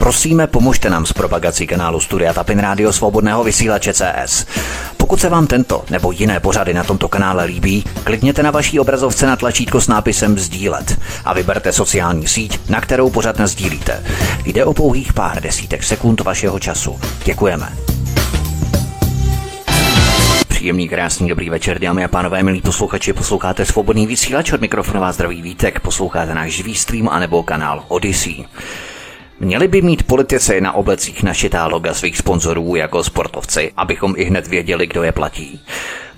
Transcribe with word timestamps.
Prosíme, 0.00 0.46
pomožte 0.46 0.90
nám 0.90 1.06
s 1.06 1.12
propagací 1.12 1.66
kanálu 1.66 2.00
Studia 2.00 2.32
Tapin 2.32 2.58
Rádio 2.58 2.92
Svobodného 2.92 3.44
vysílače 3.44 3.92
CS. 3.92 4.46
Pokud 4.96 5.20
se 5.20 5.28
vám 5.28 5.46
tento 5.46 5.84
nebo 5.90 6.12
jiné 6.12 6.40
pořady 6.40 6.74
na 6.74 6.84
tomto 6.84 7.08
kanále 7.08 7.44
líbí, 7.44 7.84
klikněte 8.04 8.42
na 8.42 8.50
vaší 8.50 8.80
obrazovce 8.80 9.26
na 9.26 9.36
tlačítko 9.36 9.80
s 9.80 9.88
nápisem 9.88 10.38
Sdílet 10.38 11.00
a 11.24 11.34
vyberte 11.34 11.72
sociální 11.72 12.28
síť, 12.28 12.60
na 12.68 12.80
kterou 12.80 13.10
pořad 13.10 13.40
sdílíte. 13.40 14.04
Jde 14.44 14.64
o 14.64 14.74
pouhých 14.74 15.12
pár 15.12 15.42
desítek 15.42 15.82
sekund 15.82 16.20
vašeho 16.20 16.58
času. 16.58 17.00
Děkujeme. 17.24 17.72
Příjemný, 20.48 20.88
krásný, 20.88 21.28
dobrý 21.28 21.50
večer, 21.50 21.78
dámy 21.78 22.04
a 22.04 22.08
pánové, 22.08 22.42
milí 22.42 22.60
posluchači, 22.60 23.12
posloucháte 23.12 23.64
svobodný 23.64 24.06
vysílač 24.06 24.52
od 24.52 24.60
mikrofonová 24.60 25.12
zdravý 25.12 25.42
vítek, 25.42 25.80
posloucháte 25.80 26.34
náš 26.34 26.52
živý 26.52 26.74
stream 26.74 27.08
anebo 27.08 27.42
kanál 27.42 27.84
Odyssey. 27.88 28.44
Měli 29.42 29.68
by 29.68 29.82
mít 29.82 30.02
politici 30.02 30.60
na 30.60 30.72
oblecích 30.72 31.22
našitá 31.22 31.66
loga 31.66 31.94
svých 31.94 32.18
sponzorů 32.18 32.76
jako 32.76 33.04
sportovci, 33.04 33.72
abychom 33.76 34.14
i 34.16 34.24
hned 34.24 34.46
věděli, 34.46 34.86
kdo 34.86 35.02
je 35.02 35.12
platí. 35.12 35.60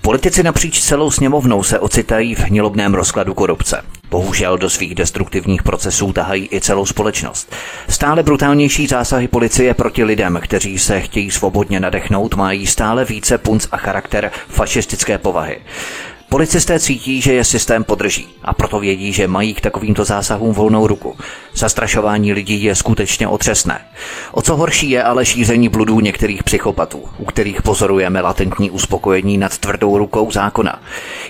Politici 0.01 0.43
napříč 0.43 0.81
celou 0.81 1.11
sněmovnou 1.11 1.63
se 1.63 1.79
ocitají 1.79 2.35
v 2.35 2.39
hnilobném 2.39 2.93
rozkladu 2.93 3.33
korupce. 3.33 3.81
Bohužel 4.09 4.57
do 4.57 4.69
svých 4.69 4.95
destruktivních 4.95 5.63
procesů 5.63 6.13
tahají 6.13 6.49
i 6.51 6.61
celou 6.61 6.85
společnost. 6.85 7.55
Stále 7.89 8.23
brutálnější 8.23 8.87
zásahy 8.87 9.27
policie 9.27 9.73
proti 9.73 10.03
lidem, 10.03 10.39
kteří 10.41 10.79
se 10.79 11.01
chtějí 11.01 11.31
svobodně 11.31 11.79
nadechnout, 11.79 12.35
mají 12.35 12.67
stále 12.67 13.05
více 13.05 13.37
punc 13.37 13.67
a 13.71 13.77
charakter 13.77 14.31
fašistické 14.47 15.17
povahy. 15.17 15.61
Policisté 16.33 16.79
cítí, 16.79 17.21
že 17.21 17.33
je 17.33 17.43
systém 17.43 17.83
podrží 17.83 18.27
a 18.43 18.53
proto 18.53 18.79
vědí, 18.79 19.13
že 19.13 19.27
mají 19.27 19.53
k 19.53 19.61
takovýmto 19.61 20.05
zásahům 20.05 20.53
volnou 20.53 20.87
ruku. 20.87 21.17
Zastrašování 21.55 22.33
lidí 22.33 22.63
je 22.63 22.75
skutečně 22.75 23.27
otřesné. 23.27 23.81
O 24.31 24.41
co 24.41 24.55
horší 24.55 24.89
je 24.89 25.03
ale 25.03 25.25
šíření 25.25 25.69
bludů 25.69 25.99
některých 25.99 26.43
psychopatů, 26.43 27.03
u 27.17 27.25
kterých 27.25 27.61
pozorujeme 27.61 28.21
latentní 28.21 28.71
uspokojení 28.71 29.37
nad 29.37 29.57
tvrdou 29.57 29.97
rukou 29.97 30.31
zákona. 30.31 30.81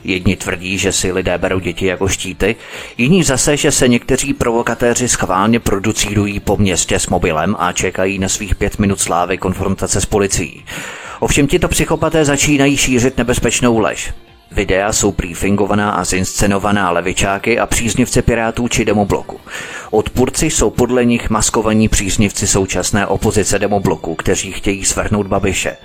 Jedni 0.03 0.35
tvrdí, 0.35 0.77
že 0.77 0.91
si 0.91 1.11
lidé 1.11 1.37
berou 1.37 1.59
děti 1.59 1.85
jako 1.85 2.07
štíty, 2.07 2.55
jiní 2.97 3.23
zase, 3.23 3.57
že 3.57 3.71
se 3.71 3.87
někteří 3.87 4.33
provokatéři 4.33 5.07
schválně 5.07 5.59
producírují 5.59 6.39
po 6.39 6.57
městě 6.57 6.99
s 6.99 7.07
mobilem 7.07 7.55
a 7.59 7.71
čekají 7.71 8.19
na 8.19 8.29
svých 8.29 8.55
pět 8.55 8.79
minut 8.79 8.99
slávy 8.99 9.37
konfrontace 9.37 10.01
s 10.01 10.05
policií. 10.05 10.65
Ovšem 11.19 11.47
tito 11.47 11.67
psychopaté 11.67 12.25
začínají 12.25 12.77
šířit 12.77 13.17
nebezpečnou 13.17 13.79
lež. 13.79 14.13
Videa 14.53 14.93
jsou 14.93 15.11
briefingovaná 15.11 15.91
a 15.91 16.03
zinscenovaná 16.03 16.91
levičáky 16.91 17.59
a 17.59 17.65
příznivci 17.65 18.21
pirátů 18.21 18.67
či 18.67 18.85
demobloku. 18.85 19.39
Odpůrci 19.91 20.45
jsou 20.45 20.69
podle 20.69 21.05
nich 21.05 21.29
maskovaní 21.29 21.89
příznivci 21.89 22.47
současné 22.47 23.07
opozice 23.07 23.59
demobloku, 23.59 24.15
kteří 24.15 24.51
chtějí 24.51 24.85
svrhnout 24.85 25.27
Babiše. 25.27 25.77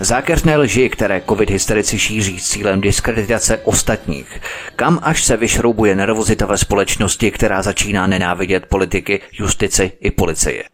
Zákeřné 0.00 0.56
lži, 0.56 0.88
které 0.88 1.22
covid 1.28 1.50
hysterici 1.50 1.98
šíří 1.98 2.40
s 2.40 2.50
cílem 2.50 2.80
diskreditace 2.80 3.56
ostatních. 3.64 4.40
Kam 4.76 4.98
až 5.02 5.24
se 5.24 5.36
vyšroubuje 5.36 5.96
nervozita 5.96 6.46
ve 6.46 6.58
společnosti, 6.58 7.30
která 7.30 7.62
začíná 7.62 8.06
nenávidět 8.06 8.66
politiky, 8.66 9.20
justici 9.32 9.92
i 10.00 10.10
policie. 10.10 10.64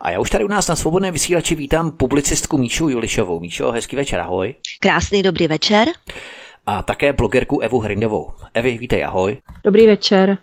A 0.00 0.10
já 0.10 0.20
už 0.20 0.30
tady 0.30 0.44
u 0.44 0.48
nás 0.48 0.68
na 0.68 0.76
svobodné 0.76 1.10
vysílači 1.10 1.54
vítám 1.54 1.90
publicistku 1.90 2.58
Míšu 2.58 2.88
Julišovou. 2.88 3.40
Míšo, 3.40 3.70
hezký 3.72 3.96
večer, 3.96 4.20
ahoj. 4.20 4.54
Krásný 4.80 5.22
dobrý 5.22 5.48
večer 5.48 5.88
a 6.68 6.82
také 6.82 7.12
blogerku 7.12 7.60
Evu 7.60 7.78
Hrindovou. 7.78 8.30
Evi, 8.54 8.78
vítej, 8.78 9.04
ahoj. 9.04 9.36
Dobrý 9.64 9.86
večer. 9.86 10.38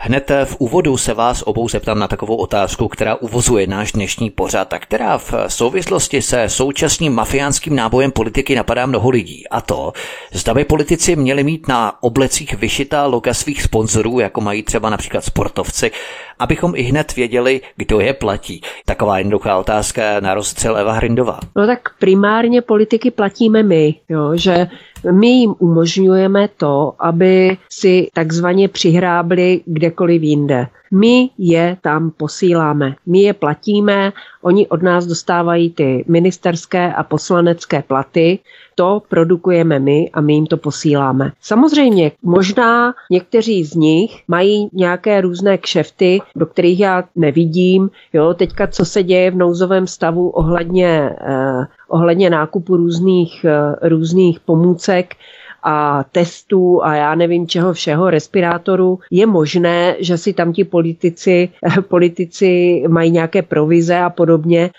Hned 0.00 0.30
v 0.44 0.56
úvodu 0.58 0.96
se 0.96 1.14
vás 1.14 1.42
obou 1.42 1.68
zeptám 1.68 1.98
na 1.98 2.08
takovou 2.08 2.36
otázku, 2.36 2.88
která 2.88 3.14
uvozuje 3.14 3.66
náš 3.66 3.92
dnešní 3.92 4.30
pořad 4.30 4.72
a 4.72 4.78
která 4.78 5.18
v 5.18 5.34
souvislosti 5.48 6.22
se 6.22 6.48
současným 6.48 7.12
mafiánským 7.12 7.76
nábojem 7.76 8.10
politiky 8.10 8.54
napadá 8.54 8.86
mnoho 8.86 9.10
lidí. 9.10 9.48
A 9.48 9.60
to, 9.60 9.92
zda 10.32 10.54
by 10.54 10.64
politici 10.64 11.16
měli 11.16 11.44
mít 11.44 11.68
na 11.68 12.02
oblecích 12.02 12.54
vyšitá 12.54 13.06
loga 13.06 13.34
svých 13.34 13.62
sponzorů, 13.62 14.20
jako 14.20 14.40
mají 14.40 14.62
třeba 14.62 14.90
například 14.90 15.24
sportovci, 15.24 15.90
abychom 16.38 16.72
i 16.76 16.82
hned 16.82 17.16
věděli, 17.16 17.60
kdo 17.76 18.00
je 18.00 18.14
platí. 18.14 18.60
Taková 18.84 19.18
jednoduchá 19.18 19.58
otázka 19.58 20.20
na 20.20 20.34
rozstřel 20.34 20.76
Eva 20.76 20.92
Hrindová. 20.92 21.40
No 21.56 21.66
tak 21.66 21.80
primárně 21.98 22.62
politiky 22.62 23.10
platíme 23.10 23.62
my, 23.62 23.94
jo, 24.08 24.36
že 24.36 24.66
my 25.10 25.28
jim 25.28 25.54
umožňujeme 25.58 26.48
to, 26.56 26.92
aby 26.98 27.56
si 27.70 28.08
takzvaně 28.12 28.68
přihrábli 28.68 29.60
kdekoliv 29.66 30.22
jinde. 30.22 30.66
My 30.90 31.30
je 31.38 31.76
tam 31.80 32.10
posíláme, 32.10 32.94
my 33.06 33.18
je 33.20 33.32
platíme, 33.32 34.12
oni 34.42 34.68
od 34.68 34.82
nás 34.82 35.06
dostávají 35.06 35.70
ty 35.70 36.04
ministerské 36.08 36.94
a 36.94 37.02
poslanecké 37.02 37.82
platy, 37.82 38.38
to 38.74 39.02
produkujeme 39.08 39.78
my 39.78 40.10
a 40.12 40.20
my 40.20 40.34
jim 40.34 40.46
to 40.46 40.56
posíláme. 40.56 41.32
Samozřejmě, 41.40 42.12
možná 42.22 42.94
někteří 43.10 43.64
z 43.64 43.74
nich 43.74 44.22
mají 44.28 44.68
nějaké 44.72 45.20
různé 45.20 45.58
kšefty, 45.58 46.20
do 46.36 46.46
kterých 46.46 46.80
já 46.80 47.04
nevidím. 47.16 47.90
Jo, 48.12 48.34
teďka, 48.34 48.66
co 48.66 48.84
se 48.84 49.02
děje 49.02 49.30
v 49.30 49.36
nouzovém 49.36 49.86
stavu 49.86 50.28
ohledně, 50.28 51.10
eh, 51.20 51.66
ohledně 51.94 52.30
nákupu 52.30 52.76
různých, 52.76 53.44
eh, 53.44 53.88
různých 53.88 54.40
pomůcek, 54.40 55.14
a 55.66 56.04
testů 56.12 56.84
a 56.84 56.94
já 56.94 57.14
nevím 57.14 57.48
čeho 57.48 57.72
všeho, 57.72 58.10
respirátorů, 58.10 58.98
je 59.10 59.26
možné, 59.26 59.96
že 59.98 60.18
si 60.18 60.32
tam 60.32 60.52
ti 60.52 60.64
politici, 60.64 61.48
politici 61.88 62.82
mají 62.88 63.10
nějaké 63.10 63.42
provize 63.42 63.96
a 63.98 64.10
podobně 64.10 64.70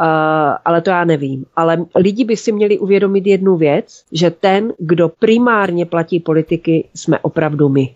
Uh, 0.00 0.58
ale 0.64 0.80
to 0.82 0.90
já 0.90 1.04
nevím. 1.04 1.44
Ale 1.56 1.86
lidi 1.94 2.24
by 2.24 2.36
si 2.36 2.52
měli 2.52 2.78
uvědomit 2.78 3.26
jednu 3.26 3.56
věc, 3.56 4.04
že 4.12 4.30
ten, 4.30 4.72
kdo 4.78 5.08
primárně 5.08 5.86
platí 5.86 6.20
politiky, 6.20 6.88
jsme 6.94 7.18
opravdu 7.18 7.68
my. 7.68 7.94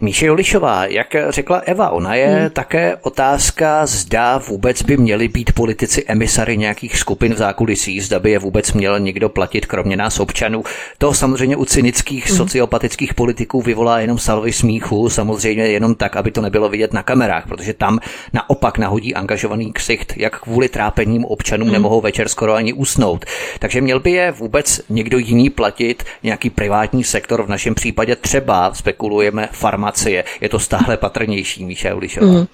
Míše 0.00 0.26
Jolišová, 0.26 0.86
jak 0.86 1.16
řekla 1.28 1.58
Eva, 1.58 1.90
ona 1.90 2.14
je 2.14 2.26
hmm. 2.26 2.50
také 2.50 2.96
otázka, 2.96 3.86
zda 3.86 4.38
vůbec 4.38 4.82
by 4.82 4.96
měli 4.96 5.28
být 5.28 5.52
politici 5.52 6.04
emisary 6.06 6.56
nějakých 6.56 6.98
skupin 6.98 7.34
v 7.34 7.36
zákulisí, 7.36 8.00
zda 8.00 8.18
by 8.18 8.30
je 8.30 8.38
vůbec 8.38 8.72
měl 8.72 9.00
někdo 9.00 9.28
platit, 9.28 9.66
kromě 9.66 9.96
nás 9.96 10.20
občanů. 10.20 10.64
To 10.98 11.14
samozřejmě 11.14 11.56
u 11.56 11.64
cynických 11.64 12.26
hmm. 12.26 12.36
sociopatických 12.36 13.14
politiků 13.14 13.62
vyvolá 13.62 14.00
jenom 14.00 14.18
salvy 14.18 14.52
smíchu, 14.52 15.10
samozřejmě 15.10 15.66
jenom 15.66 15.94
tak, 15.94 16.16
aby 16.16 16.30
to 16.30 16.40
nebylo 16.40 16.68
vidět 16.68 16.92
na 16.92 17.02
kamerách, 17.02 17.48
protože 17.48 17.74
tam 17.74 17.98
naopak 18.32 18.78
nahodí 18.78 19.14
angažovaný 19.14 19.72
ksicht, 19.72 20.12
jak 20.16 20.40
kvůli 20.40 20.68
trápením 20.68 21.24
občanům 21.24 21.68
hmm. 21.68 21.72
nemohou 21.72 22.00
večer 22.00 22.28
skoro 22.28 22.54
ani 22.54 22.72
usnout. 22.72 23.24
Takže 23.58 23.80
měl 23.80 24.00
by 24.00 24.10
je 24.10 24.30
vůbec 24.30 24.80
někdo 24.88 25.18
jiný 25.18 25.50
platit, 25.50 26.04
nějaký 26.22 26.50
privátní 26.50 27.04
sektor, 27.04 27.42
v 27.42 27.48
našem 27.48 27.74
případě 27.74 28.16
třeba 28.16 28.74
spekulujeme 28.74 29.48
farmacie. 29.56 30.24
Je 30.40 30.48
to 30.48 30.58
stále 30.58 30.96
patrnější, 30.96 31.64
Míša 31.64 31.94
Ulišová. 31.94 32.26
Mm. 32.26 32.46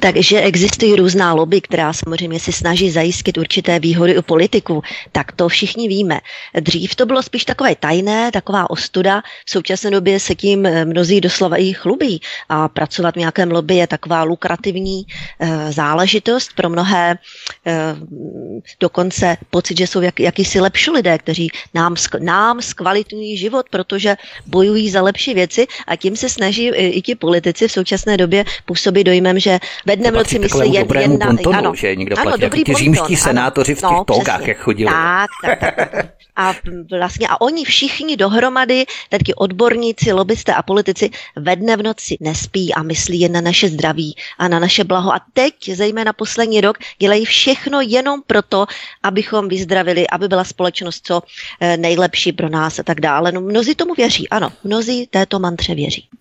Takže 0.00 0.40
existují 0.40 0.96
různá 0.96 1.32
lobby, 1.34 1.60
která 1.60 1.92
samozřejmě 1.92 2.40
se 2.40 2.52
snaží 2.52 2.90
zajistit 2.90 3.38
určité 3.38 3.78
výhody 3.78 4.18
u 4.18 4.22
politiku. 4.22 4.82
Tak 5.12 5.32
to 5.32 5.48
všichni 5.48 5.88
víme. 5.88 6.20
Dřív 6.60 6.94
to 6.94 7.06
bylo 7.06 7.22
spíš 7.22 7.44
takové 7.44 7.74
tajné, 7.74 8.32
taková 8.32 8.70
ostuda. 8.70 9.22
V 9.46 9.50
současné 9.50 9.90
době 9.90 10.20
se 10.20 10.34
tím 10.34 10.66
eh, 10.66 10.84
mnozí 10.84 11.20
doslova 11.20 11.56
i 11.56 11.72
chlubí. 11.72 12.20
A 12.48 12.68
pracovat 12.68 13.14
v 13.14 13.18
nějakém 13.18 13.50
lobby 13.50 13.74
je 13.74 13.86
taková 13.86 14.22
lukrativní 14.22 15.06
e, 15.40 15.72
záležitost 15.72 16.52
pro 16.54 16.68
mnohé. 16.68 17.18
E, 17.66 17.96
dokonce 18.80 19.36
pocit, 19.50 19.78
že 19.78 19.86
jsou 19.86 20.00
jak, 20.00 20.20
jakýsi 20.20 20.60
lepší 20.60 20.90
lidé, 20.90 21.18
kteří 21.18 21.48
nám, 21.74 21.94
nám 22.20 22.62
zkvalitují 22.62 23.36
život, 23.36 23.66
protože 23.70 24.16
bojují 24.46 24.90
za 24.90 25.02
lepší 25.02 25.34
věci 25.34 25.66
a 25.86 25.96
tím 25.96 26.16
se 26.16 26.28
snaží 26.34 26.68
i 26.68 27.02
ti 27.02 27.14
politici 27.14 27.68
v 27.68 27.72
současné 27.72 28.16
době 28.16 28.44
působit 28.64 29.04
dojmem, 29.04 29.38
že 29.38 29.58
ve 29.86 29.96
dnem 29.96 30.14
noci 30.14 30.38
myslí 30.38 30.74
jen, 30.74 30.86
jen 31.00 31.18
na... 31.18 31.26
Pontonu, 31.26 31.58
ano, 31.58 31.74
že 31.74 31.96
někdo 31.96 32.18
ano, 32.18 32.30
platí, 32.30 32.40
dobrý 32.40 32.64
ti 32.64 32.74
římští 32.74 33.16
senátoři 33.16 33.74
v 33.74 33.80
těch 33.80 33.90
no, 33.90 34.04
togách, 34.04 34.46
jak 34.46 34.58
chodili. 34.58 34.90
Tak, 34.90 35.30
tak, 35.44 35.58
tak. 35.60 36.14
A 36.36 36.54
vlastně 36.98 37.28
a 37.28 37.40
oni 37.40 37.64
všichni 37.64 38.16
dohromady, 38.16 38.84
tedy 39.08 39.34
odborníci, 39.34 40.12
lobbysté 40.12 40.54
a 40.54 40.62
politici 40.62 41.10
ve 41.36 41.56
dne 41.56 41.76
v 41.76 41.82
noci 41.82 42.16
nespí 42.20 42.74
a 42.74 42.82
myslí 42.82 43.20
jen 43.20 43.32
na 43.32 43.40
naše 43.40 43.68
zdraví 43.68 44.16
a 44.38 44.48
na 44.48 44.58
naše 44.58 44.84
blaho. 44.84 45.14
A 45.14 45.20
teď, 45.32 45.54
zejména 45.72 46.12
poslední 46.12 46.60
rok, 46.60 46.78
dělají 46.98 47.24
všechno 47.24 47.80
jenom 47.80 48.22
proto, 48.26 48.66
abychom 49.02 49.48
vyzdravili, 49.48 50.08
aby 50.08 50.28
byla 50.28 50.44
společnost 50.44 51.06
co 51.06 51.22
eh, 51.60 51.76
nejlepší 51.76 52.32
pro 52.32 52.48
nás 52.48 52.78
a 52.78 52.82
tak 52.82 53.00
dále. 53.00 53.32
No, 53.32 53.40
mnozí 53.40 53.74
tomu 53.74 53.94
věří, 53.94 54.28
ano, 54.28 54.52
mnozí 54.64 55.06
této 55.06 55.38
mantře 55.38 55.74
věří. 55.74 56.08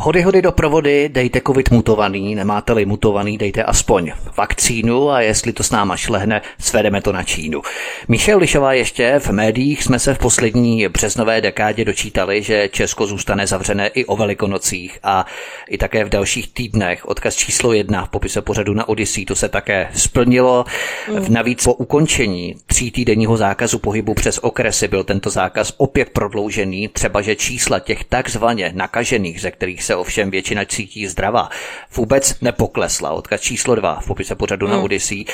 Hody, 0.00 0.22
hody 0.22 0.42
do 0.42 0.52
provody, 0.52 1.08
dejte 1.08 1.40
covid 1.46 1.70
mutovaný, 1.70 2.34
nemáte-li 2.34 2.86
mutovaný, 2.86 3.38
dejte 3.38 3.62
aspoň 3.62 4.12
vakcínu 4.36 5.10
a 5.10 5.20
jestli 5.20 5.52
to 5.52 5.62
s 5.62 5.70
náma 5.70 5.96
šlehne, 5.96 6.42
svedeme 6.60 7.02
to 7.02 7.12
na 7.12 7.22
Čínu. 7.22 7.62
Míše 8.08 8.34
Lišová 8.34 8.72
ještě 8.72 9.18
v 9.18 9.30
médiích 9.30 9.82
jsme 9.82 9.98
se 9.98 10.14
v 10.14 10.18
poslední 10.18 10.88
březnové 10.88 11.40
dekádě 11.40 11.84
dočítali, 11.84 12.42
že 12.42 12.68
Česko 12.68 13.06
zůstane 13.06 13.46
zavřené 13.46 13.88
i 13.88 14.04
o 14.04 14.16
velikonocích 14.16 14.98
a 15.02 15.26
i 15.68 15.78
také 15.78 16.04
v 16.04 16.08
dalších 16.08 16.54
týdnech. 16.54 17.06
Odkaz 17.08 17.36
číslo 17.36 17.72
jedna 17.72 18.04
v 18.04 18.08
popise 18.08 18.42
pořadu 18.42 18.74
na 18.74 18.88
Odyssey, 18.88 19.24
to 19.24 19.34
se 19.34 19.48
také 19.48 19.88
splnilo. 19.94 20.64
Mm. 21.08 21.34
Navíc 21.34 21.64
po 21.64 21.74
ukončení 21.74 22.54
tří 22.66 22.90
týdenního 22.90 23.36
zákazu 23.36 23.78
pohybu 23.78 24.14
přes 24.14 24.38
okresy 24.38 24.88
byl 24.88 25.04
tento 25.04 25.30
zákaz 25.30 25.72
opět 25.76 26.10
prodloužený, 26.10 26.88
třeba 26.88 27.22
že 27.22 27.36
čísla 27.36 27.78
těch 27.78 28.04
takzvaně 28.04 28.72
nakažených, 28.74 29.40
ze 29.40 29.50
kterých 29.50 29.87
se 29.88 29.96
ovšem 29.96 30.30
většina 30.30 30.64
cítí 30.64 31.06
zdravá, 31.06 31.48
vůbec 31.96 32.40
nepoklesla. 32.40 33.10
Odkaz 33.10 33.40
číslo 33.40 33.74
dva 33.74 34.00
v 34.00 34.06
popise 34.06 34.34
pořadu 34.34 34.66
hmm. 34.66 34.76
na 34.76 34.82
Odyssey. 34.82 35.24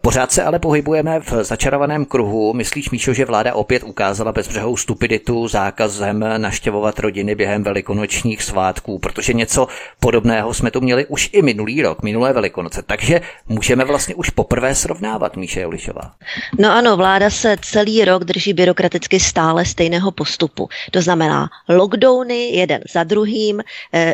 Pořád 0.00 0.32
se 0.32 0.42
ale 0.44 0.58
pohybujeme 0.58 1.20
v 1.20 1.32
začarovaném 1.42 2.04
kruhu. 2.04 2.52
Myslíš, 2.54 2.90
Míšo, 2.90 3.14
že 3.14 3.24
vláda 3.24 3.54
opět 3.54 3.82
ukázala 3.82 4.32
bezbřehou 4.32 4.76
stupiditu 4.76 5.48
zákazem 5.48 6.24
naštěvovat 6.36 6.98
rodiny 6.98 7.34
během 7.34 7.64
velikonočních 7.64 8.42
svátků, 8.42 8.98
protože 8.98 9.32
něco 9.32 9.66
podobného 10.00 10.54
jsme 10.54 10.70
tu 10.70 10.80
měli 10.80 11.06
už 11.06 11.30
i 11.32 11.42
minulý 11.42 11.82
rok, 11.82 12.02
minulé 12.02 12.32
velikonoce. 12.32 12.82
Takže 12.82 13.20
můžeme 13.48 13.84
vlastně 13.84 14.14
už 14.14 14.30
poprvé 14.30 14.74
srovnávat, 14.74 15.36
Míše 15.36 15.60
Jolišová. 15.60 16.12
No 16.58 16.70
ano, 16.72 16.96
vláda 16.96 17.30
se 17.30 17.56
celý 17.62 18.04
rok 18.04 18.24
drží 18.24 18.52
byrokraticky 18.52 19.20
stále 19.20 19.64
stejného 19.64 20.10
postupu. 20.10 20.68
To 20.90 21.02
znamená 21.02 21.50
lockdowny 21.68 22.50
jeden 22.50 22.80
za 22.92 23.04
druhým, 23.04 23.62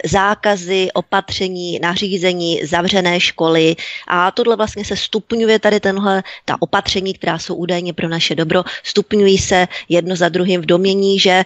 zákazy, 0.05 0.89
opatření, 0.95 1.79
nařízení, 1.83 2.61
zavřené 2.65 3.21
školy. 3.21 3.77
A 4.09 4.31
tohle 4.31 4.57
vlastně 4.57 4.85
se 4.85 4.97
stupňuje 4.97 5.59
tady 5.59 5.81
tenhle, 5.81 6.23
ta 6.45 6.57
opatření, 6.61 7.15
která 7.15 7.39
jsou 7.39 7.55
údajně 7.55 7.93
pro 7.93 8.09
naše 8.09 8.35
dobro, 8.35 8.65
stupňují 8.83 9.39
se 9.39 9.69
jedno 9.89 10.17
za 10.17 10.29
druhým 10.29 10.61
v 10.61 10.67
domění, 10.67 11.19
že 11.19 11.45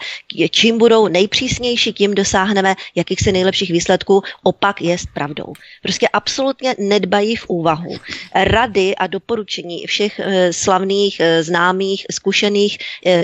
čím 0.51 0.79
budou 0.79 1.09
nejpřísnější, 1.09 1.93
tím 1.93 2.15
dosáhneme 2.15 2.75
jakýchsi 2.95 3.33
nejlepších 3.33 3.71
výsledků, 3.71 4.23
opak 4.43 4.83
je 4.83 4.97
pravdou. 5.15 5.53
Prostě 5.83 6.09
absolutně 6.09 6.75
nedbají 6.79 7.37
v 7.37 7.45
úvahu 7.49 7.97
rady 8.35 8.97
a 8.97 9.07
doporučení 9.07 9.87
všech 9.87 10.21
e, 10.21 10.53
slavných, 10.53 11.21
e, 11.21 11.43
známých, 11.43 12.07
zkušených 12.13 12.79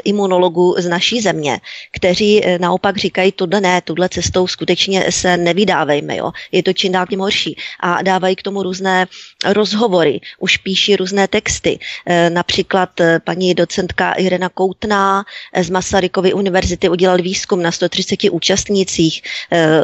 imunologů 0.04 0.74
z 0.78 0.88
naší 0.88 1.20
země, 1.20 1.60
kteří 1.92 2.42
naopak 2.58 2.96
říkají, 2.96 3.32
tohle 3.32 3.60
ne, 3.60 3.80
tuhle 3.80 4.08
cestou 4.08 4.46
skutečně 4.46 4.83
skutečně 4.84 5.12
se 5.12 5.36
nevydávejme, 5.36 6.16
jo. 6.16 6.32
Je 6.52 6.62
to 6.62 6.72
čím 6.72 6.92
dál 6.92 7.06
tím 7.06 7.20
horší. 7.20 7.56
A 7.80 8.02
dávají 8.02 8.36
k 8.36 8.42
tomu 8.42 8.62
různé 8.62 9.06
rozhovory, 9.44 10.20
už 10.38 10.56
píší 10.56 10.96
různé 10.96 11.28
texty. 11.28 11.78
E, 12.06 12.30
například 12.30 13.00
e, 13.00 13.20
paní 13.20 13.54
docentka 13.54 14.12
Irena 14.12 14.48
Koutná 14.48 15.24
z 15.56 15.70
Masarykovy 15.70 16.32
univerzity 16.32 16.88
udělal 16.88 17.16
výzkum 17.16 17.62
na 17.62 17.72
130 17.72 18.30
účastnících, 18.30 19.22
e, 19.52 19.80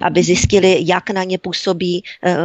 aby 0.00 0.22
zjistili, 0.22 0.78
jak 0.86 1.10
na 1.10 1.24
ně 1.24 1.38
působí 1.38 2.02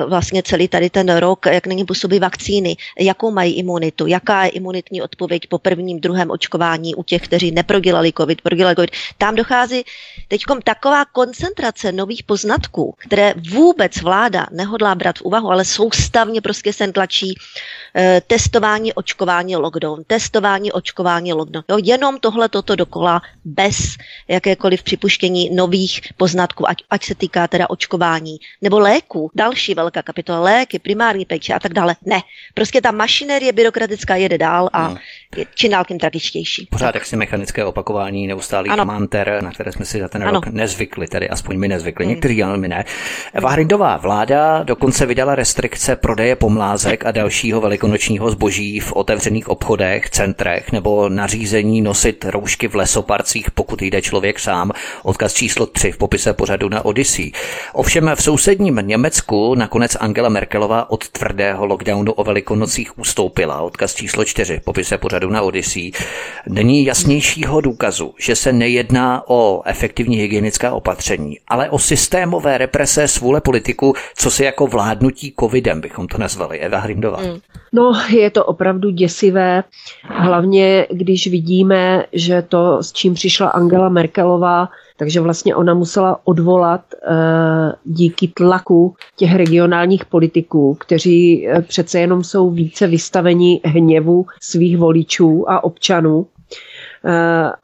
vlastně 0.07 0.43
celý 0.43 0.67
tady 0.67 0.89
ten 0.89 1.17
rok, 1.17 1.45
jak 1.45 1.67
na 1.67 1.73
ně 1.73 1.85
působí 1.85 2.19
vakcíny, 2.19 2.75
jakou 2.99 3.31
mají 3.31 3.53
imunitu, 3.53 4.07
jaká 4.07 4.43
je 4.43 4.49
imunitní 4.49 5.01
odpověď 5.01 5.47
po 5.47 5.57
prvním, 5.57 5.99
druhém 5.99 6.31
očkování 6.31 6.95
u 6.95 7.03
těch, 7.03 7.21
kteří 7.21 7.51
neprodělali 7.51 8.13
COVID, 8.17 8.41
prodělali 8.41 8.75
COVID. 8.75 8.91
Tam 9.17 9.35
dochází 9.35 9.83
teď 10.27 10.41
taková 10.63 11.05
koncentrace 11.05 11.92
nových 11.93 12.23
poznatků, 12.23 12.95
které 12.97 13.33
vůbec 13.51 14.01
vláda 14.01 14.47
nehodlá 14.51 14.95
brát 14.95 15.17
v 15.17 15.21
úvahu, 15.21 15.51
ale 15.51 15.65
soustavně 15.65 16.41
prostě 16.41 16.73
se 16.73 16.91
tlačí 16.91 17.35
testování, 18.27 18.93
očkování, 18.93 19.55
lockdown, 19.55 20.03
testování, 20.07 20.71
očkování, 20.71 21.33
lockdown. 21.33 21.63
Jo, 21.69 21.77
jenom 21.83 22.19
tohle 22.19 22.49
toto 22.49 22.75
dokola 22.75 23.21
bez 23.45 23.95
jakékoliv 24.27 24.83
připuštění 24.83 25.49
nových 25.55 26.01
poznatků, 26.17 26.69
ať, 26.69 26.77
ať 26.89 27.05
se 27.05 27.15
týká 27.15 27.47
teda 27.47 27.69
očkování 27.69 28.37
nebo 28.61 28.79
léku. 28.79 29.31
Další 29.35 29.73
velká 29.73 30.01
kapitola, 30.01 30.39
léky, 30.39 30.79
primární 30.79 31.25
péče 31.25 31.53
a 31.53 31.59
tak 31.59 31.73
dále. 31.73 31.95
Ne, 32.05 32.21
prostě 32.53 32.81
ta 32.81 32.91
mašinerie 32.91 33.53
byrokratická 33.53 34.15
jede 34.15 34.37
dál 34.37 34.69
a 34.73 34.89
no. 34.89 34.97
je 35.37 35.45
čím 35.55 35.71
dál 35.71 35.85
tím 35.87 35.99
tragičtější. 35.99 36.67
Pořád 36.71 36.95
jaksi 36.95 37.15
mechanické 37.15 37.65
opakování 37.65 38.27
neustálý 38.27 38.69
manter, 38.83 39.39
na 39.43 39.51
které 39.51 39.71
jsme 39.71 39.85
si 39.85 39.99
za 39.99 40.07
ten 40.07 40.23
ano. 40.23 40.31
rok 40.31 40.47
nezvykli, 40.47 41.07
tedy 41.07 41.29
aspoň 41.29 41.57
my 41.57 41.67
nezvykli 41.67 41.93
zvykli, 41.93 42.05
hmm. 42.05 42.09
někteří 42.09 42.43
ale 42.43 42.57
my 42.57 42.67
ne. 42.67 42.85
Eva 43.33 43.49
Hrindová 43.49 43.97
vláda 43.97 44.63
dokonce 44.63 45.05
vydala 45.05 45.35
restrikce 45.35 45.95
prodeje 45.95 46.35
pomlázek 46.35 47.05
a 47.05 47.11
dalšího 47.11 47.61
velikonočního 47.83 48.31
zboží 48.31 48.79
v 48.79 48.93
otevřených 48.93 49.49
obchodech, 49.49 50.09
centrech 50.09 50.71
nebo 50.71 51.09
nařízení 51.09 51.81
nosit 51.81 52.25
roušky 52.25 52.67
v 52.67 52.75
lesoparcích, 52.75 53.51
pokud 53.51 53.81
jde 53.81 54.01
člověk 54.01 54.39
sám. 54.39 54.71
Odkaz 55.03 55.33
číslo 55.33 55.65
3 55.65 55.91
v 55.91 55.97
popise 55.97 56.33
pořadu 56.33 56.69
na 56.69 56.85
Odyssey. 56.85 57.31
Ovšem 57.73 58.11
v 58.15 58.23
sousedním 58.23 58.79
Německu 58.81 59.55
nakonec 59.55 59.97
Angela 59.99 60.29
Merkelová 60.29 60.91
od 60.91 61.09
tvrdého 61.09 61.65
lockdownu 61.65 62.11
o 62.11 62.23
velikonocích 62.23 62.99
ustoupila. 62.99 63.61
Odkaz 63.61 63.95
číslo 63.95 64.25
4 64.25 64.59
v 64.59 64.63
popise 64.63 64.97
pořadu 64.97 65.29
na 65.29 65.41
Odyssey. 65.41 65.91
Není 66.47 66.85
jasnějšího 66.85 67.61
důkazu, 67.61 68.13
že 68.19 68.35
se 68.35 68.53
nejedná 68.53 69.23
o 69.27 69.61
efektivní 69.65 70.17
hygienická 70.17 70.73
opatření, 70.73 71.37
ale 71.47 71.69
o 71.69 71.79
systémové 71.79 72.57
represe 72.57 73.07
svůle 73.07 73.41
politiku, 73.41 73.93
co 74.15 74.31
si 74.31 74.43
jako 74.43 74.67
vládnutí 74.67 75.33
covidem 75.39 75.81
bychom 75.81 76.07
to 76.07 76.17
nazvali. 76.17 76.59
Eva 76.59 76.79
Hrindová. 76.79 77.21
Mm. 77.21 77.39
No, 77.75 77.91
je 78.09 78.29
to 78.29 78.45
opravdu 78.45 78.89
děsivé, 78.89 79.63
hlavně 80.03 80.87
když 80.91 81.27
vidíme, 81.27 82.05
že 82.11 82.41
to, 82.41 82.83
s 82.83 82.91
čím 82.91 83.13
přišla 83.13 83.47
Angela 83.47 83.89
Merkelová, 83.89 84.69
takže 84.97 85.21
vlastně 85.21 85.55
ona 85.55 85.73
musela 85.73 86.19
odvolat 86.23 86.81
e, 86.93 86.97
díky 87.85 88.27
tlaku 88.27 88.95
těch 89.15 89.35
regionálních 89.35 90.05
politiků, 90.05 90.77
kteří 90.79 91.47
e, 91.47 91.61
přece 91.61 91.99
jenom 91.99 92.23
jsou 92.23 92.49
více 92.49 92.87
vystaveni 92.87 93.61
hněvu 93.63 94.25
svých 94.41 94.77
voličů 94.77 95.49
a 95.49 95.63
občanů 95.63 96.27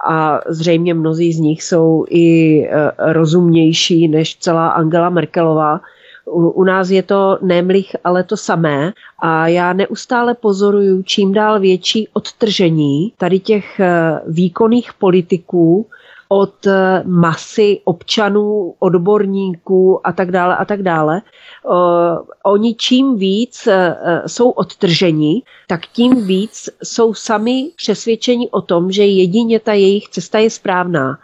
a 0.09 0.39
zřejmě 0.47 0.93
mnozí 0.93 1.33
z 1.33 1.39
nich 1.39 1.63
jsou 1.63 2.05
i 2.09 2.67
rozumnější 2.97 4.07
než 4.07 4.37
celá 4.37 4.69
Angela 4.69 5.09
Merkelová. 5.09 5.81
U, 6.31 6.63
nás 6.63 6.89
je 6.89 7.03
to 7.03 7.37
nemlich, 7.41 7.95
ale 8.03 8.23
to 8.23 8.37
samé 8.37 8.93
a 9.19 9.47
já 9.47 9.73
neustále 9.73 10.33
pozoruju 10.35 11.03
čím 11.03 11.33
dál 11.33 11.59
větší 11.59 12.07
odtržení 12.13 13.13
tady 13.17 13.39
těch 13.39 13.79
e, 13.79 14.19
výkonných 14.27 14.93
politiků 14.93 15.87
od 16.31 16.67
eh, 16.67 17.03
masy 17.05 17.81
občanů, 17.83 18.75
odborníků 18.79 20.07
a 20.07 20.11
tak 20.11 20.31
dále 20.31 20.55
a 20.55 20.65
tak 20.65 20.81
dále. 20.81 21.21
Oni 22.45 22.75
čím 22.75 23.15
víc 23.17 23.67
eh, 23.67 23.95
jsou 24.27 24.49
odtrženi, 24.49 25.41
tak 25.67 25.85
tím 25.87 26.27
víc 26.27 26.69
jsou 26.83 27.13
sami 27.13 27.69
přesvědčeni 27.75 28.49
o 28.49 28.61
tom, 28.61 28.91
že 28.91 29.05
jedině 29.05 29.59
ta 29.59 29.73
jejich 29.73 30.09
cesta 30.09 30.39
je 30.39 30.49
správná. 30.49 31.17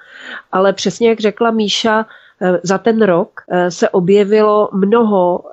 Ale 0.52 0.74
přesně 0.74 1.10
jak 1.10 1.20
řekla 1.20 1.52
Míša, 1.52 2.00
eh, 2.02 2.25
za 2.64 2.78
ten 2.78 3.02
rok 3.02 3.42
se 3.70 3.90
objevilo 3.90 4.70
mnoho 4.74 5.44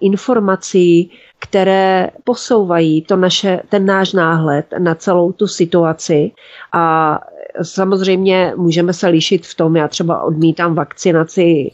informací, 0.00 1.10
které 1.38 2.10
posouvají 2.24 3.02
to 3.02 3.16
naše, 3.16 3.60
ten 3.68 3.86
náš 3.86 4.12
náhled 4.12 4.66
na 4.78 4.94
celou 4.94 5.32
tu 5.32 5.46
situaci 5.46 6.30
a 6.72 7.18
samozřejmě 7.62 8.52
můžeme 8.56 8.92
se 8.92 9.08
lišit 9.08 9.46
v 9.46 9.54
tom, 9.54 9.76
já 9.76 9.88
třeba 9.88 10.22
odmítám 10.22 10.74
vakcinaci 10.74 11.70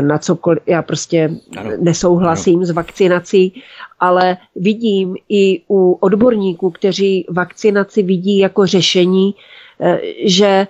na 0.00 0.18
cokoliv, 0.18 0.62
já 0.66 0.82
prostě 0.82 1.30
ano. 1.56 1.70
nesouhlasím 1.80 2.56
ano. 2.56 2.66
s 2.66 2.70
vakcinací, 2.70 3.62
ale 4.00 4.36
vidím 4.56 5.16
i 5.28 5.62
u 5.68 5.92
odborníků, 5.92 6.70
kteří 6.70 7.26
vakcinaci 7.30 8.02
vidí 8.02 8.38
jako 8.38 8.66
řešení, 8.66 9.34
eh, 9.34 9.63
že 10.24 10.46
eh, 10.46 10.66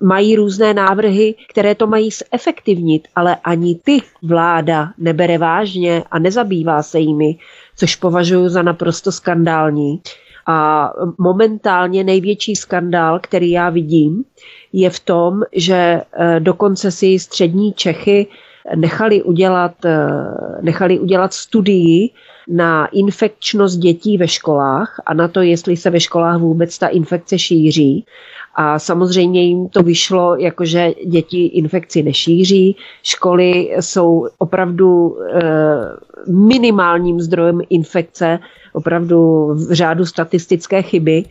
mají 0.00 0.36
různé 0.36 0.74
návrhy, 0.74 1.34
které 1.50 1.74
to 1.74 1.86
mají 1.86 2.10
zefektivnit, 2.32 3.08
ale 3.16 3.36
ani 3.44 3.74
ty 3.84 3.98
vláda 4.22 4.92
nebere 4.98 5.38
vážně 5.38 6.02
a 6.10 6.18
nezabývá 6.18 6.82
se 6.82 6.98
jimi, 6.98 7.38
což 7.76 7.96
považuji 7.96 8.48
za 8.48 8.62
naprosto 8.62 9.12
skandální. 9.12 10.00
A 10.46 10.90
momentálně 11.18 12.04
největší 12.04 12.56
skandál, 12.56 13.20
který 13.22 13.50
já 13.50 13.70
vidím, 13.70 14.24
je 14.72 14.90
v 14.90 15.00
tom, 15.00 15.42
že 15.52 15.74
eh, 16.12 16.40
dokonce 16.40 16.90
si 16.90 17.18
střední 17.18 17.72
Čechy 17.72 18.26
nechali 18.74 19.22
udělat, 19.22 19.84
eh, 19.84 20.08
nechali 20.62 20.98
udělat 20.98 21.34
studii 21.34 22.10
na 22.48 22.86
infekčnost 22.86 23.78
dětí 23.78 24.18
ve 24.18 24.28
školách 24.28 25.00
a 25.06 25.14
na 25.14 25.28
to, 25.28 25.40
jestli 25.40 25.76
se 25.76 25.90
ve 25.90 26.00
školách 26.00 26.40
vůbec 26.40 26.78
ta 26.78 26.86
infekce 26.88 27.38
šíří. 27.38 28.04
A 28.54 28.78
samozřejmě 28.78 29.42
jim 29.44 29.68
to 29.68 29.82
vyšlo, 29.82 30.36
jakože 30.36 30.92
děti 31.06 31.46
infekci 31.46 32.02
nešíří, 32.02 32.76
školy 33.02 33.70
jsou 33.80 34.28
opravdu 34.38 35.16
e, 35.20 35.40
minimálním 36.32 37.20
zdrojem 37.20 37.60
infekce, 37.70 38.38
opravdu 38.72 39.46
v 39.54 39.72
řádu 39.72 40.06
statistické 40.06 40.82
chyby. 40.82 41.24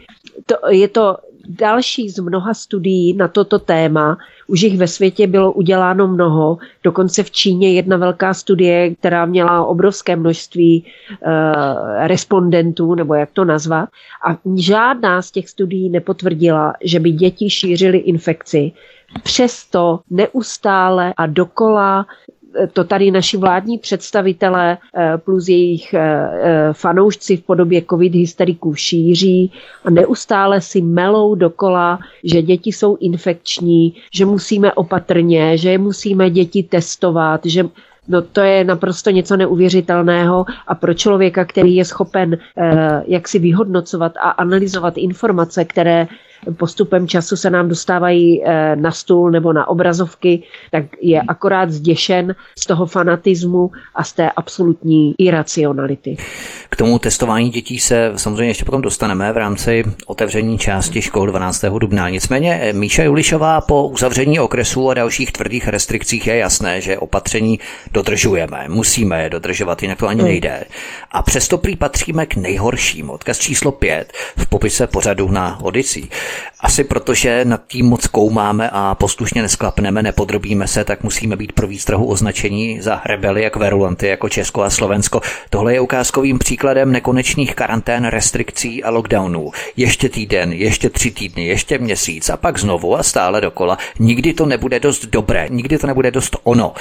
To, 0.46 0.56
je 0.70 0.88
to 0.88 1.18
další 1.50 2.10
z 2.10 2.20
mnoha 2.20 2.54
studií 2.54 3.14
na 3.14 3.28
toto 3.28 3.60
téma. 3.60 4.18
Už 4.48 4.62
jich 4.62 4.78
ve 4.78 4.88
světě 4.88 5.28
bylo 5.28 5.52
uděláno 5.52 6.08
mnoho. 6.08 6.58
Dokonce 6.84 7.24
v 7.24 7.32
Číně 7.32 7.74
jedna 7.74 7.98
velká 7.98 8.34
studie, 8.34 8.96
která 8.96 9.26
měla 9.26 9.66
obrovské 9.66 10.16
množství 10.16 10.86
uh, 11.26 12.08
respondentů, 12.08 12.96
nebo 12.96 13.14
jak 13.14 13.32
to 13.32 13.46
nazvat. 13.46 13.90
A 14.28 14.38
žádná 14.56 15.22
z 15.22 15.32
těch 15.32 15.50
studií 15.50 15.90
nepotvrdila, 15.90 16.74
že 16.84 17.00
by 17.00 17.12
děti 17.12 17.50
šířily 17.50 17.98
infekci. 17.98 18.72
Přesto 19.24 20.00
neustále 20.10 21.14
a 21.18 21.26
dokola 21.26 22.06
to 22.74 22.84
tady 22.84 23.12
naši 23.12 23.38
vládní 23.38 23.78
představitelé 23.78 24.78
eh, 24.98 25.18
plus 25.18 25.48
jejich 25.48 25.94
eh, 25.94 26.00
eh, 26.00 26.70
fanoušci 26.74 27.38
v 27.38 27.42
podobě 27.44 27.82
covid 27.90 28.14
hysteriků 28.16 28.76
šíří 28.76 29.52
a 29.86 29.90
neustále 29.90 30.62
si 30.62 30.82
melou 30.82 31.36
dokola, 31.36 32.00
že 32.24 32.42
děti 32.42 32.72
jsou 32.72 32.98
infekční, 33.00 33.96
že 34.14 34.26
musíme 34.26 34.74
opatrně, 34.74 35.58
že 35.58 35.78
musíme 35.78 36.30
děti 36.30 36.64
testovat, 36.64 37.42
že 37.46 37.64
No 38.08 38.22
to 38.22 38.42
je 38.42 38.64
naprosto 38.64 39.10
něco 39.10 39.38
neuvěřitelného. 39.38 40.46
A 40.68 40.76
pro 40.76 40.94
člověka, 40.94 41.46
který 41.46 41.76
je 41.76 41.86
schopen 41.86 42.38
eh, 42.58 43.04
jak 43.08 43.28
si 43.28 43.40
vyhodnocovat 43.40 44.12
a 44.18 44.30
analyzovat 44.30 44.98
informace, 44.98 45.66
které 45.66 46.08
postupem 46.58 47.08
času 47.08 47.36
se 47.36 47.50
nám 47.50 47.70
dostávají 47.70 48.44
eh, 48.44 48.76
na 48.76 48.92
stůl 48.92 49.32
nebo 49.32 49.54
na 49.54 49.68
obrazovky, 49.68 50.44
tak 50.72 50.84
je 51.02 51.22
akorát 51.22 51.72
zděšen 51.72 52.36
z 52.60 52.66
toho 52.66 52.86
fanatismu 52.86 53.72
a 53.96 54.04
z 54.04 54.14
té 54.14 54.30
absolutní 54.32 55.16
iracionality. 55.18 56.18
K 56.70 56.76
tomu 56.76 57.00
testování 57.00 57.50
dětí 57.50 57.80
se 57.80 58.12
samozřejmě 58.16 58.48
ještě 58.48 58.66
potom 58.66 58.82
dostaneme 58.82 59.34
v 59.34 59.38
rámci 59.38 59.84
otevření 60.06 60.58
části 60.58 61.02
škol 61.02 61.28
12. 61.28 61.66
dubna. 61.80 62.10
Nicméně 62.10 62.60
eh, 62.62 62.74
Míša 62.74 63.04
Julišová 63.04 63.62
po 63.62 63.88
uzavření 63.88 64.40
okresu 64.40 64.90
a 64.90 64.94
dalších 64.94 65.32
tvrdých 65.32 65.68
restrikcích 65.68 66.28
je 66.28 66.38
jasné, 66.38 66.82
že 66.82 66.98
opatření 66.98 67.60
dodržujeme, 67.92 68.66
musíme 68.68 69.24
je 69.24 69.30
dodržovat, 69.30 69.82
jinak 69.82 70.00
to 70.00 70.08
ani 70.08 70.22
hmm. 70.22 70.30
nejde. 70.30 70.64
A 71.12 71.22
přesto 71.22 71.58
prý 71.58 71.76
patříme 71.76 72.26
k 72.26 72.36
nejhorším. 72.36 73.10
Odkaz 73.10 73.38
číslo 73.40 73.72
5 73.72 74.14
v 74.38 74.50
popise 74.50 74.88
pořadu 74.88 75.32
na 75.32 75.60
Odyssey. 75.62 76.04
Asi 76.60 76.84
protože 76.84 77.46
nad 77.46 77.62
tím 77.68 77.86
moc 77.86 78.08
koumáme 78.08 78.70
a 78.74 78.96
poslušně 78.96 79.42
nesklapneme, 79.42 80.04
nepodrobíme 80.04 80.68
se, 80.68 80.84
tak 80.84 81.04
musíme 81.04 81.36
být 81.36 81.52
pro 81.52 81.68
výstrahu 81.68 82.06
označení 82.06 82.82
za 82.82 83.02
rebeli 83.06 83.44
jak 83.44 83.56
verulanty, 83.56 84.08
jako 84.08 84.30
Česko 84.30 84.62
a 84.62 84.70
Slovensko. 84.70 85.22
Tohle 85.50 85.74
je 85.74 85.80
ukázkovým 85.80 86.40
příkladem 86.40 86.92
nekonečných 86.92 87.56
karantén, 87.56 88.06
restrikcí 88.06 88.84
a 88.84 88.90
lockdownů. 88.90 89.52
Ještě 89.78 90.10
týden, 90.10 90.54
ještě 90.54 90.90
tři 90.90 91.12
týdny, 91.12 91.46
ještě 91.46 91.78
měsíc 91.78 92.30
a 92.30 92.38
pak 92.38 92.60
znovu 92.60 92.98
a 92.98 93.04
stále 93.04 93.42
dokola. 93.42 93.78
Nikdy 94.00 94.34
to 94.34 94.46
nebude 94.46 94.80
dost 94.80 95.06
dobré, 95.06 95.48
nikdy 95.50 95.78
to 95.78 95.88
nebude 95.88 96.12
dost 96.12 96.38
ono. 96.44 96.74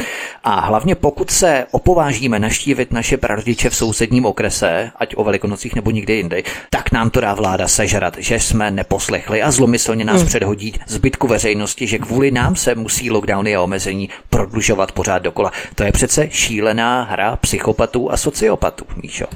A 0.45 0.61
hlavně 0.61 0.95
pokud 0.95 1.31
se 1.31 1.67
opovážíme 1.71 2.39
naštívit 2.39 2.93
naše 2.93 3.17
prarodiče 3.17 3.71
v 3.71 3.77
sousedním 3.77 4.27
okrese, 4.27 4.91
ať 4.97 5.15
o 5.17 5.25
velikonocích 5.25 5.75
nebo 5.75 5.91
nikdy 5.91 6.13
jindy, 6.15 6.45
tak 6.71 6.93
nám 6.93 7.11
to 7.11 7.21
dá 7.21 7.35
vláda 7.35 7.69
sežrat, 7.69 8.15
že 8.19 8.41
jsme 8.41 8.71
neposlechli 8.71 9.42
a 9.43 9.51
zlomyslně 9.51 10.05
nás 10.05 10.19
hmm. 10.19 10.27
předhodí 10.27 10.75
zbytku 10.87 11.27
veřejnosti, 11.27 11.87
že 11.87 11.99
kvůli 11.99 12.31
nám 12.31 12.57
se 12.57 12.75
musí 12.75 13.11
lockdowny 13.11 13.57
a 13.57 13.63
omezení 13.63 14.09
prodlužovat 14.31 14.93
pořád 14.93 15.19
dokola. 15.19 15.53
To 15.75 15.83
je 15.83 15.93
přece 15.93 16.29
šílená 16.31 17.03
hra 17.03 17.37
psychopatů 17.37 18.13
a 18.13 18.17
sociopatů, 18.17 18.85
Míšo. 19.03 19.27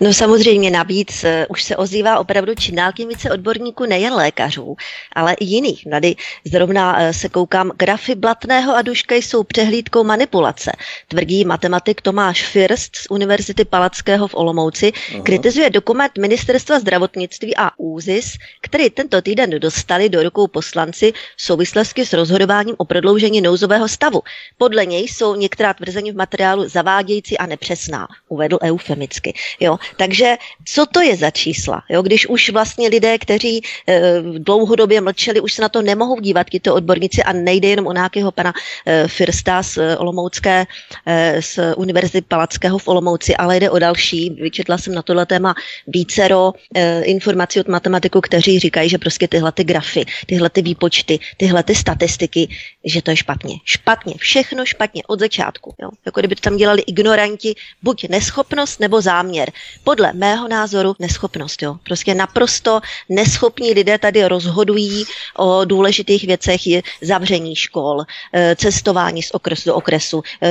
No 0.00 0.14
samozřejmě 0.14 0.70
navíc 0.70 1.24
uh, 1.24 1.30
už 1.48 1.62
se 1.62 1.76
ozývá 1.76 2.18
opravdu 2.18 2.54
čím 2.54 2.74
dál 2.74 2.92
tím 2.96 3.08
více 3.08 3.30
odborníků, 3.30 3.86
nejen 3.86 4.12
lékařů, 4.12 4.76
ale 5.12 5.34
i 5.34 5.44
jiných. 5.44 5.84
Tady 5.90 6.16
zrovna 6.44 6.92
uh, 6.92 7.10
se 7.10 7.28
koukám, 7.28 7.72
grafy 7.76 8.14
Blatného 8.14 8.76
a 8.76 8.82
Duška 8.82 9.14
jsou 9.14 9.44
přehlídkou 9.44 10.04
manipulace. 10.04 10.72
Tvrdí 11.08 11.44
matematik 11.44 12.00
Tomáš 12.00 12.42
First 12.42 12.96
z 12.96 13.06
Univerzity 13.10 13.64
Palackého 13.64 14.28
v 14.28 14.34
Olomouci, 14.34 14.92
uh-huh. 14.92 15.22
kritizuje 15.22 15.70
dokument 15.70 16.12
Ministerstva 16.18 16.80
zdravotnictví 16.80 17.56
a 17.56 17.70
ÚZIS, 17.78 18.32
který 18.62 18.90
tento 18.90 19.22
týden 19.22 19.33
dostali 19.58 20.08
do 20.08 20.22
rukou 20.22 20.46
poslanci 20.46 21.12
v 21.36 21.42
souvislosti 21.42 22.06
s 22.06 22.12
rozhodováním 22.12 22.74
o 22.78 22.84
prodloužení 22.84 23.40
nouzového 23.40 23.88
stavu. 23.88 24.22
Podle 24.58 24.86
něj 24.86 25.08
jsou 25.08 25.34
některá 25.34 25.74
tvrzení 25.74 26.12
v 26.12 26.16
materiálu 26.16 26.68
zavádějící 26.68 27.38
a 27.38 27.46
nepřesná, 27.46 28.08
uvedl 28.28 28.58
eufemicky. 28.62 29.34
Jo, 29.60 29.78
takže 29.96 30.36
co 30.64 30.86
to 30.86 31.00
je 31.00 31.16
za 31.16 31.30
čísla? 31.30 31.82
Jo, 31.88 32.02
když 32.02 32.26
už 32.26 32.50
vlastně 32.50 32.88
lidé, 32.88 33.18
kteří 33.18 33.62
e, 33.88 34.22
dlouhodobě 34.38 35.00
mlčeli, 35.00 35.40
už 35.40 35.52
se 35.52 35.62
na 35.62 35.68
to 35.68 35.82
nemohou 35.82 36.20
dívat, 36.20 36.46
tyto 36.50 36.74
odborníci 36.74 37.22
a 37.22 37.32
nejde 37.32 37.68
jenom 37.68 37.86
o 37.86 37.92
nějakého 37.92 38.32
pana 38.32 38.52
e, 38.86 39.08
Firsta 39.08 39.62
z 39.62 39.78
e, 39.78 39.96
Olomoucké, 39.96 40.66
e, 41.06 41.42
z 41.42 41.58
Univerzity 41.76 42.22
Palackého 42.22 42.78
v 42.78 42.88
Olomouci, 42.88 43.36
ale 43.36 43.56
jde 43.56 43.70
o 43.70 43.78
další. 43.78 44.30
Vyčetla 44.30 44.78
jsem 44.78 44.94
na 44.94 45.02
tohle 45.02 45.26
téma 45.26 45.54
vícero 45.86 46.52
e, 46.74 47.02
informací 47.02 47.60
od 47.60 47.68
matematiků, 47.68 48.20
kteří 48.20 48.58
říkají, 48.58 48.88
že 48.88 48.98
prostě 48.98 49.23
tyhle 49.28 49.52
ty 49.52 49.64
grafy, 49.64 50.04
tyhle 50.26 50.50
ty 50.50 50.62
výpočty, 50.62 51.18
tyhle 51.36 51.62
ty 51.62 51.74
statistiky, 51.74 52.48
že 52.84 53.02
to 53.02 53.10
je 53.10 53.16
špatně. 53.16 53.56
Špatně, 53.64 54.14
všechno 54.18 54.66
špatně 54.66 55.02
od 55.06 55.20
začátku. 55.20 55.74
Jo? 55.82 55.90
Jako 56.06 56.20
kdyby 56.20 56.34
to 56.34 56.40
tam 56.40 56.56
dělali 56.56 56.82
ignoranti, 56.82 57.54
buď 57.82 58.08
neschopnost 58.08 58.80
nebo 58.80 59.00
záměr. 59.00 59.50
Podle 59.84 60.12
mého 60.12 60.48
názoru 60.48 60.94
neschopnost. 60.98 61.62
Jo? 61.62 61.76
Prostě 61.82 62.14
naprosto 62.14 62.80
neschopní 63.08 63.72
lidé 63.72 63.98
tady 63.98 64.28
rozhodují 64.28 65.04
o 65.36 65.64
důležitých 65.64 66.26
věcech, 66.26 66.66
je 66.66 66.82
zavření 67.02 67.56
škol, 67.56 68.02
eh, 68.32 68.56
cestování 68.56 69.22
z 69.22 69.30
okresu 69.30 69.68
do 69.68 69.74
okresu, 69.74 70.22
eh, 70.42 70.48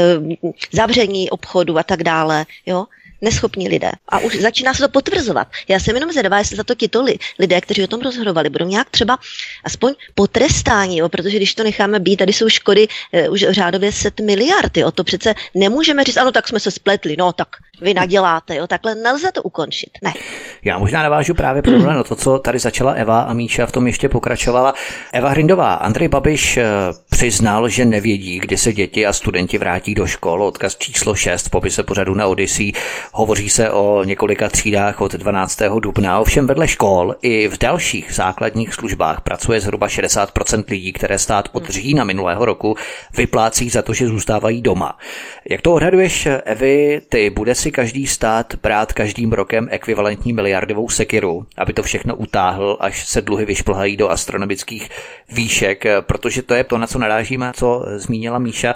zavření 0.72 1.30
obchodu 1.30 1.78
a 1.78 1.84
tak 1.84 2.04
dále. 2.04 2.46
Jo? 2.66 2.86
Neschopní 3.24 3.70
lidé. 3.70 3.92
A 4.10 4.20
už 4.20 4.36
začíná 4.36 4.74
se 4.74 4.84
to 4.84 4.90
potvrzovat. 4.90 5.48
Já 5.68 5.80
jsem 5.80 5.96
jenom 5.96 6.12
zvědavá, 6.12 6.38
jestli 6.38 6.58
za 6.58 6.64
to 6.64 6.76
tito 6.76 7.06
lidé, 7.40 7.62
kteří 7.62 7.84
o 7.84 7.88
tom 7.88 8.02
rozhodovali, 8.02 8.50
budou 8.50 8.68
nějak 8.68 8.90
třeba 8.90 9.18
aspoň 9.64 9.94
potrestáni, 10.16 10.98
jo? 10.98 11.10
protože 11.10 11.38
když 11.38 11.56
to 11.56 11.64
necháme 11.64 12.00
být, 12.00 12.18
tady 12.18 12.34
jsou 12.34 12.50
škody 12.50 12.88
e, 13.14 13.30
už 13.30 13.46
řádově 13.50 13.92
set 13.92 14.20
miliardy. 14.20 14.84
O 14.84 14.92
to 14.92 15.04
přece 15.04 15.34
nemůžeme 15.56 16.04
říct, 16.04 16.18
ano, 16.18 16.32
tak 16.32 16.48
jsme 16.48 16.60
se 16.60 16.72
spletli, 16.72 17.16
no 17.18 17.34
tak 17.34 17.48
vy 17.82 17.94
naděláte, 17.94 18.56
jo, 18.56 18.68
takhle 18.68 18.96
nelze 18.96 19.32
to 19.32 19.44
ukončit. 19.44 19.90
Ne. 20.02 20.14
Já 20.64 20.78
možná 20.78 21.04
navážu 21.04 21.34
právě 21.34 21.62
podobně 21.62 21.88
na 21.88 22.04
to, 22.04 22.16
co 22.16 22.40
tady 22.40 22.60
začala 22.60 22.92
Eva 22.92 23.22
a 23.22 23.34
Míša 23.34 23.66
v 23.66 23.72
tom 23.72 23.88
ještě 23.88 24.10
pokračovala. 24.10 24.74
Eva 25.14 25.30
Hrindová, 25.30 25.74
Andrej 25.74 26.08
Babiš 26.08 26.58
eh, 26.58 26.66
přiznal, 27.10 27.70
že 27.70 27.86
nevědí, 27.86 28.40
kdy 28.40 28.58
se 28.58 28.74
děti 28.74 29.06
a 29.06 29.14
studenti 29.14 29.58
vrátí 29.58 29.96
do 29.96 30.08
škol. 30.08 30.44
Odkaz 30.44 30.76
číslo 30.76 31.16
6 31.16 31.48
v 31.48 31.50
popise 31.50 31.84
pořadu 31.84 32.16
na 32.16 32.28
Odyssey. 32.28 32.72
Hovoří 33.16 33.50
se 33.50 33.72
o 33.72 34.04
několika 34.04 34.50
třídách 34.50 35.02
od 35.02 35.12
12. 35.12 35.60
dubna. 35.80 36.20
Ovšem 36.20 36.48
vedle 36.48 36.68
škol 36.68 37.16
i 37.22 37.48
v 37.48 37.58
dalších 37.58 38.14
základních 38.14 38.74
službách 38.74 39.22
pracuje 39.22 39.62
zhruba 39.62 39.88
60% 39.88 40.64
lidí, 40.70 40.94
které 40.94 41.20
stát 41.20 41.50
od 41.52 41.70
října 41.70 42.04
minulého 42.04 42.46
roku 42.46 42.76
vyplácí 43.18 43.70
za 43.70 43.82
to, 43.82 43.94
že 43.94 44.08
zůstávají 44.08 44.62
doma. 44.62 44.98
Jak 45.50 45.62
to 45.62 45.74
odhaduješ, 45.74 46.28
Evi, 46.44 47.02
ty 47.10 47.30
bude 47.30 47.56
si 47.56 47.72
každý 47.72 48.08
stát 48.08 48.56
brát 48.64 48.94
každým 48.94 49.34
rokem 49.34 49.68
ekvivalentní 49.72 50.34
miliardovou 50.34 50.90
sekiru, 50.90 51.46
aby 51.58 51.74
to 51.74 51.84
všechno 51.84 52.16
utáhl, 52.16 52.78
až 52.80 53.08
se 53.08 53.22
dluhy 53.22 53.46
vyšplhají 53.46 53.98
do 53.98 54.10
astronomických 54.10 54.90
výšek, 55.32 55.86
protože 56.02 56.42
to 56.42 56.54
je 56.54 56.64
to, 56.64 56.78
na 56.78 56.88
co 56.88 57.00
narážíme, 57.00 57.52
co 57.56 57.86
zmínila 57.96 58.40
Míša, 58.40 58.76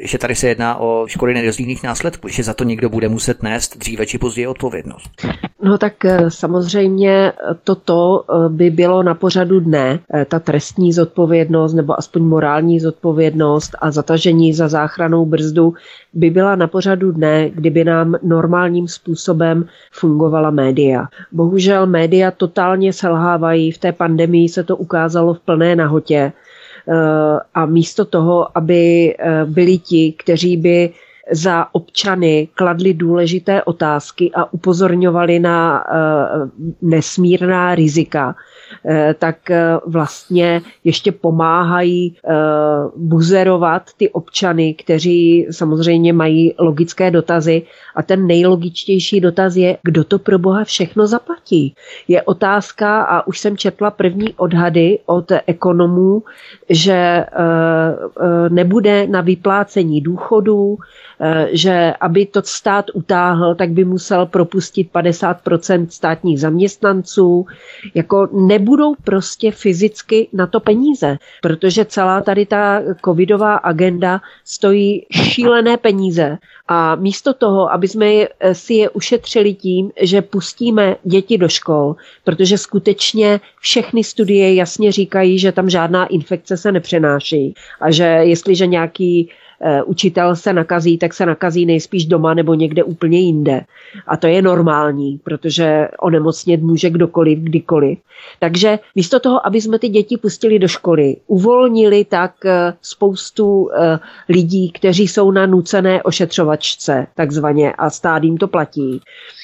že 0.00 0.18
tady 0.18 0.34
se 0.34 0.48
jedná 0.48 0.76
o 0.76 1.06
škody 1.06 1.34
nedozdílných 1.34 1.82
následků, 1.82 2.28
že 2.28 2.42
za 2.42 2.54
to 2.54 2.64
někdo 2.64 2.88
bude 2.88 3.08
muset 3.08 3.42
nést 3.42 3.78
dříve 3.78 4.06
či 4.06 4.18
později 4.18 4.46
odpovědnost. 4.46 5.10
No 5.62 5.78
tak 5.78 6.04
eh, 6.04 6.30
samozřejmě 6.30 7.32
toto 7.64 8.24
eh, 8.24 8.48
by 8.48 8.70
bylo 8.70 9.02
na 9.02 9.14
pořadu 9.14 9.60
dne, 9.60 9.98
eh, 10.14 10.24
ta 10.24 10.38
trestní 10.38 10.92
zodpovědnost 10.92 11.74
nebo 11.74 11.98
aspoň 11.98 12.22
morální 12.22 12.80
zodpovědnost 12.80 13.70
a 13.78 13.90
zatažení 13.90 14.54
za 14.54 14.68
záchranou 14.68 15.26
brzdu 15.26 15.74
by 16.12 16.30
byla 16.30 16.56
na 16.56 16.66
pořadu 16.66 17.12
dne, 17.12 17.50
kdyby 17.50 17.84
nám 17.84 18.14
normálním 18.22 18.88
způsobem 18.88 19.66
fungovala 19.92 20.50
média. 20.50 21.08
Bohužel 21.32 21.86
média 21.86 22.30
totálně 22.30 22.92
selhávají, 22.92 23.72
v 23.72 23.78
té 23.78 23.92
pandemii 23.92 24.48
se 24.48 24.64
to 24.64 24.76
ukázalo 24.76 25.34
v 25.34 25.40
plné 25.40 25.76
nahotě 25.76 26.32
a 27.54 27.66
místo 27.66 28.04
toho, 28.04 28.58
aby 28.58 29.14
byli 29.44 29.78
ti, 29.78 30.12
kteří 30.18 30.56
by 30.56 30.90
za 31.32 31.66
občany 31.74 32.48
kladli 32.54 32.94
důležité 32.94 33.62
otázky 33.62 34.30
a 34.34 34.52
upozorňovali 34.52 35.38
na 35.40 35.84
nesmírná 36.82 37.74
rizika, 37.74 38.34
tak 39.18 39.36
vlastně 39.86 40.62
ještě 40.84 41.12
pomáhají 41.12 42.16
buzerovat 42.96 43.82
ty 43.96 44.10
občany, 44.10 44.74
kteří 44.74 45.46
samozřejmě 45.50 46.12
mají 46.12 46.54
logické 46.58 47.10
dotazy 47.10 47.62
a 47.96 48.02
ten 48.02 48.26
nejlogičtější 48.26 49.20
dotaz 49.20 49.56
je, 49.56 49.78
kdo 49.82 50.04
to 50.04 50.18
pro 50.18 50.38
boha 50.38 50.64
všechno 50.64 51.06
zaplatí. 51.06 51.74
Je 52.08 52.22
otázka, 52.22 53.02
a 53.02 53.26
už 53.26 53.38
jsem 53.38 53.56
četla 53.56 53.90
první 53.90 54.34
odhady 54.36 54.98
od 55.06 55.32
ekonomů, 55.46 56.22
že 56.70 57.24
nebude 58.48 59.06
na 59.06 59.20
vyplácení 59.20 60.00
důchodů, 60.00 60.78
Eh, 61.13 61.13
že 61.50 61.94
aby 62.00 62.26
to 62.26 62.42
stát 62.42 62.84
utáhl, 62.94 63.54
tak 63.54 63.70
by 63.70 63.84
musel 63.84 64.26
propustit 64.26 64.88
50% 64.94 65.86
státních 65.88 66.40
zaměstnanců. 66.40 67.46
Jako 67.94 68.28
nebudou 68.32 68.94
prostě 69.04 69.50
fyzicky 69.50 70.28
na 70.32 70.46
to 70.46 70.60
peníze, 70.60 71.16
protože 71.42 71.84
celá 71.84 72.20
tady 72.20 72.46
ta 72.46 72.82
covidová 73.04 73.54
agenda 73.54 74.20
stojí 74.44 75.06
šílené 75.10 75.76
peníze. 75.76 76.38
A 76.68 76.94
místo 76.94 77.34
toho, 77.34 77.72
aby 77.72 77.88
jsme 77.88 78.06
si 78.52 78.74
je 78.74 78.90
ušetřili 78.90 79.54
tím, 79.54 79.90
že 80.00 80.22
pustíme 80.22 80.96
děti 81.04 81.38
do 81.38 81.48
škol, 81.48 81.96
protože 82.24 82.58
skutečně 82.58 83.40
všechny 83.60 84.04
studie 84.04 84.54
jasně 84.54 84.92
říkají, 84.92 85.38
že 85.38 85.52
tam 85.52 85.70
žádná 85.70 86.06
infekce 86.06 86.56
se 86.56 86.72
nepřenáší 86.72 87.54
a 87.80 87.90
že 87.90 88.04
jestliže 88.04 88.66
nějaký 88.66 89.30
Eh, 89.30 89.43
učitel 89.84 90.36
se 90.36 90.52
nakazí, 90.52 90.98
tak 90.98 91.14
se 91.14 91.26
nakazí 91.26 91.66
nejspíš 91.66 92.06
doma 92.06 92.34
nebo 92.34 92.54
někde 92.54 92.84
úplně 92.84 93.20
jinde. 93.20 93.60
A 94.06 94.16
to 94.16 94.26
je 94.26 94.42
normální, 94.42 95.20
protože 95.24 95.88
onemocnět 96.00 96.62
může 96.62 96.90
kdokoliv, 96.90 97.38
kdykoliv. 97.38 97.98
Takže 98.38 98.78
místo 98.94 99.20
toho, 99.20 99.46
aby 99.46 99.60
jsme 99.60 99.78
ty 99.78 99.88
děti 99.88 100.16
pustili 100.16 100.58
do 100.58 100.68
školy, 100.68 101.16
uvolnili 101.26 102.04
tak 102.04 102.34
eh, 102.44 102.74
spoustu 102.82 103.70
eh, 103.72 103.98
lidí, 104.28 104.70
kteří 104.70 105.08
jsou 105.08 105.30
na 105.30 105.46
nucené 105.46 106.02
ošetřovačce, 106.02 107.06
takzvaně, 107.14 107.72
a 107.72 107.90
stát 107.90 108.24
jim 108.24 108.36
to 108.36 108.48
platí, 108.48 109.00
Eh, 109.00 109.43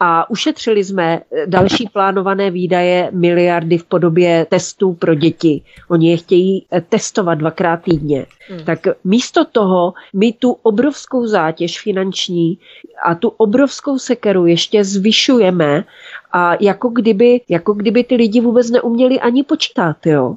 a 0.00 0.30
ušetřili 0.30 0.84
jsme 0.84 1.20
další 1.46 1.88
plánované 1.92 2.50
výdaje 2.50 3.08
miliardy 3.12 3.78
v 3.78 3.84
podobě 3.84 4.46
testů 4.50 4.92
pro 4.92 5.14
děti. 5.14 5.62
Oni 5.88 6.10
je 6.10 6.16
chtějí 6.16 6.66
eh, 6.72 6.80
testovat 6.80 7.34
dvakrát 7.34 7.76
týdně. 7.76 8.26
Hmm. 8.48 8.64
Tak 8.64 8.78
místo 9.04 9.44
toho 9.44 9.94
my 10.12 10.32
tu 10.32 10.56
obrovskou 10.62 11.26
zátěž 11.26 11.80
finanční 11.80 12.58
a 13.04 13.14
tu 13.14 13.28
obrovskou 13.28 13.98
sekeru 13.98 14.46
ještě 14.46 14.84
zvyšujeme 14.84 15.84
a 16.32 16.56
jako 16.60 16.88
kdyby, 16.88 17.40
jako 17.48 17.72
kdyby 17.72 18.04
ty 18.04 18.14
lidi 18.14 18.40
vůbec 18.40 18.70
neuměli 18.70 19.20
ani 19.20 19.42
počítat. 19.42 20.06
Jo. 20.06 20.36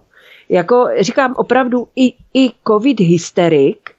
Jako 0.50 0.88
říkám 1.00 1.34
opravdu 1.38 1.88
i, 1.96 2.14
i 2.34 2.52
covid 2.68 3.00
hysterik 3.00 3.78
Eh, 3.80 3.97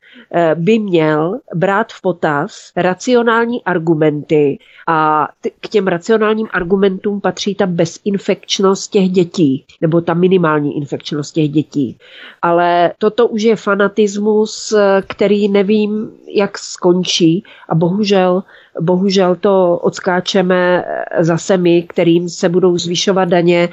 by 0.55 0.79
měl 0.79 1.39
brát 1.55 1.93
v 1.93 2.01
potaz 2.01 2.73
racionální 2.77 3.65
argumenty 3.65 4.59
a 4.87 5.29
k 5.61 5.69
těm 5.69 5.87
racionálním 5.87 6.49
argumentům 6.53 7.21
patří 7.21 7.55
ta 7.55 7.67
bezinfekčnost 7.67 8.91
těch 8.91 9.09
dětí, 9.09 9.65
nebo 9.81 10.01
ta 10.01 10.15
minimální 10.15 10.77
infekčnost 10.77 11.35
těch 11.35 11.49
dětí. 11.49 11.99
Ale 12.43 12.93
toto 12.99 13.29
už 13.29 13.43
je 13.43 13.57
fanatismus, 13.57 14.75
který 15.07 15.49
nevím, 15.49 16.11
jak 16.35 16.59
skončí 16.59 17.45
a 17.69 17.75
bohužel 17.75 18.43
Bohužel 18.81 19.37
to 19.37 19.79
odskáčeme 19.83 20.85
zase 21.21 21.57
my, 21.57 21.83
kterým 21.83 22.29
se 22.29 22.49
budou 22.49 22.79
zvyšovat 22.79 23.25
daně, 23.25 23.69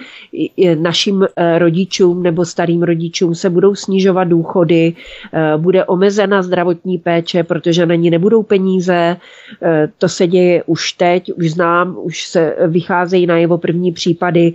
našim 0.76 1.24
eh, 1.24 1.60
rodičům 1.60 2.24
nebo 2.24 2.46
starým 2.46 2.84
rodičům 2.84 3.36
se 3.36 3.50
budou 3.50 3.76
snižovat 3.76 4.24
důchody, 4.24 4.94
eh, 5.34 5.58
bude 5.58 5.86
omezena 5.86 6.42
zdravotní 6.42 6.98
péče, 6.98 7.44
protože 7.44 7.86
na 7.86 7.96
ní 7.96 8.10
nebudou 8.10 8.44
peníze. 8.44 9.18
Eh, 9.62 9.90
to 9.98 10.10
se 10.10 10.28
děje 10.28 10.64
už 10.64 10.92
teď, 10.92 11.32
už 11.38 11.52
znám, 11.52 11.98
už 12.02 12.28
se 12.28 12.56
vycházejí 12.68 13.26
na 13.26 13.38
jeho 13.38 13.58
první 13.58 13.92
případy, 13.92 14.54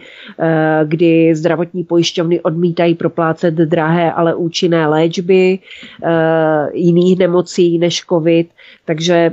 kdy 0.84 1.34
zdravotní 1.34 1.84
pojišťovny 1.84 2.40
odmítají 2.40 2.94
proplácet 2.94 3.54
drahé, 3.54 4.12
ale 4.12 4.34
účinné 4.34 4.86
léčby 4.86 5.58
jiných 6.72 7.18
nemocí 7.18 7.78
než 7.78 8.04
COVID. 8.08 8.48
Takže 8.84 9.32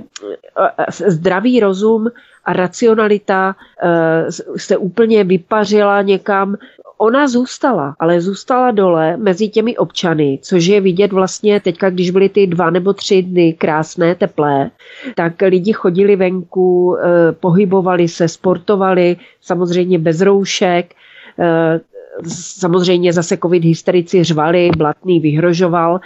zdravý 1.07 1.59
rozum 1.59 2.07
a 2.45 2.53
racionalita 2.53 3.55
eh, 3.83 4.31
se 4.57 4.77
úplně 4.77 5.23
vypařila 5.23 6.01
někam. 6.01 6.55
Ona 6.97 7.27
zůstala, 7.27 7.95
ale 7.99 8.21
zůstala 8.21 8.71
dole 8.71 9.17
mezi 9.17 9.49
těmi 9.49 9.77
občany, 9.77 10.39
což 10.41 10.65
je 10.65 10.81
vidět 10.81 11.13
vlastně 11.13 11.59
teďka, 11.59 11.89
když 11.89 12.11
byly 12.11 12.29
ty 12.29 12.47
dva 12.47 12.69
nebo 12.69 12.93
tři 12.93 13.23
dny 13.23 13.53
krásné, 13.53 14.15
teplé, 14.15 14.71
tak 15.15 15.41
lidi 15.41 15.73
chodili 15.73 16.15
venku, 16.15 16.97
eh, 16.97 17.31
pohybovali 17.31 18.07
se, 18.07 18.27
sportovali, 18.27 19.17
samozřejmě 19.41 19.99
bez 19.99 20.21
roušek, 20.21 20.93
eh, 21.39 21.79
samozřejmě 22.27 23.13
zase 23.13 23.37
covid 23.37 23.63
hysterici 23.63 24.23
řvali, 24.23 24.69
Blatný 24.77 25.19
vyhrožoval, 25.19 25.99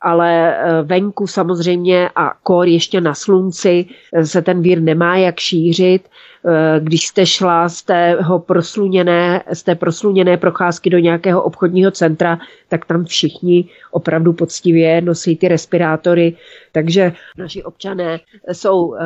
ale 0.00 0.56
eh, 0.56 0.82
venku 0.82 1.26
samozřejmě 1.26 2.10
a 2.16 2.32
kor 2.42 2.68
ještě 2.68 3.00
na 3.00 3.14
slunci 3.14 3.86
eh, 4.14 4.26
se 4.26 4.42
ten 4.42 4.62
vír 4.62 4.82
nemá 4.82 5.16
jak 5.16 5.40
šířit. 5.40 6.08
Eh, 6.48 6.80
když 6.80 7.06
jste 7.06 7.26
šla 7.26 7.68
z, 7.68 7.82
tého 7.82 8.38
prosluněné, 8.38 9.42
z 9.52 9.62
té 9.62 9.74
prosluněné 9.74 10.36
procházky 10.36 10.90
do 10.90 10.98
nějakého 10.98 11.42
obchodního 11.42 11.90
centra, 11.90 12.38
tak 12.68 12.84
tam 12.84 13.04
všichni 13.04 13.64
opravdu 13.90 14.32
poctivě 14.32 15.00
nosí 15.00 15.36
ty 15.36 15.48
respirátory, 15.48 16.36
takže 16.72 17.12
naši 17.38 17.62
občané 17.62 18.20
jsou 18.52 18.86
uh, 18.86 18.96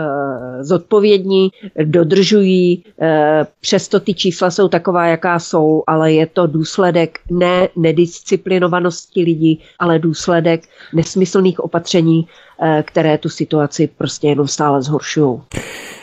zodpovědní, 0.60 1.48
dodržují, 1.84 2.84
uh, 2.96 3.06
přesto 3.60 4.00
ty 4.00 4.14
čísla 4.14 4.50
jsou 4.50 4.68
taková, 4.68 5.06
jaká 5.06 5.38
jsou, 5.38 5.82
ale 5.86 6.12
je 6.12 6.26
to 6.26 6.46
důsledek 6.46 7.18
ne 7.30 7.68
nedisciplinovanosti 7.76 9.22
lidí, 9.22 9.60
ale 9.78 9.98
důsledek 9.98 10.68
nesmyslných 10.94 11.60
opatření, 11.60 12.26
které 12.82 13.18
tu 13.18 13.28
situaci 13.28 13.88
prostě 13.98 14.28
jenom 14.28 14.48
stále 14.48 14.82
zhoršují. 14.82 15.40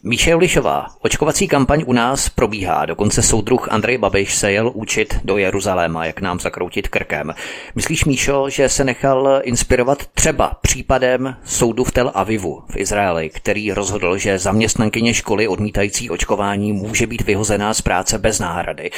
Míše 0.03 0.31
Julišová, 0.31 0.87
očkovací 1.01 1.47
kampaň 1.47 1.83
u 1.87 1.93
nás 1.93 2.29
probíhá, 2.29 2.85
dokonce 2.85 3.21
soudruh 3.21 3.67
Andrej 3.71 3.97
Babiš 3.97 4.35
se 4.35 4.51
jel 4.51 4.71
učit 4.73 5.15
do 5.23 5.37
Jeruzaléma, 5.37 6.05
jak 6.05 6.21
nám 6.21 6.39
zakroutit 6.39 6.87
krkem. 6.87 7.33
Myslíš, 7.75 8.05
Míšo, 8.05 8.49
že 8.49 8.69
se 8.69 8.83
nechal 8.83 9.41
inspirovat 9.43 10.05
třeba 10.05 10.57
případem 10.61 11.35
soudu 11.45 11.83
v 11.83 11.91
Tel 11.91 12.11
Avivu 12.13 12.63
v 12.69 12.77
Izraeli, 12.77 13.29
který 13.29 13.71
rozhodl, 13.71 14.17
že 14.17 14.39
zaměstnankyně 14.39 15.13
školy 15.13 15.47
odmítající 15.47 16.09
očkování 16.09 16.73
může 16.73 17.07
být 17.07 17.21
vyhozená 17.21 17.73
z 17.73 17.81
práce 17.81 18.17
bez 18.17 18.39
náhrady. 18.39 18.89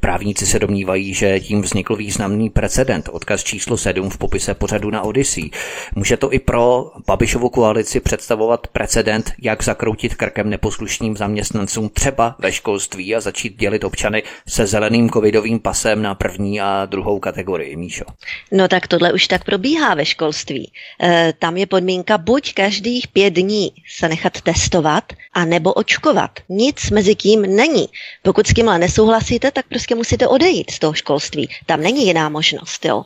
Právníci 0.00 0.46
se 0.46 0.58
domnívají, 0.58 1.14
že 1.14 1.40
tím 1.40 1.62
vznikl 1.62 1.96
významný 1.96 2.50
precedent, 2.50 3.08
odkaz 3.12 3.44
číslo 3.44 3.76
7 3.76 4.10
v 4.10 4.18
popise 4.18 4.54
pořadu 4.54 4.90
na 4.90 5.02
Odyssey. 5.02 5.50
Může 5.94 6.16
to 6.16 6.32
i 6.32 6.38
pro 6.38 6.90
Babišovu 7.08 7.48
koalici 7.48 8.00
představovat 8.00 8.66
precedent, 8.66 9.32
jak 9.42 9.64
zakroutit 9.64 10.14
krkem 10.14 10.50
neposlušným 10.50 11.16
zaměstnancům 11.16 11.88
třeba 11.88 12.36
ve 12.38 12.52
školství 12.52 13.14
a 13.14 13.20
začít 13.20 13.56
dělit 13.56 13.84
občany 13.84 14.22
se 14.48 14.66
zeleným 14.66 15.10
covidovým 15.10 15.60
pasem 15.60 16.02
na 16.02 16.14
první 16.14 16.60
a 16.60 16.86
druhou 16.86 17.18
kategorii, 17.18 17.76
Míšo? 17.76 18.04
No 18.52 18.68
tak 18.68 18.86
tohle 18.86 19.12
už 19.12 19.26
tak 19.26 19.44
probíhá 19.44 19.94
ve 19.94 20.04
školství. 20.04 20.72
E, 21.02 21.32
tam 21.38 21.56
je 21.56 21.66
podmínka 21.66 22.18
buď 22.18 22.54
každých 22.54 23.08
pět 23.08 23.30
dní 23.30 23.70
se 23.98 24.08
nechat 24.08 24.40
testovat, 24.40 25.12
a 25.32 25.44
nebo 25.44 25.72
očkovat. 25.72 26.30
Nic 26.48 26.90
mezi 26.90 27.14
tím 27.14 27.56
není. 27.56 27.86
Pokud 28.22 28.46
s 28.46 28.54
tímhle 28.54 28.78
nesouhlasíte, 28.78 29.50
tak 29.50 29.66
prostě 29.68 29.94
musíte 29.94 30.26
odejít 30.28 30.70
z 30.70 30.78
toho 30.78 30.92
školství. 30.92 31.48
Tam 31.66 31.80
není 31.80 32.06
jiná 32.06 32.28
možnost. 32.28 32.84
Jo 32.84 33.04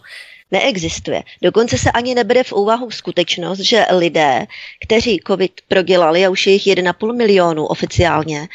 neexistuje. 0.52 1.22
Dokonce 1.42 1.78
se 1.78 1.90
ani 1.90 2.14
nebere 2.14 2.44
v 2.44 2.52
úvahu 2.52 2.90
skutečnost, 2.90 3.58
že 3.58 3.86
lidé, 3.90 4.46
kteří 4.84 5.20
COVID 5.26 5.52
prodělali, 5.68 6.26
a 6.26 6.30
už 6.30 6.46
je 6.46 6.52
jich 6.52 6.66
1,5 6.66 7.16
milionu 7.16 7.66
oficiálně, 7.66 8.48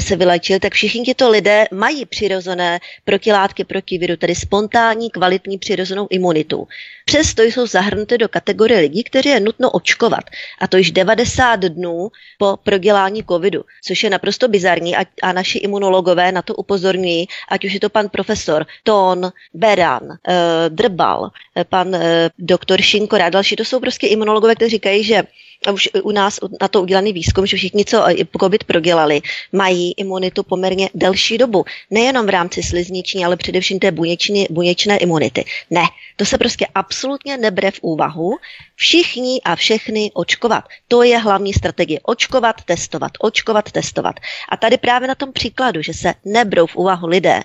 se 0.00 0.16
vylečili, 0.16 0.60
tak 0.60 0.72
všichni 0.72 1.04
tyto 1.04 1.30
lidé 1.30 1.66
mají 1.72 2.06
přirozené 2.06 2.80
protilátky 3.04 3.64
proti 3.64 3.98
viru, 3.98 4.16
tedy 4.16 4.34
spontánní, 4.34 5.10
kvalitní 5.10 5.58
přirozenou 5.58 6.06
imunitu. 6.10 6.68
Přesto 7.04 7.42
jsou 7.42 7.66
zahrnuty 7.66 8.18
do 8.18 8.28
kategorie 8.28 8.80
lidí, 8.80 9.04
kteří 9.04 9.28
je 9.28 9.40
nutno 9.40 9.70
očkovat. 9.70 10.24
A 10.58 10.66
to 10.66 10.76
již 10.76 10.90
90 10.90 11.60
dnů 11.60 12.08
po 12.38 12.56
prodělání 12.62 13.24
covidu, 13.24 13.64
což 13.84 14.04
je 14.04 14.10
naprosto 14.10 14.48
bizarní 14.48 14.96
a, 14.96 15.04
a 15.22 15.32
naši 15.32 15.58
imunologové 15.58 16.32
na 16.32 16.42
to 16.42 16.54
upozorňují, 16.54 17.26
ať 17.48 17.64
už 17.64 17.72
je 17.72 17.80
to 17.80 17.90
pan 17.90 18.08
profesor 18.08 18.66
Tón, 18.82 19.32
Beran, 19.54 20.02
eh, 20.28 20.34
Drbal, 20.68 21.30
eh, 21.56 21.64
pan 21.64 21.94
eh, 21.94 22.30
doktor 22.38 22.82
Šinkora 22.82 23.26
a 23.26 23.30
další, 23.30 23.56
to 23.56 23.64
jsou 23.64 23.80
prostě 23.80 24.06
imunologové, 24.06 24.54
kteří 24.54 24.70
říkají, 24.70 25.04
že 25.04 25.22
už 25.70 25.88
u 26.02 26.12
nás 26.12 26.40
na 26.60 26.68
to 26.68 26.82
udělaný 26.82 27.12
výzkum, 27.12 27.46
že 27.46 27.56
všichni, 27.56 27.84
co 27.84 28.04
COVID 28.40 28.64
prodělali, 28.64 29.20
mají 29.52 29.92
imunitu 29.92 30.42
poměrně 30.42 30.90
delší 30.94 31.38
dobu. 31.38 31.64
Nejenom 31.90 32.26
v 32.26 32.30
rámci 32.30 32.62
slizniční, 32.62 33.24
ale 33.24 33.36
především 33.36 33.78
té 33.78 33.90
buněčné, 33.90 34.44
buněčné 34.50 34.96
imunity. 34.96 35.44
Ne, 35.70 35.82
to 36.16 36.24
se 36.24 36.38
prostě 36.38 36.66
absolutně 36.74 37.36
nebere 37.36 37.70
v 37.70 37.78
úvahu. 37.82 38.36
Všichni 38.76 39.40
a 39.44 39.56
všechny 39.56 40.10
očkovat. 40.14 40.64
To 40.88 41.02
je 41.02 41.18
hlavní 41.18 41.52
strategie. 41.52 42.00
Očkovat, 42.02 42.56
testovat, 42.64 43.12
očkovat, 43.20 43.72
testovat. 43.72 44.16
A 44.48 44.56
tady 44.56 44.78
právě 44.78 45.08
na 45.08 45.14
tom 45.14 45.32
příkladu, 45.32 45.82
že 45.82 45.94
se 45.94 46.14
nebrou 46.24 46.66
v 46.66 46.76
úvahu 46.76 47.06
lidé, 47.06 47.42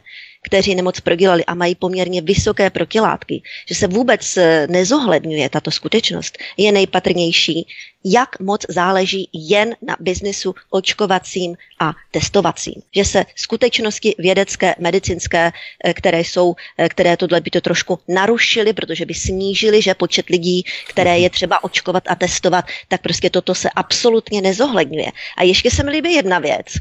kteří 0.48 0.76
nemoc 0.76 1.00
prodělali 1.00 1.46
a 1.46 1.54
mají 1.54 1.76
poměrně 1.76 2.22
vysoké 2.22 2.70
protilátky, 2.70 3.42
že 3.68 3.76
se 3.76 3.88
vůbec 3.88 4.38
eh, 4.38 4.68
nezohledňuje 4.70 5.50
tato 5.50 5.72
skutečnost, 5.72 6.38
je 6.58 6.72
nejpatrnější, 6.72 7.68
jak 8.06 8.40
moc 8.40 8.66
záleží 8.70 9.30
jen 9.34 9.76
na 9.82 9.96
biznisu 10.00 10.56
očkovacím 10.70 11.56
a 11.80 11.92
testovacím. 12.12 12.74
Že 12.96 13.06
se 13.06 13.20
skutečnosti 13.36 14.16
vědecké, 14.18 14.76
medicínské, 14.80 15.52
eh, 15.52 15.94
které 15.94 16.20
jsou, 16.20 16.56
eh, 16.78 16.90
které 16.90 17.18
tohle 17.18 17.42
by 17.42 17.50
to 17.52 17.62
trošku 17.62 18.00
narušily, 18.08 18.74
protože 18.74 19.06
by 19.06 19.14
snížili, 19.14 19.82
že 19.82 20.00
počet 20.00 20.30
lidí, 20.30 20.64
které 20.88 21.20
je 21.20 21.30
třeba 21.30 21.64
očkovat 21.64 22.04
a 22.08 22.16
testovat, 22.16 22.66
tak 22.88 23.02
prostě 23.02 23.30
toto 23.30 23.52
se 23.56 23.70
absolutně 23.76 24.42
nezohledňuje. 24.42 25.12
A 25.38 25.44
ještě 25.44 25.72
se 25.72 25.84
mi 25.84 25.92
líbí 25.92 26.14
jedna 26.14 26.40
věc 26.40 26.80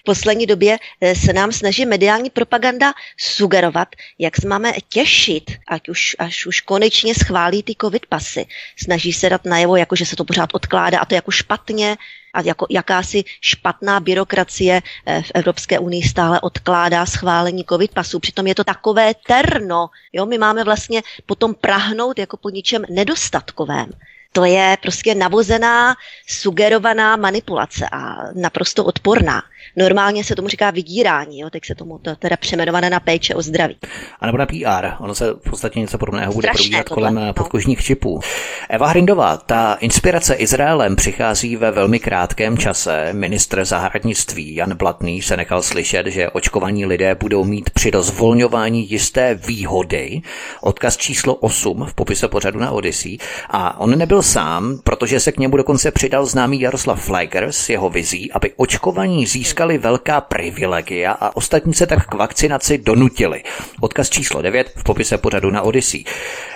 v 0.00 0.02
poslední 0.04 0.46
době 0.46 0.78
eh, 1.00 1.14
se 1.14 1.32
nám 1.32 1.52
snaží 1.52 1.86
mediální 1.86 2.30
propaganda 2.30 2.92
sugerovat, 3.16 3.88
jak 4.18 4.36
se 4.36 4.48
máme 4.48 4.72
těšit, 4.88 5.50
ať 5.68 5.88
už, 5.88 6.16
až 6.18 6.46
už 6.46 6.60
konečně 6.60 7.14
schválí 7.14 7.62
ty 7.62 7.74
covid 7.80 8.06
pasy. 8.06 8.46
Snaží 8.76 9.12
se 9.12 9.28
dát 9.28 9.44
najevo, 9.44 9.76
jako 9.76 9.96
že 9.96 10.06
se 10.06 10.16
to 10.16 10.24
pořád 10.24 10.50
odkládá 10.52 10.98
a 10.98 11.04
to 11.04 11.14
jako 11.14 11.30
špatně 11.30 11.96
a 12.34 12.42
jako 12.42 12.66
jakási 12.70 13.24
špatná 13.40 14.00
byrokracie 14.00 14.82
eh, 15.06 15.22
v 15.22 15.30
Evropské 15.34 15.78
unii 15.78 16.02
stále 16.02 16.40
odkládá 16.40 17.06
schválení 17.06 17.64
covid 17.64 17.94
pasů. 17.94 18.18
Přitom 18.18 18.46
je 18.46 18.54
to 18.54 18.64
takové 18.64 19.14
terno. 19.26 19.90
Jo? 20.12 20.26
My 20.26 20.38
máme 20.38 20.64
vlastně 20.64 21.02
potom 21.26 21.54
prahnout 21.54 22.18
jako 22.18 22.36
po 22.36 22.50
ničem 22.50 22.84
nedostatkovém. 22.90 23.90
To 24.32 24.44
je 24.44 24.76
prostě 24.82 25.14
navozená, 25.14 25.96
sugerovaná 26.26 27.16
manipulace 27.16 27.88
a 27.92 28.16
naprosto 28.34 28.84
odporná. 28.84 29.42
Normálně 29.76 30.24
se 30.24 30.34
tomu 30.36 30.48
říká 30.48 30.70
vydírání, 30.70 31.40
jo, 31.40 31.50
teď 31.50 31.62
se 31.66 31.74
tomu 31.74 31.98
to 31.98 32.16
teda 32.16 32.36
přeměnované 32.36 32.90
na 32.90 33.00
péče 33.00 33.34
o 33.34 33.42
zdraví. 33.42 33.76
A 34.20 34.26
nebo 34.26 34.38
na 34.38 34.46
PR, 34.46 34.86
ono 35.00 35.14
se 35.14 35.32
v 35.32 35.50
podstatě 35.50 35.80
něco 35.80 35.98
podobného 35.98 36.32
bude 36.32 36.48
probíhat 36.54 36.88
kolem 36.88 37.14
no. 37.14 37.32
podkožních 37.32 37.82
čipů. 37.82 38.20
Eva 38.68 38.88
Hrindová, 38.88 39.36
ta 39.36 39.74
inspirace 39.74 40.34
Izraelem 40.34 40.96
přichází 40.96 41.56
ve 41.56 41.70
velmi 41.70 41.98
krátkém 41.98 42.58
čase. 42.58 43.08
Ministr 43.12 43.64
zahraničí 43.64 44.54
Jan 44.54 44.76
Blatný 44.76 45.22
se 45.22 45.36
nechal 45.36 45.62
slyšet, 45.62 46.06
že 46.06 46.30
očkovaní 46.30 46.86
lidé 46.86 47.14
budou 47.14 47.44
mít 47.44 47.70
při 47.70 47.90
rozvolňování 47.90 48.90
jisté 48.90 49.34
výhody. 49.34 50.22
Odkaz 50.60 50.96
číslo 50.96 51.34
8 51.34 51.86
v 51.86 51.94
popise 51.94 52.28
pořadu 52.28 52.60
na 52.60 52.70
Odyssey. 52.70 53.18
A 53.50 53.80
on 53.80 53.98
nebyl 53.98 54.22
sám, 54.22 54.78
protože 54.84 55.20
se 55.20 55.32
k 55.32 55.38
němu 55.38 55.56
dokonce 55.56 55.90
přidal 55.90 56.26
známý 56.26 56.60
Jaroslav 56.60 57.02
Fleger 57.02 57.44
s 57.50 57.68
jeho 57.68 57.90
vizí, 57.90 58.32
aby 58.32 58.52
očkovaní 58.56 59.26
získali 59.26 59.57
velká 59.66 60.20
privilegia 60.20 61.12
a 61.12 61.36
ostatní 61.36 61.74
se 61.74 61.86
tak 61.86 62.06
k 62.06 62.14
vakcinaci 62.14 62.78
donutili. 62.78 63.42
Odkaz 63.80 64.10
číslo 64.10 64.42
9 64.42 64.72
v 64.76 64.84
popise 64.84 65.18
pořadu 65.18 65.50
na 65.50 65.62
Odyssey. 65.62 66.04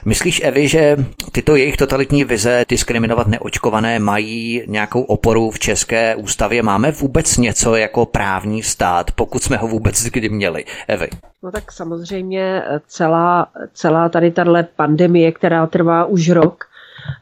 Myslíš, 0.05 0.41
Evi, 0.45 0.69
že 0.69 0.97
tyto 1.33 1.57
jejich 1.57 1.77
totalitní 1.77 2.25
vize 2.25 2.65
diskriminovat 2.69 3.27
neočkované 3.27 3.99
mají 3.99 4.63
nějakou 4.67 5.03
oporu 5.03 5.51
v 5.51 5.59
české 5.59 6.17
ústavě? 6.17 6.63
Máme 6.63 6.91
vůbec 6.91 7.37
něco 7.37 7.77
jako 7.77 8.07
právní 8.07 8.63
stát, 8.63 9.11
pokud 9.11 9.43
jsme 9.43 9.57
ho 9.57 9.69
vůbec 9.69 10.05
kdy 10.05 10.29
měli? 10.29 10.65
Evi. 10.89 11.09
No 11.43 11.51
tak 11.51 11.73
samozřejmě 11.73 12.63
celá, 12.87 13.47
celá 13.73 14.09
tady 14.09 14.31
tahle 14.31 14.63
pandemie, 14.63 15.33
která 15.33 15.67
trvá 15.67 16.05
už 16.05 16.29
rok, 16.29 16.65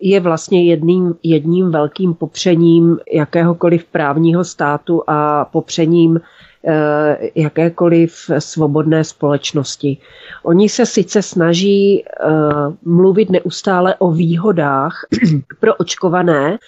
je 0.01 0.21
vlastně 0.21 0.65
jedným, 0.65 1.15
jedním 1.23 1.71
velkým 1.71 2.15
popřením 2.15 2.99
jakéhokoliv 3.13 3.85
právního 3.85 4.45
státu 4.45 5.03
a 5.07 5.45
popřením 5.45 6.21
eh, 6.65 7.19
jakékoliv 7.35 8.31
svobodné 8.39 9.05
společnosti. 9.05 9.99
Oni 10.43 10.69
se 10.69 10.87
sice 10.87 11.23
snaží 11.23 12.05
uh, 12.05 12.75
mluvit 12.83 13.31
neustále 13.31 13.95
o 13.95 14.11
výhodách 14.11 15.05
pro 15.61 15.75
očkované, 15.75 16.59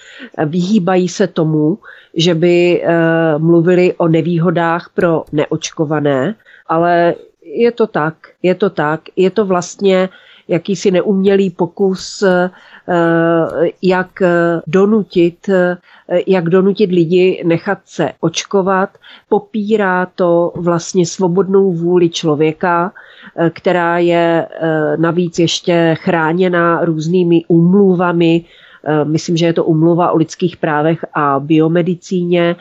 vyhýbají 0.46 1.08
se 1.08 1.26
tomu, 1.26 1.78
že 2.14 2.34
by 2.34 2.82
uh, 2.84 3.42
mluvili 3.42 3.94
o 3.96 4.08
nevýhodách 4.08 4.90
pro 4.94 5.24
neočkované, 5.32 6.34
ale 6.66 7.14
je 7.42 7.72
to 7.72 7.86
tak, 7.86 8.14
je 8.42 8.54
to 8.54 8.70
tak, 8.70 9.00
je 9.16 9.30
to 9.30 9.44
vlastně 9.44 10.08
jakýsi 10.52 10.90
neumělý 10.90 11.50
pokus 11.50 12.24
Eh, 12.88 13.70
jak 13.82 14.22
eh, 14.22 14.60
donutit, 14.66 15.48
eh, 15.48 15.76
jak 16.26 16.48
donutit 16.48 16.90
lidi 16.90 17.42
nechat 17.46 17.78
se 17.84 18.12
očkovat. 18.20 18.90
Popírá 19.28 20.06
to 20.14 20.52
vlastně 20.56 21.06
svobodnou 21.06 21.72
vůli 21.72 22.10
člověka, 22.10 22.92
která 23.50 23.98
je 23.98 24.46
navíc 24.96 25.38
ještě 25.38 25.94
chráněna 25.98 26.84
různými 26.84 27.44
úmluvami, 27.48 28.44
myslím, 29.04 29.36
že 29.36 29.46
je 29.46 29.52
to 29.52 29.64
umluva 29.64 30.10
o 30.10 30.16
lidských 30.16 30.56
právech 30.56 31.04
a 31.14 31.40
biomedicíně, 31.40 32.56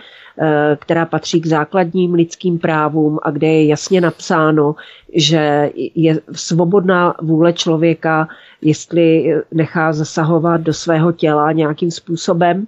která 0.79 1.05
patří 1.05 1.41
k 1.41 1.47
základním 1.47 2.13
lidským 2.13 2.59
právům 2.59 3.19
a 3.23 3.31
kde 3.31 3.47
je 3.47 3.67
jasně 3.67 4.01
napsáno, 4.01 4.75
že 5.13 5.71
je 5.95 6.19
svobodná 6.31 7.13
vůle 7.21 7.53
člověka 7.53 8.27
jestli 8.61 9.33
nechá 9.51 9.93
zasahovat 9.93 10.61
do 10.61 10.73
svého 10.73 11.11
těla 11.11 11.51
nějakým 11.51 11.91
způsobem. 11.91 12.65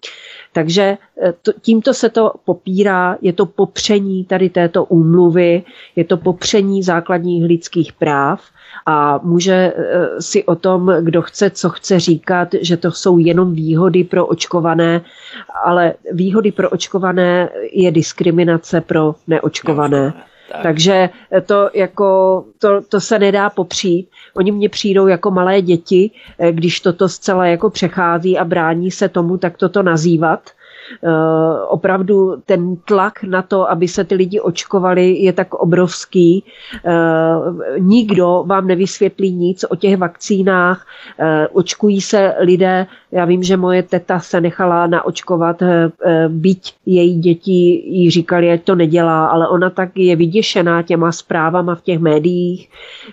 Takže 0.54 0.98
eh, 1.22 1.34
to, 1.42 1.52
tímto 1.62 1.94
se 1.94 2.10
to 2.10 2.32
popírá, 2.46 3.18
je 3.22 3.34
to 3.34 3.46
popření 3.46 4.26
tady 4.26 4.50
této 4.50 4.86
úmluvy, 4.86 5.64
je 5.96 6.04
to 6.04 6.18
popření 6.18 6.84
základních 6.84 7.44
lidských 7.46 7.94
práv 7.94 8.42
a 8.86 9.20
může 9.24 9.54
eh, 9.54 10.22
si 10.22 10.44
o 10.44 10.56
tom, 10.56 10.94
kdo 11.02 11.22
chce, 11.22 11.50
co 11.50 11.70
chce 11.70 12.00
říkat, 12.00 12.48
že 12.62 12.78
to 12.78 12.92
jsou 12.92 13.18
jenom 13.18 13.54
výhody 13.54 14.04
pro 14.04 14.26
očkované, 14.26 15.02
ale 15.66 15.94
výhody 16.12 16.52
pro 16.52 16.70
očkované 16.70 17.50
je 17.72 17.92
diskriminace 17.92 18.82
pro 18.82 19.16
neočkované. 19.28 20.00
neočkované. 20.00 20.34
Tak. 20.52 20.64
Takže 20.64 21.10
to, 21.46 21.70
jako, 21.74 22.44
to, 22.60 22.82
to 22.82 23.02
se 23.02 23.20
nedá 23.20 23.50
popřít. 23.50 24.10
Oni 24.34 24.52
mně 24.52 24.70
přijdou 24.70 25.08
jako 25.08 25.32
malé 25.32 25.62
děti, 25.62 26.12
eh, 26.40 26.52
když 26.52 26.80
toto 26.80 27.10
zcela 27.10 27.48
jako 27.48 27.70
přechází 27.70 28.38
a 28.38 28.46
brání 28.46 28.92
se 28.92 29.10
tomu, 29.10 29.38
tak 29.38 29.58
toto 29.58 29.84
nazývat. 29.84 30.50
Eh, 31.04 31.66
opravdu 31.68 32.42
ten 32.46 32.76
tlak 32.76 33.24
na 33.24 33.42
to, 33.42 33.72
aby 33.72 33.88
se 33.88 34.04
ty 34.04 34.16
lidi 34.16 34.40
očkovali, 34.40 35.12
je 35.12 35.34
tak 35.34 35.54
obrovský. 35.54 36.44
Eh, 36.86 36.92
nikdo 37.80 38.44
vám 38.48 38.68
nevysvětlí 38.68 39.32
nic 39.32 39.66
o 39.70 39.76
těch 39.76 39.98
vakcínách. 39.98 40.88
Eh, 41.20 41.48
očkují 41.48 42.02
se 42.02 42.34
lidé, 42.40 42.88
já 43.12 43.26
vím, 43.26 43.44
že 43.44 43.58
moje 43.58 43.84
teta 43.84 44.20
se 44.20 44.42
nechala 44.42 44.88
naočkovat, 44.88 45.64
byť 46.28 46.74
její 46.86 47.20
děti 47.20 47.84
jí 47.86 48.10
říkali, 48.12 48.52
ať 48.52 48.64
to 48.64 48.76
nedělá, 48.76 49.26
ale 49.26 49.48
ona 49.48 49.70
tak 49.70 49.90
je 49.96 50.16
vyděšená 50.16 50.82
těma 50.82 51.12
zprávama 51.12 51.76
v 51.76 51.82
těch 51.82 52.00
médiích, 52.00 52.70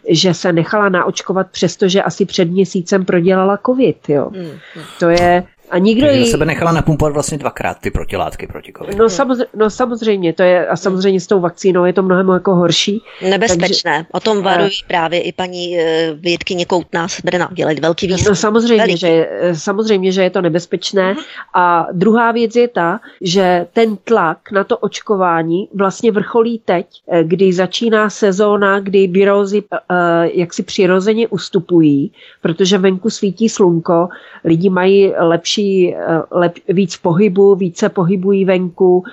že 0.09 0.35
se 0.35 0.53
nechala 0.53 0.89
naočkovat, 0.89 1.47
přestože 1.51 2.03
asi 2.03 2.25
před 2.25 2.45
měsícem 2.45 3.05
prodělala 3.05 3.59
covid. 3.67 4.09
Jo. 4.09 4.31
Hmm, 4.35 4.45
hmm. 4.45 4.85
To 4.99 5.09
je 5.09 5.45
a 5.71 5.79
nikdo 5.79 6.07
jí... 6.07 6.27
sebe 6.27 6.45
nechala 6.45 6.73
napumpovat 6.73 7.13
vlastně 7.13 7.39
dvakrát 7.39 7.79
ty 7.81 7.91
protilátky 7.91 8.47
proti 8.47 8.73
covidu. 8.79 8.99
No, 8.99 9.09
samozřejmě, 9.09 9.47
no 9.57 9.71
samozřejmě, 9.71 10.33
to 10.33 10.43
je, 10.43 10.67
a 10.67 10.77
samozřejmě 10.77 11.21
s 11.21 11.27
tou 11.27 11.41
vakcínou 11.41 11.85
je 11.85 11.93
to 11.93 12.03
mnohem 12.03 12.29
jako 12.29 12.55
horší. 12.55 13.03
Nebezpečné. 13.29 13.93
Takže, 13.93 14.07
o 14.13 14.21
tom 14.21 14.43
varují 14.43 14.71
a... 14.85 14.89
právě 14.89 15.21
i 15.21 15.33
paní 15.33 15.77
uh, 15.77 15.85
vědkyně 16.21 16.67
Koutná 16.67 17.09
z 17.09 17.21
Brna. 17.21 17.49
Dělají 17.53 17.81
velký 17.81 18.07
výzkum. 18.07 18.29
No 18.29 18.37
samozřejmě, 18.37 18.97
že, 18.97 19.29
samozřejmě, 19.53 20.13
že 20.13 20.23
je 20.23 20.31
to 20.31 20.41
nebezpečné. 20.41 21.15
Uh-huh. 21.15 21.25
A 21.55 21.87
druhá 21.93 22.33
věc 22.33 22.57
je 22.57 22.69
ta, 22.69 23.01
že 23.21 23.67
ten 23.73 23.97
tlak 23.97 24.39
na 24.53 24.65
to 24.65 24.79
očkování 24.79 25.69
vlastně 25.75 26.13
vrcholí 26.13 26.61
teď, 26.65 26.87
eh, 27.09 27.25
kdy 27.25 27.53
začíná 27.53 28.11
sezóna, 28.11 28.81
kdy 28.81 29.07
virózy 29.07 29.63
uh, 29.63 29.77
jaksi 30.35 30.63
přirozeně 30.63 31.29
ustupují, 31.29 32.13
protože 32.43 32.79
venku 32.79 33.11
svítí 33.11 33.49
slunko, 33.49 34.09
lidi 34.45 34.71
mají 34.71 35.13
lepší 35.19 35.60
lepší, 35.61 35.95
lep, 36.31 36.53
víc 36.69 36.97
pohybu, 36.97 37.55
více 37.55 37.89
pohybují 37.89 38.45
venku. 38.45 39.05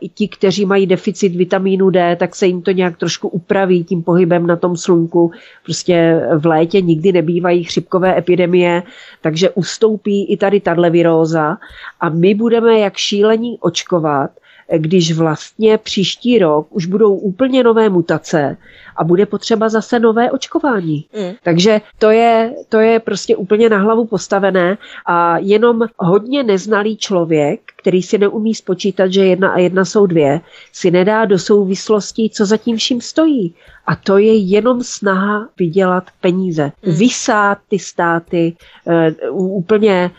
I 0.00 0.08
ti, 0.08 0.28
kteří 0.28 0.66
mají 0.66 0.86
deficit 0.86 1.36
vitamínu 1.36 1.90
D, 1.90 2.16
tak 2.16 2.36
se 2.36 2.46
jim 2.46 2.62
to 2.62 2.70
nějak 2.70 2.96
trošku 2.96 3.28
upraví 3.28 3.84
tím 3.84 4.02
pohybem 4.02 4.46
na 4.46 4.56
tom 4.56 4.76
slunku. 4.76 5.30
Prostě 5.64 6.20
v 6.36 6.46
létě 6.46 6.80
nikdy 6.80 7.12
nebývají 7.12 7.64
chřipkové 7.64 8.18
epidemie, 8.18 8.82
takže 9.20 9.50
ustoupí 9.50 10.24
i 10.24 10.36
tady 10.36 10.60
tahle 10.60 10.90
viróza 10.90 11.58
a 12.00 12.08
my 12.08 12.34
budeme 12.34 12.78
jak 12.78 12.96
šílení 12.96 13.58
očkovat, 13.60 14.30
když 14.76 15.12
vlastně 15.12 15.78
příští 15.78 16.38
rok 16.38 16.66
už 16.70 16.86
budou 16.86 17.14
úplně 17.14 17.62
nové 17.62 17.88
mutace 17.88 18.56
a 18.96 19.04
bude 19.04 19.26
potřeba 19.26 19.68
zase 19.68 19.98
nové 19.98 20.30
očkování. 20.30 21.04
Mm. 21.16 21.34
Takže 21.42 21.80
to 21.98 22.10
je, 22.10 22.54
to 22.68 22.78
je 22.78 23.00
prostě 23.00 23.36
úplně 23.36 23.68
na 23.68 23.78
hlavu 23.78 24.06
postavené 24.06 24.78
a 25.06 25.38
jenom 25.38 25.86
hodně 25.96 26.42
neznalý 26.42 26.96
člověk, 26.96 27.60
který 27.76 28.02
si 28.02 28.18
neumí 28.18 28.54
spočítat, 28.54 29.12
že 29.12 29.24
jedna 29.24 29.50
a 29.50 29.58
jedna 29.58 29.84
jsou 29.84 30.06
dvě, 30.06 30.40
si 30.72 30.90
nedá 30.90 31.24
do 31.24 31.38
souvislostí, 31.38 32.30
co 32.30 32.46
za 32.46 32.56
tím 32.56 32.76
vším 32.76 33.00
stojí. 33.00 33.54
A 33.86 33.96
to 33.96 34.18
je 34.18 34.36
jenom 34.36 34.82
snaha 34.82 35.48
vydělat 35.58 36.04
peníze. 36.20 36.72
Mm. 36.82 36.94
Vysát 36.94 37.58
ty 37.68 37.78
státy 37.78 38.56
uh, 39.30 39.56
úplně 39.56 40.10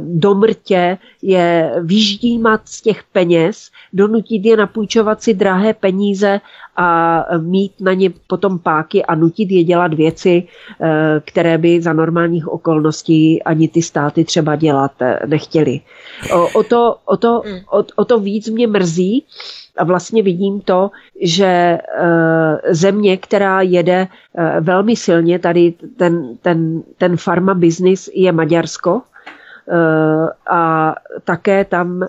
do 0.00 0.34
mrtě 0.34 0.98
je 1.22 1.72
vyždímat 1.80 2.60
z 2.64 2.82
těch 2.82 3.04
peněz, 3.12 3.70
donutit 3.92 4.44
je 4.46 4.56
napůjčovat 4.56 5.22
si 5.22 5.34
drahé 5.34 5.74
peníze 5.74 6.40
a 6.76 7.20
mít 7.40 7.72
na 7.80 7.92
ně 7.92 8.10
potom 8.26 8.58
páky 8.58 9.04
a 9.04 9.14
nutit 9.14 9.50
je 9.50 9.64
dělat 9.64 9.94
věci, 9.94 10.42
eh, 10.80 11.20
které 11.24 11.58
by 11.58 11.82
za 11.82 11.92
normálních 11.92 12.48
okolností 12.48 13.42
ani 13.42 13.68
ty 13.68 13.82
státy 13.82 14.24
třeba 14.24 14.56
dělat 14.56 14.92
eh, 15.00 15.18
nechtěli. 15.26 15.80
O, 16.32 16.48
o, 16.54 16.62
to, 16.62 16.96
o, 17.04 17.16
to, 17.16 17.42
hmm. 17.46 17.58
o, 17.72 17.84
o 17.96 18.04
to 18.04 18.20
víc 18.20 18.48
mě 18.48 18.66
mrzí, 18.66 19.24
a 19.78 19.84
vlastně 19.84 20.22
vidím 20.22 20.60
to, 20.60 20.90
že 21.20 21.78
země, 22.70 23.16
která 23.16 23.62
jede 23.62 24.08
velmi 24.60 24.96
silně, 24.96 25.38
tady 25.38 25.74
ten, 25.96 26.36
ten, 26.42 26.82
ten 26.98 27.16
farma 27.16 27.54
business 27.54 28.10
je 28.14 28.32
Maďarsko, 28.32 29.00
Eh, 29.00 29.15
a 30.50 30.94
také 31.24 31.64
tam 31.64 32.02
eh, 32.02 32.08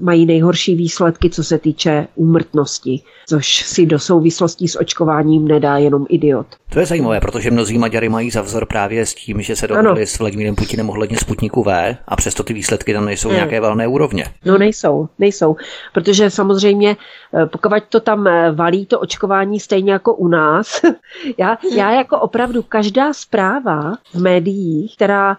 mají 0.00 0.26
nejhorší 0.26 0.74
výsledky, 0.74 1.30
co 1.30 1.44
se 1.44 1.58
týče 1.58 2.06
úmrtnosti, 2.14 3.02
což 3.28 3.62
si 3.66 3.86
do 3.86 3.98
souvislostí 3.98 4.68
s 4.68 4.80
očkováním 4.80 5.48
nedá 5.48 5.76
jenom 5.76 6.06
idiot. 6.08 6.46
To 6.72 6.80
je 6.80 6.86
zajímavé, 6.86 7.20
protože 7.20 7.50
mnozí 7.50 7.78
Maďary 7.78 8.08
mají 8.08 8.30
za 8.30 8.42
vzor 8.42 8.66
právě 8.66 9.06
s 9.06 9.14
tím, 9.14 9.42
že 9.42 9.56
se 9.56 9.66
dohodli 9.66 10.06
s 10.06 10.18
Vladimírem 10.18 10.54
Putinem 10.54 10.90
ohledně 10.90 11.16
Sputniku 11.16 11.62
V 11.62 11.96
a 12.08 12.16
přesto 12.16 12.42
ty 12.42 12.52
výsledky 12.52 12.92
tam 12.92 13.04
nejsou 13.04 13.28
hmm. 13.28 13.36
nějaké 13.36 13.60
valné 13.60 13.86
úrovně. 13.86 14.24
No 14.44 14.58
nejsou, 14.58 15.08
nejsou, 15.18 15.56
protože 15.92 16.30
samozřejmě 16.30 16.96
eh, 17.34 17.46
pokud 17.46 17.72
to 17.88 18.00
tam 18.00 18.28
valí 18.54 18.86
to 18.86 19.00
očkování 19.00 19.60
stejně 19.60 19.92
jako 19.92 20.14
u 20.14 20.28
nás, 20.28 20.80
já, 21.38 21.58
já 21.76 21.92
jako 21.92 22.18
opravdu 22.18 22.62
každá 22.62 23.12
zpráva 23.12 23.94
v 24.14 24.20
médiích, 24.22 24.96
která 24.96 25.36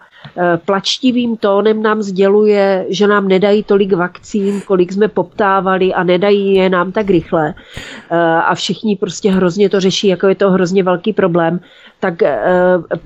plačtivým 0.64 1.31
tím 1.32 1.36
tónem 1.36 1.82
nám 1.82 2.02
sděluje, 2.02 2.86
že 2.88 3.06
nám 3.06 3.28
nedají 3.28 3.62
tolik 3.62 3.92
vakcín, 3.92 4.60
kolik 4.60 4.92
jsme 4.92 5.08
poptávali 5.08 5.94
a 5.94 6.02
nedají 6.02 6.54
je 6.54 6.70
nám 6.70 6.92
tak 6.92 7.10
rychle. 7.10 7.54
Eh, 8.10 8.16
a 8.18 8.54
všichni 8.54 8.96
prostě 8.96 9.30
hrozně 9.30 9.68
to 9.68 9.80
řeší, 9.80 10.08
jako 10.08 10.28
je 10.28 10.34
to 10.34 10.50
hrozně 10.50 10.82
velký 10.82 11.12
problém 11.12 11.60
tak 12.02 12.22
eh, 12.22 12.42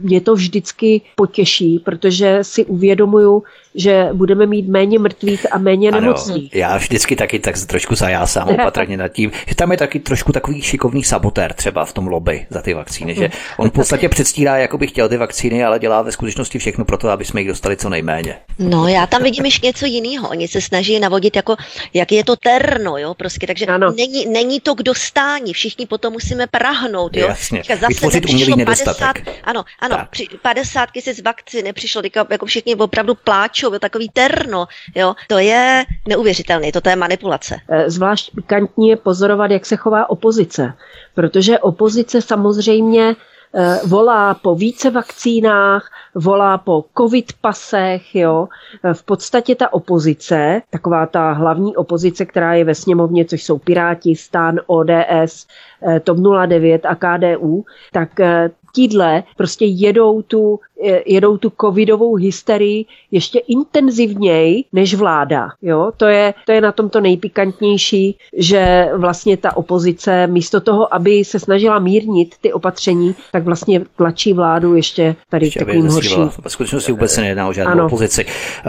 mě 0.00 0.20
to 0.20 0.34
vždycky 0.34 1.00
potěší, 1.16 1.78
protože 1.78 2.38
si 2.42 2.64
uvědomuju, 2.64 3.42
že 3.76 4.08
budeme 4.12 4.46
mít 4.46 4.68
méně 4.68 4.98
mrtvých 4.98 5.54
a 5.54 5.58
méně 5.58 5.88
ano, 5.88 6.00
nemocných. 6.00 6.54
Já 6.54 6.76
vždycky 6.76 7.16
taky 7.16 7.38
tak 7.38 7.54
trošku 7.66 7.94
zajásám 7.94 8.48
opatrně 8.48 8.96
nad 8.96 9.08
tím, 9.08 9.32
že 9.46 9.54
tam 9.54 9.72
je 9.72 9.78
taky 9.78 10.00
trošku 10.00 10.32
takový 10.32 10.62
šikovný 10.62 11.04
sabotér 11.04 11.52
třeba 11.52 11.84
v 11.84 11.92
tom 11.92 12.06
lobby 12.06 12.46
za 12.50 12.62
ty 12.62 12.74
vakcíny, 12.74 13.14
že 13.14 13.30
on 13.56 13.70
v 13.70 13.72
podstatě 13.72 14.08
předstírá, 14.08 14.56
jako 14.56 14.78
by 14.78 14.86
chtěl 14.86 15.08
ty 15.08 15.16
vakcíny, 15.16 15.64
ale 15.64 15.78
dělá 15.78 16.02
ve 16.02 16.12
skutečnosti 16.12 16.58
všechno 16.58 16.84
pro 16.84 16.98
to, 16.98 17.08
aby 17.08 17.24
jsme 17.24 17.40
jich 17.40 17.48
dostali 17.48 17.76
co 17.76 17.88
nejméně. 17.88 18.38
No, 18.58 18.88
já 18.88 19.06
tam 19.06 19.22
vidím 19.22 19.44
ještě 19.44 19.66
něco 19.66 19.86
jiného. 19.86 20.28
Oni 20.28 20.48
se 20.48 20.60
snaží 20.60 21.00
navodit, 21.00 21.36
jako, 21.36 21.56
jak 21.94 22.12
je 22.12 22.24
to 22.24 22.36
terno, 22.36 22.98
jo, 22.98 23.14
prostě, 23.14 23.46
takže 23.46 23.66
ano. 23.66 23.92
Není, 23.96 24.26
není 24.26 24.60
to 24.60 24.74
k 24.74 24.82
dostání, 24.82 25.52
všichni 25.52 25.86
potom 25.86 26.12
musíme 26.12 26.46
prahnout, 26.46 27.16
jo. 27.16 27.28
Jasně. 27.28 27.62
Zase 27.68 27.86
Vytvořit 27.88 28.30
umělý 28.30 28.56
nedostatek. 28.56 29.24
50, 29.24 29.40
ano, 29.44 29.64
ano, 29.80 29.98
při, 30.10 30.26
50 30.42 30.90
tisíc 30.92 31.22
vakcín 31.22 31.64
nepřišlo, 31.64 32.02
teďka 32.02 32.26
jako 32.30 32.46
všichni 32.46 32.74
opravdu 32.74 33.14
pláčou, 33.14 33.65
jo, 33.72 33.78
takový 33.78 34.08
terno, 34.08 34.66
jo, 34.94 35.14
to 35.28 35.38
je 35.38 35.84
neuvěřitelné, 36.08 36.72
to 36.72 36.88
je 36.88 36.96
manipulace. 36.96 37.56
Eh, 37.68 37.90
zvlášť 37.90 38.34
pikantní 38.34 38.88
je 38.88 38.96
pozorovat, 38.96 39.50
jak 39.50 39.66
se 39.66 39.76
chová 39.76 40.10
opozice, 40.10 40.72
protože 41.14 41.58
opozice 41.58 42.22
samozřejmě 42.22 43.16
eh, 43.54 43.80
volá 43.86 44.34
po 44.34 44.54
více 44.54 44.90
vakcínách, 44.90 45.90
volá 46.14 46.58
po 46.58 46.84
covid 46.98 47.32
pasech, 47.40 48.14
jo. 48.14 48.48
Eh, 48.84 48.94
v 48.94 49.02
podstatě 49.02 49.54
ta 49.54 49.72
opozice, 49.72 50.62
taková 50.70 51.06
ta 51.06 51.32
hlavní 51.32 51.76
opozice, 51.76 52.24
která 52.26 52.54
je 52.54 52.64
ve 52.64 52.74
sněmovně, 52.74 53.24
což 53.24 53.44
jsou 53.44 53.58
Piráti, 53.58 54.16
Stan, 54.16 54.60
ODS, 54.66 55.46
TOP 56.04 56.18
09 56.46 56.86
a 56.86 56.94
KDU, 56.94 57.64
tak 57.92 58.10
tídle 58.76 59.22
prostě 59.36 59.64
jedou 59.64 60.22
tu, 60.22 60.60
jedou 61.06 61.36
tu 61.36 61.52
covidovou 61.60 62.14
hysterii 62.14 62.84
ještě 63.10 63.38
intenzivněji 63.38 64.64
než 64.72 64.94
vláda. 64.94 65.48
Jo? 65.62 65.92
To, 65.96 66.06
je, 66.06 66.34
to 66.46 66.52
je 66.52 66.60
na 66.60 66.72
tom 66.72 66.88
to 66.88 67.00
nejpikantnější, 67.00 68.18
že 68.36 68.88
vlastně 68.96 69.36
ta 69.36 69.56
opozice 69.56 70.26
místo 70.26 70.60
toho, 70.60 70.94
aby 70.94 71.24
se 71.24 71.38
snažila 71.38 71.78
mírnit 71.78 72.34
ty 72.40 72.52
opatření, 72.52 73.14
tak 73.32 73.44
vlastně 73.44 73.80
tlačí 73.96 74.32
vládu 74.32 74.74
ještě 74.74 75.16
tady 75.30 75.46
ještě 75.46 75.60
takovým 75.60 75.88
horší. 75.88 76.20
V 76.40 76.48
skutečnosti 76.48 76.92
vůbec 76.92 77.12
se 77.12 77.20
nejedná 77.20 77.48
o 77.48 77.52
žádnou 77.52 77.72
ano. 77.72 77.86
opozici. 77.86 78.26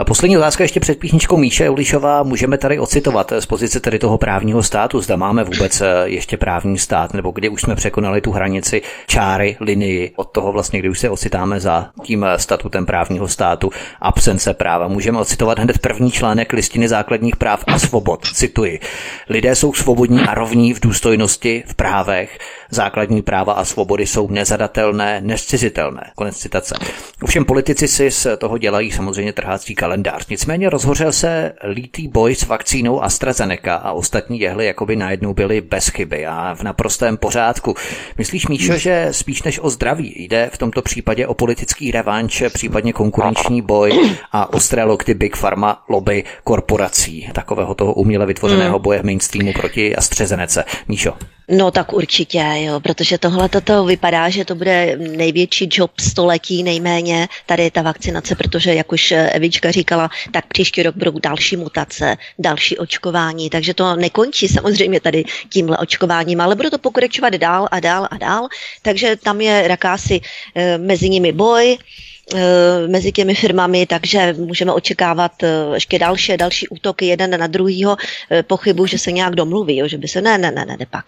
Poslední 0.08 0.38
otázka 0.38 0.64
ještě 0.64 0.80
před 0.80 1.00
píchničkou 1.00 1.38
Míše 1.38 1.70
Ulišová. 1.70 2.24
Můžeme 2.24 2.58
tady 2.58 2.80
ocitovat 2.80 3.34
z 3.40 3.46
pozice 3.46 3.80
tady 3.80 4.00
toho 4.00 4.18
právního 4.18 4.64
státu, 4.64 5.02
zda 5.02 5.16
máme 5.16 5.44
vůbec 5.44 5.82
eh, 5.82 5.86
ještě 6.06 6.38
právní 6.38 6.78
stát, 6.78 7.14
nebo 7.14 7.32
kdy 7.32 7.50
už 7.50 7.62
jsme 7.62 7.76
překonali 7.76 8.22
tu 8.22 8.32
hranici 8.32 8.82
čáry, 9.08 9.58
linii 9.60 10.12
od 10.16 10.32
toho 10.32 10.52
vlastně, 10.52 10.80
kdy 10.80 10.90
už 10.90 11.00
se 11.00 11.10
ocitáme 11.10 11.60
za 11.60 11.90
tím 12.04 12.26
statutem 12.38 12.86
právního 12.86 13.28
státu, 13.28 13.70
absence 14.02 14.54
práva. 14.54 14.88
Můžeme 14.88 15.20
ocitovat 15.20 15.60
hned 15.60 15.80
první 15.80 16.12
článek 16.12 16.54
listiny 16.54 16.88
základních 16.88 17.36
práv 17.36 17.64
a 17.68 17.80
svobod. 17.80 18.26
Cituji. 18.34 18.80
Lidé 19.30 19.56
jsou 19.56 19.74
svobodní 19.74 20.20
a 20.20 20.34
rovní 20.34 20.74
v 20.74 20.80
důstojnosti, 20.80 21.64
v 21.68 21.76
právech. 21.76 22.40
Základní 22.70 23.22
práva 23.22 23.54
a 23.54 23.66
svobody 23.66 24.08
jsou 24.08 24.30
nezadatelné, 24.30 25.22
nescizitelné. 25.22 26.12
Konec 26.16 26.38
citace. 26.38 26.76
Ovšem 27.22 27.46
politici 27.46 27.88
si 27.88 28.12
z 28.12 28.28
toho 28.38 28.58
dělají 28.58 28.92
samozřejmě 28.92 29.34
trhácí 29.34 29.76
kalendář. 29.76 30.28
Nicméně 30.28 30.70
rozhořel 30.70 31.12
se 31.12 31.54
lítý 31.64 32.08
boj 32.08 32.36
s 32.36 32.46
vakcínou 32.46 33.04
AstraZeneca 33.04 33.76
a 33.76 33.92
ostatní 33.92 34.40
jehly 34.40 34.66
jakoby 34.66 34.96
najednou 34.96 35.34
byly 35.34 35.62
bez 35.62 35.88
chyby 35.88 36.26
a 36.26 36.56
v 36.56 36.64
naprostém 36.64 37.18
pořádku. 37.18 37.76
Myslíš, 38.18 38.48
Míšo, 38.48 38.78
že 38.78 39.08
spíš 39.12 39.44
než 39.44 39.60
o 39.60 39.70
zdraví 39.70 40.14
jde 40.18 40.50
v 40.54 40.58
tomto 40.58 40.82
případě 40.82 41.28
o 41.28 41.34
politický 41.34 41.87
revanč, 41.92 42.44
případně 42.50 42.94
konkurenční 42.94 43.62
boj 43.62 44.16
a 44.32 44.54
ostré 44.54 44.84
lokty 44.84 45.14
Big 45.14 45.38
Pharma 45.38 45.84
lobby 45.90 46.24
korporací, 46.44 47.30
takového 47.34 47.76
toho 47.76 47.94
uměle 47.94 48.26
vytvořeného 48.26 48.76
hmm. 48.76 48.84
boje 48.84 49.04
mainstreamu 49.04 49.54
proti 49.54 49.96
AstraZeneca. 49.96 50.64
Míšo. 50.88 51.14
No 51.50 51.72
tak 51.72 51.94
určitě, 51.94 52.46
jo, 52.56 52.80
protože 52.80 53.18
tohle 53.18 53.50
to 53.50 53.86
vypadá, 53.86 54.30
že 54.30 54.46
to 54.46 54.56
bude 54.56 54.98
největší 54.98 55.70
job 55.72 55.92
století 56.00 56.64
nejméně, 56.64 57.28
tady 57.46 57.72
ta 57.72 57.82
vakcinace, 57.82 58.36
protože 58.36 58.74
jak 58.74 58.92
už 58.92 59.12
Evička 59.12 59.72
říkala, 59.72 60.10
tak 60.32 60.46
příští 60.46 60.84
rok 60.84 60.96
budou 60.96 61.20
další 61.20 61.58
mutace, 61.58 62.18
další 62.40 62.78
očkování, 62.78 63.50
takže 63.50 63.74
to 63.74 63.96
nekončí 63.96 64.48
samozřejmě 64.48 65.00
tady 65.00 65.24
tímhle 65.50 65.78
očkováním, 65.78 66.42
ale 66.42 66.56
bude 66.56 66.70
to 66.70 66.78
pokračovat 66.78 67.34
dál 67.34 67.68
a 67.72 67.80
dál 67.80 68.08
a 68.12 68.18
dál, 68.18 68.48
takže 68.82 69.16
tam 69.16 69.42
je 69.42 69.66
jakási 69.70 70.22
e, 70.56 70.78
mezi 70.78 71.10
nimi 71.10 71.32
boj, 71.32 71.77
Eh, 72.36 72.88
mezi 72.88 73.12
těmi 73.12 73.36
firmami, 73.36 73.86
takže 73.86 74.34
můžeme 74.38 74.74
očekávat 74.74 75.44
eh, 75.44 75.48
ještě 75.74 76.00
další, 76.00 76.38
další 76.38 76.68
útoky 76.68 77.06
jeden 77.06 77.40
na 77.40 77.48
druhýho. 77.48 77.98
Eh, 78.32 78.44
pochybu, 78.44 78.86
že 78.86 78.98
se 78.98 79.12
nějak 79.12 79.36
domluví, 79.36 79.78
jo, 79.78 79.88
že 79.88 79.98
by 79.98 80.08
se 80.08 80.22
ne, 80.22 80.38
ne, 80.38 80.52
ne, 80.52 80.66
ne, 80.66 80.78
ne 80.80 80.86
pak. 80.90 81.06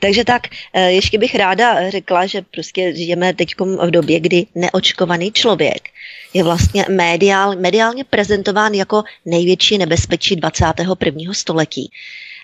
Takže 0.00 0.24
tak, 0.24 0.42
ještě 0.88 1.18
bych 1.18 1.34
ráda 1.34 1.90
řekla, 1.90 2.26
že 2.26 2.42
prostě 2.42 2.92
žijeme 2.96 3.34
teď 3.34 3.54
v 3.60 3.90
době, 3.90 4.20
kdy 4.20 4.46
neočkovaný 4.54 5.32
člověk 5.32 5.88
je 6.34 6.44
vlastně 6.44 6.84
mediál, 6.88 7.56
mediálně 7.56 8.04
prezentován 8.04 8.74
jako 8.74 9.04
největší 9.24 9.78
nebezpečí 9.78 10.36
21. 10.36 11.34
století. 11.34 11.90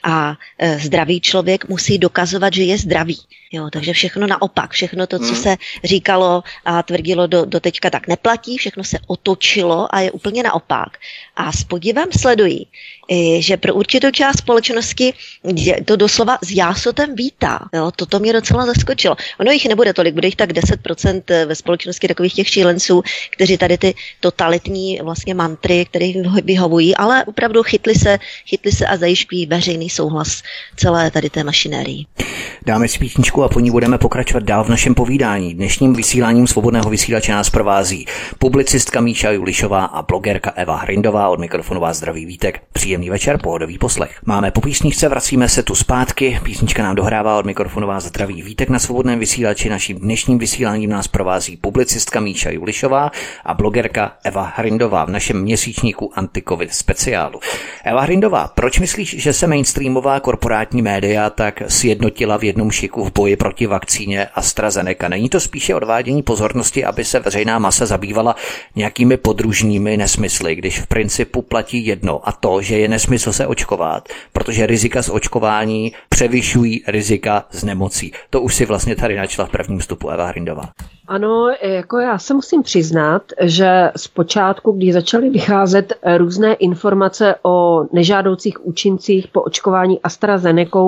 A 0.05 0.37
zdravý 0.79 1.21
člověk 1.21 1.69
musí 1.69 1.99
dokazovat, 1.99 2.55
že 2.55 2.63
je 2.63 2.79
zdravý. 2.79 3.19
Jo, 3.55 3.69
takže 3.73 3.93
všechno 3.93 4.27
naopak, 4.27 4.71
všechno 4.71 5.07
to, 5.07 5.19
co 5.19 5.25
hmm. 5.25 5.37
se 5.37 5.57
říkalo 5.85 6.43
a 6.65 6.83
tvrdilo 6.83 7.27
do, 7.27 7.45
do 7.45 7.61
teďka, 7.61 7.91
tak 7.91 8.09
neplatí, 8.09 8.59
všechno 8.59 8.85
se 8.85 8.99
otočilo 9.07 9.95
a 9.95 10.01
je 10.01 10.13
úplně 10.13 10.43
naopak. 10.43 10.99
A 11.37 11.53
s 11.53 11.65
podívem 11.65 12.09
sledují, 12.21 12.67
že 13.39 13.57
pro 13.57 13.75
určitou 13.75 14.11
část 14.11 14.39
společnosti 14.39 15.15
to 15.85 15.97
doslova 15.97 16.39
s 16.43 16.51
jásotem 16.51 17.15
vítá. 17.15 17.69
Jo, 17.73 17.91
toto 17.97 18.19
mě 18.19 18.33
docela 18.33 18.67
zaskočilo. 18.67 19.17
Ono 19.41 19.51
jich 19.51 19.67
nebude 19.69 19.93
tolik, 19.93 20.15
bude 20.15 20.29
jich 20.29 20.37
tak 20.37 20.51
10% 20.51 21.47
ve 21.47 21.55
společnosti 21.55 22.09
takových 22.09 22.35
těch 22.35 22.49
šílenců, 22.49 23.03
kteří 23.31 23.59
tady 23.59 23.79
ty 23.79 23.95
totalitní 24.21 25.01
vlastně 25.03 25.35
mantry, 25.35 25.85
které 25.85 26.13
vyhovují, 26.45 26.97
ale 26.97 27.25
opravdu 27.25 27.63
chytli 27.63 27.95
se, 27.95 28.19
chytli 28.47 28.73
se 28.73 28.87
a 28.87 28.97
zajišťují 28.97 29.47
veřejný 29.47 29.91
souhlas 29.91 30.43
celé 30.77 31.11
tady 31.11 31.31
té 31.31 31.45
mašinérii. 31.45 32.07
Dáme 32.67 32.89
si 32.89 32.99
písničku 32.99 33.43
a 33.45 33.49
po 33.49 33.61
ní 33.61 33.71
budeme 33.71 33.99
pokračovat 33.99 34.43
dál 34.43 34.65
v 34.65 34.69
našem 34.69 34.95
povídání. 34.95 35.55
Dnešním 35.55 35.95
vysíláním 35.95 36.47
svobodného 36.47 36.91
vysílače 36.91 37.33
nás 37.33 37.51
provází 37.51 38.07
publicistka 38.39 39.01
Míša 39.01 39.31
Julišová 39.31 39.85
a 39.85 40.03
blogerka 40.03 40.51
Eva 40.51 40.77
Hrindová 40.77 41.29
od 41.29 41.41
mikrofonu 41.41 41.81
vás 41.81 41.97
zdraví 41.97 42.27
vítek. 42.27 42.61
Příjemný 42.73 43.11
večer, 43.11 43.39
pohodový 43.43 43.79
poslech. 43.79 44.21
Máme 44.25 44.51
po 44.51 44.61
písničce, 44.61 45.09
vracíme 45.09 45.49
se 45.49 45.63
tu 45.63 45.75
zpátky. 45.75 46.41
Písnička 46.43 46.83
nám 46.83 46.97
dohrává 46.97 47.39
od 47.39 47.47
mikrofonu 47.47 47.87
vás 47.87 48.05
zdraví 48.05 48.43
vítek 48.43 48.69
na 48.69 48.79
svobodném 48.79 49.19
vysílači. 49.19 49.69
Naším 49.69 49.99
dnešním 49.99 50.39
vysíláním 50.39 50.91
nás 50.91 51.09
provází 51.09 51.57
publicistka 51.57 52.21
Míša 52.21 52.51
Julišová 52.51 53.11
a 53.45 53.55
blogerka 53.55 54.13
Eva 54.25 54.53
Hrindová 54.57 55.05
v 55.05 55.11
našem 55.11 55.41
měsíčníku 55.41 56.13
Antikovid 56.15 56.75
speciálu. 56.75 57.41
Eva 57.85 58.01
Hrindová, 58.01 58.49
proč 58.55 58.79
myslíš, 58.79 59.17
že 59.19 59.33
se 59.33 59.47
mainstreamová 59.47 60.21
korporátní 60.21 60.83
média 60.83 61.31
tak 61.31 61.63
sjednotila 61.69 62.37
v 62.37 62.45
jednom 62.45 62.71
šiku 62.71 63.05
v 63.05 63.11
boji 63.35 63.37
proti 63.37 63.67
vakcíně 63.67 64.27
AstraZeneca? 64.27 65.09
Není 65.09 65.29
to 65.29 65.41
spíše 65.41 65.75
odvádění 65.75 66.23
pozornosti, 66.23 66.85
aby 66.85 67.05
se 67.05 67.21
veřejná 67.21 67.59
masa 67.59 67.87
zabývala 67.87 68.37
nějakými 68.77 69.17
podružními 69.17 69.97
nesmysly, 69.97 70.55
když 70.55 70.81
v 70.81 70.87
principu 70.87 71.43
platí 71.43 71.87
jedno 71.87 72.29
a 72.29 72.33
to, 72.33 72.63
že 72.63 72.79
je 72.79 72.89
nesmysl 72.89 73.33
se 73.33 73.47
očkovat, 73.47 74.09
protože 74.33 74.67
rizika 74.67 75.03
z 75.03 75.09
očkování 75.09 75.93
převyšují 76.09 76.85
rizika 76.87 77.45
z 77.51 77.65
nemocí. 77.65 78.13
To 78.31 78.41
už 78.41 78.55
si 78.55 78.67
vlastně 78.67 78.97
tady 78.97 79.17
načla 79.17 79.47
v 79.47 79.51
prvním 79.51 79.79
vstupu 79.79 80.11
Eva 80.11 80.27
Hrindová. 80.27 80.71
Ano, 81.07 81.49
jako 81.63 81.99
já 81.99 82.19
se 82.19 82.35
musím 82.35 82.63
přiznat, 82.63 83.23
že 83.41 83.91
zpočátku, 83.97 84.73
když 84.73 84.93
začaly 84.93 85.31
vycházet 85.31 85.93
různé 86.17 86.55
informace 86.55 87.35
o 87.43 87.85
nežádoucích 87.93 88.67
účincích 88.67 89.29
po 89.29 89.43
očkování 89.43 90.01
AstraZeneca, 90.03 90.79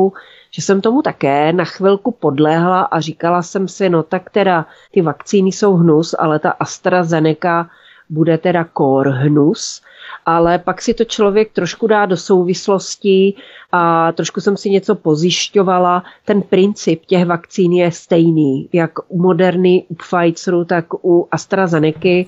že 0.56 0.62
jsem 0.62 0.80
tomu 0.80 1.02
také 1.02 1.52
na 1.52 1.64
chvilku 1.64 2.10
podlehla 2.10 2.82
a 2.82 3.00
říkala 3.00 3.42
jsem 3.42 3.68
si, 3.68 3.88
no 3.88 4.02
tak 4.02 4.30
teda 4.30 4.66
ty 4.90 5.02
vakcíny 5.02 5.52
jsou 5.52 5.74
hnus, 5.74 6.14
ale 6.18 6.38
ta 6.38 6.50
AstraZeneca 6.50 7.70
bude 8.08 8.38
teda 8.38 8.64
kor 8.64 9.08
hnus 9.08 9.82
ale 10.26 10.58
pak 10.58 10.82
si 10.82 10.94
to 10.94 11.04
člověk 11.04 11.52
trošku 11.52 11.86
dá 11.86 12.06
do 12.06 12.16
souvislostí 12.16 13.36
a 13.72 14.12
trošku 14.12 14.40
jsem 14.40 14.56
si 14.56 14.70
něco 14.70 14.94
pozjišťovala. 14.94 16.02
Ten 16.24 16.42
princip 16.42 17.06
těch 17.06 17.24
vakcín 17.26 17.72
je 17.72 17.92
stejný, 17.92 18.68
jak 18.72 18.92
u 19.08 19.22
Moderny, 19.22 19.84
u 19.88 19.94
Pfizeru, 19.94 20.64
tak 20.64 21.04
u 21.04 21.28
AstraZeneca. 21.30 22.08
Eh, 22.08 22.26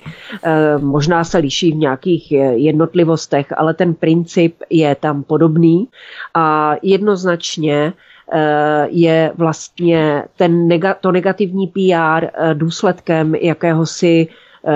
možná 0.79 1.25
se 1.25 1.38
liší 1.38 1.73
v 1.73 1.77
nějakých 1.77 2.33
jednotlivostech, 2.55 3.47
ale 3.57 3.75
ten 3.75 3.95
princip 3.95 4.55
je 4.71 4.95
tam 4.95 5.23
podobný 5.23 5.88
a 6.35 6.75
jednoznačně 6.83 7.93
je 8.87 9.33
vlastně 9.37 10.25
ten, 10.37 10.69
to 11.01 11.12
negativní 11.12 11.67
PR 11.67 12.25
eh, 12.25 12.55
důsledkem 12.55 13.35
jakéhosi 13.35 14.29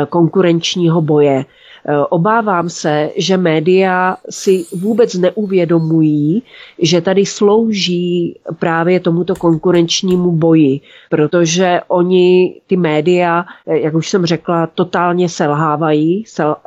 konkurenčního 0.09 1.01
boje. 1.03 1.45
Eh, 1.87 1.99
obávám 1.99 2.69
se, 2.69 3.11
že 3.17 3.37
média 3.37 4.17
si 4.31 4.65
vůbec 4.73 5.15
neuvědomují, 5.15 6.43
že 6.79 7.01
tady 7.01 7.27
slouží 7.27 8.39
právě 8.59 9.01
tomuto 9.01 9.35
konkurenčnímu 9.35 10.33
boji, 10.33 10.81
protože 11.11 11.81
oni, 11.89 12.61
ty 12.67 12.77
média, 12.77 13.45
eh, 13.67 13.79
jak 13.79 13.95
už 13.95 14.09
jsem 14.09 14.27
řekla, 14.27 14.67
totálně 14.67 15.29
selhávají 15.29 16.25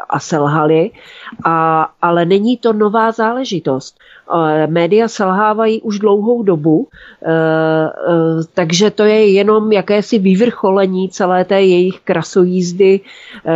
a 0.09 0.19
selhali, 0.19 0.91
a, 1.45 1.83
ale 2.01 2.25
není 2.25 2.57
to 2.57 2.73
nová 2.73 3.11
záležitost. 3.11 3.97
Eh, 4.25 4.67
média 4.67 5.07
selhávají 5.07 5.81
už 5.81 5.99
dlouhou 5.99 6.43
dobu, 6.43 6.87
takže 8.53 8.91
to 8.91 9.03
je 9.03 9.31
jenom 9.31 9.71
jakési 9.71 10.19
vyvrcholení 10.19 11.09
celé 11.09 11.45
té 11.45 11.61
jejich 11.61 11.99
krasojízdy, 11.99 12.99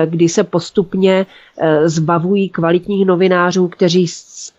kdy 0.06 0.30
se 0.30 0.44
postupně 0.44 1.26
Eh, 1.62 1.90
zbavují 1.90 2.50
kvalitních 2.50 3.06
novinářů, 3.06 3.68
kteří 3.68 4.08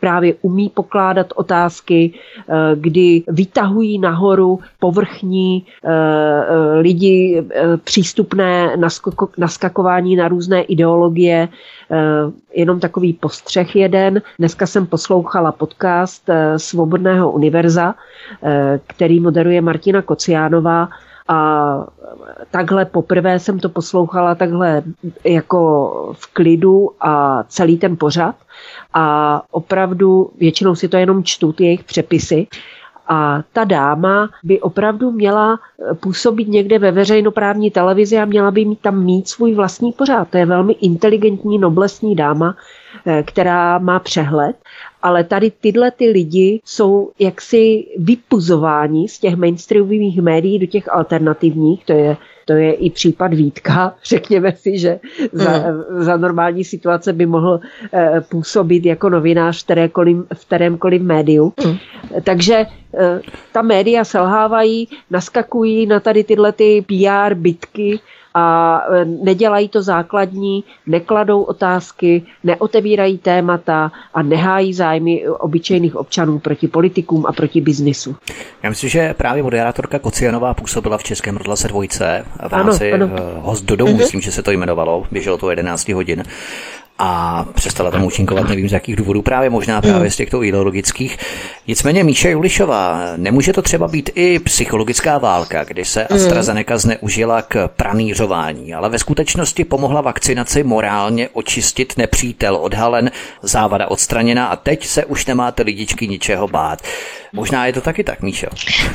právě 0.01 0.35
umí 0.43 0.69
pokládat 0.69 1.27
otázky, 1.35 2.13
eh, 2.13 2.53
kdy 2.75 3.23
vytahují 3.29 3.99
nahoru 3.99 4.61
povrchní 4.79 5.67
eh, 5.85 5.91
lidi 6.81 7.45
přístupné 7.85 8.77
naskakování 9.39 10.17
na 10.17 10.29
různé 10.29 10.63
ideologie. 10.63 11.49
Jenom 12.55 12.81
takový 12.81 13.13
postřeh 13.13 13.77
jeden. 13.77 14.23
Dneska 14.39 14.67
jsem 14.67 14.87
poslouchala 14.87 15.53
podcast 15.53 16.31
Svobodného 16.57 17.31
univerza, 17.31 17.95
který 18.87 19.21
moderuje 19.21 19.61
Martina 19.61 20.03
Kociánová 20.03 20.89
a 21.31 21.87
takhle 22.51 22.85
poprvé 22.85 23.39
jsem 23.39 23.59
to 23.59 23.69
poslouchala 23.69 24.35
takhle 24.35 24.83
jako 25.25 26.13
v 26.19 26.35
klidu 26.35 26.91
a 27.01 27.45
celý 27.49 27.79
ten 27.79 27.97
pořad. 27.97 28.35
A 28.95 29.43
opravdu 29.51 30.31
většinou 30.39 30.75
si 30.75 30.89
to 30.89 30.97
jenom 30.97 31.25
čtu, 31.25 31.53
ty 31.53 31.65
jejich 31.65 31.85
přepisy. 31.85 32.47
A 33.09 33.43
ta 33.53 33.65
dáma 33.65 34.31
by 34.43 34.61
opravdu 34.61 35.11
měla 35.11 35.59
působit 36.01 36.49
někde 36.49 36.79
ve 36.79 36.93
veřejnoprávní 36.93 37.71
televizi 37.71 38.19
a 38.19 38.25
měla 38.25 38.51
by 38.51 38.65
mít 38.65 38.81
tam 38.81 39.05
mít 39.05 39.29
svůj 39.29 39.55
vlastní 39.55 39.93
pořád. 39.93 40.29
To 40.29 40.39
je 40.39 40.47
velmi 40.47 40.73
inteligentní, 40.73 41.59
noblesní 41.59 42.17
dáma, 42.17 42.57
eh, 43.07 43.23
která 43.23 43.79
má 43.79 43.99
přehled 43.99 44.57
ale 45.03 45.25
tady 45.25 45.53
tyhle 45.61 45.91
ty 45.91 46.11
lidi 46.11 46.61
jsou 46.65 47.11
jaksi 47.19 47.87
vypuzováni 47.99 49.09
z 49.09 49.19
těch 49.19 49.37
mainstreamových 49.37 50.23
médií 50.23 50.59
do 50.59 50.67
těch 50.67 50.93
alternativních, 50.93 51.85
to 51.85 51.93
je 51.93 52.17
to 52.45 52.53
je 52.57 52.73
i 52.73 52.91
případ 52.91 53.35
Vítka. 53.35 53.95
Řekněme 54.05 54.53
si, 54.53 54.79
že 54.79 55.01
za, 55.33 55.51
mm. 55.59 56.03
za 56.05 56.17
normální 56.17 56.65
situace 56.65 57.13
by 57.13 57.27
mohl 57.27 57.61
eh, 57.93 58.21
působit 58.31 58.87
jako 58.87 59.09
novinář 59.09 59.63
v 59.63 59.65
kterémkoliv, 59.65 60.17
v 60.35 60.47
kterémkoliv 60.47 61.03
médiu. 61.03 61.53
Mm. 61.67 61.77
Takže 62.25 62.67
ta 63.53 63.63
média 63.63 64.05
selhávají, 64.05 64.89
naskakují 65.11 65.87
na 65.87 66.01
tady 66.01 66.25
tyhle 66.25 66.53
ty 66.53 66.85
PR 66.89 67.35
bitky, 67.35 68.01
a 68.35 68.81
e, 68.93 69.05
nedělají 69.05 69.69
to 69.69 69.83
základní, 69.83 70.65
nekladou 70.87 71.43
otázky, 71.43 72.23
neotevírají 72.45 73.19
témata 73.19 73.93
a 74.15 74.23
nehájí 74.23 74.75
zájmy 74.75 75.29
obyčejných 75.29 75.97
občanů 75.97 76.39
proti 76.39 76.69
politikům 76.69 77.27
a 77.27 77.33
proti 77.33 77.61
biznisu. 77.61 78.17
Já 78.63 78.71
myslím, 78.71 78.91
že 78.91 79.15
právě 79.15 79.43
moderátorka 79.43 79.99
Kocianová 79.99 80.55
působila 80.55 80.99
v 80.99 81.03
Českém 81.03 81.37
rozhlase 81.37 81.69
dvojce 81.69 82.25
v 82.49 82.53
rámci 82.53 82.93
ano, 82.93 83.05
ano. 83.05 83.17
E, 83.17 83.41
host 83.41 83.65
do 83.65 83.77
domu, 83.77 83.93
uh-huh. 83.93 83.99
myslím, 83.99 84.21
že 84.21 84.33
se 84.33 84.43
to 84.43 84.51
jmenovalo, 84.51 85.07
běželo 85.11 85.39
to 85.39 85.51
11 85.51 85.89
hodin 85.89 86.23
a 87.03 87.45
přestala 87.55 87.91
tam 87.91 88.05
účinkovat, 88.05 88.49
nevím 88.49 88.69
z 88.69 88.73
jakých 88.73 88.97
důvodů, 88.97 89.23
právě 89.23 89.51
možná 89.51 89.81
právě 89.81 90.11
z 90.11 90.17
těchto 90.17 90.43
ideologických. 90.43 91.19
Nicméně 91.67 92.05
Míše 92.05 92.31
Julišová, 92.31 93.01
nemůže 93.17 93.53
to 93.53 93.63
třeba 93.63 93.89
být 93.89 94.11
i 94.15 94.39
psychologická 94.39 95.19
válka, 95.19 95.65
kdy 95.65 95.85
se 95.85 96.07
mm. 96.11 96.17
AstraZeneca 96.17 96.79
zneužila 96.79 97.43
k 97.43 97.69
pranířování, 97.69 98.75
ale 98.75 98.89
ve 98.89 98.99
skutečnosti 98.99 99.65
pomohla 99.65 100.01
vakcinaci 100.01 100.63
morálně 100.63 101.29
očistit 101.33 101.97
nepřítel 101.97 102.57
odhalen, 102.57 103.11
závada 103.43 103.91
odstraněna 103.91 104.47
a 104.47 104.57
teď 104.57 104.87
se 104.87 105.05
už 105.05 105.27
nemáte 105.27 105.63
lidičky 105.63 106.09
ničeho 106.09 106.49
bát. 106.49 106.83
Možná 107.33 107.67
je 107.67 107.73
to 107.73 107.81
taky 107.81 108.05
tak, 108.05 108.23
Míšo. 108.23 108.47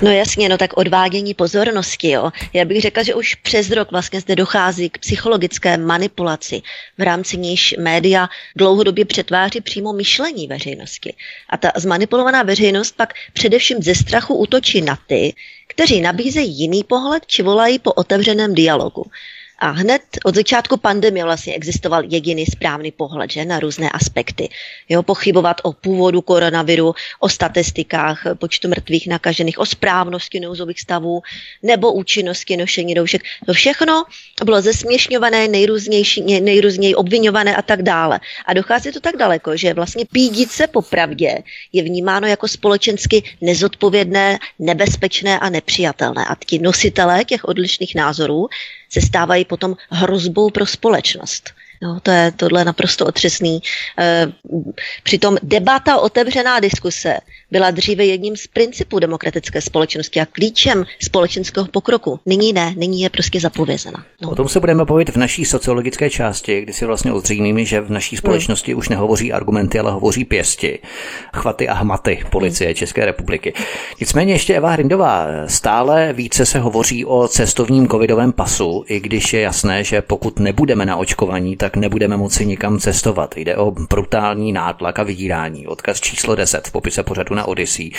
No 0.02 0.12
jasně, 0.12 0.50
no 0.50 0.58
tak 0.58 0.78
odvádění 0.78 1.34
pozornosti, 1.34 2.10
jo. 2.10 2.32
Já 2.54 2.66
bych 2.66 2.82
řekla, 2.82 3.04
že 3.04 3.16
už 3.16 3.36
přes 3.36 3.70
rok 3.70 3.92
vlastně 3.92 4.22
zde 4.22 4.36
dochází 4.36 4.90
k 4.90 4.98
psychologické 4.98 5.78
manipulaci, 5.78 6.62
v 6.98 7.02
rámci 7.02 7.38
níž 7.38 7.76
média 7.80 8.30
dlouhodobě 8.56 9.06
přetváří 9.06 9.62
přímo 9.62 9.94
myšlení 9.94 10.48
veřejnosti. 10.48 11.14
A 11.50 11.58
ta 11.58 11.72
zmanipulovaná 11.76 12.44
veřejnost 12.44 12.96
pak 12.98 13.14
především 13.34 13.84
ze 13.84 13.96
strachu 13.96 14.36
útočí 14.36 14.82
na 14.82 14.98
ty, 15.08 15.34
kteří 15.68 16.02
nabízejí 16.02 16.60
jiný 16.60 16.84
pohled 16.84 17.24
či 17.26 17.44
volají 17.44 17.80
po 17.80 17.92
otevřeném 17.92 18.56
dialogu. 18.56 19.06
A 19.60 19.70
hned 19.70 20.02
od 20.24 20.36
začátku 20.36 20.78
pandemie 20.78 21.24
vlastně 21.24 21.54
existoval 21.54 22.04
jediný 22.08 22.46
správný 22.46 22.92
pohled 22.92 23.32
že, 23.32 23.46
na 23.46 23.60
různé 23.60 23.90
aspekty. 23.90 24.50
Jo, 24.90 25.04
pochybovat 25.04 25.62
o 25.64 25.74
původu 25.74 26.22
koronaviru, 26.22 26.94
o 27.20 27.30
statistikách 27.30 28.24
počtu 28.38 28.68
mrtvých 28.68 29.08
nakažených, 29.08 29.60
o 29.60 29.66
správnosti 29.66 30.40
nouzových 30.40 30.82
stavů 30.82 31.22
nebo 31.64 31.94
účinnosti 31.94 32.58
nošení 32.58 32.94
roušek. 32.94 33.22
To 33.46 33.54
všechno 33.54 34.04
bylo 34.46 34.62
zesměšňované, 34.62 35.48
nejrůznější, 35.48 36.42
nejrůzněji 36.42 36.96
obvinované 36.96 37.56
a 37.56 37.62
tak 37.62 37.84
dále. 37.84 38.20
A 38.46 38.54
dochází 38.54 38.92
to 38.92 39.00
tak 39.00 39.18
daleko, 39.18 39.58
že 39.58 39.74
vlastně 39.74 40.06
pídit 40.12 40.52
se 40.52 40.68
po 40.68 40.82
pravdě 40.82 41.44
je 41.74 41.84
vnímáno 41.84 42.28
jako 42.28 42.48
společensky 42.48 43.24
nezodpovědné, 43.42 44.40
nebezpečné 44.60 45.40
a 45.40 45.50
nepřijatelné. 45.50 46.26
A 46.26 46.36
ti 46.46 46.60
nositelé 46.60 47.26
těch 47.26 47.46
odlišných 47.46 47.96
názorů 47.96 48.48
se 48.96 49.08
stávají 49.08 49.46
potom 49.46 49.76
hrozbou 49.90 50.50
pro 50.50 50.66
společnost. 50.66 51.54
No, 51.82 52.00
to 52.00 52.12
je 52.12 52.32
tohle 52.32 52.66
naprosto 52.66 53.06
otřesný. 53.06 53.60
E, 54.00 54.28
přitom 55.04 55.38
debata, 55.44 55.98
otevřená 55.98 56.60
diskuse 56.60 57.18
byla 57.52 57.72
dříve 57.72 58.06
jedním 58.06 58.38
z 58.38 58.48
principů 58.48 59.00
demokratické 59.00 59.62
společnosti 59.62 60.22
a 60.22 60.26
klíčem 60.26 60.84
společenského 61.04 61.68
pokroku. 61.68 62.20
Nyní 62.26 62.54
ne, 62.54 62.74
nyní 62.78 63.02
je 63.02 63.10
prostě 63.10 63.40
zapovězena. 63.40 64.06
No. 64.22 64.30
O 64.30 64.36
tom 64.36 64.50
se 64.50 64.60
budeme 64.60 64.86
bavit 64.86 65.10
v 65.10 65.16
naší 65.16 65.46
sociologické 65.46 66.10
části, 66.10 66.62
kdy 66.62 66.74
si 66.74 66.86
vlastně 66.86 67.14
ozřejmíme, 67.14 67.66
že 67.66 67.82
v 67.82 67.92
naší 67.92 68.18
společnosti 68.18 68.72
hmm. 68.72 68.80
už 68.80 68.90
nehovoří 68.90 69.34
argumenty, 69.34 69.80
ale 69.80 69.92
hovoří 69.92 70.26
pěsti, 70.26 70.80
chvaty 71.34 71.68
a 71.68 71.74
hmaty 71.74 72.24
policie 72.30 72.68
hmm. 72.68 72.76
České 72.76 73.06
republiky. 73.06 73.54
Nicméně 74.00 74.34
ještě 74.34 74.56
Eva 74.56 74.72
Hrindová, 74.72 75.28
stále 75.48 76.14
více 76.14 76.46
se 76.46 76.60
hovoří 76.60 77.06
o 77.06 77.28
cestovním 77.28 77.88
covidovém 77.88 78.32
pasu, 78.32 78.86
i 78.88 79.00
když 79.00 79.34
je 79.34 79.42
jasné, 79.42 79.84
že 79.84 80.02
pokud 80.02 80.40
nebudeme 80.40 80.86
na 80.86 80.96
očkovaní, 80.96 81.58
tak 81.66 81.76
nebudeme 81.76 82.18
moci 82.18 82.46
nikam 82.46 82.80
cestovat. 82.80 83.38
Jde 83.38 83.56
o 83.56 83.72
brutální 83.72 84.54
nátlak 84.54 85.00
a 85.00 85.04
vydírání. 85.04 85.68
Odkaz 85.68 86.02
číslo 86.02 86.36
10 86.36 86.68
v 86.68 86.72
popise 86.72 87.04
pořadu 87.04 87.36
na 87.36 87.46
Odyssey. 87.46 87.92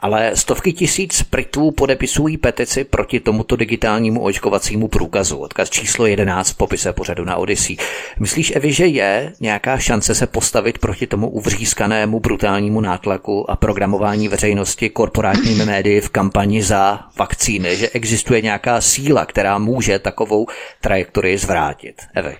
Ale 0.00 0.30
stovky 0.34 0.72
tisíc 0.72 1.22
Britů 1.22 1.70
podepisují 1.70 2.36
petici 2.36 2.84
proti 2.84 3.20
tomuto 3.20 3.56
digitálnímu 3.56 4.22
očkovacímu 4.22 4.88
průkazu. 4.88 5.36
Odkaz 5.36 5.70
číslo 5.70 6.06
11 6.06 6.50
v 6.50 6.56
popise 6.56 6.92
pořadu 6.92 7.24
na 7.24 7.36
Odyssey. 7.36 7.76
Myslíš, 8.18 8.52
Evi, 8.56 8.72
že 8.72 8.86
je 8.86 9.32
nějaká 9.40 9.78
šance 9.78 10.14
se 10.14 10.26
postavit 10.26 10.78
proti 10.78 11.06
tomu 11.06 11.28
uvřískanému 11.30 12.20
brutálnímu 12.20 12.80
nátlaku 12.80 13.50
a 13.50 13.56
programování 13.56 14.28
veřejnosti 14.28 14.90
korporátními 14.90 15.64
médii 15.64 16.00
v 16.00 16.08
kampani 16.08 16.62
za 16.62 17.00
vakcíny, 17.18 17.76
že 17.76 17.88
existuje 17.88 18.42
nějaká 18.42 18.80
síla, 18.80 19.26
která 19.26 19.58
může 19.58 19.98
takovou 19.98 20.46
trajektorii 20.80 21.38
zvrátit? 21.38 21.94
Evi. 22.14 22.36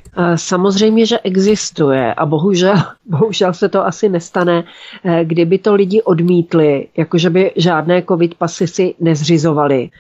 Samozřejmě, 0.59 1.07
že 1.07 1.19
existuje 1.19 2.15
a 2.15 2.27
bohužel, 2.27 2.75
bohužel 3.07 3.55
se 3.55 3.69
to 3.69 3.87
asi 3.87 4.09
nestane, 4.09 4.65
eh, 5.05 5.25
kdyby 5.25 5.59
to 5.59 5.75
lidi 5.75 6.03
odmítli, 6.03 6.87
jakože 6.97 7.31
by 7.31 7.53
žádné 7.57 8.03
covid 8.03 8.35
pasy 8.35 8.67
si 8.67 8.95
nezřizovali. 9.01 9.91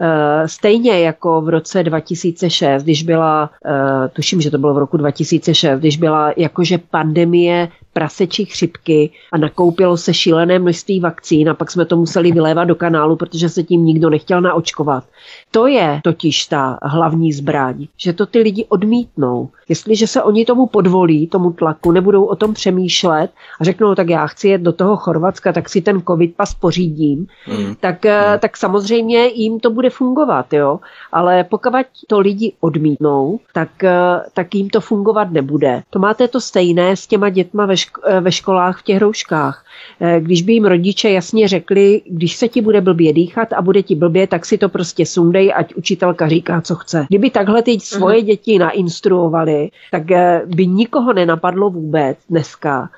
Eh, 0.00 0.48
stejně 0.48 1.00
jako 1.00 1.40
v 1.40 1.48
roce 1.48 1.82
2006, 1.82 2.82
když 2.82 3.02
byla, 3.02 3.50
eh, 3.66 4.08
tuším, 4.08 4.40
že 4.40 4.50
to 4.50 4.58
bylo 4.58 4.74
v 4.74 4.78
roku 4.78 4.96
2006, 4.96 5.80
když 5.80 5.96
byla 5.96 6.32
jakože 6.36 6.78
pandemie 6.78 7.68
prasečí 7.94 8.44
chřipky 8.44 9.10
a 9.32 9.38
nakoupilo 9.38 9.96
se 9.96 10.14
šílené 10.14 10.58
množství 10.58 11.00
vakcín 11.00 11.50
a 11.50 11.54
pak 11.54 11.70
jsme 11.70 11.84
to 11.84 11.96
museli 11.96 12.32
vylévat 12.32 12.68
do 12.68 12.74
kanálu, 12.74 13.16
protože 13.16 13.48
se 13.48 13.62
tím 13.62 13.84
nikdo 13.84 14.10
nechtěl 14.10 14.40
naočkovat. 14.40 15.04
To 15.50 15.66
je 15.66 16.00
totiž 16.04 16.46
ta 16.46 16.78
hlavní 16.82 17.32
zbraň, 17.32 17.86
že 17.96 18.12
to 18.12 18.26
ty 18.26 18.38
lidi 18.38 18.66
odmítnou. 18.68 19.48
Jestliže 19.68 20.06
se 20.06 20.22
oni 20.22 20.44
tomu 20.44 20.66
podvolí, 20.66 21.26
tomu 21.26 21.52
tlaku, 21.52 21.92
nebudou 21.92 22.24
o 22.24 22.36
tom 22.36 22.54
přemýšlet 22.54 23.30
a 23.60 23.64
řeknou, 23.64 23.94
tak 23.94 24.08
já 24.08 24.26
chci 24.26 24.48
jet 24.48 24.60
do 24.60 24.72
toho 24.72 24.96
Chorvatska, 24.96 25.52
tak 25.52 25.68
si 25.68 25.80
ten 25.80 26.02
covid 26.02 26.36
pas 26.36 26.54
pořídím, 26.54 27.26
mm. 27.48 27.74
tak, 27.80 28.04
mm. 28.04 28.10
tak 28.38 28.56
samozřejmě 28.56 29.26
jim 29.26 29.60
to 29.60 29.70
bude 29.70 29.90
fungovat, 29.90 30.52
jo. 30.52 30.80
Ale 31.12 31.44
pokud 31.44 31.72
to 32.06 32.18
lidi 32.18 32.52
odmítnou, 32.60 33.40
tak, 33.52 33.84
eh, 33.84 34.20
tak 34.34 34.54
jim 34.54 34.70
to 34.70 34.80
fungovat 34.80 35.30
nebude. 35.30 35.82
To 35.90 35.98
máte 35.98 36.28
to 36.28 36.40
stejné 36.40 36.96
s 36.96 37.06
těma 37.06 37.28
dětma 37.28 37.66
ve, 37.66 37.76
eh, 38.04 38.20
ve 38.20 38.32
školách 38.32 38.80
v 38.80 38.82
těch 38.82 38.98
rouškách. 38.98 39.64
Eh, 40.00 40.20
když 40.20 40.42
by 40.42 40.52
jim 40.52 40.64
rodiče 40.64 41.10
jasně 41.10 41.48
řekli, 41.48 42.02
když 42.06 42.36
se 42.36 42.48
ti 42.48 42.60
bude 42.60 42.80
blbě 42.80 43.12
dýchat 43.12 43.52
a 43.52 43.62
bude 43.62 43.82
ti 43.82 43.94
blbě, 43.94 44.26
tak 44.26 44.46
si 44.46 44.58
to 44.58 44.68
prostě 44.68 45.06
sundej, 45.06 45.52
ať 45.56 45.74
učitelka 45.74 46.28
říká, 46.28 46.60
co 46.60 46.74
chce. 46.74 47.06
Kdyby 47.08 47.30
takhle 47.30 47.62
teď 47.62 47.82
svoje 47.82 48.18
uh-huh. 48.18 48.24
děti 48.24 48.58
nainstruovali, 48.58 49.70
tak 49.90 50.10
eh, 50.10 50.42
by 50.46 50.66
nikoho 50.66 51.12
nenapadlo 51.12 51.70
vůbec 51.70 52.18
dneska 52.30 52.90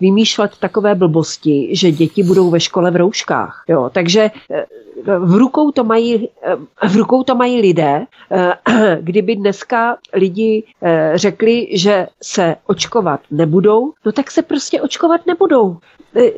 vymýšlet 0.00 0.50
takové 0.60 0.94
blbosti, 0.94 1.68
že 1.72 1.90
děti 1.90 2.22
budou 2.22 2.50
ve 2.50 2.60
škole 2.60 2.90
v 2.90 2.96
rouškách. 2.96 3.64
Jo, 3.68 3.90
takže 3.92 4.30
v 5.04 5.34
rukou 5.34 5.70
to 5.70 5.84
mají, 5.84 6.28
v 6.88 6.96
rukou 6.96 7.22
to 7.22 7.34
mají 7.34 7.60
lidé. 7.60 8.06
Kdyby 9.00 9.36
dneska 9.36 9.96
lidi 10.14 10.64
řekli, 11.14 11.68
že 11.72 12.06
se 12.22 12.56
očkovat 12.66 13.20
nebudou, 13.30 13.75
no 14.04 14.12
tak 14.12 14.30
se 14.30 14.42
prostě 14.42 14.80
očkovat 14.82 15.26
nebudou. 15.26 15.76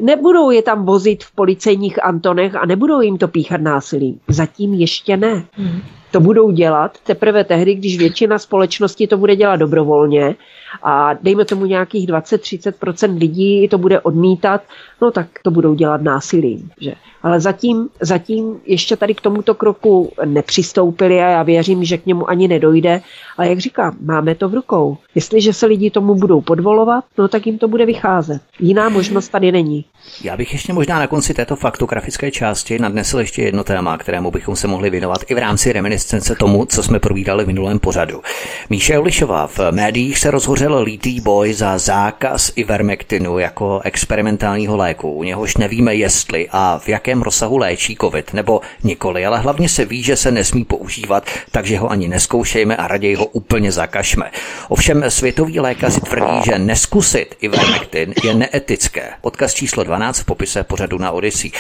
Nebudou 0.00 0.50
je 0.50 0.62
tam 0.62 0.86
vozit 0.86 1.24
v 1.24 1.34
policejních 1.34 2.04
antonech 2.04 2.54
a 2.54 2.66
nebudou 2.66 3.00
jim 3.00 3.18
to 3.18 3.28
píchat 3.28 3.60
násilím. 3.60 4.20
Zatím 4.28 4.74
ještě 4.74 5.16
ne. 5.16 5.46
Hmm. 5.52 5.80
To 6.10 6.20
budou 6.20 6.50
dělat 6.50 6.98
teprve 7.06 7.44
tehdy, 7.44 7.74
když 7.74 7.98
většina 7.98 8.38
společnosti 8.38 9.06
to 9.06 9.16
bude 9.16 9.36
dělat 9.36 9.56
dobrovolně 9.56 10.36
a 10.82 11.14
dejme 11.22 11.44
tomu 11.44 11.66
nějakých 11.66 12.08
20-30% 12.08 13.18
lidí 13.18 13.68
to 13.68 13.78
bude 13.78 14.00
odmítat, 14.00 14.62
no 15.02 15.10
tak 15.10 15.26
to 15.44 15.50
budou 15.50 15.74
dělat 15.74 16.02
násilím. 16.02 16.70
Že? 16.80 16.94
Ale 17.22 17.40
zatím, 17.40 17.88
zatím 18.00 18.60
ještě 18.66 18.96
tady 18.96 19.14
k 19.14 19.20
tomuto 19.20 19.54
kroku 19.54 20.12
nepřistoupili 20.24 21.20
a 21.20 21.28
já 21.28 21.42
věřím, 21.42 21.84
že 21.84 21.98
k 21.98 22.06
němu 22.06 22.30
ani 22.30 22.48
nedojde. 22.48 23.00
Ale 23.36 23.48
jak 23.48 23.58
říkám, 23.58 23.96
máme 24.00 24.34
to 24.34 24.48
v 24.48 24.54
rukou. 24.54 24.96
Jestliže 25.14 25.52
se 25.52 25.66
lidi 25.66 25.90
tomu 25.90 26.14
budou 26.14 26.40
podvolovat, 26.40 27.04
no 27.18 27.28
tak 27.28 27.46
jim 27.46 27.58
to 27.58 27.68
bude 27.68 27.86
vycházet. 27.86 28.42
Jiná 28.60 28.88
možnost 28.88 29.28
tady 29.28 29.52
není. 29.52 29.84
Já 30.24 30.36
bych 30.36 30.52
ještě 30.52 30.72
možná 30.72 30.98
na 30.98 31.06
konci 31.06 31.34
této 31.34 31.56
faktografické 31.56 32.30
části 32.30 32.78
nadnesl 32.78 33.18
ještě 33.18 33.42
jedno 33.42 33.64
téma, 33.64 33.98
kterému 33.98 34.30
bychom 34.30 34.56
se 34.56 34.66
mohli 34.68 34.90
věnovat 34.90 35.18
i 35.28 35.34
v 35.34 35.38
rámci 35.38 35.72
reminiscence 35.72 35.97
tomu, 36.38 36.64
co 36.64 36.82
jsme 36.82 36.98
probídali 36.98 37.44
v 37.44 37.46
minulém 37.46 37.78
pořadu. 37.78 38.22
Míše 38.70 38.94
Jolišová 38.94 39.46
v 39.46 39.58
médiích 39.70 40.18
se 40.18 40.30
rozhořel 40.30 40.82
lítý 40.82 41.20
boj 41.20 41.52
za 41.52 41.78
zákaz 41.78 42.52
ivermektinu 42.56 43.38
jako 43.38 43.80
experimentálního 43.84 44.76
léku. 44.76 45.12
U 45.12 45.22
něhož 45.22 45.56
nevíme 45.56 45.94
jestli 45.94 46.48
a 46.52 46.78
v 46.78 46.88
jakém 46.88 47.22
rozsahu 47.22 47.56
léčí 47.56 47.96
COVID 48.00 48.34
nebo 48.34 48.60
nikoli, 48.84 49.26
ale 49.26 49.38
hlavně 49.38 49.68
se 49.68 49.84
ví, 49.84 50.02
že 50.02 50.16
se 50.16 50.30
nesmí 50.30 50.64
používat, 50.64 51.24
takže 51.50 51.78
ho 51.78 51.90
ani 51.90 52.08
neskoušejme 52.08 52.76
a 52.76 52.88
raději 52.88 53.14
ho 53.14 53.26
úplně 53.26 53.72
zakažme. 53.72 54.30
Ovšem 54.68 55.04
světoví 55.08 55.60
lékaři 55.60 56.00
tvrdí, 56.00 56.40
že 56.44 56.58
neskusit 56.58 57.34
ivermektin 57.40 58.14
je 58.24 58.34
neetické. 58.34 59.10
Odkaz 59.20 59.54
číslo 59.54 59.84
12 59.84 60.18
v 60.18 60.24
popise 60.24 60.64
pořadu 60.64 60.98
na 60.98 61.10
Odyssey. 61.10 61.50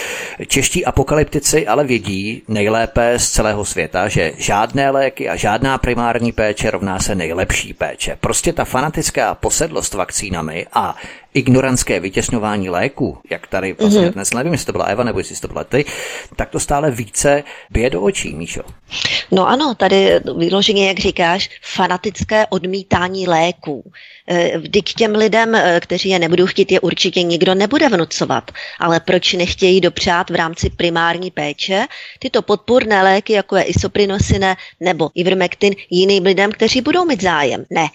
Čeští 0.46 0.84
apokalyptici 0.84 1.66
ale 1.66 1.84
vědí 1.84 2.42
nejlépe 2.48 3.18
z 3.18 3.30
celého 3.30 3.64
světa, 3.64 4.08
že 4.08 4.27
žádné 4.36 4.90
léky 4.90 5.28
a 5.28 5.36
žádná 5.36 5.78
primární 5.78 6.32
péče 6.32 6.70
rovná 6.70 6.98
se 6.98 7.14
nejlepší 7.14 7.74
péče. 7.74 8.16
Prostě 8.20 8.52
ta 8.52 8.64
fanatická 8.64 9.34
posedlost 9.34 9.94
vakcínami 9.94 10.66
a 10.72 10.96
ignorantské 11.38 12.00
vytěsňování 12.00 12.70
léku, 12.70 13.18
jak 13.30 13.46
tady 13.46 13.72
vlastně 13.72 14.00
mm-hmm. 14.00 14.12
dnes, 14.12 14.34
nevím, 14.34 14.52
jestli 14.52 14.66
to 14.66 14.72
byla 14.72 14.84
Eva 14.84 15.04
nebo 15.04 15.18
jestli 15.18 15.36
to 15.36 15.48
byla 15.48 15.64
ty, 15.64 15.84
tak 16.36 16.50
to 16.50 16.60
stále 16.60 16.90
více 16.90 17.44
bije 17.70 17.90
do 17.90 18.02
očí, 18.02 18.34
Míšo. 18.34 18.62
No 19.30 19.48
ano, 19.48 19.74
tady 19.74 20.20
vyloženě, 20.38 20.88
jak 20.88 20.98
říkáš, 20.98 21.50
fanatické 21.62 22.46
odmítání 22.46 23.28
léků. 23.28 23.92
Eh, 24.28 24.58
vždyť 24.58 24.94
těm 24.94 25.14
lidem, 25.14 25.54
eh, 25.54 25.80
kteří 25.80 26.08
je 26.08 26.18
nebudou 26.18 26.46
chtít, 26.46 26.72
je 26.72 26.80
určitě 26.80 27.22
nikdo 27.22 27.54
nebude 27.54 27.88
vnucovat. 27.88 28.50
Ale 28.80 29.00
proč 29.00 29.32
nechtějí 29.32 29.80
dopřát 29.80 30.30
v 30.30 30.34
rámci 30.34 30.70
primární 30.70 31.30
péče 31.30 31.86
tyto 32.18 32.42
podpůrné 32.42 33.02
léky, 33.02 33.32
jako 33.32 33.56
je 33.56 33.62
isoprinosine 33.62 34.56
nebo 34.80 35.10
ivermectin, 35.14 35.74
jiným 35.90 36.24
lidem, 36.24 36.52
kteří 36.52 36.80
budou 36.80 37.04
mít 37.04 37.22
zájem? 37.22 37.64
Ne. 37.70 37.88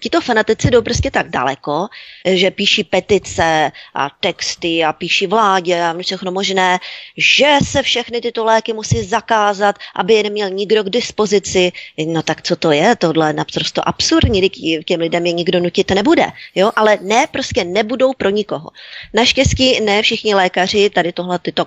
Tito 0.00 0.20
fanatici 0.20 0.70
jdou 0.70 0.82
prostě 0.82 1.10
tak 1.10 1.30
daleko, 1.30 1.86
že 2.24 2.50
píší 2.50 2.84
petice 2.84 3.72
a 3.94 4.10
texty 4.20 4.84
a 4.84 4.92
píší 4.92 5.26
vládě 5.26 5.82
a 5.82 5.94
všechno 6.02 6.32
možné, 6.32 6.78
že 7.16 7.58
se 7.64 7.82
všechny 7.82 8.20
tyto 8.20 8.44
léky 8.44 8.72
musí 8.72 9.04
zakázat, 9.04 9.76
aby 9.96 10.14
je 10.14 10.22
neměl 10.22 10.50
nikdo 10.50 10.84
k 10.84 10.90
dispozici. 10.90 11.72
No 12.06 12.22
tak 12.22 12.42
co 12.42 12.56
to 12.56 12.70
je? 12.70 12.96
Tohle 12.96 13.28
je 13.28 13.32
naprosto 13.32 13.88
absurdní, 13.88 14.50
těm 14.84 15.00
lidem 15.00 15.26
je 15.26 15.32
nikdo 15.32 15.60
nutit 15.60 15.90
nebude. 15.90 16.26
Jo? 16.54 16.70
Ale 16.76 16.98
ne, 17.00 17.26
prostě 17.30 17.64
nebudou 17.64 18.12
pro 18.12 18.30
nikoho. 18.30 18.70
Naštěstí 19.14 19.80
ne 19.80 20.02
všichni 20.02 20.34
lékaři 20.34 20.90
tady 20.90 21.12
tohle 21.12 21.38
tyto 21.38 21.66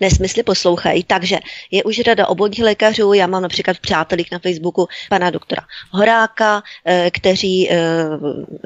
nesmysly 0.00 0.42
poslouchají, 0.42 1.04
takže 1.04 1.38
je 1.70 1.84
už 1.84 2.00
řada 2.00 2.26
obvodních 2.26 2.64
lékařů, 2.64 3.12
já 3.12 3.26
mám 3.26 3.42
například 3.42 3.76
v 3.76 3.80
přátelích 3.80 4.30
na 4.32 4.38
Facebooku 4.38 4.88
pana 5.10 5.30
doktora 5.30 5.62
Horáka, 5.90 6.62
eh, 6.86 7.10
kteří 7.24 7.70
eh, 7.70 7.76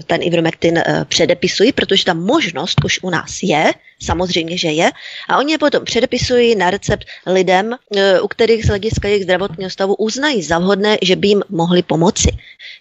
ten 0.06 0.22
Ivermectin 0.22 0.78
eh, 0.78 1.04
předepisují, 1.08 1.72
protože 1.72 2.04
ta 2.04 2.14
možnost 2.14 2.84
už 2.84 2.98
u 3.02 3.10
nás 3.10 3.38
je, 3.42 3.72
samozřejmě, 4.02 4.58
že 4.58 4.68
je, 4.68 4.90
a 5.28 5.38
oni 5.38 5.52
je 5.52 5.58
potom 5.58 5.84
předepisují 5.84 6.54
na 6.54 6.70
recept 6.70 7.06
lidem, 7.26 7.76
u 8.22 8.28
kterých 8.28 8.64
z 8.64 8.68
hlediska 8.68 9.08
jejich 9.08 9.22
zdravotního 9.22 9.70
stavu 9.70 9.94
uznají 9.94 10.42
za 10.42 10.58
vhodné, 10.58 10.98
že 11.02 11.16
by 11.16 11.28
jim 11.28 11.42
mohli 11.48 11.82
pomoci. 11.82 12.30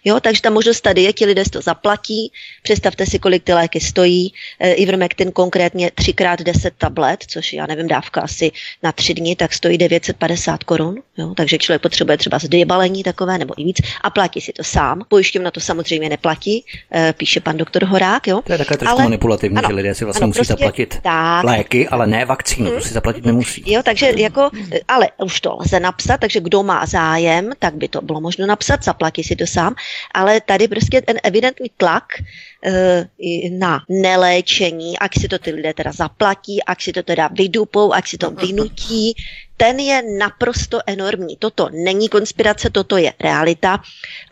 Jo, 0.04 0.20
takže 0.20 0.42
ta 0.42 0.50
možnost 0.50 0.80
tady 0.80 1.02
je, 1.02 1.12
ti 1.12 1.26
lidé 1.26 1.44
to 1.50 1.60
zaplatí, 1.60 2.32
představte 2.62 3.06
si, 3.06 3.18
kolik 3.18 3.44
ty 3.44 3.52
léky 3.52 3.80
stojí, 3.80 4.32
Ivermectin 4.60 5.32
konkrétně 5.32 5.88
3x10 5.88 6.70
tablet, 6.78 7.24
což 7.26 7.52
já 7.52 7.66
nevím, 7.66 7.88
dávka 7.88 8.20
asi 8.20 8.52
na 8.82 8.92
tři 8.92 9.14
dny, 9.14 9.36
tak 9.36 9.52
stojí 9.52 9.78
950 9.78 10.64
korun, 10.64 10.94
jo, 11.18 11.34
takže 11.36 11.58
člověk 11.58 11.82
potřebuje 11.82 12.18
třeba 12.18 12.38
zdebalení 12.38 13.02
takové 13.02 13.38
nebo 13.38 13.54
i 13.60 13.64
víc 13.64 13.76
a 14.00 14.10
platí 14.10 14.40
si 14.40 14.52
to 14.52 14.64
sám. 14.64 15.02
na 15.42 15.50
to 15.50 15.60
samozřejmě 15.60 16.08
neplatí, 16.08 16.64
e, 16.94 17.12
píše 17.12 17.40
pan 17.40 17.56
doktor 17.56 17.84
Horák. 17.84 18.26
Jo. 18.26 18.42
To 18.46 18.52
je 18.52 18.58
takové 18.58 18.76
trošku 18.76 18.94
ale, 18.94 19.04
manipulativní, 19.04 19.58
ano, 19.58 19.68
že 19.68 19.74
lidé 19.74 19.94
si 19.94 20.04
vlastně 20.04 20.22
ano, 20.22 20.26
musí 20.26 20.38
prostě, 20.38 20.52
zaplatit 20.52 20.98
tak, 21.02 21.44
léky, 21.44 21.88
ale 21.88 22.06
ne 22.06 22.24
vakcínu, 22.24 22.70
hmm, 22.70 22.78
to 22.78 22.84
si 22.84 22.94
zaplatit 22.94 23.24
nemusí. 23.24 23.62
Jo, 23.66 23.82
takže 23.84 24.12
jako, 24.16 24.50
ale 24.88 25.08
už 25.24 25.40
to 25.40 25.56
lze 25.60 25.80
napsat, 25.80 26.20
takže 26.20 26.40
kdo 26.40 26.62
má 26.62 26.86
zájem, 26.86 27.50
tak 27.58 27.74
by 27.74 27.88
to 27.88 28.00
bylo 28.00 28.20
možno 28.20 28.46
napsat, 28.46 28.84
zaplatí 28.84 29.24
si 29.24 29.36
to 29.36 29.46
sám, 29.46 29.74
ale 30.14 30.40
tady 30.40 30.68
prostě 30.68 31.02
ten 31.02 31.16
evidentní 31.22 31.70
tlak 31.76 32.04
Eh, 32.58 33.06
na 33.54 33.86
neléčení, 33.86 34.98
ať 34.98 35.12
si 35.14 35.28
to 35.28 35.38
ty 35.38 35.54
lidé 35.54 35.74
teda 35.74 35.92
zaplatí, 35.94 36.58
ať 36.58 36.82
si 36.82 36.90
to 36.92 37.02
teda 37.06 37.30
vydupou, 37.30 37.94
ať 37.94 38.08
si 38.08 38.18
to 38.18 38.30
vynutí, 38.34 39.14
ten 39.56 39.78
je 39.78 40.02
naprosto 40.18 40.82
enormní. 40.86 41.36
Toto 41.38 41.68
není 41.70 42.08
konspirace, 42.08 42.70
toto 42.70 42.96
je 42.96 43.14
realita. 43.20 43.78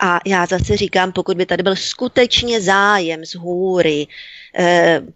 A 0.00 0.18
já 0.26 0.46
zase 0.46 0.76
říkám, 0.76 1.12
pokud 1.12 1.36
by 1.36 1.46
tady 1.46 1.62
byl 1.62 1.76
skutečně 1.76 2.60
zájem 2.60 3.26
z 3.26 3.34
hůry, 3.34 4.06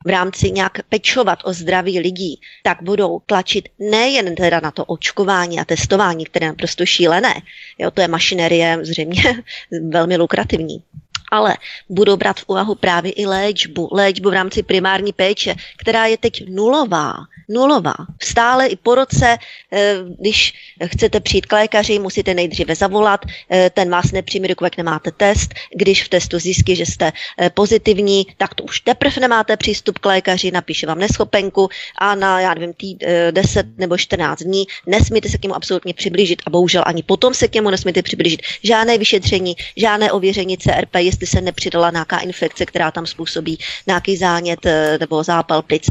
v 0.07 0.09
rámci 0.09 0.51
nějak 0.51 0.79
pečovat 0.89 1.39
o 1.45 1.53
zdraví 1.53 2.01
lidí, 2.01 2.41
tak 2.63 2.83
budou 2.83 3.21
tlačit 3.27 3.69
nejen 3.79 4.35
teda 4.35 4.61
na 4.61 4.71
to 4.71 4.85
očkování 4.85 5.61
a 5.61 5.65
testování, 5.65 6.25
které 6.25 6.47
je 6.47 6.51
naprosto 6.51 6.87
šílené. 6.87 7.35
Jo, 7.79 7.91
to 7.91 8.01
je 8.01 8.09
mašinerie 8.09 8.79
zřejmě 8.83 9.23
velmi 9.91 10.17
lukrativní 10.17 10.83
ale 11.31 11.57
budou 11.89 12.17
brát 12.17 12.41
v 12.41 12.45
úvahu 12.47 12.75
právě 12.75 13.13
i 13.13 13.27
léčbu, 13.27 13.89
léčbu 13.93 14.31
v 14.31 14.33
rámci 14.33 14.63
primární 14.63 15.13
péče, 15.13 15.55
která 15.77 16.07
je 16.07 16.19
teď 16.19 16.49
nulová 16.49 17.15
nulová. 17.51 17.95
Stále 18.23 18.67
i 18.67 18.77
po 18.77 18.95
roce, 18.95 19.37
eh, 19.73 19.97
když 20.21 20.55
chcete 20.87 21.21
přijít 21.21 21.47
k 21.47 21.53
lékaři, 21.53 21.99
musíte 21.99 22.35
nejdříve 22.35 22.75
zavolat, 22.75 23.21
eh, 23.51 23.71
ten 23.71 23.91
vás 23.91 24.13
nepřijme, 24.13 24.49
dokud 24.49 24.79
nemáte 24.79 25.11
test. 25.11 25.55
Když 25.75 26.05
v 26.05 26.09
testu 26.09 26.39
zjistí, 26.39 26.77
že 26.77 26.87
jste 26.87 27.13
eh, 27.13 27.51
pozitivní, 27.51 28.27
tak 28.37 28.55
to 28.55 28.63
už 28.63 28.81
teprve 28.81 29.21
nemáte 29.21 29.57
přístup 29.57 29.99
k 29.99 30.07
lékaři, 30.07 30.51
napíše 30.51 30.87
vám 30.87 30.99
neschopenku 30.99 31.69
a 31.99 32.15
na, 32.15 32.41
já 32.41 32.55
nevím, 32.55 32.73
tý, 32.73 32.97
10 33.31 33.67
nebo 33.79 33.99
14 33.99 34.43
dní 34.43 34.65
nesmíte 34.87 35.29
se 35.29 35.39
k 35.39 35.43
němu 35.43 35.57
absolutně 35.57 35.95
přiblížit 35.95 36.43
a 36.47 36.51
bohužel 36.51 36.83
ani 36.87 37.03
potom 37.03 37.35
se 37.35 37.49
k 37.49 37.55
němu 37.55 37.71
nesmíte 37.71 38.03
přiblížit. 38.03 38.41
Žádné 38.63 38.99
vyšetření, 38.99 39.57
žádné 39.77 40.13
ověření 40.13 40.59
CRP, 40.59 40.95
jestli 40.99 41.20
se 41.27 41.41
nepřidala 41.41 41.91
nějaká 41.91 42.19
infekce, 42.19 42.67
která 42.67 42.91
tam 42.91 43.07
způsobí 43.07 43.59
nějaký 43.87 44.17
zánět 44.17 44.61
nebo 45.01 45.23
zápal 45.23 45.63
plic, 45.63 45.91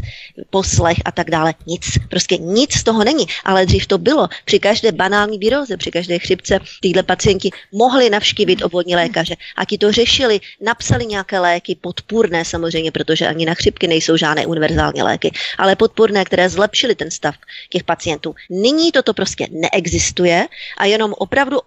poslech 0.50 0.96
a 1.04 1.12
tak 1.12 1.30
dále 1.30 1.54
nic, 1.66 1.98
prostě 2.10 2.36
nic 2.36 2.74
z 2.74 2.84
toho 2.84 3.04
není. 3.04 3.26
Ale 3.44 3.66
dřív 3.66 3.86
to 3.86 3.98
bylo. 3.98 4.28
Při 4.44 4.58
každé 4.58 4.92
banální 4.92 5.38
výroze, 5.38 5.76
při 5.76 5.90
každé 5.90 6.18
chřipce 6.18 6.58
tyhle 6.80 7.02
pacienti 7.02 7.50
mohli 7.72 8.10
navštívit 8.10 8.62
obvodní 8.62 8.96
lékaře 8.96 9.36
a 9.56 9.64
ti 9.64 9.78
to 9.78 9.92
řešili, 9.92 10.40
napsali 10.60 11.06
nějaké 11.06 11.38
léky, 11.38 11.74
podpůrné 11.80 12.44
samozřejmě, 12.44 12.92
protože 12.92 13.28
ani 13.28 13.46
na 13.46 13.54
chřipky 13.54 13.88
nejsou 13.88 14.16
žádné 14.16 14.46
univerzální 14.46 15.02
léky, 15.02 15.32
ale 15.58 15.76
podpůrné, 15.76 16.24
které 16.24 16.48
zlepšily 16.48 16.94
ten 16.94 17.10
stav 17.10 17.34
těch 17.70 17.84
pacientů. 17.84 18.34
Nyní 18.50 18.92
toto 18.92 19.14
prostě 19.14 19.46
neexistuje 19.50 20.46
a 20.78 20.84
jenom 20.84 21.14
opravdu 21.18 21.58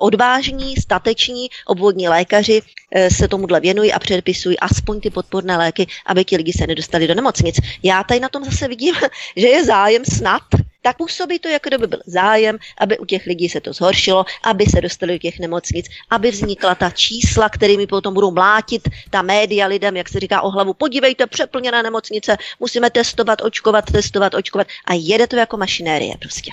odvážní, 0.00 0.76
stateční 0.76 1.48
obvodní 1.66 2.08
lékaři 2.08 2.62
se 3.08 3.28
tomuhle 3.28 3.60
věnují 3.60 3.92
a 3.92 3.98
předpisují 3.98 4.58
aspoň 4.58 5.00
ty 5.00 5.10
podporné 5.10 5.56
léky, 5.56 5.86
aby 6.06 6.24
ti 6.24 6.36
lidi 6.36 6.52
se 6.52 6.66
nedostali 6.66 7.06
do 7.06 7.14
nemocnic. 7.14 7.56
Já 7.82 8.04
tady 8.04 8.20
na 8.20 8.28
tom 8.28 8.44
zase 8.44 8.68
vidím 8.68 8.94
že 9.36 9.48
je 9.48 9.64
zájem 9.64 10.04
snad 10.04 10.42
tak 10.82 10.96
působí 10.96 11.38
to, 11.38 11.48
jako 11.48 11.68
kdyby 11.68 11.86
byl 11.86 12.00
zájem, 12.06 12.58
aby 12.78 12.98
u 12.98 13.04
těch 13.04 13.26
lidí 13.26 13.48
se 13.48 13.60
to 13.60 13.72
zhoršilo, 13.72 14.24
aby 14.44 14.66
se 14.66 14.80
dostali 14.80 15.12
do 15.12 15.18
těch 15.18 15.38
nemocnic, 15.38 15.86
aby 16.10 16.30
vznikla 16.30 16.74
ta 16.74 16.90
čísla, 16.90 17.48
kterými 17.48 17.86
potom 17.86 18.14
budou 18.14 18.30
mlátit 18.30 18.88
ta 19.10 19.22
média 19.22 19.66
lidem, 19.66 19.96
jak 19.96 20.08
se 20.08 20.20
říká 20.20 20.40
o 20.42 20.50
hlavu. 20.50 20.74
Podívejte, 20.74 21.26
přeplněná 21.26 21.82
nemocnice, 21.82 22.36
musíme 22.60 22.90
testovat, 22.90 23.42
očkovat, 23.42 23.84
testovat, 23.84 24.34
očkovat 24.34 24.66
a 24.84 24.94
jede 24.94 25.26
to 25.26 25.36
jako 25.36 25.56
mašinérie 25.56 26.14
prostě. 26.20 26.52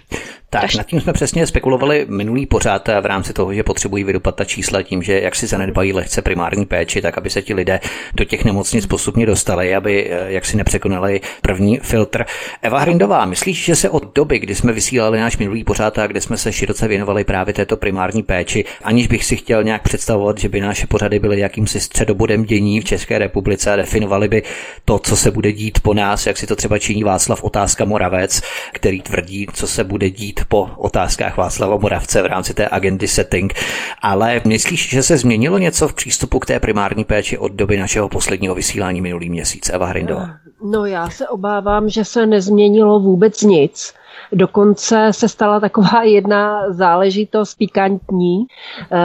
Tak, 0.49 0.61
Strašný. 0.61 0.77
nad 0.77 0.87
tím 0.87 1.01
jsme 1.01 1.13
přesně 1.13 1.47
spekulovali 1.47 2.05
minulý 2.09 2.45
pořád 2.45 2.87
v 2.87 3.05
rámci 3.05 3.33
toho, 3.33 3.53
že 3.53 3.63
potřebují 3.63 4.03
vydupat 4.03 4.35
ta 4.35 4.45
čísla 4.45 4.81
tím, 4.81 5.03
že 5.03 5.19
jak 5.19 5.35
si 5.35 5.47
zanedbají 5.47 5.93
lehce 5.93 6.21
primární 6.21 6.65
péči, 6.65 7.01
tak 7.01 7.17
aby 7.17 7.29
se 7.29 7.41
ti 7.41 7.53
lidé 7.53 7.79
do 8.13 8.23
těch 8.23 8.45
nemocnic 8.45 8.85
postupně 8.85 9.25
dostali, 9.25 9.75
aby 9.75 10.09
eh, 10.09 10.31
jak 10.31 10.45
si 10.45 10.57
nepřekonali 10.57 11.21
první 11.41 11.77
filtr. 11.77 12.25
Eva 12.61 12.79
Hrindová, 12.79 13.25
myslíš, 13.25 13.65
že 13.65 13.75
se 13.75 13.89
od 13.89 14.03
doby, 14.19 14.39
kdy 14.39 14.55
jsme 14.55 14.73
vysílali 14.73 15.19
náš 15.19 15.37
minulý 15.37 15.63
pořád 15.63 15.99
a 15.99 16.07
kde 16.07 16.21
jsme 16.21 16.37
se 16.37 16.51
široce 16.51 16.87
věnovali 16.87 17.23
právě 17.23 17.53
této 17.53 17.77
primární 17.77 18.23
péči, 18.23 18.65
aniž 18.83 19.07
bych 19.07 19.25
si 19.25 19.35
chtěl 19.35 19.63
nějak 19.63 19.81
představovat, 19.83 20.37
že 20.37 20.49
by 20.49 20.61
naše 20.61 20.87
pořady 20.87 21.19
byly 21.19 21.39
jakýmsi 21.39 21.79
středobodem 21.79 22.43
dění 22.43 22.81
v 22.81 22.85
České 22.85 23.17
republice 23.17 23.71
a 23.71 23.75
definovali 23.75 24.27
by 24.27 24.43
to, 24.85 24.99
co 24.99 25.15
se 25.15 25.31
bude 25.31 25.51
dít 25.51 25.79
po 25.79 25.93
nás, 25.93 26.27
jak 26.27 26.37
si 26.37 26.47
to 26.47 26.55
třeba 26.55 26.79
činí 26.79 27.03
Václav 27.03 27.43
Otázka 27.43 27.85
Moravec, 27.85 28.41
který 28.73 29.01
tvrdí, 29.01 29.47
co 29.53 29.67
se 29.67 29.83
bude 29.83 30.09
dít 30.09 30.39
po 30.47 30.69
otázkách 30.77 31.37
Václava 31.37 31.77
Moravce 31.77 32.21
v 32.21 32.25
rámci 32.25 32.53
té 32.53 32.67
agendy 32.71 33.07
setting. 33.07 33.53
Ale 34.01 34.41
myslíš, 34.47 34.89
že 34.89 35.03
se 35.03 35.17
změnilo 35.17 35.57
něco 35.57 35.87
v 35.87 35.93
přístupu 35.93 36.39
k 36.39 36.45
té 36.45 36.59
primární 36.59 37.03
péči 37.03 37.37
od 37.37 37.51
doby 37.51 37.77
našeho 37.77 38.09
posledního 38.09 38.55
vysílání 38.55 39.01
minulý 39.01 39.29
měsíc? 39.29 39.69
Eva 39.69 39.85
Hrindová. 39.85 40.29
No 40.63 40.85
já 40.85 41.09
se 41.09 41.27
obávám, 41.27 41.89
že 41.89 42.05
se 42.05 42.25
nezměnilo 42.25 42.99
vůbec 42.99 43.41
nic. 43.41 43.93
Dokonce 44.31 45.07
se 45.11 45.29
stala 45.29 45.59
taková 45.59 46.03
jedna 46.03 46.73
záležitost 46.73 47.55
pikantní. 47.55 48.45
Eh, 48.91 48.97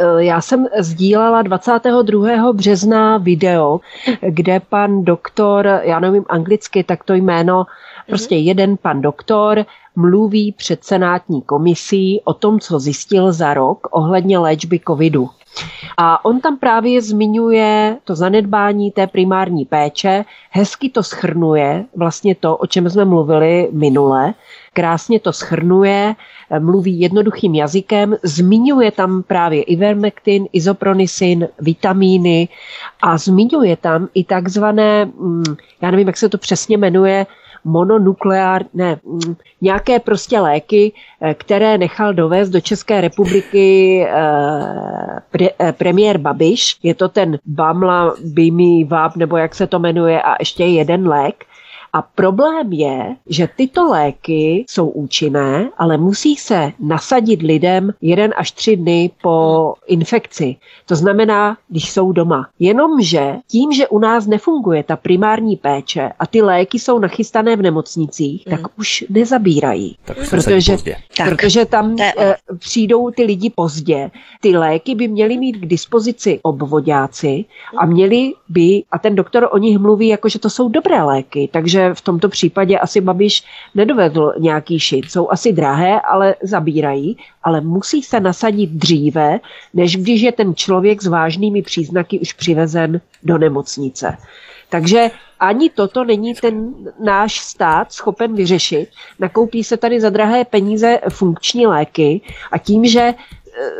eh, 0.00 0.24
já 0.24 0.40
jsem 0.40 0.66
sdílela 0.78 1.42
22. 1.42 2.52
března 2.52 3.18
video, 3.18 3.80
kde 4.20 4.60
pan 4.60 5.04
doktor, 5.04 5.80
já 5.82 6.00
nevím 6.00 6.24
anglicky, 6.28 6.84
tak 6.84 7.04
to 7.04 7.14
jméno, 7.14 7.66
prostě 8.06 8.36
jeden 8.36 8.76
pan 8.76 9.00
doktor 9.00 9.64
mluví 9.96 10.52
před 10.52 10.84
senátní 10.84 11.42
komisí 11.42 12.20
o 12.24 12.34
tom, 12.34 12.60
co 12.60 12.80
zjistil 12.80 13.32
za 13.32 13.54
rok 13.54 13.88
ohledně 13.90 14.38
léčby 14.38 14.80
covidu. 14.86 15.30
A 15.96 16.24
on 16.24 16.40
tam 16.40 16.58
právě 16.58 17.02
zmiňuje 17.02 17.96
to 18.04 18.14
zanedbání 18.14 18.90
té 18.90 19.06
primární 19.06 19.64
péče, 19.64 20.24
hezky 20.50 20.90
to 20.90 21.02
schrnuje, 21.02 21.84
vlastně 21.96 22.34
to, 22.34 22.56
o 22.56 22.66
čem 22.66 22.90
jsme 22.90 23.04
mluvili 23.04 23.68
minule, 23.72 24.34
krásně 24.76 25.20
to 25.20 25.32
schrnuje, 25.32 26.14
mluví 26.58 27.00
jednoduchým 27.00 27.54
jazykem, 27.54 28.16
zmiňuje 28.22 28.90
tam 28.92 29.22
právě 29.22 29.62
ivermectin, 29.62 30.46
izopronisin, 30.52 31.48
vitamíny 31.60 32.48
a 33.02 33.18
zmiňuje 33.18 33.76
tam 33.76 34.08
i 34.14 34.24
takzvané, 34.24 35.04
mm, 35.04 35.56
já 35.80 35.90
nevím, 35.90 36.06
jak 36.06 36.16
se 36.16 36.28
to 36.28 36.38
přesně 36.38 36.76
jmenuje, 36.76 37.26
mononukleár, 37.64 38.64
ne, 38.74 39.00
mm, 39.04 39.36
nějaké 39.60 40.00
prostě 40.00 40.40
léky, 40.40 40.92
eh, 41.20 41.34
které 41.34 41.78
nechal 41.78 42.14
dovést 42.14 42.52
do 42.52 42.60
České 42.60 43.00
republiky 43.00 44.04
eh, 44.04 45.20
pre, 45.30 45.46
eh, 45.58 45.72
premiér 45.72 46.18
Babiš. 46.18 46.76
Je 46.82 46.94
to 46.94 47.08
ten 47.08 47.38
Bamla 47.46 48.14
Bimi 48.24 48.84
Vab, 48.84 49.16
nebo 49.16 49.36
jak 49.36 49.54
se 49.54 49.66
to 49.66 49.78
jmenuje, 49.78 50.22
a 50.22 50.36
ještě 50.38 50.64
jeden 50.64 51.08
lék. 51.08 51.45
A 51.96 52.02
problém 52.02 52.72
je, 52.72 53.16
že 53.26 53.48
tyto 53.56 53.88
léky 53.88 54.64
jsou 54.68 54.88
účinné, 54.88 55.70
ale 55.78 55.96
musí 55.96 56.36
se 56.36 56.72
nasadit 56.80 57.42
lidem 57.42 57.92
jeden 58.00 58.34
až 58.36 58.52
tři 58.52 58.76
dny 58.76 59.10
po 59.22 59.74
infekci. 59.86 60.56
To 60.86 60.96
znamená, 60.96 61.56
když 61.68 61.90
jsou 61.90 62.12
doma. 62.12 62.48
Jenomže 62.58 63.34
tím, 63.48 63.72
že 63.72 63.88
u 63.88 63.98
nás 63.98 64.26
nefunguje 64.26 64.82
ta 64.82 64.96
primární 64.96 65.56
péče 65.56 66.12
a 66.18 66.26
ty 66.26 66.42
léky 66.42 66.78
jsou 66.78 66.98
nachystané 66.98 67.56
v 67.56 67.62
nemocnicích, 67.62 68.44
tak 68.44 68.60
mm. 68.60 68.66
už 68.78 69.04
nezabírají. 69.08 69.96
Tak 70.04 70.30
protože, 70.30 70.76
protože 71.24 71.64
tam 71.64 71.96
e, 72.00 72.12
přijdou 72.58 73.10
ty 73.10 73.22
lidi 73.22 73.50
pozdě. 73.54 74.10
Ty 74.40 74.56
léky 74.56 74.94
by 74.94 75.08
měly 75.08 75.38
mít 75.38 75.56
k 75.56 75.66
dispozici 75.66 76.40
obvodáci 76.42 77.44
a 77.78 77.86
měli 77.86 78.32
by, 78.48 78.82
a 78.92 78.98
ten 78.98 79.14
doktor 79.14 79.48
o 79.52 79.58
nich 79.58 79.78
mluví 79.78 80.08
jako, 80.08 80.28
že 80.28 80.38
to 80.38 80.50
jsou 80.50 80.68
dobré 80.68 81.02
léky, 81.02 81.48
takže 81.52 81.85
v 81.94 82.00
tomto 82.00 82.28
případě 82.28 82.78
asi 82.78 83.00
Babiš 83.00 83.44
nedovedl 83.74 84.32
nějaký 84.38 84.78
šit. 84.78 85.10
Jsou 85.10 85.30
asi 85.30 85.52
drahé, 85.52 86.00
ale 86.00 86.34
zabírají, 86.42 87.16
ale 87.42 87.60
musí 87.60 88.02
se 88.02 88.20
nasadit 88.20 88.70
dříve, 88.70 89.40
než 89.74 89.96
když 89.96 90.20
je 90.20 90.32
ten 90.32 90.54
člověk 90.54 91.02
s 91.02 91.06
vážnými 91.06 91.62
příznaky 91.62 92.18
už 92.18 92.32
přivezen 92.32 93.00
do 93.22 93.38
nemocnice. 93.38 94.16
Takže 94.68 95.10
ani 95.40 95.70
toto 95.70 96.04
není 96.04 96.34
ten 96.34 96.74
náš 97.04 97.40
stát 97.40 97.92
schopen 97.92 98.34
vyřešit. 98.34 98.88
Nakoupí 99.18 99.64
se 99.64 99.76
tady 99.76 100.00
za 100.00 100.10
drahé 100.10 100.44
peníze 100.44 101.00
funkční 101.08 101.66
léky 101.66 102.20
a 102.52 102.58
tím, 102.58 102.86
že 102.86 103.00
e, 103.00 103.14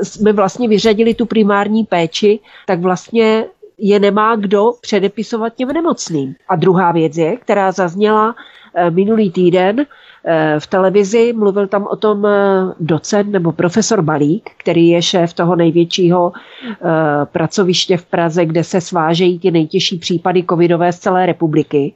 jsme 0.05 0.33
vlastně 0.33 0.69
vyřadili 0.69 1.15
tu 1.15 1.27
primární 1.27 1.85
péči, 1.85 2.39
tak 2.67 2.81
vlastně 2.81 3.45
je 3.79 4.01
nemá 4.01 4.37
kdo 4.37 4.73
předepisovat 4.81 5.55
těm 5.55 5.69
nemocným. 5.69 6.35
A 6.49 6.57
druhá 6.57 6.93
věc 6.93 7.17
je, 7.17 7.37
která 7.37 7.73
zazněla 7.73 8.35
e, 8.75 8.91
minulý 8.91 9.31
týden, 9.31 9.87
Eh, 10.29 10.61
v 10.61 10.67
televizi. 10.67 11.33
Mluvil 11.33 11.67
tam 11.67 11.87
o 11.87 11.97
tom 11.97 12.27
eh, 12.27 12.75
docent 12.81 13.31
nebo 13.31 13.53
profesor 13.53 14.03
Balík, 14.03 14.51
který 14.57 14.89
je 14.89 15.03
šéf 15.03 15.33
toho 15.33 15.57
největšího 15.57 16.33
eh, 16.35 16.77
pracoviště 17.25 17.97
v 17.97 18.05
Praze, 18.05 18.47
kde 18.47 18.65
se 18.65 18.81
svážejí 18.81 19.39
ty 19.39 19.51
nejtěžší 19.51 19.99
případy 19.99 20.45
covidové 20.51 20.93
z 20.93 20.99
celé 20.99 21.27
republiky 21.27 21.95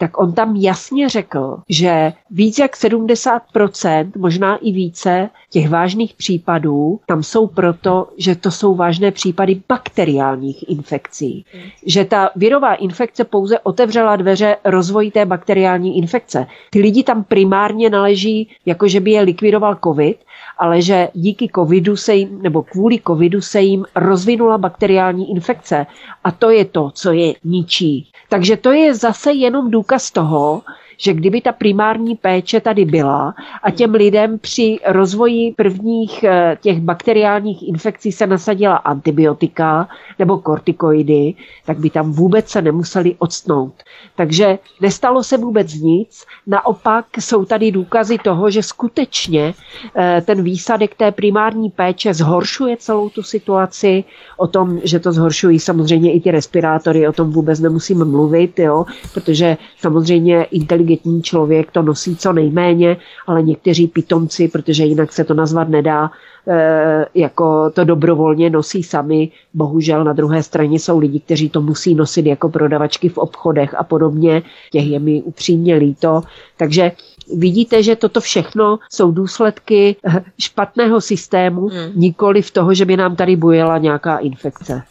tak 0.00 0.18
on 0.18 0.32
tam 0.32 0.56
jasně 0.56 1.08
řekl, 1.08 1.56
že 1.68 2.12
víc 2.30 2.58
jak 2.58 2.76
70%, 2.76 4.12
možná 4.16 4.56
i 4.56 4.72
více 4.72 5.30
těch 5.50 5.68
vážných 5.68 6.14
případů 6.14 7.00
tam 7.06 7.22
jsou 7.22 7.46
proto, 7.46 8.08
že 8.16 8.34
to 8.34 8.50
jsou 8.50 8.74
vážné 8.74 9.10
případy 9.10 9.60
bakteriálních 9.68 10.68
infekcí. 10.68 11.44
Že 11.86 12.04
ta 12.04 12.30
virová 12.36 12.74
infekce 12.74 13.24
pouze 13.24 13.58
otevřela 13.58 14.16
dveře 14.16 14.56
rozvoji 14.64 15.10
té 15.10 15.26
bakteriální 15.26 15.98
infekce. 15.98 16.46
Ty 16.70 16.80
lidi 16.80 17.02
tam 17.02 17.24
primárně 17.24 17.90
naleží, 17.90 18.48
jako 18.66 18.88
že 18.88 19.00
by 19.00 19.10
je 19.10 19.20
likvidoval 19.20 19.78
covid, 19.84 20.16
ale 20.60 20.82
že 20.82 21.08
díky 21.14 21.50
covidu 21.54 21.96
se 21.96 22.14
jim, 22.14 22.42
nebo 22.42 22.62
kvůli 22.62 23.00
covidu 23.06 23.40
se 23.40 23.60
jim 23.60 23.84
rozvinula 23.94 24.58
bakteriální 24.58 25.30
infekce. 25.30 25.86
A 26.24 26.30
to 26.30 26.50
je 26.50 26.64
to, 26.64 26.90
co 26.94 27.12
je 27.12 27.34
ničí. 27.44 28.10
Takže 28.28 28.56
to 28.56 28.72
je 28.72 28.94
zase 28.94 29.32
jenom 29.32 29.70
důkaz 29.70 30.10
toho, 30.10 30.62
že 31.00 31.14
kdyby 31.14 31.40
ta 31.40 31.52
primární 31.52 32.16
péče 32.16 32.60
tady 32.60 32.84
byla 32.84 33.34
a 33.62 33.70
těm 33.70 33.94
lidem 33.94 34.38
při 34.38 34.78
rozvoji 34.86 35.54
prvních 35.56 36.24
eh, 36.24 36.58
těch 36.60 36.80
bakteriálních 36.80 37.68
infekcí 37.68 38.12
se 38.12 38.26
nasadila 38.26 38.76
antibiotika 38.76 39.88
nebo 40.18 40.38
kortikoidy, 40.38 41.34
tak 41.66 41.78
by 41.78 41.90
tam 41.90 42.12
vůbec 42.12 42.48
se 42.48 42.62
nemuseli 42.62 43.14
odstnout. 43.18 43.72
Takže 44.16 44.58
nestalo 44.80 45.22
se 45.22 45.36
vůbec 45.36 45.74
nic, 45.74 46.24
naopak 46.46 47.04
jsou 47.20 47.44
tady 47.44 47.72
důkazy 47.72 48.18
toho, 48.18 48.50
že 48.50 48.62
skutečně 48.62 49.54
eh, 49.96 50.22
ten 50.26 50.42
výsadek 50.42 50.94
té 50.94 51.12
primární 51.12 51.70
péče 51.70 52.14
zhoršuje 52.14 52.76
celou 52.76 53.08
tu 53.08 53.22
situaci, 53.22 54.04
o 54.36 54.46
tom, 54.46 54.80
že 54.84 54.98
to 54.98 55.12
zhoršují 55.12 55.58
samozřejmě 55.58 56.12
i 56.12 56.20
ty 56.20 56.30
respirátory, 56.30 57.08
o 57.08 57.12
tom 57.12 57.30
vůbec 57.30 57.60
nemusím 57.60 58.04
mluvit, 58.04 58.58
jo, 58.58 58.86
protože 59.14 59.56
samozřejmě 59.78 60.44
inteligentní 60.44 60.89
inteligentní 60.90 61.22
člověk 61.22 61.70
to 61.70 61.82
nosí 61.82 62.16
co 62.16 62.32
nejméně, 62.32 62.96
ale 63.26 63.42
někteří 63.42 63.86
pitomci, 63.86 64.48
protože 64.48 64.84
jinak 64.84 65.12
se 65.12 65.24
to 65.24 65.34
nazvat 65.34 65.68
nedá, 65.68 66.10
eh, 66.48 67.06
jako 67.14 67.70
to 67.70 67.84
dobrovolně 67.84 68.50
nosí 68.50 68.82
sami. 68.82 69.30
Bohužel 69.54 70.04
na 70.04 70.12
druhé 70.12 70.42
straně 70.42 70.78
jsou 70.78 70.98
lidi, 70.98 71.20
kteří 71.20 71.50
to 71.50 71.60
musí 71.60 71.94
nosit 71.94 72.26
jako 72.26 72.48
prodavačky 72.48 73.08
v 73.08 73.18
obchodech 73.18 73.74
a 73.74 73.84
podobně. 73.84 74.42
Těch 74.72 74.86
je 74.86 74.98
mi 74.98 75.22
upřímně 75.22 75.74
líto. 75.74 76.22
Takže 76.56 76.92
vidíte, 77.36 77.82
že 77.82 77.96
toto 77.96 78.20
všechno 78.20 78.78
jsou 78.90 79.12
důsledky 79.12 79.96
špatného 80.38 81.00
systému, 81.00 81.68
hmm. 81.68 81.92
nikoli 81.94 82.42
v 82.42 82.50
toho, 82.50 82.74
že 82.74 82.84
by 82.84 82.96
nám 82.96 83.16
tady 83.16 83.36
bujela 83.36 83.78
nějaká 83.78 84.18
infekce. 84.18 84.82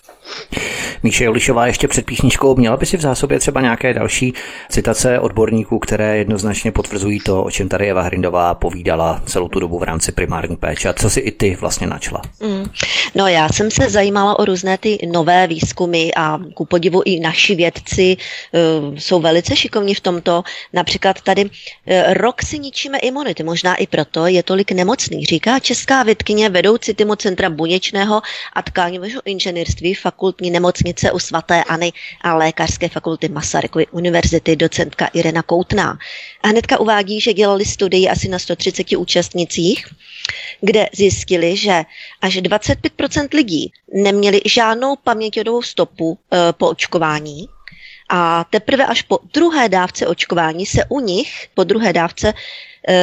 Míše 1.03 1.23
Jolišová 1.23 1.67
ještě 1.67 1.87
před 1.87 2.05
písničkou 2.05 2.55
měla 2.55 2.77
by 2.77 2.85
si 2.85 2.97
v 2.97 3.01
zásobě 3.01 3.39
třeba 3.39 3.61
nějaké 3.61 3.93
další 3.93 4.33
citace 4.69 5.19
odborníků, 5.19 5.79
které 5.79 6.17
jednoznačně 6.17 6.71
potvrzují 6.71 7.19
to, 7.19 7.43
o 7.43 7.51
čem 7.51 7.69
tady 7.69 7.89
Eva 7.89 8.01
Hrindová 8.01 8.53
povídala 8.53 9.21
celou 9.25 9.47
tu 9.47 9.59
dobu 9.59 9.79
v 9.79 9.83
rámci 9.83 10.11
primární 10.11 10.57
péče. 10.57 10.89
A 10.89 10.93
co 10.93 11.09
si 11.09 11.19
i 11.19 11.31
ty 11.31 11.57
vlastně 11.61 11.87
načla? 11.87 12.21
Mm. 12.39 12.65
No 13.15 13.27
já 13.27 13.49
jsem 13.49 13.71
se 13.71 13.89
zajímala 13.89 14.39
o 14.39 14.45
různé 14.45 14.77
ty 14.77 14.97
nové 15.11 15.47
výzkumy 15.47 16.11
a 16.15 16.39
ku 16.53 16.65
podivu 16.65 17.01
i 17.05 17.19
naši 17.19 17.55
vědci 17.55 18.17
uh, 18.17 18.95
jsou 18.95 19.21
velice 19.21 19.55
šikovní 19.55 19.95
v 19.95 19.99
tomto. 19.99 20.43
Například 20.73 21.21
tady 21.21 21.45
uh, 21.45 21.49
rok 22.13 22.41
si 22.41 22.59
ničíme 22.59 22.99
imunity, 22.99 23.43
možná 23.43 23.75
i 23.75 23.87
proto 23.87 24.27
je 24.27 24.43
tolik 24.43 24.71
nemocný, 24.71 25.25
říká 25.25 25.59
česká 25.59 26.03
vědkyně 26.03 26.49
vedoucí 26.49 26.93
týmu 26.93 27.15
Centra 27.15 27.49
buněčného 27.49 28.21
a 28.53 28.61
tkáňového 28.61 29.21
inženýrství 29.25 29.93
fakultní 29.93 30.51
nemocnice 30.51 30.88
u 31.13 31.19
svatéAny 31.19 31.93
a 32.21 32.35
lékařské 32.35 32.89
fakulty 32.89 33.29
Masarykovy 33.29 33.87
univerzity 33.87 34.55
docentka 34.55 35.05
Irena 35.05 35.41
Koutná. 35.41 35.97
A 36.43 36.47
hnedka 36.47 36.79
uvádí, 36.79 37.21
že 37.21 37.33
dělali 37.33 37.65
studii 37.65 38.09
asi 38.09 38.27
na 38.27 38.39
130 38.39 38.87
účastnicích, 38.97 39.87
kde 40.61 40.89
zjistili, 40.93 41.57
že 41.57 41.83
až 42.21 42.37
25% 42.37 43.27
lidí 43.33 43.71
neměli 43.93 44.41
žádnou 44.45 44.95
paměťovou 44.95 45.61
stopu 45.61 46.17
e, 46.33 46.53
po 46.53 46.67
očkování, 46.69 47.47
a 48.09 48.43
teprve 48.49 48.85
až 48.85 49.01
po 49.01 49.19
druhé 49.33 49.69
dávce 49.69 50.07
očkování 50.07 50.65
se 50.65 50.85
u 50.89 50.99
nich, 50.99 51.47
po 51.53 51.63
druhé 51.63 51.93
dávce, 51.93 52.33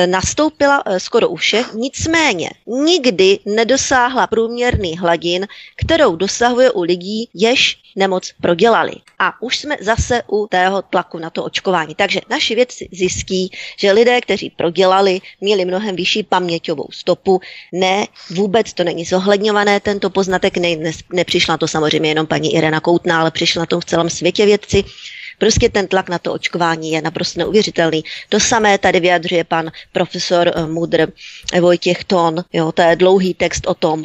nastoupila 0.06 0.82
e, 0.86 1.00
skoro 1.00 1.28
u 1.28 1.36
všech, 1.36 1.74
nicméně 1.74 2.50
nikdy 2.66 3.38
nedosáhla 3.46 4.26
průměrný 4.26 4.98
hladin, 4.98 5.46
kterou 5.76 6.16
dosahuje 6.16 6.70
u 6.70 6.82
lidí, 6.82 7.28
jež 7.34 7.78
nemoc 7.96 8.32
prodělali. 8.40 8.92
A 9.18 9.42
už 9.42 9.58
jsme 9.58 9.76
zase 9.80 10.22
u 10.26 10.46
tého 10.46 10.82
tlaku 10.82 11.18
na 11.18 11.30
to 11.30 11.44
očkování. 11.44 11.94
Takže 11.94 12.20
naši 12.30 12.54
vědci 12.54 12.88
zjistí, 12.92 13.50
že 13.78 13.92
lidé, 13.92 14.20
kteří 14.20 14.50
prodělali, 14.50 15.20
měli 15.40 15.64
mnohem 15.64 15.96
vyšší 15.96 16.22
paměťovou 16.22 16.88
stopu. 16.90 17.40
Ne, 17.72 18.06
vůbec 18.30 18.72
to 18.72 18.84
není 18.84 19.04
zohledňované, 19.04 19.80
tento 19.80 20.10
poznatek 20.10 20.56
ne, 20.56 20.76
ne, 20.76 20.90
nepřišla 21.12 21.56
to 21.56 21.68
samozřejmě 21.68 22.10
jenom 22.10 22.26
paní 22.26 22.54
Irena 22.54 22.80
Koutná, 22.80 23.20
ale 23.20 23.30
přišla 23.30 23.60
na 23.60 23.66
to 23.66 23.80
v 23.80 23.84
celém 23.84 24.10
světě 24.10 24.46
vědci. 24.46 24.84
Prostě 25.38 25.68
ten 25.68 25.86
tlak 25.86 26.08
na 26.08 26.18
to 26.18 26.32
očkování 26.32 26.90
je 26.92 27.02
naprosto 27.02 27.40
neuvěřitelný. 27.40 28.04
To 28.28 28.40
samé 28.40 28.78
tady 28.78 29.00
vyjadřuje 29.00 29.44
pan 29.44 29.70
profesor 29.92 30.52
eh, 30.54 30.66
Mudr 30.66 31.12
Vojtěch 31.60 32.04
Ton, 32.04 32.44
jo, 32.52 32.72
to 32.72 32.82
je 32.82 32.96
dlouhý 32.96 33.34
text 33.34 33.66
o 33.66 33.74
tom, 33.74 34.04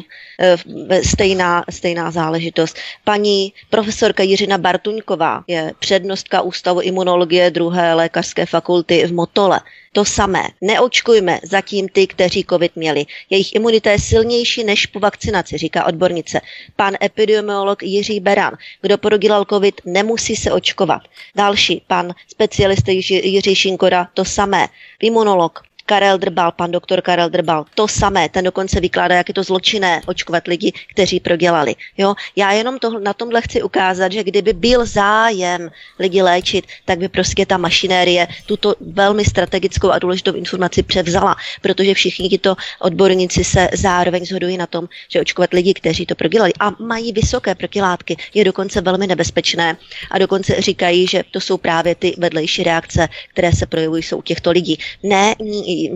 stejná, 1.04 1.64
stejná 1.70 2.12
záležitost. 2.12 2.78
Paní 3.04 3.54
profesorka 3.70 4.24
Jiřina 4.24 4.58
Bartuňková 4.58 5.44
je 5.48 5.74
přednostka 5.80 6.42
Ústavu 6.42 6.82
imunologie 6.82 7.52
druhé 7.52 7.94
lékařské 7.94 8.46
fakulty 8.46 9.08
v 9.08 9.14
Motole. 9.14 9.60
To 9.94 10.06
samé. 10.06 10.44
Neočkujme 10.62 11.40
zatím 11.44 11.90
ty, 11.90 12.08
kteří 12.08 12.46
COVID 12.50 12.76
měli. 12.76 13.06
Jejich 13.30 13.56
imunita 13.56 13.92
je 13.92 14.00
silnější 14.00 14.64
než 14.64 14.86
po 14.86 15.00
vakcinaci, 15.00 15.58
říká 15.58 15.86
odbornice. 15.86 16.42
Pan 16.76 16.94
epidemiolog 17.04 17.84
Jiří 17.84 18.20
Beran. 18.20 18.54
Kdo 18.82 18.98
prodělal 18.98 19.46
COVID, 19.46 19.82
nemusí 19.86 20.36
se 20.36 20.52
očkovat. 20.52 21.02
Další, 21.36 21.84
pan 21.88 22.14
specialista 22.28 22.92
Jiří 22.92 23.56
Šinkora, 23.56 24.08
to 24.14 24.26
samé. 24.26 24.68
Imunolog 25.02 25.60
Karel 25.92 26.18
Drbal, 26.18 26.52
pan 26.52 26.72
doktor 26.72 27.02
Karel 27.02 27.30
Drbal, 27.30 27.66
to 27.76 27.88
samé, 27.88 28.30
ten 28.30 28.46
dokonce 28.46 28.80
vykládá, 28.80 29.16
jak 29.16 29.28
je 29.28 29.34
to 29.34 29.44
zločinné 29.44 30.02
očkovat 30.06 30.48
lidi, 30.48 30.72
kteří 30.72 31.20
prodělali. 31.20 31.76
Jo? 31.98 32.16
Já 32.36 32.52
jenom 32.52 32.80
to, 32.80 33.00
na 33.00 33.14
tomhle 33.14 33.42
chci 33.42 33.64
ukázat, 33.64 34.12
že 34.12 34.24
kdyby 34.24 34.54
byl 34.54 34.86
zájem 34.86 35.72
lidi 36.00 36.22
léčit, 36.22 36.66
tak 36.86 37.00
by 37.00 37.10
prostě 37.10 37.46
ta 37.46 37.58
mašinérie 37.58 38.28
tuto 38.46 38.76
velmi 38.82 39.26
strategickou 39.26 39.90
a 39.90 40.00
důležitou 40.00 40.34
informaci 40.34 40.84
převzala, 40.84 41.36
protože 41.62 41.94
všichni 41.94 42.30
tito 42.30 42.56
odborníci 42.80 43.44
se 43.44 43.70
zároveň 43.74 44.26
shodují 44.26 44.58
na 44.58 44.68
tom, 44.68 44.88
že 45.10 45.22
očkovat 45.22 45.54
lidi, 45.54 45.74
kteří 45.74 46.06
to 46.06 46.16
prodělali 46.16 46.54
a 46.60 46.72
mají 46.80 47.12
vysoké 47.12 47.56
protilátky, 47.56 48.18
je 48.34 48.44
dokonce 48.44 48.82
velmi 48.82 49.08
nebezpečné 49.08 49.78
a 50.12 50.18
dokonce 50.18 50.62
říkají, 50.62 51.08
že 51.08 51.24
to 51.32 51.40
jsou 51.40 51.58
právě 51.58 51.96
ty 51.96 52.16
vedlejší 52.18 52.64
reakce, 52.64 53.08
které 53.34 53.52
se 53.52 53.66
projevují 53.66 54.04
jsou 54.04 54.22
těchto 54.22 54.52
lidí. 54.52 54.80
Ne, 55.04 55.36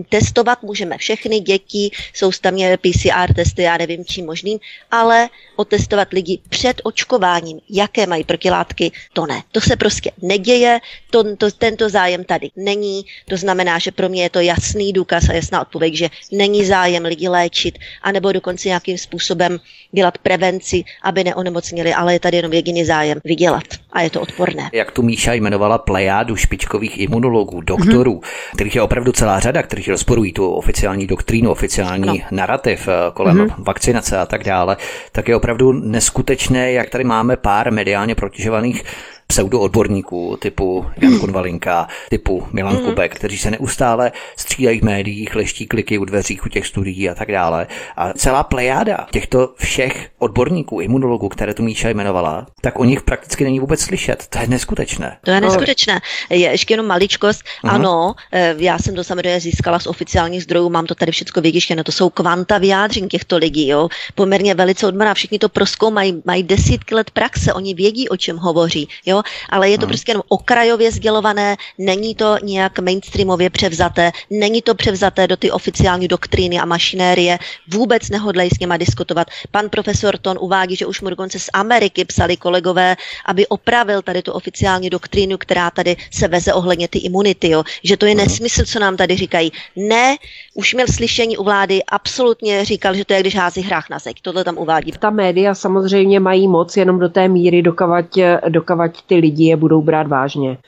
testovat 0.08 0.62
můžeme 0.62 0.98
všechny 0.98 1.40
děti, 1.40 1.90
jsou 2.14 2.30
tam 2.40 2.54
PCR 2.56 3.34
testy, 3.34 3.62
já 3.62 3.76
nevím 3.76 4.04
čím 4.04 4.26
možným, 4.26 4.58
ale 4.90 5.28
otestovat 5.56 6.12
lidi 6.12 6.38
před 6.48 6.80
očkováním, 6.84 7.60
jaké 7.70 8.06
mají 8.06 8.24
protilátky, 8.24 8.92
to 9.12 9.26
ne. 9.26 9.42
To 9.52 9.60
se 9.60 9.76
prostě 9.76 10.10
neděje, 10.22 10.80
to, 11.10 11.36
to, 11.36 11.50
tento 11.50 11.88
zájem 11.88 12.24
tady 12.24 12.50
není, 12.56 13.04
to 13.28 13.36
znamená, 13.36 13.78
že 13.78 13.90
pro 13.90 14.08
mě 14.08 14.22
je 14.22 14.30
to 14.30 14.40
jasný 14.40 14.92
důkaz 14.92 15.28
a 15.28 15.32
jasná 15.32 15.60
odpověď, 15.60 15.94
že 15.94 16.08
není 16.32 16.64
zájem 16.64 17.04
lidi 17.04 17.28
léčit, 17.28 17.78
anebo 18.02 18.32
dokonce 18.32 18.68
nějakým 18.68 18.98
způsobem 18.98 19.60
dělat 19.92 20.18
prevenci, 20.18 20.84
aby 21.02 21.24
neonemocnili, 21.24 21.94
ale 21.94 22.12
je 22.12 22.20
tady 22.20 22.36
jenom 22.36 22.52
jediný 22.52 22.84
zájem 22.84 23.18
vydělat 23.24 23.64
a 23.92 24.00
je 24.00 24.10
to 24.10 24.20
odporné. 24.20 24.70
Jak 24.72 24.92
tu 24.92 25.02
Míša 25.02 25.32
jmenovala 25.32 25.78
plejádu 25.78 26.36
špičkových 26.36 26.98
imunologů, 26.98 27.60
doktorů, 27.60 28.14
mm-hmm. 28.14 28.54
kterých 28.54 28.74
je 28.74 28.82
opravdu 28.82 29.12
celá 29.12 29.40
řada, 29.40 29.62
kteří 29.76 29.90
rozporují 29.90 30.32
tu 30.32 30.50
oficiální 30.50 31.06
doktrínu, 31.06 31.50
oficiální 31.50 32.06
no. 32.06 32.14
narrativ 32.30 32.88
eh, 32.88 32.92
kolem 33.14 33.36
mm-hmm. 33.38 33.54
vakcinace 33.58 34.18
a 34.18 34.26
tak 34.26 34.44
dále, 34.44 34.76
tak 35.12 35.28
je 35.28 35.36
opravdu 35.36 35.72
neskutečné, 35.72 36.72
jak 36.72 36.90
tady 36.90 37.04
máme 37.04 37.36
pár 37.36 37.72
mediálně 37.72 38.14
protěžovaných 38.14 38.84
pseudoodborníků 39.26 40.36
typu 40.40 40.86
Jan 40.96 41.10
hmm. 41.10 41.20
Konvalinka, 41.20 41.88
typu 42.10 42.46
Milan 42.52 42.76
mm. 42.76 42.84
Kubek, 42.84 43.14
kteří 43.14 43.38
se 43.38 43.50
neustále 43.50 44.12
střídají 44.36 44.80
v 44.80 44.84
médiích, 44.84 45.36
leští 45.36 45.66
kliky 45.66 45.98
u 45.98 46.04
dveřích 46.04 46.46
u 46.46 46.48
těch 46.48 46.66
studií 46.66 47.10
a 47.10 47.14
tak 47.14 47.32
dále. 47.32 47.66
A 47.96 48.12
celá 48.12 48.42
plejáda 48.42 49.06
těchto 49.10 49.54
všech 49.56 50.08
odborníků, 50.18 50.80
imunologů, 50.80 51.28
které 51.28 51.54
tu 51.54 51.62
Míša 51.62 51.88
jmenovala, 51.88 52.46
tak 52.60 52.78
o 52.78 52.84
nich 52.84 53.02
prakticky 53.02 53.44
není 53.44 53.60
vůbec 53.60 53.80
slyšet. 53.80 54.26
To 54.28 54.38
je 54.38 54.46
neskutečné. 54.46 55.18
To 55.24 55.30
je 55.30 55.40
neskutečné. 55.40 56.00
Je 56.30 56.50
ještě 56.50 56.74
jenom 56.74 56.86
maličkost. 56.86 57.42
Uh-huh. 57.42 57.74
Ano, 57.74 58.14
eh, 58.32 58.54
já 58.58 58.78
jsem 58.78 58.94
to 58.94 59.04
samozřejmě 59.04 59.40
získala 59.40 59.78
z 59.78 59.86
oficiálních 59.86 60.42
zdrojů, 60.42 60.70
mám 60.70 60.86
to 60.86 60.94
tady 60.94 61.12
všechno 61.12 61.42
vytištěno. 61.42 61.84
To 61.84 61.92
jsou 61.92 62.10
kvanta 62.10 62.58
vyjádření 62.58 63.08
těchto 63.08 63.36
lidí, 63.36 63.68
jo. 63.68 63.88
Poměrně 64.14 64.54
velice 64.54 64.86
odborná, 64.86 65.14
všichni 65.14 65.38
to 65.38 65.48
proskoumají, 65.48 66.22
mají 66.24 66.42
desítky 66.42 66.94
let 66.94 67.10
praxe, 67.10 67.52
oni 67.52 67.74
vědí, 67.74 68.08
o 68.08 68.16
čem 68.16 68.36
hovoří, 68.36 68.88
jo 69.06 69.15
ale 69.50 69.70
je 69.70 69.78
to 69.78 69.86
hmm. 69.86 69.90
prostě 69.90 70.10
jenom 70.10 70.22
okrajově 70.28 70.92
sdělované, 70.92 71.56
není 71.78 72.14
to 72.14 72.36
nějak 72.42 72.78
mainstreamově 72.78 73.50
převzaté, 73.50 74.12
není 74.30 74.62
to 74.62 74.74
převzaté 74.74 75.26
do 75.26 75.36
ty 75.36 75.50
oficiální 75.50 76.08
doktríny 76.08 76.58
a 76.58 76.64
mašinérie, 76.64 77.38
vůbec 77.68 78.10
nehodlají 78.10 78.50
s 78.50 78.58
něma 78.58 78.76
diskutovat. 78.76 79.28
Pan 79.50 79.68
profesor 79.68 80.18
Ton 80.18 80.36
uvádí, 80.40 80.76
že 80.76 80.86
už 80.86 81.00
mu 81.00 81.10
dokonce 81.10 81.38
z 81.38 81.48
Ameriky 81.52 82.04
psali 82.04 82.36
kolegové, 82.36 82.96
aby 83.26 83.46
opravil 83.46 84.02
tady 84.02 84.22
tu 84.22 84.32
oficiální 84.32 84.90
doktrínu, 84.90 85.38
která 85.38 85.70
tady 85.70 85.96
se 86.10 86.28
veze 86.28 86.52
ohledně 86.52 86.88
ty 86.88 86.98
imunity, 86.98 87.50
jo. 87.50 87.64
že 87.82 87.96
to 87.96 88.06
je 88.06 88.14
hmm. 88.14 88.24
nesmysl, 88.24 88.64
co 88.64 88.78
nám 88.78 88.96
tady 88.96 89.16
říkají. 89.16 89.52
Ne, 89.76 90.16
už 90.54 90.74
měl 90.74 90.86
slyšení 90.86 91.36
u 91.36 91.44
vlády, 91.44 91.82
absolutně 91.84 92.64
říkal, 92.64 92.94
že 92.94 93.04
to 93.04 93.12
je, 93.12 93.20
když 93.20 93.36
hází 93.36 93.62
hrách 93.62 93.90
na 93.90 93.98
zeď. 93.98 94.16
Tohle 94.22 94.44
tam 94.44 94.58
uvádí. 94.58 94.92
Ta 94.98 95.10
média 95.10 95.54
samozřejmě 95.54 96.20
mají 96.20 96.48
moc 96.48 96.76
jenom 96.76 96.98
do 96.98 97.08
té 97.08 97.28
míry, 97.28 97.62
dokavať, 97.62 98.06
dokavať 98.48 99.02
ty 99.06 99.16
lidi 99.16 99.44
je 99.44 99.56
budou 99.56 99.82
brát 99.82 100.06
vážně. 100.06 100.58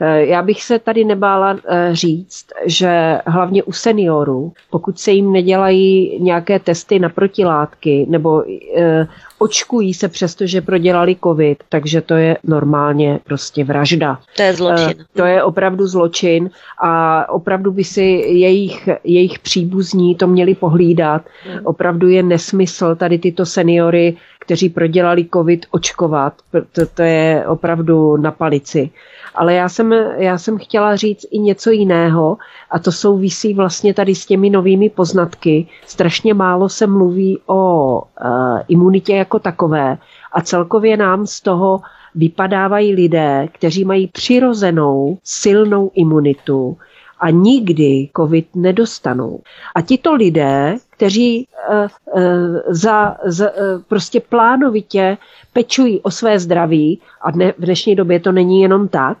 Eh, 0.00 0.26
já 0.26 0.42
bych 0.42 0.62
se 0.62 0.78
tady 0.78 1.04
nebála 1.04 1.58
eh, 1.68 1.88
říct, 1.92 2.46
že 2.64 3.18
hlavně 3.26 3.62
u 3.62 3.72
seniorů, 3.72 4.52
pokud 4.70 4.98
se 4.98 5.10
jim 5.10 5.32
nedělají 5.32 6.18
nějaké 6.22 6.58
testy 6.58 6.98
na 6.98 7.08
protilátky 7.08 8.06
nebo 8.08 8.42
eh, 8.76 9.06
očkují 9.38 9.94
se 9.94 10.08
přesto, 10.08 10.46
že 10.46 10.60
prodělali 10.60 11.16
covid, 11.24 11.64
takže 11.68 12.00
to 12.00 12.14
je 12.14 12.36
normálně 12.44 13.20
prostě 13.24 13.64
vražda. 13.64 14.18
To 14.36 14.42
je 14.42 14.54
zločin. 14.54 15.04
To 15.16 15.24
je 15.24 15.42
opravdu 15.42 15.86
zločin 15.86 16.50
a 16.82 17.24
opravdu 17.28 17.72
by 17.72 17.84
si 17.84 18.02
jejich, 18.26 18.88
jejich 19.04 19.38
příbuzní 19.38 20.14
to 20.14 20.26
měli 20.26 20.54
pohlídat. 20.54 21.22
Hmm. 21.44 21.60
Opravdu 21.64 22.08
je 22.08 22.22
nesmysl 22.22 22.94
tady 22.94 23.18
tyto 23.18 23.46
seniory 23.46 24.16
kteří 24.46 24.68
prodělali 24.68 25.26
covid, 25.34 25.66
očkovat. 25.70 26.34
To, 26.72 26.86
to 26.94 27.02
je 27.02 27.44
opravdu 27.46 28.16
na 28.16 28.30
palici. 28.30 28.90
Ale 29.34 29.54
já 29.54 29.68
jsem, 29.68 29.92
já 30.16 30.38
jsem 30.38 30.58
chtěla 30.58 30.96
říct 30.96 31.26
i 31.30 31.38
něco 31.38 31.70
jiného 31.70 32.36
a 32.70 32.78
to 32.78 32.92
souvisí 32.92 33.54
vlastně 33.54 33.94
tady 33.94 34.14
s 34.14 34.26
těmi 34.26 34.50
novými 34.50 34.90
poznatky. 34.90 35.66
Strašně 35.86 36.34
málo 36.34 36.68
se 36.68 36.86
mluví 36.86 37.38
o 37.46 38.00
uh, 38.02 38.60
imunitě 38.68 39.16
jako 39.16 39.38
takové 39.38 39.98
a 40.32 40.40
celkově 40.40 40.96
nám 40.96 41.26
z 41.26 41.40
toho 41.40 41.80
vypadávají 42.14 42.94
lidé, 42.94 43.48
kteří 43.52 43.84
mají 43.84 44.06
přirozenou 44.06 45.18
silnou 45.24 45.90
imunitu, 45.94 46.76
a 47.20 47.30
nikdy 47.30 48.08
covid 48.16 48.46
nedostanou. 48.54 49.40
A 49.74 49.80
tito 49.82 50.14
lidé, 50.14 50.76
kteří 50.96 51.48
uh, 51.68 51.88
uh, 52.14 52.22
za, 52.68 53.16
za, 53.24 53.50
uh, 53.50 53.82
prostě 53.88 54.20
plánovitě 54.20 55.18
pečují 55.52 56.00
o 56.00 56.10
své 56.10 56.38
zdraví, 56.38 57.00
a 57.20 57.30
dne, 57.30 57.52
v 57.58 57.64
dnešní 57.64 57.94
době 57.96 58.20
to 58.20 58.32
není 58.32 58.60
jenom 58.60 58.88
tak, 58.88 59.18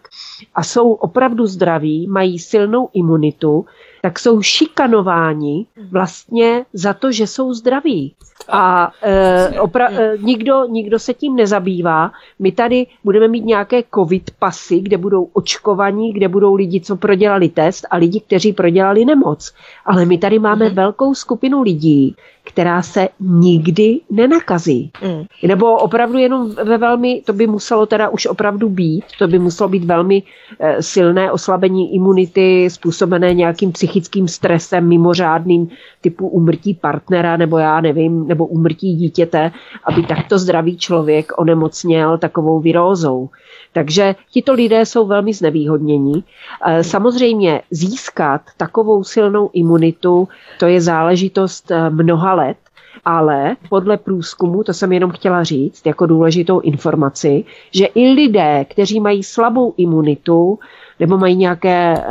a 0.54 0.62
jsou 0.62 0.92
opravdu 0.92 1.46
zdraví, 1.46 2.06
mají 2.06 2.38
silnou 2.38 2.88
imunitu, 2.92 3.64
tak 4.02 4.18
jsou 4.18 4.42
šikanováni 4.42 5.66
vlastně 5.90 6.64
za 6.72 6.94
to, 6.94 7.12
že 7.12 7.26
jsou 7.26 7.54
zdraví. 7.54 8.14
A 8.48 8.92
e, 9.02 9.50
opra- 9.60 9.92
e, 9.92 10.18
nikdo, 10.18 10.64
nikdo 10.64 10.98
se 10.98 11.14
tím 11.14 11.36
nezabývá. 11.36 12.12
My 12.38 12.52
tady 12.52 12.86
budeme 13.04 13.28
mít 13.28 13.44
nějaké 13.44 13.82
covid 13.94 14.30
pasy, 14.38 14.80
kde 14.80 14.96
budou 14.98 15.28
očkovaní, 15.32 16.12
kde 16.12 16.28
budou 16.28 16.54
lidi, 16.54 16.80
co 16.80 16.96
prodělali 16.96 17.48
test 17.48 17.86
a 17.90 17.96
lidi, 17.96 18.20
kteří 18.20 18.52
prodělali 18.52 19.04
nemoc. 19.04 19.54
Ale 19.84 20.04
my 20.04 20.18
tady 20.18 20.38
máme 20.38 20.68
mm. 20.68 20.74
velkou 20.74 21.14
skupinu 21.14 21.62
lidí, 21.66 22.16
která 22.46 22.82
se 22.82 23.08
nikdy 23.20 24.00
nenakazí. 24.10 24.90
Mm. 25.02 25.24
Nebo 25.48 25.76
opravdu 25.76 26.18
jenom 26.18 26.50
ve 26.50 26.78
velmi, 26.78 27.22
to 27.26 27.32
by 27.32 27.46
muselo 27.46 27.86
teda 27.86 28.08
už 28.08 28.26
opravdu 28.26 28.68
být, 28.68 29.04
to 29.18 29.28
by 29.28 29.38
muselo 29.38 29.68
být 29.68 29.84
velmi 29.84 30.22
e, 30.58 30.82
silné 30.82 31.32
oslabení 31.32 31.94
imunity 31.94 32.70
způsobené 32.70 33.34
nějakým 33.34 33.72
psychickým 33.72 34.28
stresem 34.28 34.88
mimořádným 34.88 35.68
typu 36.00 36.28
umrtí 36.28 36.74
partnera 36.74 37.36
nebo 37.36 37.58
já 37.58 37.80
nevím, 37.80 38.28
nebo 38.28 38.46
umrtí 38.46 38.94
dítěte, 38.94 39.52
aby 39.84 40.02
takto 40.02 40.38
zdravý 40.38 40.78
člověk 40.78 41.32
onemocněl 41.38 42.18
takovou 42.18 42.60
virózou. 42.60 43.28
Takže 43.72 44.14
tito 44.30 44.52
lidé 44.52 44.86
jsou 44.86 45.06
velmi 45.06 45.32
znevýhodnění. 45.34 46.24
E, 46.66 46.84
samozřejmě 46.84 47.62
získat 47.70 48.40
takovou 48.56 49.04
silnou 49.04 49.50
imunitu, 49.52 50.28
to 50.58 50.66
je 50.66 50.80
záležitost 50.80 51.70
e, 51.70 51.90
mnoha 51.90 52.35
let, 52.36 52.56
ale 53.04 53.56
podle 53.68 53.96
průzkumu, 53.96 54.62
to 54.62 54.72
jsem 54.72 54.92
jenom 54.92 55.10
chtěla 55.10 55.44
říct 55.44 55.86
jako 55.86 56.06
důležitou 56.06 56.60
informaci, 56.60 57.44
že 57.72 57.86
i 57.86 58.12
lidé, 58.12 58.64
kteří 58.70 59.00
mají 59.00 59.22
slabou 59.22 59.74
imunitu 59.76 60.58
nebo 61.00 61.18
mají 61.18 61.36
nějaké 61.36 61.94
e, 61.94 62.04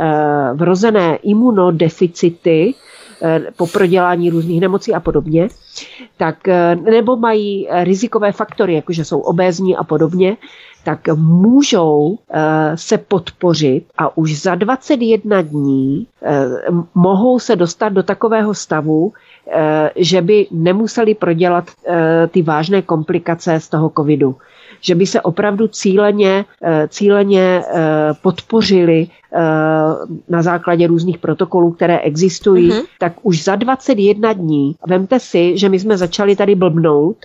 vrozené 0.54 1.16
imunodeficity, 1.16 2.74
po 3.56 3.66
prodělání 3.66 4.30
různých 4.30 4.60
nemocí 4.60 4.94
a 4.94 5.00
podobně, 5.00 5.48
tak 6.16 6.48
nebo 6.76 7.16
mají 7.16 7.68
rizikové 7.70 8.32
faktory, 8.32 8.74
jakože 8.74 9.04
jsou 9.04 9.20
obézní 9.20 9.76
a 9.76 9.84
podobně, 9.84 10.36
tak 10.86 11.08
můžou 11.14 12.18
eh, 12.30 12.72
se 12.74 12.98
podpořit 12.98 13.84
a 13.98 14.16
už 14.16 14.42
za 14.42 14.54
21 14.54 15.42
dní 15.42 16.06
eh, 16.22 16.46
mohou 16.94 17.38
se 17.38 17.56
dostat 17.56 17.88
do 17.88 18.02
takového 18.02 18.54
stavu, 18.54 19.12
eh, 19.50 19.90
že 19.96 20.22
by 20.22 20.46
nemuseli 20.50 21.14
prodělat 21.14 21.70
ty 22.28 22.42
vážné 22.42 22.82
komplikace 22.82 23.60
z 23.60 23.68
toho 23.68 23.90
covidu 23.96 24.36
že 24.80 24.94
by 24.94 25.06
se 25.06 25.20
opravdu 25.20 25.68
cíleně, 25.68 26.44
cíleně 26.88 27.62
podpořili 28.22 29.06
na 30.28 30.42
základě 30.42 30.86
různých 30.86 31.18
protokolů, 31.18 31.72
které 31.72 31.98
existují, 31.98 32.70
mm-hmm. 32.70 32.84
tak 32.98 33.12
už 33.22 33.44
za 33.44 33.56
21 33.56 34.32
dní, 34.32 34.76
vemte 34.86 35.20
si, 35.20 35.58
že 35.58 35.68
my 35.68 35.78
jsme 35.78 35.96
začali 35.96 36.36
tady 36.36 36.54
blbnout 36.54 37.16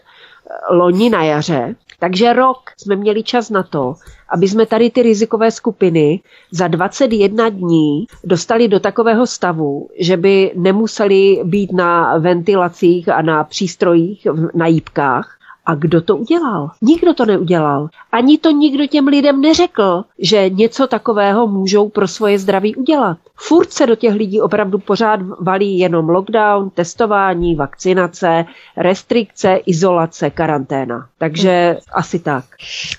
loni 0.70 1.10
na 1.10 1.24
jaře, 1.24 1.76
takže 2.00 2.34
rok 2.34 2.58
jsme 2.78 2.96
měli 2.96 3.24
čas 3.24 3.50
na 3.50 3.64
to, 3.64 3.96
aby 4.30 4.48
jsme 4.48 4.66
tady 4.66 4.90
ty 4.90 5.02
rizikové 5.02 5.52
skupiny 5.52 6.20
za 6.52 6.68
21 6.68 7.50
dní 7.50 8.08
dostali 8.24 8.68
do 8.68 8.80
takového 8.80 9.28
stavu, 9.28 9.90
že 10.00 10.18
by 10.18 10.52
nemuseli 10.56 11.42
být 11.44 11.72
na 11.72 12.18
ventilacích 12.18 13.10
a 13.10 13.22
na 13.22 13.44
přístrojích, 13.44 14.28
na 14.54 14.68
jípkách, 14.68 15.38
a 15.66 15.76
kdo 15.76 16.02
to 16.02 16.18
udělal? 16.18 16.72
Nikdo 16.82 17.14
to 17.14 17.26
neudělal. 17.26 17.90
Ani 18.12 18.38
to 18.38 18.52
nikdo 18.52 18.88
těm 18.88 19.08
lidem 19.08 19.42
neřekl, 19.42 20.04
že 20.20 20.50
něco 20.50 20.88
takového 20.88 21.48
můžou 21.48 21.90
pro 21.90 22.08
svoje 22.08 22.40
zdraví 22.40 22.76
udělat. 22.76 23.18
Furt 23.36 23.74
se 23.74 23.86
do 23.88 23.96
těch 23.96 24.14
lidí 24.14 24.42
opravdu 24.42 24.80
pořád 24.80 25.20
valí 25.40 25.80
jenom 25.80 26.10
lockdown, 26.10 26.70
testování, 26.70 27.56
vakcinace, 27.56 28.46
restrikce, 28.78 29.60
izolace, 29.66 30.30
karanténa. 30.30 31.08
Takže 31.18 31.78
asi 31.94 32.20
tak. 32.20 32.46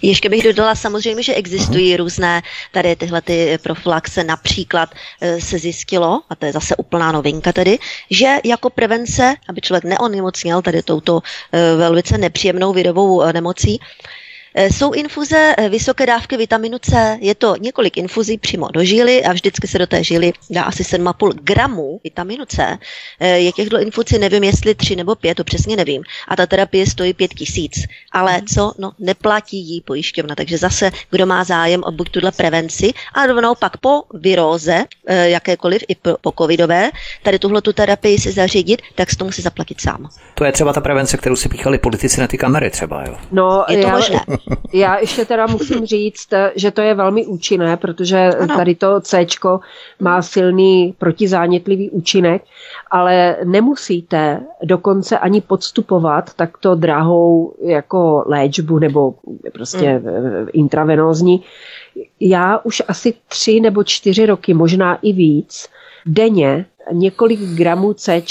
Ještě 0.03 0.29
bych 0.29 0.45
dodala 0.45 0.75
samozřejmě, 0.75 1.23
že 1.23 1.35
existují 1.35 1.97
různé 1.97 2.43
tady 2.73 2.97
tyhle 2.97 3.23
ty 3.23 3.59
profilaxe. 3.63 4.25
Například 4.25 4.89
eh, 5.21 5.41
se 5.41 5.59
zjistilo, 5.59 6.21
a 6.31 6.35
to 6.35 6.47
je 6.47 6.53
zase 6.53 6.77
úplná 6.77 7.13
novinka 7.13 7.53
tedy, 7.53 7.79
že 8.11 8.37
jako 8.45 8.71
prevence, 8.71 9.35
aby 9.49 9.61
člověk 9.61 9.85
neonemocněl 9.85 10.63
tady 10.63 10.83
touto 10.83 11.21
eh, 11.53 11.77
velice 11.77 12.19
nepříjemnou 12.19 12.52
virovou 12.73 13.23
eh, 13.23 13.33
nemocí, 13.33 13.81
jsou 14.55 14.93
infuze 14.93 15.55
eh, 15.59 15.69
vysoké 15.69 16.07
dávky 16.07 16.37
vitaminu 16.37 16.79
C. 16.79 17.19
Je 17.21 17.35
to 17.35 17.57
několik 17.57 17.97
infuzí 17.97 18.39
přímo 18.39 18.69
do 18.69 18.85
žíly 18.85 19.25
a 19.25 19.33
vždycky 19.33 19.69
se 19.69 19.79
do 19.79 19.87
té 19.87 20.05
žíly 20.05 20.33
dá 20.51 20.63
asi 20.63 20.83
7,5 20.83 21.33
gramů 21.43 22.01
vitaminu 22.05 22.45
C. 22.45 22.79
Eh, 23.21 23.39
je 23.39 23.53
těchto 23.53 23.81
infuzí, 23.81 24.19
nevím, 24.19 24.45
jestli 24.45 24.75
3 24.75 24.97
nebo 24.97 25.15
5, 25.15 25.35
to 25.35 25.45
přesně 25.45 25.77
nevím. 25.77 26.03
A 26.29 26.37
ta 26.37 26.47
terapie 26.47 26.87
stojí 26.87 27.15
5 27.15 27.35
tisíc. 27.35 27.87
Ale 28.13 28.33
mhm. 28.33 28.47
co? 28.47 28.73
No, 28.79 28.93
neplatí 28.99 29.59
jí 29.59 29.81
pojišťovna. 29.81 30.35
Takže 30.35 30.59
zase, 30.59 30.91
kdo 31.11 31.27
má 31.27 31.45
zájem 31.45 31.83
o 31.85 31.93
buď 31.93 32.11
tuhle 32.11 32.33
prevenci, 32.33 32.93
a 33.15 33.27
rovnou 33.27 33.55
pak 33.55 33.77
po 33.77 34.03
viróze, 34.15 34.85
jakékoliv, 35.09 35.83
i 35.89 35.95
po 36.21 36.33
covidové, 36.39 36.91
tady 37.23 37.39
tuhle 37.39 37.63
tu 37.63 37.73
terapii 37.73 38.19
si 38.19 38.33
zařídit, 38.33 38.83
tak 38.95 39.11
si 39.11 39.17
to 39.17 39.25
musí 39.25 39.43
zaplatit 39.43 39.81
sám. 39.81 40.09
To 40.35 40.45
je 40.45 40.53
třeba 40.53 40.73
ta 40.73 40.81
prevence, 40.81 41.17
kterou 41.17 41.37
si 41.37 41.49
píchali 41.49 41.79
politici 41.79 42.21
na 42.21 42.27
ty 42.27 42.39
kamery 42.39 42.71
třeba, 42.71 43.05
jo? 43.07 43.17
No, 43.33 43.65
je 43.69 43.77
to 43.77 43.87
já, 43.89 43.97
možné. 43.97 44.21
Já 44.73 44.99
ještě 44.99 45.25
teda 45.25 45.47
musím 45.47 45.87
říct, 45.87 46.29
že 46.57 46.71
to 46.71 46.81
je 46.81 46.95
velmi 46.95 47.27
účinné, 47.27 47.77
protože 47.77 48.19
ano. 48.19 48.57
tady 48.57 48.75
to 48.75 49.01
C 49.01 49.27
má 50.01 50.23
silný 50.23 50.95
protizánětlivý 50.99 51.91
účinek, 51.91 52.43
ale 52.91 53.37
nemusíte 53.45 54.41
dokonce 54.63 55.19
ani 55.19 55.41
podstupovat 55.41 56.35
takto 56.35 56.75
drahou 56.75 57.55
jako 57.63 58.25
léčbu 58.27 58.79
nebo 58.79 59.15
prostě 59.53 59.99
mm. 59.99 60.47
intravenózní. 60.53 61.43
Já 62.21 62.59
už 62.59 62.83
asi 62.89 63.15
tři 63.29 63.61
nebo 63.61 63.85
čtyři 63.85 64.27
roky, 64.27 64.55
možná 64.55 64.99
i 65.03 65.13
víc, 65.13 65.69
denně 66.07 66.67
několik 66.93 67.41
gramů 67.41 67.93
C 67.93 68.23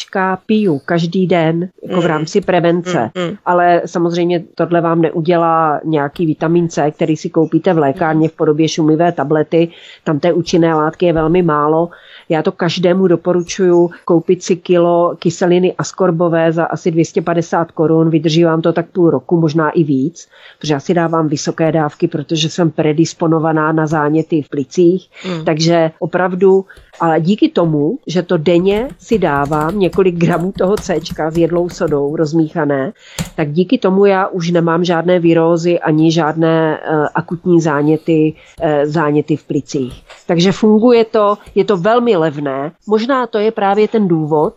piju 0.45 0.81
každý 0.85 1.27
den 1.27 1.69
jako 1.83 2.01
v 2.01 2.03
mm. 2.03 2.09
rámci 2.09 2.41
prevence, 2.41 3.11
mm. 3.15 3.35
ale 3.45 3.81
samozřejmě 3.85 4.43
tohle 4.55 4.81
vám 4.81 5.01
neudělá 5.01 5.79
nějaký 5.85 6.25
vitamin 6.25 6.69
C, 6.69 6.91
který 6.91 7.17
si 7.17 7.29
koupíte 7.29 7.73
v 7.73 7.77
lékárně 7.77 8.29
v 8.29 8.31
podobě 8.31 8.67
šumivé 8.67 9.11
tablety, 9.11 9.67
tam 10.03 10.19
té 10.19 10.33
účinné 10.33 10.75
látky 10.75 11.05
je 11.05 11.13
velmi 11.13 11.41
málo. 11.41 11.89
Já 12.29 12.43
to 12.43 12.51
každému 12.51 13.07
doporučuji 13.07 13.89
koupit 14.05 14.43
si 14.43 14.55
kilo 14.55 15.15
kyseliny 15.19 15.75
askorbové 15.77 16.51
za 16.51 16.65
asi 16.65 16.91
250 16.91 17.71
korun, 17.71 18.09
vydrží 18.09 18.43
vám 18.43 18.61
to 18.61 18.73
tak 18.73 18.85
půl 18.89 19.09
roku, 19.09 19.41
možná 19.41 19.69
i 19.69 19.83
víc, 19.83 20.27
protože 20.59 20.73
já 20.73 20.79
si 20.79 20.93
dávám 20.93 21.27
vysoké 21.27 21.71
dávky, 21.71 22.07
protože 22.07 22.49
jsem 22.49 22.71
predisponovaná 22.71 23.71
na 23.71 23.87
záněty 23.87 24.41
v 24.41 24.49
plicích, 24.49 25.09
mm. 25.27 25.45
takže 25.45 25.91
opravdu 25.99 26.65
ale 26.99 27.21
díky 27.21 27.49
tomu, 27.49 27.99
že 28.07 28.23
to 28.23 28.37
denně 28.37 28.89
si 28.99 29.19
dávám 29.19 29.79
několik 29.79 30.15
gramů 30.15 30.51
toho 30.57 30.77
C 30.77 30.99
s 31.29 31.37
jedlou 31.37 31.69
sodou 31.69 32.15
rozmíchané, 32.15 32.93
tak 33.35 33.51
díky 33.51 33.77
tomu 33.77 34.05
já 34.05 34.27
už 34.27 34.51
nemám 34.51 34.83
žádné 34.83 35.19
virózy 35.19 35.79
ani 35.79 36.11
žádné 36.11 36.79
uh, 36.79 37.07
akutní 37.15 37.61
záněty, 37.61 38.33
uh, 38.63 38.67
záněty 38.83 39.35
v 39.35 39.43
plicích. 39.43 40.03
Takže 40.27 40.51
funguje 40.51 41.05
to, 41.05 41.37
je 41.55 41.65
to 41.65 41.77
velmi 41.77 42.15
levné. 42.17 42.71
Možná 42.87 43.27
to 43.27 43.37
je 43.37 43.51
právě 43.51 43.87
ten 43.87 44.07
důvod, 44.07 44.53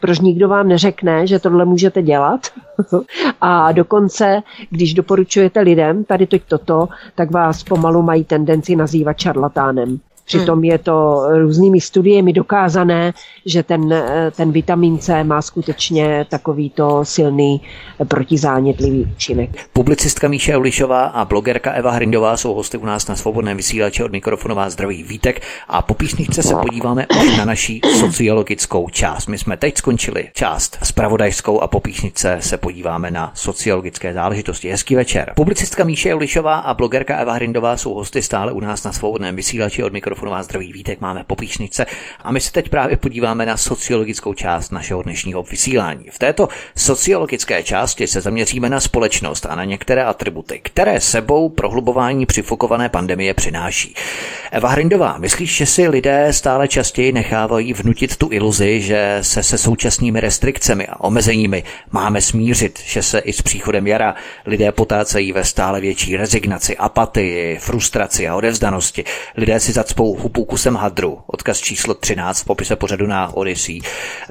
proč 0.00 0.18
nikdo 0.18 0.48
vám 0.48 0.68
neřekne, 0.68 1.26
že 1.26 1.38
tohle 1.38 1.64
můžete 1.64 2.02
dělat. 2.02 2.40
a 3.40 3.72
dokonce, 3.72 4.42
když 4.70 4.94
doporučujete 4.94 5.60
lidem 5.60 6.04
tady 6.04 6.26
teď 6.26 6.42
toto, 6.48 6.88
tak 7.14 7.30
vás 7.30 7.62
pomalu 7.62 8.02
mají 8.02 8.24
tendenci 8.24 8.76
nazývat 8.76 9.18
šarlatánem. 9.18 9.98
Přitom 10.28 10.64
je 10.64 10.78
to 10.78 11.22
různými 11.38 11.80
studiemi 11.80 12.32
dokázané, 12.32 13.12
že 13.46 13.62
ten, 13.62 13.94
ten 14.36 14.52
vitamin 14.52 14.98
C 14.98 15.24
má 15.24 15.42
skutečně 15.42 16.26
takovýto 16.28 17.04
silný 17.04 17.60
protizánětlivý 18.08 19.08
účinek. 19.16 19.50
Publicistka 19.72 20.28
Míše 20.28 20.56
Ulišová 20.56 21.04
a 21.04 21.24
blogerka 21.24 21.72
Eva 21.72 21.90
Hrindová 21.90 22.36
jsou 22.36 22.54
hosty 22.54 22.78
u 22.78 22.84
nás 22.84 23.08
na 23.08 23.16
svobodném 23.16 23.56
vysílači 23.56 24.04
od 24.04 24.12
mikrofonová 24.12 24.70
zdraví 24.70 25.02
Vítek 25.02 25.42
a 25.68 25.82
po 25.82 25.94
písničce 25.94 26.42
se 26.42 26.54
podíváme 26.54 27.06
už 27.22 27.36
na 27.36 27.44
naší 27.44 27.80
sociologickou 28.00 28.88
část. 28.88 29.26
My 29.26 29.38
jsme 29.38 29.56
teď 29.56 29.76
skončili 29.76 30.28
část 30.34 30.78
spravodajskou 30.82 31.60
a 31.60 31.66
po 31.66 31.80
písničce 31.80 32.36
se 32.40 32.56
podíváme 32.56 33.10
na 33.10 33.32
sociologické 33.34 34.14
záležitosti. 34.14 34.70
Hezký 34.70 34.94
večer. 34.94 35.32
Publicistka 35.36 35.84
Míše 35.84 36.14
Ulišová 36.14 36.58
a 36.58 36.74
blogerka 36.74 37.16
Eva 37.16 37.32
Hrindová 37.32 37.76
jsou 37.76 37.94
hosty 37.94 38.22
stále 38.22 38.52
u 38.52 38.60
nás 38.60 38.84
na 38.84 38.92
svobodném 38.92 39.36
vysílači 39.36 39.82
od 39.82 39.92
mikrofonu 39.92 40.17
mikrofonu 40.18 40.36
vás 40.36 40.46
zdraví 40.46 40.72
Vítek, 40.72 41.00
máme 41.00 41.24
popíšnice 41.24 41.86
a 42.22 42.32
my 42.32 42.40
se 42.40 42.52
teď 42.52 42.68
právě 42.68 42.96
podíváme 42.96 43.46
na 43.46 43.56
sociologickou 43.56 44.34
část 44.34 44.70
našeho 44.70 45.02
dnešního 45.02 45.42
vysílání. 45.42 46.04
V 46.10 46.18
této 46.18 46.48
sociologické 46.76 47.62
části 47.62 48.06
se 48.06 48.20
zaměříme 48.20 48.68
na 48.68 48.80
společnost 48.80 49.46
a 49.46 49.54
na 49.54 49.64
některé 49.64 50.04
atributy, 50.04 50.60
které 50.64 51.00
sebou 51.00 51.48
prohlubování 51.48 52.26
přifokované 52.26 52.88
pandemie 52.88 53.34
přináší. 53.34 53.94
Eva 54.50 54.68
Hrindová, 54.68 55.18
myslíš, 55.18 55.56
že 55.56 55.66
si 55.66 55.88
lidé 55.88 56.32
stále 56.32 56.68
častěji 56.68 57.12
nechávají 57.12 57.72
vnutit 57.72 58.16
tu 58.16 58.28
iluzi, 58.32 58.80
že 58.80 59.18
se 59.22 59.42
se 59.42 59.58
současnými 59.58 60.20
restrikcemi 60.20 60.86
a 60.86 61.00
omezeními 61.00 61.64
máme 61.90 62.20
smířit, 62.20 62.80
že 62.84 63.02
se 63.02 63.18
i 63.18 63.32
s 63.32 63.42
příchodem 63.42 63.86
jara 63.86 64.14
lidé 64.46 64.72
potácejí 64.72 65.32
ve 65.32 65.44
stále 65.44 65.80
větší 65.80 66.16
rezignaci, 66.16 66.76
apatii, 66.76 67.58
frustraci 67.60 68.28
a 68.28 68.36
odevzdanosti. 68.36 69.04
Lidé 69.36 69.60
si 69.60 69.72
zacpou 69.72 70.07
hupu 70.14 70.44
kusem 70.44 70.76
hadru, 70.76 71.18
odkaz 71.26 71.58
číslo 71.58 71.94
13 71.94 72.42
v 72.42 72.44
popise 72.44 72.76
pořadu 72.76 73.06
na 73.06 73.36
Odyssey, 73.36 73.80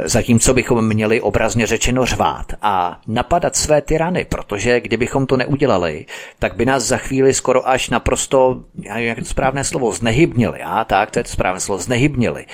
zatímco 0.05 0.53
bychom 0.53 0.87
měli 0.87 1.21
obrazně 1.21 1.67
řečeno 1.67 2.05
řvát 2.05 2.45
a 2.61 2.99
napadat 3.07 3.55
své 3.55 3.81
tyrany, 3.81 4.25
protože 4.29 4.81
kdybychom 4.81 5.25
to 5.25 5.37
neudělali, 5.37 6.05
tak 6.39 6.55
by 6.55 6.65
nás 6.65 6.83
za 6.83 6.97
chvíli 6.97 7.33
skoro 7.33 7.69
až 7.69 7.89
naprosto, 7.89 8.61
jak 8.83 9.17
je 9.17 9.23
to 9.23 9.25
správné 9.25 9.63
slovo, 9.63 9.91
znehybnili. 9.91 10.59
A 10.61 10.83
tak, 10.83 11.11
to 11.11 11.19
je 11.19 11.23
to 11.23 11.29
správné 11.29 11.59
slovo, 11.59 11.81
znehybnili. 11.81 12.45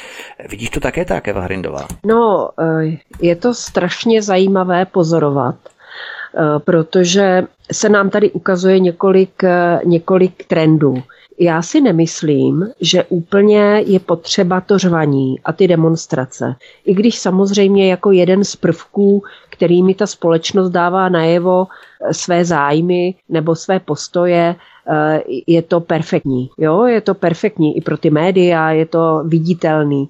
Vidíš 0.49 0.69
to 0.69 0.79
také 0.79 1.05
tak, 1.05 1.27
Eva 1.27 1.41
Hrindová? 1.41 1.87
No, 2.05 2.49
eh, 2.59 2.97
je 3.21 3.35
to 3.35 3.53
strašně 3.53 4.21
zajímavé 4.21 4.85
pozorovat, 4.85 5.55
eh, 5.55 6.59
protože 6.59 7.43
se 7.71 7.89
nám 7.89 8.09
tady 8.09 8.31
ukazuje 8.31 8.79
několik, 8.79 9.43
eh, 9.43 9.79
několik 9.85 10.47
trendů. 10.47 11.03
Já 11.39 11.61
si 11.61 11.81
nemyslím, 11.81 12.67
že 12.81 13.03
úplně 13.03 13.83
je 13.85 13.99
potřeba 13.99 14.61
to 14.61 14.77
řvaní 14.77 15.39
a 15.45 15.53
ty 15.53 15.67
demonstrace. 15.67 16.55
I 16.85 16.93
když 16.93 17.19
samozřejmě 17.19 17.89
jako 17.89 18.11
jeden 18.11 18.43
z 18.43 18.55
prvků, 18.55 19.23
kterými 19.49 19.93
ta 19.93 20.07
společnost 20.07 20.69
dává 20.69 21.09
najevo 21.09 21.67
eh, 21.67 22.13
své 22.13 22.45
zájmy 22.45 23.15
nebo 23.29 23.55
své 23.55 23.79
postoje, 23.79 24.55
eh, 24.87 25.21
je 25.47 25.61
to 25.61 25.79
perfektní. 25.79 26.49
Jo, 26.57 26.83
je 26.85 27.01
to 27.01 27.13
perfektní 27.13 27.77
i 27.77 27.81
pro 27.81 27.97
ty 27.97 28.09
média, 28.09 28.71
je 28.71 28.85
to 28.85 29.23
viditelný. 29.25 30.09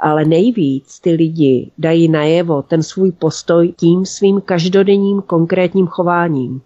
Ale 0.00 0.24
nejvíc 0.24 1.00
ty 1.00 1.10
lidi 1.12 1.70
dají 1.78 2.08
najevo 2.08 2.62
ten 2.62 2.82
svůj 2.82 3.12
postoj 3.12 3.72
tím 3.76 4.06
svým 4.06 4.40
každodenním 4.40 5.22
konkrétním 5.22 5.86
chováním. 5.86 6.60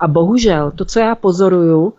A 0.00 0.08
bohužel 0.08 0.70
to, 0.70 0.84
co 0.84 0.98
já 0.98 1.14
pozoruju, 1.14 1.92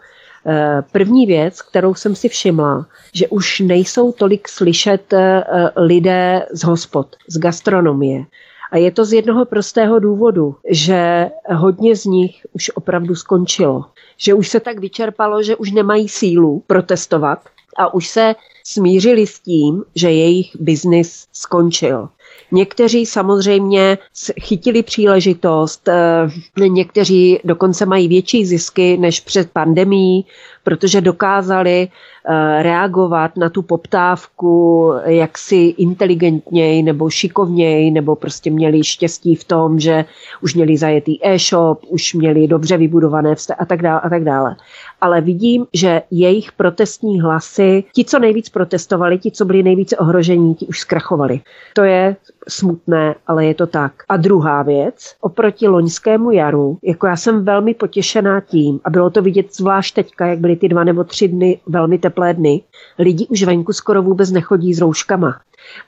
první 0.92 1.26
věc, 1.26 1.62
kterou 1.62 1.96
jsem 1.96 2.16
si 2.16 2.30
všimla, 2.30 2.86
že 3.14 3.28
už 3.28 3.60
nejsou 3.60 4.12
tolik 4.12 4.48
slyšet 4.48 5.14
eh, 5.14 5.44
lidé 5.76 6.46
z 6.52 6.64
hospod, 6.64 7.16
z 7.28 7.38
gastronomie. 7.38 8.26
A 8.72 8.78
je 8.78 8.92
to 8.92 9.06
z 9.06 9.14
jednoho 9.14 9.46
prostého 9.46 10.00
důvodu, 10.00 10.56
že 10.70 11.30
hodně 11.56 11.96
z 11.96 12.06
nich 12.06 12.46
už 12.54 12.72
opravdu 12.76 13.16
skončilo. 13.16 13.86
Že 14.18 14.34
už 14.34 14.50
se 14.50 14.60
tak 14.60 14.80
vyčerpalo, 14.80 15.44
že 15.44 15.56
už 15.56 15.72
nemají 15.72 16.10
sílu 16.10 16.64
protestovat 16.68 17.40
a 17.78 17.94
už 17.94 18.08
se 18.08 18.36
smířili 18.66 19.28
s 19.28 19.40
tím, 19.40 19.84
že 19.96 20.12
jejich 20.12 20.56
biznis 20.60 21.28
skončil. 21.34 22.10
Někteří 22.54 23.06
samozřejmě 23.06 23.98
chytili 24.42 24.84
příležitost, 24.84 25.88
eh, 25.88 26.30
někteří 26.68 27.40
dokonce 27.44 27.86
mají 27.86 28.08
větší 28.08 28.46
zisky 28.46 28.98
než 28.98 29.20
před 29.20 29.52
pandemí, 29.52 30.26
protože 30.64 31.02
dokázali 31.02 31.88
eh, 32.26 32.64
reagovat 32.64 33.38
na 33.38 33.50
tu 33.50 33.62
poptávku 33.62 34.92
jaksi 35.06 35.56
inteligentněji 35.78 36.84
nebo 36.84 37.10
šikovněji, 37.10 37.92
nebo 37.92 38.16
prostě 38.16 38.52
měli 38.52 38.84
štěstí 38.84 39.36
v 39.36 39.44
tom, 39.44 39.80
že 39.80 40.06
už 40.42 40.56
měli 40.56 40.78
zajetý 40.78 41.20
e-shop, 41.26 41.80
už 41.88 42.14
měli 42.14 42.48
dobře 42.48 42.78
vybudované 42.78 43.36
vztahy 43.36 43.58
a 43.60 43.66
tak 43.66 43.82
dále 43.82 44.02
a 44.02 44.10
tak 44.10 44.24
dále. 44.24 44.56
Ale 45.04 45.22
vidím, 45.22 45.66
že 45.74 46.02
jejich 46.12 46.52
protestní 46.52 47.22
hlasy, 47.22 47.84
ti, 47.96 48.06
co 48.06 48.20
nejvíc 48.20 48.50
protestovali, 48.50 49.20
ti, 49.20 49.32
co 49.32 49.46
byli 49.46 49.64
nejvíce 49.64 49.98
ohrožení, 49.98 50.56
ti 50.56 50.68
už 50.68 50.80
zkrachovali. 50.80 51.42
To 51.74 51.84
je 51.84 52.16
smutné, 52.48 53.16
ale 53.28 53.46
je 53.46 53.56
to 53.56 53.68
tak. 53.68 53.94
A 54.10 54.18
druhá 54.18 54.64
věc, 54.64 55.16
oproti 55.22 55.68
loňskému 55.68 56.32
jaru, 56.32 56.78
jako 56.84 57.08
já 57.08 57.16
jsem 57.16 57.46
velmi 57.46 57.74
potěšená 57.74 58.42
tím, 58.42 58.80
a 58.84 58.90
bylo 58.90 59.10
to 59.10 59.22
vidět 59.22 59.56
zvlášť 59.56 59.96
teďka, 59.96 60.26
jak 60.26 60.40
byly 60.40 60.56
ty 60.56 60.70
dva 60.70 60.84
nebo 60.84 61.04
tři 61.04 61.28
dny 61.28 61.60
velmi 61.68 61.98
teplé 61.98 62.34
dny, 62.34 62.62
lidi 63.00 63.28
už 63.28 63.44
venku 63.44 63.74
skoro 63.74 64.02
vůbec 64.02 64.32
nechodí 64.32 64.74
s 64.74 64.82
rouškama. 64.82 65.40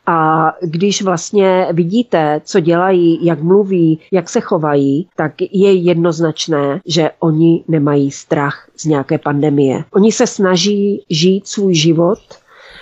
A 0.06 0.52
když 0.62 1.02
vlastně 1.02 1.68
vidíte, 1.72 2.42
co 2.44 2.60
dělají, 2.60 3.26
jak 3.26 3.42
mluví, 3.42 4.00
jak 4.12 4.30
se 4.30 4.42
chovají, 4.42 5.08
tak 5.16 5.34
je 5.42 5.74
jednoznačné, 5.74 6.82
že 6.86 7.12
oni 7.20 7.64
nemají 7.68 8.12
strach 8.12 8.70
z 8.78 8.86
nějaké 8.86 9.18
pandemie. 9.18 9.84
Oni 9.92 10.12
se 10.12 10.28
snaží 10.28 11.06
žít 11.10 11.48
svůj 11.48 11.74
život, 11.74 12.20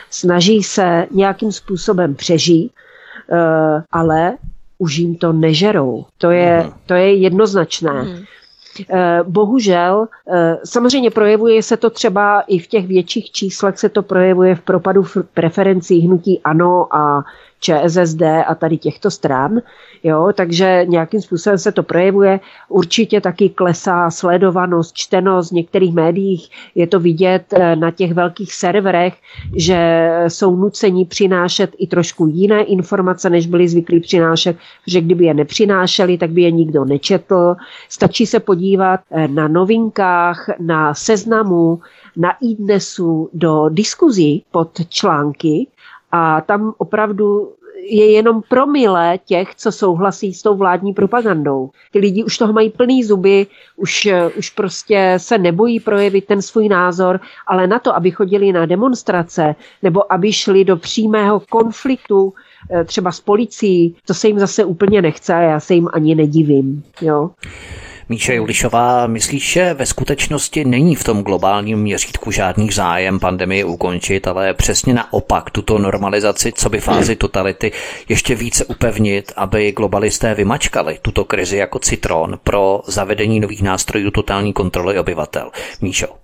snaží 0.10 0.64
se 0.64 1.08
nějakým 1.12 1.52
způsobem 1.52 2.16
přežít, 2.16 2.72
eh, 3.32 3.84
ale 3.92 4.34
už 4.78 4.98
jim 4.98 5.16
to 5.16 5.34
nežerou. 5.34 6.06
To 6.18 6.32
je, 6.32 6.60
mhm. 6.64 6.74
to 6.86 6.94
je 6.94 7.14
jednoznačné. 7.14 8.04
Mm. 8.04 8.24
Bohužel, 9.24 10.08
eh, 10.34 10.58
samozřejmě 10.66 11.12
projevuje 11.12 11.64
se 11.64 11.78
to 11.78 11.90
třeba 11.90 12.42
i 12.42 12.60
v 12.60 12.68
těch 12.68 12.88
větších 12.88 13.32
číslech, 13.32 13.80
se 13.80 13.90
to 13.90 14.04
projevuje 14.04 14.56
v 14.56 14.62
propadu 14.62 15.04
preferencí 15.34 16.00
hnutí 16.00 16.42
ANO 16.44 16.96
a 16.96 17.24
ČSSD 17.64 18.22
a 18.48 18.56
tady 18.56 18.78
těchto 18.78 19.12
stran, 19.12 19.62
jo, 20.04 20.32
takže 20.34 20.86
nějakým 20.88 21.22
způsobem 21.22 21.58
se 21.58 21.72
to 21.72 21.84
projevuje. 21.84 22.40
Určitě 22.70 23.22
taky 23.22 23.50
klesá 23.50 24.12
sledovanost, 24.12 24.96
čtenost 24.96 25.50
v 25.52 25.56
některých 25.56 25.94
médiích. 25.94 26.50
Je 26.76 26.88
to 26.88 27.00
vidět 27.00 27.46
eh, 27.54 27.76
na 27.76 27.92
těch 27.92 28.14
velkých 28.14 28.54
serverech, 28.54 29.14
že 29.56 30.10
jsou 30.28 30.56
nuceni 30.56 31.06
přinášet 31.06 31.76
i 31.78 31.88
trošku 31.88 32.28
jiné 32.28 32.64
informace, 32.64 33.30
než 33.30 33.48
byli 33.48 33.68
zvyklí 33.68 34.00
přinášet, 34.00 34.58
že 34.88 35.02
kdyby 35.02 35.26
je 35.26 35.34
nepřinášeli, 35.34 36.18
tak 36.18 36.30
by 36.30 36.42
je 36.42 36.52
nikdo 36.52 36.86
nečetl. 36.86 37.56
Stačí 37.90 38.26
se 38.26 38.40
podívat 38.40 39.00
eh, 39.12 39.28
na 39.28 39.48
novinkách, 39.48 40.50
na 40.60 40.94
seznamu, 40.94 41.80
na 42.16 42.44
e-dnesu 42.44 43.30
do 43.34 43.70
diskuzí 43.70 44.44
pod 44.52 44.70
články, 44.90 45.68
a 46.16 46.42
tam 46.42 46.74
opravdu 46.78 47.54
je 47.90 48.12
jenom 48.12 48.42
promile 48.50 49.20
těch, 49.26 49.56
co 49.56 49.72
souhlasí 49.72 50.34
s 50.34 50.42
tou 50.42 50.56
vládní 50.56 50.94
propagandou. 50.94 51.70
Ty 51.92 52.00
lidi 52.00 52.24
už 52.24 52.38
toho 52.38 52.54
mají 52.54 52.70
plný 52.70 53.04
zuby, 53.04 53.48
už, 53.76 54.08
už 54.38 54.50
prostě 54.50 55.14
se 55.18 55.38
nebojí 55.38 55.80
projevit 55.80 56.26
ten 56.26 56.42
svůj 56.42 56.70
názor, 56.70 57.20
ale 57.48 57.68
na 57.68 57.80
to, 57.80 57.96
aby 57.96 58.12
chodili 58.12 58.52
na 58.52 58.66
demonstrace 58.66 59.56
nebo 59.82 60.14
aby 60.14 60.34
šli 60.34 60.66
do 60.66 60.78
přímého 60.78 61.40
konfliktu 61.40 62.34
eh, 62.72 62.84
třeba 62.84 63.12
s 63.12 63.20
policií, 63.20 63.96
to 64.06 64.14
se 64.14 64.28
jim 64.28 64.40
zase 64.40 64.66
úplně 64.66 65.02
nechce 65.02 65.34
a 65.34 65.40
já 65.40 65.60
se 65.60 65.74
jim 65.74 65.90
ani 65.94 66.16
nedivím. 66.16 66.84
Jo. 67.02 67.30
Míše 68.10 68.36
Julišová, 68.36 69.08
myslíš, 69.08 69.52
že 69.52 69.74
ve 69.74 69.86
skutečnosti 69.86 70.66
není 70.66 70.96
v 70.96 71.04
tom 71.04 71.24
globálním 71.24 71.80
měřítku 71.80 72.32
žádný 72.32 72.70
zájem 72.72 73.20
pandemii 73.20 73.64
ukončit, 73.64 74.28
ale 74.28 74.54
přesně 74.54 74.94
naopak 74.94 75.50
tuto 75.50 75.78
normalizaci, 75.78 76.52
co 76.52 76.70
by 76.70 76.80
fázi 76.80 77.16
totality, 77.16 77.72
ještě 78.10 78.36
více 78.36 78.66
upevnit, 78.66 79.32
aby 79.36 79.72
globalisté 79.72 80.34
vymačkali 80.34 81.00
tuto 81.02 81.26
krizi 81.26 81.58
jako 81.58 81.80
citron 81.80 82.40
pro 82.44 82.82
zavedení 82.88 83.40
nových 83.40 83.62
nástrojů 83.62 84.12
totální 84.12 84.54
kontroly 84.54 85.00
obyvatel. 85.00 85.52
Míšo. 85.82 86.23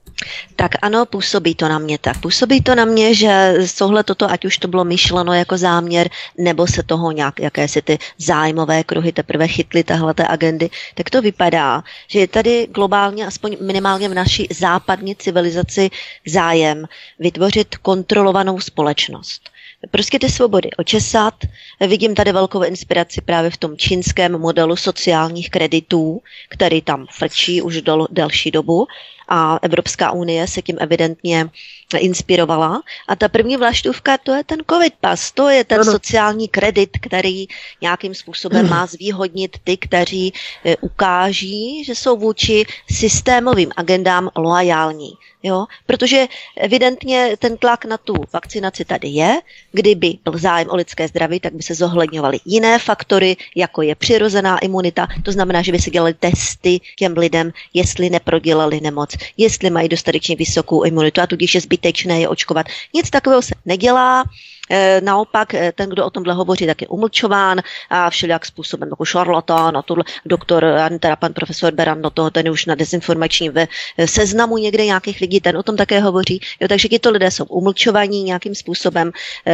Tak 0.56 0.72
ano, 0.82 1.06
působí 1.06 1.56
to 1.56 1.68
na 1.68 1.80
mě 1.80 1.98
tak. 1.98 2.22
Působí 2.22 2.62
to 2.62 2.76
na 2.76 2.86
mě, 2.86 3.14
že 3.14 3.54
tohle 3.78 4.04
toto, 4.04 4.32
ať 4.32 4.46
už 4.46 4.58
to 4.58 4.68
bylo 4.68 4.86
myšleno 4.86 5.34
jako 5.34 5.58
záměr, 5.58 6.10
nebo 6.38 6.68
se 6.68 6.84
toho 6.84 7.12
nějak, 7.12 7.40
jakési 7.40 7.82
ty 7.82 7.98
zájmové 8.18 8.84
kruhy 8.84 9.12
teprve 9.12 9.48
chytly 9.48 9.84
tahle 9.84 10.14
agendy, 10.28 10.70
tak 10.96 11.10
to 11.10 11.22
vypadá, 11.22 11.84
že 12.08 12.20
je 12.20 12.28
tady 12.28 12.68
globálně, 12.72 13.28
aspoň 13.28 13.58
minimálně 13.62 14.10
v 14.10 14.14
naší 14.14 14.48
západní 14.52 15.16
civilizaci 15.16 15.90
zájem 16.28 16.86
vytvořit 17.20 17.78
kontrolovanou 17.78 18.60
společnost 18.60 19.50
prostě 19.92 20.20
ty 20.20 20.30
svobody 20.30 20.70
očesat. 20.78 21.34
Vidím 21.80 22.16
tady 22.16 22.32
velkou 22.32 22.64
inspiraci 22.64 23.22
právě 23.22 23.50
v 23.50 23.58
tom 23.58 23.78
čínském 23.78 24.38
modelu 24.38 24.76
sociálních 24.76 25.50
kreditů, 25.50 26.22
který 26.50 26.82
tam 26.82 27.08
frčí 27.12 27.62
už 27.62 27.82
do 27.82 28.08
delší 28.12 28.52
dobu 28.52 28.88
a 29.30 29.60
Evropská 29.62 30.12
unie 30.12 30.48
se 30.48 30.62
tím 30.62 30.78
evidentně 30.80 31.50
inspirovala. 31.98 32.82
A 33.08 33.16
ta 33.16 33.28
první 33.28 33.58
vlaštůvka, 33.58 34.18
to 34.18 34.34
je 34.34 34.44
ten 34.44 34.60
covid 34.70 34.94
pas, 35.02 35.32
to 35.32 35.50
je 35.50 35.64
ten 35.64 35.82
ano. 35.82 35.92
sociální 35.92 36.48
kredit, 36.48 36.90
který 37.02 37.48
nějakým 37.82 38.16
způsobem 38.16 38.70
má 38.70 38.86
zvýhodnit 38.86 39.58
ty, 39.64 39.78
kteří 39.78 40.34
eh, 40.66 40.76
ukáží, 40.78 41.84
že 41.84 41.96
jsou 41.96 42.18
vůči 42.18 42.66
systémovým 42.92 43.72
agendám 43.78 44.30
loajální. 44.36 45.14
Jo? 45.44 45.66
Protože 45.86 46.28
evidentně 46.58 47.36
ten 47.40 47.58
tlak 47.58 47.86
na 47.86 47.98
tu 47.98 48.14
vakcinaci 48.34 48.86
tady 48.86 49.08
je. 49.08 49.42
Kdyby 49.72 50.18
byl 50.24 50.38
zájem 50.38 50.70
o 50.70 50.76
lidské 50.76 51.08
zdraví, 51.08 51.40
tak 51.40 51.54
by 51.54 51.64
se 51.64 51.76
zohledňovaly 51.76 52.40
jiné 52.46 52.80
faktory, 52.80 53.38
jako 53.56 53.82
je 53.82 53.96
přirozená 53.96 54.60
imunita. 54.60 55.08
To 55.24 55.32
znamená, 55.32 55.62
že 55.62 55.72
by 55.72 55.80
se 55.80 55.90
dělali 55.90 56.14
testy 56.14 56.80
těm 56.98 57.14
lidem, 57.14 57.52
jestli 57.74 58.10
neprodělali 58.10 58.82
nemoc, 58.82 59.10
jestli 59.38 59.70
mají 59.70 59.90
dostatečně 59.90 60.36
vysokou 60.36 60.84
imunitu 60.84 61.22
a 61.22 61.28
tudíž 61.28 61.56
je 61.56 61.62
zbytečné 61.80 62.20
je 62.20 62.28
očkovat. 62.28 62.66
Nic 62.94 63.10
takového 63.10 63.42
se 63.42 63.56
nedělá. 63.66 64.24
Eh, 64.70 65.02
naopak 65.04 65.54
eh, 65.54 65.72
ten, 65.72 65.90
kdo 65.90 66.06
o 66.06 66.10
tomhle 66.10 66.34
hovoří, 66.34 66.66
tak 66.66 66.82
je 66.82 66.88
umlčován 66.88 67.62
a 67.90 68.10
všelijak 68.10 68.46
způsobem 68.46 68.90
jako 68.90 69.06
šarlatán 69.06 69.78
a 69.78 69.82
tohle 69.82 70.04
doktor, 70.26 70.66
teda 71.00 71.16
pan 71.16 71.34
profesor 71.34 71.74
Beran 71.74 72.02
do 72.02 72.10
toho, 72.10 72.30
ten 72.30 72.50
už 72.50 72.66
na 72.66 72.76
dezinformační 72.76 73.50
ve 73.50 73.68
eh, 73.98 74.08
seznamu 74.08 74.58
někde 74.58 74.86
nějakých 74.86 75.22
lidí, 75.22 75.40
ten 75.40 75.58
o 75.58 75.64
tom 75.64 75.78
také 75.78 76.00
hovoří. 76.00 76.42
Jo, 76.60 76.68
takže 76.68 76.88
tito 76.88 77.12
lidé 77.12 77.32
jsou 77.32 77.46
umlčovaní 77.46 78.24
nějakým 78.24 78.56
způsobem, 78.56 79.12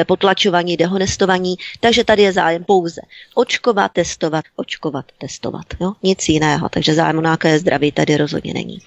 potlačovaní, 0.07 0.77
dehonestovaní, 0.77 1.55
takže 1.79 2.03
tady 2.03 2.23
je 2.23 2.33
zájem 2.33 2.63
pouze 2.63 3.01
očkovat, 3.35 3.91
testovat, 3.91 4.45
očkovat, 4.55 5.05
testovat. 5.17 5.65
Jo? 5.79 5.93
Nic 6.03 6.29
jiného, 6.29 6.69
takže 6.69 6.93
zájem 6.93 7.17
o 7.17 7.21
nějaké 7.21 7.59
zdraví 7.59 7.91
tady 7.91 8.17
rozhodně 8.17 8.53
není. 8.53 8.79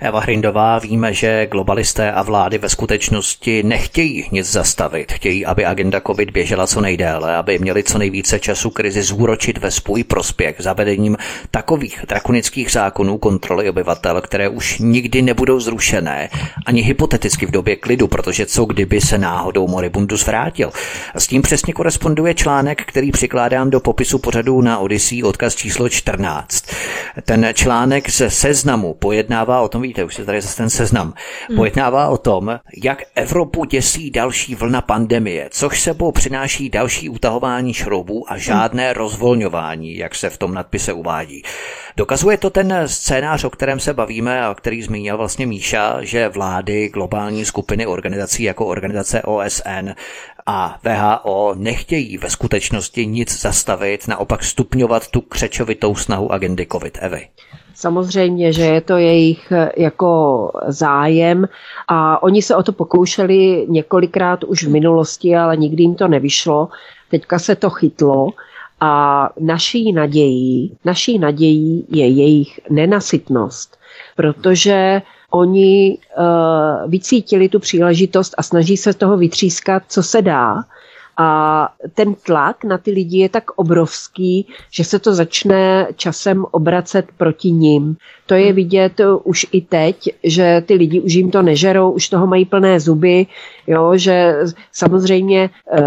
Eva 0.00 0.20
Hrindová, 0.20 0.78
víme, 0.78 1.14
že 1.14 1.46
globalisté 1.46 2.12
a 2.12 2.22
vlády 2.22 2.58
ve 2.58 2.68
skutečnosti 2.68 3.62
nechtějí 3.62 4.28
nic 4.32 4.46
zastavit, 4.46 5.12
chtějí 5.12 5.41
aby 5.46 5.64
agenda 5.64 6.00
COVID 6.00 6.30
běžela 6.30 6.66
co 6.66 6.80
nejdéle, 6.80 7.36
aby 7.36 7.58
měli 7.58 7.82
co 7.82 7.98
nejvíce 7.98 8.40
času 8.40 8.70
krizi 8.70 9.02
zúročit 9.02 9.58
ve 9.58 9.70
svůj 9.70 10.04
prospěch 10.04 10.56
zavedením 10.58 11.16
takových 11.50 12.04
drakonických 12.08 12.70
zákonů 12.70 13.18
kontroly 13.18 13.70
obyvatel, 13.70 14.20
které 14.20 14.48
už 14.48 14.78
nikdy 14.78 15.22
nebudou 15.22 15.60
zrušené, 15.60 16.28
ani 16.66 16.82
hypoteticky 16.82 17.46
v 17.46 17.50
době 17.50 17.76
klidu, 17.76 18.08
protože 18.08 18.46
co 18.46 18.64
kdyby 18.64 19.00
se 19.00 19.18
náhodou 19.18 19.68
Moribundus 19.68 20.26
vrátil. 20.26 20.70
A 21.14 21.20
s 21.20 21.26
tím 21.26 21.42
přesně 21.42 21.72
koresponduje 21.72 22.34
článek, 22.34 22.84
který 22.86 23.10
přikládám 23.10 23.70
do 23.70 23.80
popisu 23.80 24.18
pořadu 24.18 24.60
na 24.60 24.78
Odyssey, 24.78 25.22
odkaz 25.22 25.54
číslo 25.54 25.88
14. 25.88 26.64
Ten 27.22 27.48
článek 27.54 28.10
ze 28.10 28.30
seznamu 28.30 28.94
pojednává 28.94 29.60
o 29.60 29.68
tom, 29.68 29.82
víte, 29.82 30.04
už 30.04 30.14
se 30.14 30.24
tady 30.24 30.40
zase 30.40 30.56
ten 30.56 30.70
seznam, 30.70 31.14
hmm. 31.48 31.56
pojednává 31.56 32.08
o 32.08 32.18
tom, 32.18 32.58
jak 32.82 33.02
Evropu 33.14 33.64
děsí 33.64 34.10
další 34.10 34.54
vlna 34.54 34.80
pandemie 34.80 35.31
pandemie, 35.32 35.48
což 35.50 35.80
sebou 35.80 36.12
přináší 36.12 36.68
další 36.68 37.08
utahování 37.08 37.74
šroubů 37.74 38.32
a 38.32 38.38
žádné 38.38 38.92
rozvolňování, 38.92 39.96
jak 39.96 40.14
se 40.14 40.30
v 40.30 40.38
tom 40.38 40.54
nadpise 40.54 40.92
uvádí. 40.92 41.42
Dokazuje 41.96 42.38
to 42.38 42.50
ten 42.50 42.82
scénář, 42.86 43.44
o 43.44 43.50
kterém 43.50 43.80
se 43.80 43.94
bavíme 43.94 44.46
a 44.46 44.54
který 44.54 44.82
zmínil 44.82 45.16
vlastně 45.16 45.46
Míša, 45.46 45.98
že 46.00 46.28
vlády, 46.28 46.88
globální 46.88 47.44
skupiny 47.44 47.86
organizací 47.86 48.42
jako 48.42 48.66
organizace 48.66 49.22
OSN 49.22 49.90
a 50.46 50.78
VHO 50.84 51.54
nechtějí 51.56 52.18
ve 52.18 52.30
skutečnosti 52.30 53.06
nic 53.06 53.40
zastavit, 53.40 54.08
naopak 54.08 54.44
stupňovat 54.44 55.08
tu 55.08 55.20
křečovitou 55.20 55.94
snahu 55.94 56.32
agendy 56.32 56.66
COVID. 56.72 56.98
Evy. 57.00 57.28
Samozřejmě, 57.74 58.52
že 58.52 58.62
je 58.62 58.80
to 58.80 58.96
jejich 58.96 59.52
eh, 59.52 59.70
jako 59.76 60.50
zájem 60.66 61.48
a 61.88 62.22
oni 62.22 62.42
se 62.42 62.56
o 62.56 62.62
to 62.62 62.72
pokoušeli 62.72 63.66
několikrát 63.68 64.44
už 64.44 64.64
v 64.64 64.70
minulosti, 64.70 65.36
ale 65.36 65.56
nikdy 65.56 65.82
jim 65.82 65.94
to 65.94 66.08
nevyšlo 66.08 66.68
teďka 67.12 67.38
se 67.38 67.56
to 67.56 67.70
chytlo 67.70 68.28
a 68.80 69.28
naší 69.40 69.92
nadějí, 69.92 70.76
naší 70.84 71.18
nadějí 71.18 71.86
je 71.88 72.08
jejich 72.08 72.60
nenasytnost, 72.70 73.78
protože 74.16 75.02
oni 75.34 75.98
uh, 76.18 76.90
vycítili 76.90 77.48
tu 77.48 77.58
příležitost 77.60 78.34
a 78.38 78.42
snaží 78.42 78.76
se 78.76 78.92
z 78.92 78.96
toho 78.96 79.16
vytřískat, 79.16 79.82
co 79.88 80.02
se 80.02 80.22
dá. 80.22 80.56
A 81.16 81.68
ten 81.94 82.14
tlak 82.14 82.64
na 82.64 82.78
ty 82.78 82.90
lidi 82.90 83.18
je 83.18 83.28
tak 83.28 83.50
obrovský, 83.50 84.46
že 84.70 84.84
se 84.84 84.98
to 84.98 85.14
začne 85.14 85.86
časem 85.96 86.44
obracet 86.50 87.06
proti 87.16 87.50
ním. 87.52 87.96
To 88.26 88.34
je 88.34 88.52
vidět 88.52 89.00
už 89.24 89.46
i 89.52 89.60
teď, 89.60 90.08
že 90.24 90.62
ty 90.66 90.74
lidi 90.74 91.00
už 91.00 91.12
jim 91.12 91.30
to 91.30 91.42
nežerou, 91.42 91.90
už 91.90 92.08
toho 92.08 92.26
mají 92.26 92.44
plné 92.44 92.80
zuby, 92.80 93.26
jo, 93.66 93.92
že 93.96 94.34
samozřejmě 94.72 95.50
uh, 95.72 95.84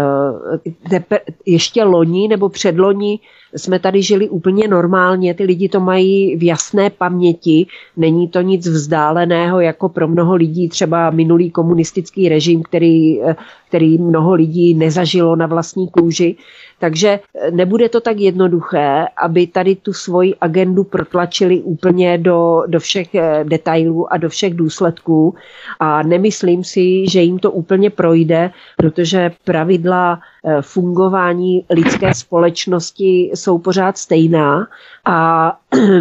ještě 1.46 1.84
loni 1.84 2.28
nebo 2.28 2.48
předloni 2.48 3.18
jsme 3.56 3.78
tady 3.78 4.02
žili 4.02 4.28
úplně 4.28 4.68
normálně, 4.68 5.34
ty 5.34 5.44
lidi 5.44 5.68
to 5.68 5.80
mají 5.80 6.36
v 6.36 6.42
jasné 6.42 6.90
paměti, 6.90 7.66
není 7.96 8.28
to 8.28 8.40
nic 8.40 8.66
vzdáleného 8.66 9.60
jako 9.60 9.88
pro 9.88 10.08
mnoho 10.08 10.34
lidí 10.34 10.68
třeba 10.68 11.10
minulý 11.10 11.50
komunistický 11.50 12.28
režim, 12.28 12.62
který, 12.62 13.22
eh, 13.22 13.36
který 13.68 13.98
mnoho 13.98 14.34
lidí 14.34 14.74
nezažilo 14.74 15.36
na 15.36 15.46
vlastní 15.46 15.88
kůži. 15.88 16.36
Takže 16.78 17.08
eh, 17.34 17.50
nebude 17.50 17.88
to 17.88 18.00
tak 18.00 18.16
jednoduché, 18.16 19.06
aby 19.22 19.46
tady 19.46 19.76
tu 19.76 19.92
svoji 19.92 20.34
agendu 20.40 20.84
protlačili 20.84 21.60
úplně 21.60 22.18
do, 22.18 22.62
do 22.66 22.80
všech 22.80 23.14
eh, 23.14 23.44
detailů 23.44 24.12
a 24.12 24.16
do 24.16 24.28
všech 24.28 24.54
důsledků. 24.54 25.34
A 25.80 26.02
nemyslím 26.02 26.64
si, 26.64 27.08
že 27.10 27.20
jim 27.20 27.38
to 27.38 27.50
úplně 27.50 27.90
projde, 27.90 28.50
protože 28.76 29.30
pravidla 29.44 30.20
eh, 30.44 30.62
fungování 30.62 31.64
lidské 31.70 32.14
společnosti 32.14 33.30
jsou 33.34 33.58
pořád 33.58 33.98
stejná 33.98 34.66
a 35.04 35.52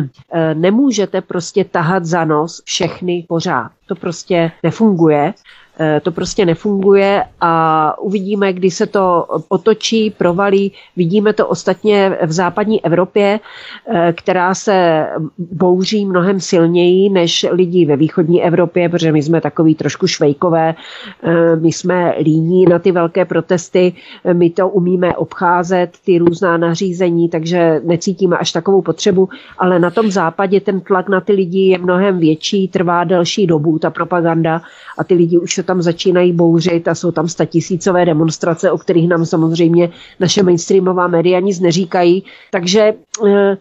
nemůžete 0.53 1.21
prostě 1.21 1.63
tahat 1.63 2.05
za 2.05 2.25
nos 2.25 2.61
všechny 2.65 3.25
pořád. 3.27 3.71
To 3.87 3.95
prostě 3.95 4.51
nefunguje. 4.63 5.33
Eh, 5.79 5.99
to 5.99 6.11
prostě 6.11 6.45
nefunguje 6.45 7.23
a 7.41 7.93
uvidíme, 7.99 8.53
kdy 8.53 8.71
se 8.71 8.85
to 8.85 9.25
otočí, 9.47 10.09
provalí. 10.17 10.71
Vidíme 10.97 11.33
to 11.33 11.47
ostatně 11.47 12.17
v 12.25 12.31
západní 12.31 12.85
Evropě, 12.85 13.39
eh, 13.87 14.13
která 14.17 14.55
se 14.55 15.07
bouří 15.37 16.05
mnohem 16.05 16.39
silněji 16.39 17.09
než 17.09 17.45
lidi 17.51 17.85
ve 17.85 17.95
východní 17.95 18.43
Evropě, 18.43 18.89
protože 18.89 19.11
my 19.11 19.23
jsme 19.23 19.41
takový 19.41 19.75
trošku 19.75 20.07
švejkové, 20.07 20.75
eh, 21.23 21.55
my 21.55 21.71
jsme 21.71 22.15
líní 22.21 22.65
na 22.65 22.79
ty 22.79 22.91
velké 22.91 23.25
protesty, 23.25 23.93
my 24.33 24.49
to 24.49 24.69
umíme 24.69 25.15
obcházet, 25.15 25.89
ty 26.05 26.17
různá 26.17 26.57
nařízení, 26.57 27.29
takže 27.29 27.81
necítíme 27.83 28.37
až 28.37 28.51
takovou 28.51 28.81
potřebu, 28.81 29.29
ale 29.57 29.79
na 29.79 29.91
tom 29.91 30.11
západě 30.11 30.59
ten 30.61 30.81
tlak 30.81 31.09
na 31.09 31.21
ty 31.21 31.33
lidi 31.33 31.59
je 31.67 31.77
mnohem 31.77 32.19
větší, 32.19 32.67
trvá 32.67 33.03
delší 33.03 33.47
dobu, 33.47 33.79
ta 33.79 33.89
propaganda 33.89 34.61
a 34.97 35.03
ty 35.03 35.13
lidi 35.13 35.37
už 35.37 35.64
tam 35.65 35.81
začínají 35.81 36.33
bouřit 36.33 36.87
a 36.87 36.95
jsou 36.95 37.11
tam 37.11 37.27
statisícové 37.27 38.05
demonstrace, 38.05 38.71
o 38.71 38.77
kterých 38.77 39.09
nám 39.09 39.25
samozřejmě 39.25 39.89
naše 40.19 40.43
mainstreamová 40.43 41.07
média 41.07 41.39
nic 41.39 41.59
neříkají. 41.59 42.23
Takže 42.51 42.93
uh, 43.21 43.27
uh, 43.27 43.55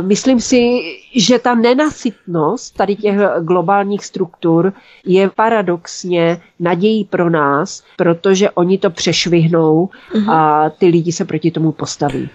myslím 0.00 0.40
si, 0.40 0.80
že 1.16 1.38
ta 1.38 1.54
nenasytnost 1.54 2.76
tady 2.76 2.96
těch 2.96 3.16
globálních 3.40 4.04
struktur 4.04 4.72
je 5.06 5.30
paradoxně 5.30 6.40
nadějí 6.60 7.04
pro 7.04 7.30
nás, 7.30 7.82
protože 7.96 8.50
oni 8.50 8.78
to 8.78 8.90
přešvihnou 8.90 9.88
uh-huh. 10.12 10.30
a 10.32 10.70
ty 10.70 10.86
lidi 10.86 11.12
se 11.12 11.24
proti 11.24 11.50
tomu 11.50 11.72
postaví. 11.72 12.28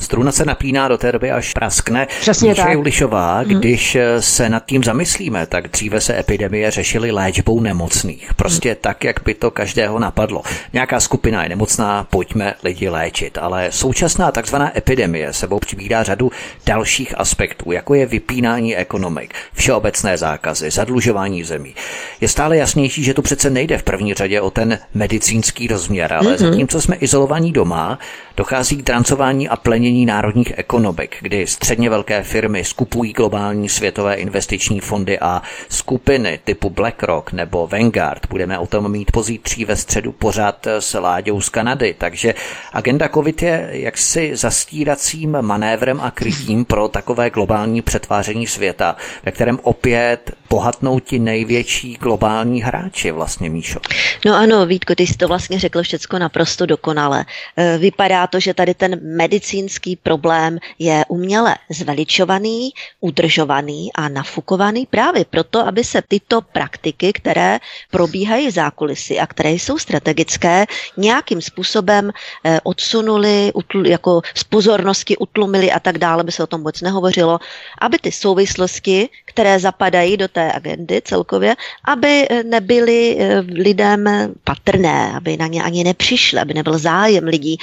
Struna 0.00 0.32
se 0.32 0.44
napíná 0.44 0.88
do 0.88 0.98
té 0.98 1.12
doby, 1.12 1.30
až 1.30 1.52
praskne. 1.52 2.06
Přesně 2.20 2.48
Míša 2.48 2.62
tak. 2.62 2.72
Julišová, 2.72 3.42
mhm. 3.42 3.48
když 3.48 3.96
hmm. 3.96 4.22
se 4.22 4.48
nad 4.48 4.66
tím 4.66 4.84
zamyslíme, 4.84 5.46
tak 5.46 5.68
dříve 5.68 6.00
se 6.00 6.18
epidemie 6.18 6.70
řešily 6.70 7.10
léčbou 7.10 7.60
nemocných. 7.60 8.34
Prostě 8.34 8.68
hmm. 8.68 8.78
tak, 8.80 9.04
jak 9.04 9.20
by 9.24 9.34
to 9.34 9.50
každého 9.50 9.98
napadlo. 9.98 10.42
Nějaká 10.72 11.00
skupina 11.00 11.42
je 11.42 11.48
nemocná, 11.48 12.06
pojďme 12.10 12.54
lidi 12.64 12.88
léčit. 12.88 13.38
Ale 13.38 13.72
současná 13.72 14.32
takzvaná 14.32 14.78
epidemie 14.78 15.32
sebou 15.32 15.58
přibírá 15.58 16.02
řadu 16.02 16.32
dalších 16.66 17.18
aspektů, 17.18 17.72
jako 17.72 17.94
je 17.94 18.06
vypínání 18.06 18.76
ekonomik, 18.76 19.34
všeobecné 19.52 20.16
zákazy, 20.16 20.70
zadlužování 20.70 21.44
zemí. 21.44 21.74
Je 22.20 22.28
stále 22.28 22.56
jasnější, 22.56 23.04
že 23.04 23.14
to 23.14 23.22
přece 23.22 23.50
nejde 23.50 23.78
v 23.78 23.82
první 23.82 24.14
řadě 24.14 24.40
o 24.40 24.50
ten 24.50 24.78
medicínský 24.94 25.66
rozměr, 25.66 26.12
ale 26.12 26.28
hmm. 26.28 26.38
zatímco 26.38 26.80
jsme 26.80 26.96
izolovaní 26.96 27.52
doma, 27.52 27.98
dochází 28.36 28.76
k 28.76 28.84
trancování 28.84 29.48
a 29.48 29.56
plení 29.56 29.89
změnění 29.90 30.06
národních 30.06 30.52
ekonomik, 30.56 31.16
kdy 31.20 31.46
středně 31.46 31.90
velké 31.90 32.22
firmy 32.22 32.64
skupují 32.64 33.12
globální 33.12 33.68
světové 33.68 34.14
investiční 34.14 34.80
fondy 34.80 35.18
a 35.18 35.42
skupiny 35.68 36.40
typu 36.44 36.70
BlackRock 36.70 37.32
nebo 37.32 37.66
Vanguard. 37.66 38.26
Budeme 38.30 38.58
o 38.58 38.66
tom 38.66 38.90
mít 38.90 39.12
pozítří 39.12 39.64
ve 39.64 39.76
středu 39.76 40.12
pořád 40.12 40.66
s 40.66 40.98
Láďou 40.98 41.40
z 41.40 41.48
Kanady, 41.48 41.94
takže 41.98 42.34
agenda 42.72 43.08
COVID 43.08 43.42
je 43.42 43.68
jaksi 43.72 44.30
zastíracím 44.36 45.36
manévrem 45.40 46.00
a 46.00 46.10
krytím 46.10 46.64
pro 46.64 46.88
takové 46.88 47.30
globální 47.30 47.82
přetváření 47.82 48.46
světa, 48.46 48.96
ve 49.24 49.32
kterém 49.32 49.58
opět 49.62 50.30
bohatnou 50.50 51.00
ti 51.00 51.18
největší 51.18 51.96
globální 52.00 52.62
hráči 52.62 53.10
vlastně, 53.10 53.50
Míšo. 53.50 53.80
No 54.26 54.34
ano, 54.36 54.66
Vítko, 54.66 54.94
ty 54.94 55.06
jsi 55.06 55.14
to 55.14 55.28
vlastně 55.28 55.58
řekl 55.58 55.82
všechno 55.82 56.18
naprosto 56.18 56.66
dokonale. 56.66 57.24
E, 57.56 57.78
vypadá 57.78 58.26
to, 58.26 58.40
že 58.40 58.54
tady 58.54 58.74
ten 58.74 59.16
medicínský 59.16 59.79
psychický 59.80 59.96
problém 59.96 60.58
je 60.78 61.04
uměle 61.08 61.56
zveličovaný, 61.70 62.70
udržovaný 63.00 63.92
a 63.94 64.08
nafukovaný 64.08 64.86
právě 64.86 65.24
proto, 65.24 65.66
aby 65.66 65.84
se 65.84 66.02
tyto 66.08 66.40
praktiky, 66.40 67.12
které 67.12 67.58
probíhají 67.90 68.48
v 68.48 68.50
zákulisí 68.50 69.18
a 69.18 69.26
které 69.26 69.50
jsou 69.50 69.78
strategické, 69.78 70.66
nějakým 70.96 71.40
způsobem 71.40 72.12
eh, 72.44 72.60
odsunuly, 72.62 73.52
jako 73.84 74.20
z 74.34 74.44
pozornosti 74.44 75.16
utlumily 75.16 75.72
a 75.72 75.80
tak 75.80 75.98
dále, 75.98 76.24
by 76.24 76.32
se 76.32 76.42
o 76.42 76.46
tom 76.46 76.60
vůbec 76.60 76.80
nehovořilo, 76.80 77.38
aby 77.80 77.98
ty 77.98 78.12
souvislosti, 78.12 79.08
které 79.24 79.58
zapadají 79.58 80.16
do 80.16 80.28
té 80.28 80.52
agendy 80.52 81.00
celkově, 81.04 81.56
aby 81.84 82.26
eh, 82.28 82.44
nebyly 82.44 83.16
eh, 83.18 83.40
lidem 83.40 84.04
patrné, 84.44 85.12
aby 85.16 85.36
na 85.36 85.46
ně 85.46 85.62
ani 85.62 85.84
nepřišly, 85.84 86.40
aby 86.40 86.54
nebyl 86.54 86.78
zájem 86.78 87.24
lidí 87.24 87.58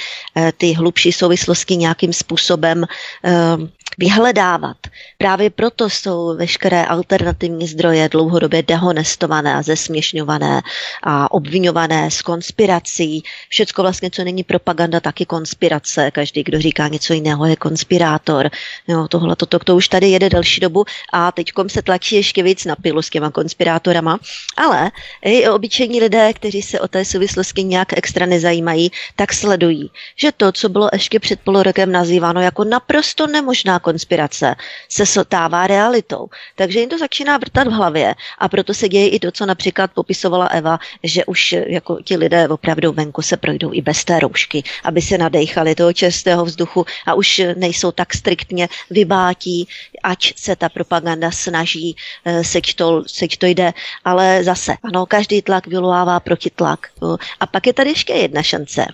ty 0.56 0.72
hlubší 0.72 1.12
souvislosti 1.12 1.76
nějakým 1.98 2.12
způsobem 2.12 2.84
ehm, 3.22 3.70
vyhledávat. 3.98 4.76
Právě 5.18 5.50
proto 5.50 5.90
jsou 5.90 6.36
veškeré 6.36 6.84
alternativní 6.84 7.66
zdroje 7.66 8.08
dlouhodobě 8.08 8.62
dehonestované 8.62 9.54
a 9.54 9.62
zesměšňované 9.62 10.62
a 11.02 11.30
obvinované 11.30 12.10
z 12.10 12.22
konspirací. 12.22 13.22
Všecko 13.48 13.82
vlastně, 13.82 14.10
co 14.10 14.24
není 14.24 14.44
propaganda, 14.44 15.00
taky 15.00 15.26
konspirace. 15.26 16.10
Každý, 16.10 16.44
kdo 16.44 16.60
říká 16.60 16.88
něco 16.88 17.12
jiného, 17.12 17.46
je 17.46 17.56
konspirátor. 17.56 18.50
Jo, 18.88 19.08
tohle, 19.08 19.36
toto, 19.36 19.58
to 19.58 19.76
už 19.76 19.88
tady 19.88 20.08
jede 20.08 20.30
další 20.30 20.60
dobu 20.60 20.84
a 21.12 21.32
teď 21.32 21.52
se 21.66 21.82
tlačí 21.82 22.16
ještě 22.16 22.42
víc 22.42 22.64
na 22.64 22.76
pilu 22.76 23.02
s 23.02 23.10
těma 23.10 23.30
konspirátorama. 23.30 24.18
Ale 24.56 24.90
i 25.22 25.48
obyčejní 25.48 26.00
lidé, 26.00 26.32
kteří 26.32 26.62
se 26.62 26.80
o 26.80 26.88
té 26.88 27.04
souvislosti 27.04 27.64
nějak 27.64 27.98
extra 27.98 28.26
nezajímají, 28.26 28.90
tak 29.16 29.32
sledují, 29.32 29.90
že 30.16 30.32
to, 30.32 30.52
co 30.52 30.68
bylo 30.68 30.88
ještě 30.92 31.20
před 31.20 31.40
půl 31.40 31.62
rokem 31.62 31.92
nazýváno 31.92 32.40
jako 32.40 32.64
naprosto 32.64 33.26
nemožná 33.26 33.78
konspirace 33.88 34.54
se 34.88 35.06
stává 35.06 35.66
realitou. 35.66 36.28
Takže 36.56 36.80
jim 36.80 36.88
to 36.88 36.98
začíná 36.98 37.38
vrtat 37.38 37.68
v 37.68 37.70
hlavě 37.70 38.14
a 38.38 38.48
proto 38.48 38.74
se 38.74 38.88
děje 38.88 39.08
i 39.08 39.18
to, 39.18 39.32
co 39.32 39.46
například 39.46 39.90
popisovala 39.96 40.46
Eva, 40.46 40.78
že 41.02 41.24
už 41.24 41.52
jako 41.66 41.98
ti 42.04 42.16
lidé 42.16 42.48
opravdu 42.48 42.92
venku 42.92 43.22
se 43.22 43.36
projdou 43.36 43.72
i 43.72 43.80
bez 43.80 44.04
té 44.04 44.20
roušky, 44.20 44.62
aby 44.84 45.00
se 45.02 45.18
nadechali 45.18 45.74
toho 45.74 45.92
čistého 45.92 46.44
vzduchu 46.44 46.84
a 47.06 47.14
už 47.14 47.42
nejsou 47.56 47.92
tak 47.92 48.14
striktně 48.14 48.68
vybátí, 48.90 49.68
ať 50.02 50.36
se 50.36 50.56
ta 50.56 50.68
propaganda 50.68 51.30
snaží, 51.30 51.96
eh, 52.24 52.44
seč 52.44 52.74
to, 52.74 53.04
seč 53.06 53.36
to 53.36 53.46
jde, 53.46 53.72
ale 54.04 54.44
zase, 54.44 54.76
ano, 54.82 55.06
každý 55.06 55.42
tlak 55.42 55.66
vyvolává 55.66 56.20
protitlak. 56.20 56.92
A 57.40 57.46
pak 57.46 57.66
je 57.66 57.72
tady 57.72 57.90
ještě 57.90 58.12
jedna 58.12 58.42
šance. 58.42 58.86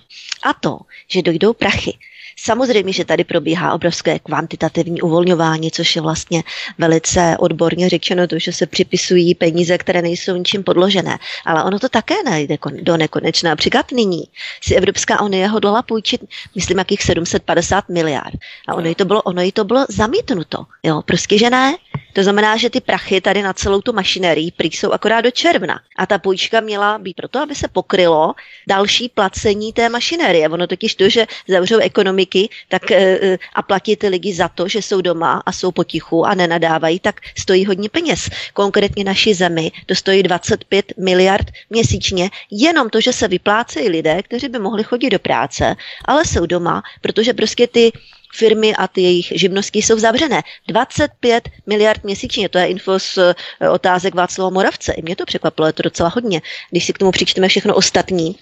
A 0.42 0.54
to, 0.54 0.78
že 1.08 1.22
dojdou 1.22 1.52
prachy. 1.52 1.98
Samozřejmě, 2.36 2.92
že 2.92 3.04
tady 3.04 3.24
probíhá 3.24 3.72
obrovské 3.72 4.18
kvantitativní 4.18 5.02
uvolňování, 5.02 5.70
což 5.70 5.96
je 5.96 6.02
vlastně 6.02 6.42
velice 6.78 7.36
odborně 7.38 7.88
řečeno 7.88 8.26
to, 8.26 8.38
že 8.38 8.52
se 8.52 8.66
připisují 8.66 9.34
peníze, 9.34 9.78
které 9.78 10.02
nejsou 10.02 10.36
ničím 10.36 10.64
podložené. 10.64 11.18
Ale 11.46 11.64
ono 11.64 11.78
to 11.78 11.88
také 11.88 12.14
nejde 12.24 12.56
do 12.82 12.96
nekonečna. 12.96 13.50
Například 13.50 13.92
nyní 13.92 14.24
si 14.62 14.74
Evropská 14.74 15.22
unie 15.22 15.48
hodlala 15.48 15.82
půjčit, 15.82 16.20
myslím, 16.54 16.78
jakých 16.78 17.02
750 17.02 17.88
miliard. 17.88 18.34
A 18.68 18.74
ono 18.74 18.88
jí 18.88 18.94
to 18.94 19.04
bylo, 19.04 19.22
ono 19.22 19.42
jí 19.42 19.52
to 19.52 19.64
bylo 19.64 19.86
zamítnuto. 19.88 20.64
Jo, 20.82 21.02
prostě, 21.02 21.38
že 21.38 21.50
ne. 21.50 21.76
To 22.14 22.22
znamená, 22.22 22.56
že 22.56 22.70
ty 22.70 22.80
prachy 22.80 23.20
tady 23.20 23.42
na 23.42 23.52
celou 23.52 23.80
tu 23.80 23.92
mašinerii 23.92 24.50
prý 24.50 24.70
jsou 24.70 24.92
akorát 24.92 25.20
do 25.20 25.30
června. 25.30 25.80
A 25.96 26.06
ta 26.06 26.18
půjčka 26.18 26.60
měla 26.60 26.98
být 26.98 27.16
proto, 27.16 27.38
aby 27.38 27.54
se 27.54 27.68
pokrylo 27.68 28.34
další 28.68 29.08
placení 29.08 29.72
té 29.72 29.88
mašinerie. 29.88 30.48
Ono 30.48 30.66
totiž 30.66 30.94
to, 30.94 31.08
že 31.08 31.26
zavřou 31.48 31.78
ekonomiky 31.78 32.48
tak, 32.68 32.90
e, 32.90 32.96
e, 32.96 33.38
a 33.54 33.62
platí 33.62 33.96
ty 33.96 34.08
lidi 34.08 34.34
za 34.34 34.48
to, 34.48 34.68
že 34.68 34.82
jsou 34.82 35.00
doma 35.00 35.42
a 35.46 35.52
jsou 35.52 35.72
potichu 35.72 36.26
a 36.26 36.34
nenadávají, 36.34 37.00
tak 37.00 37.20
stojí 37.38 37.66
hodně 37.66 37.88
peněz. 37.88 38.30
Konkrétně 38.52 39.04
naší 39.04 39.34
zemi 39.34 39.72
to 39.86 39.94
stojí 39.94 40.22
25 40.22 40.92
miliard 40.98 41.46
měsíčně, 41.70 42.30
jenom 42.50 42.90
to, 42.90 43.00
že 43.00 43.12
se 43.12 43.28
vyplácejí 43.28 43.88
lidé, 43.88 44.22
kteří 44.22 44.48
by 44.48 44.58
mohli 44.58 44.84
chodit 44.84 45.10
do 45.10 45.18
práce, 45.18 45.76
ale 46.04 46.24
jsou 46.24 46.46
doma, 46.46 46.82
protože 47.00 47.34
prostě 47.34 47.66
ty 47.66 47.92
firmy 48.34 48.74
a 48.74 48.88
ty 48.88 49.00
jejich 49.00 49.32
živnosti 49.34 49.78
jsou 49.78 49.98
zavřené. 49.98 50.42
25 50.68 51.48
miliard 51.66 52.04
měsíčně, 52.04 52.48
to 52.48 52.58
je 52.58 52.66
info 52.66 52.98
z 52.98 53.18
eh, 53.18 53.68
otázek 53.68 54.14
Václava 54.14 54.50
Moravce. 54.50 54.92
I 54.92 55.02
mě 55.02 55.16
to 55.16 55.24
překvapilo, 55.24 55.66
je 55.66 55.72
to 55.72 55.82
docela 55.82 56.12
hodně. 56.14 56.42
Když 56.70 56.84
si 56.84 56.92
k 56.92 56.98
tomu 56.98 57.10
přičteme 57.10 57.48
všechno 57.48 57.74
ostatní, 57.74 58.36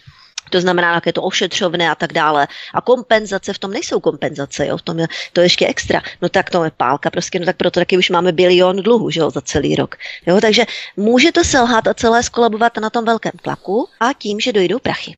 to 0.51 0.61
znamená, 0.61 0.95
jak 0.95 1.07
je 1.07 1.13
to 1.13 1.23
ošetřovné 1.23 1.91
a 1.91 1.95
tak 1.95 2.13
dále. 2.13 2.49
A 2.75 2.81
kompenzace, 2.81 3.53
v 3.53 3.59
tom 3.59 3.71
nejsou 3.71 4.01
kompenzace, 4.01 4.67
jo? 4.67 4.77
v 4.77 4.83
tom 4.83 4.99
je 4.99 5.07
to 5.33 5.41
ještě 5.41 5.67
extra. 5.67 6.03
No 6.23 6.29
tak 6.29 6.51
to 6.51 6.65
je 6.65 6.71
pálka, 6.77 7.11
prostě, 7.11 7.39
no 7.39 7.47
tak 7.47 7.57
proto 7.57 7.81
taky 7.81 7.99
už 7.99 8.11
máme 8.11 8.33
bilion 8.33 8.77
dluhu, 8.77 9.11
že 9.11 9.21
jo, 9.21 9.31
za 9.31 9.41
celý 9.41 9.77
rok. 9.77 9.97
Jo? 10.27 10.41
Takže 10.41 10.65
může 10.97 11.33
to 11.33 11.45
selhat 11.45 11.87
a 11.87 11.95
celé 11.95 12.23
skolabovat 12.23 12.77
na 12.77 12.91
tom 12.91 13.05
velkém 13.05 13.33
tlaku 13.43 13.89
a 14.01 14.13
tím, 14.13 14.41
že 14.41 14.53
dojdou 14.53 14.79
prachy. 14.79 15.17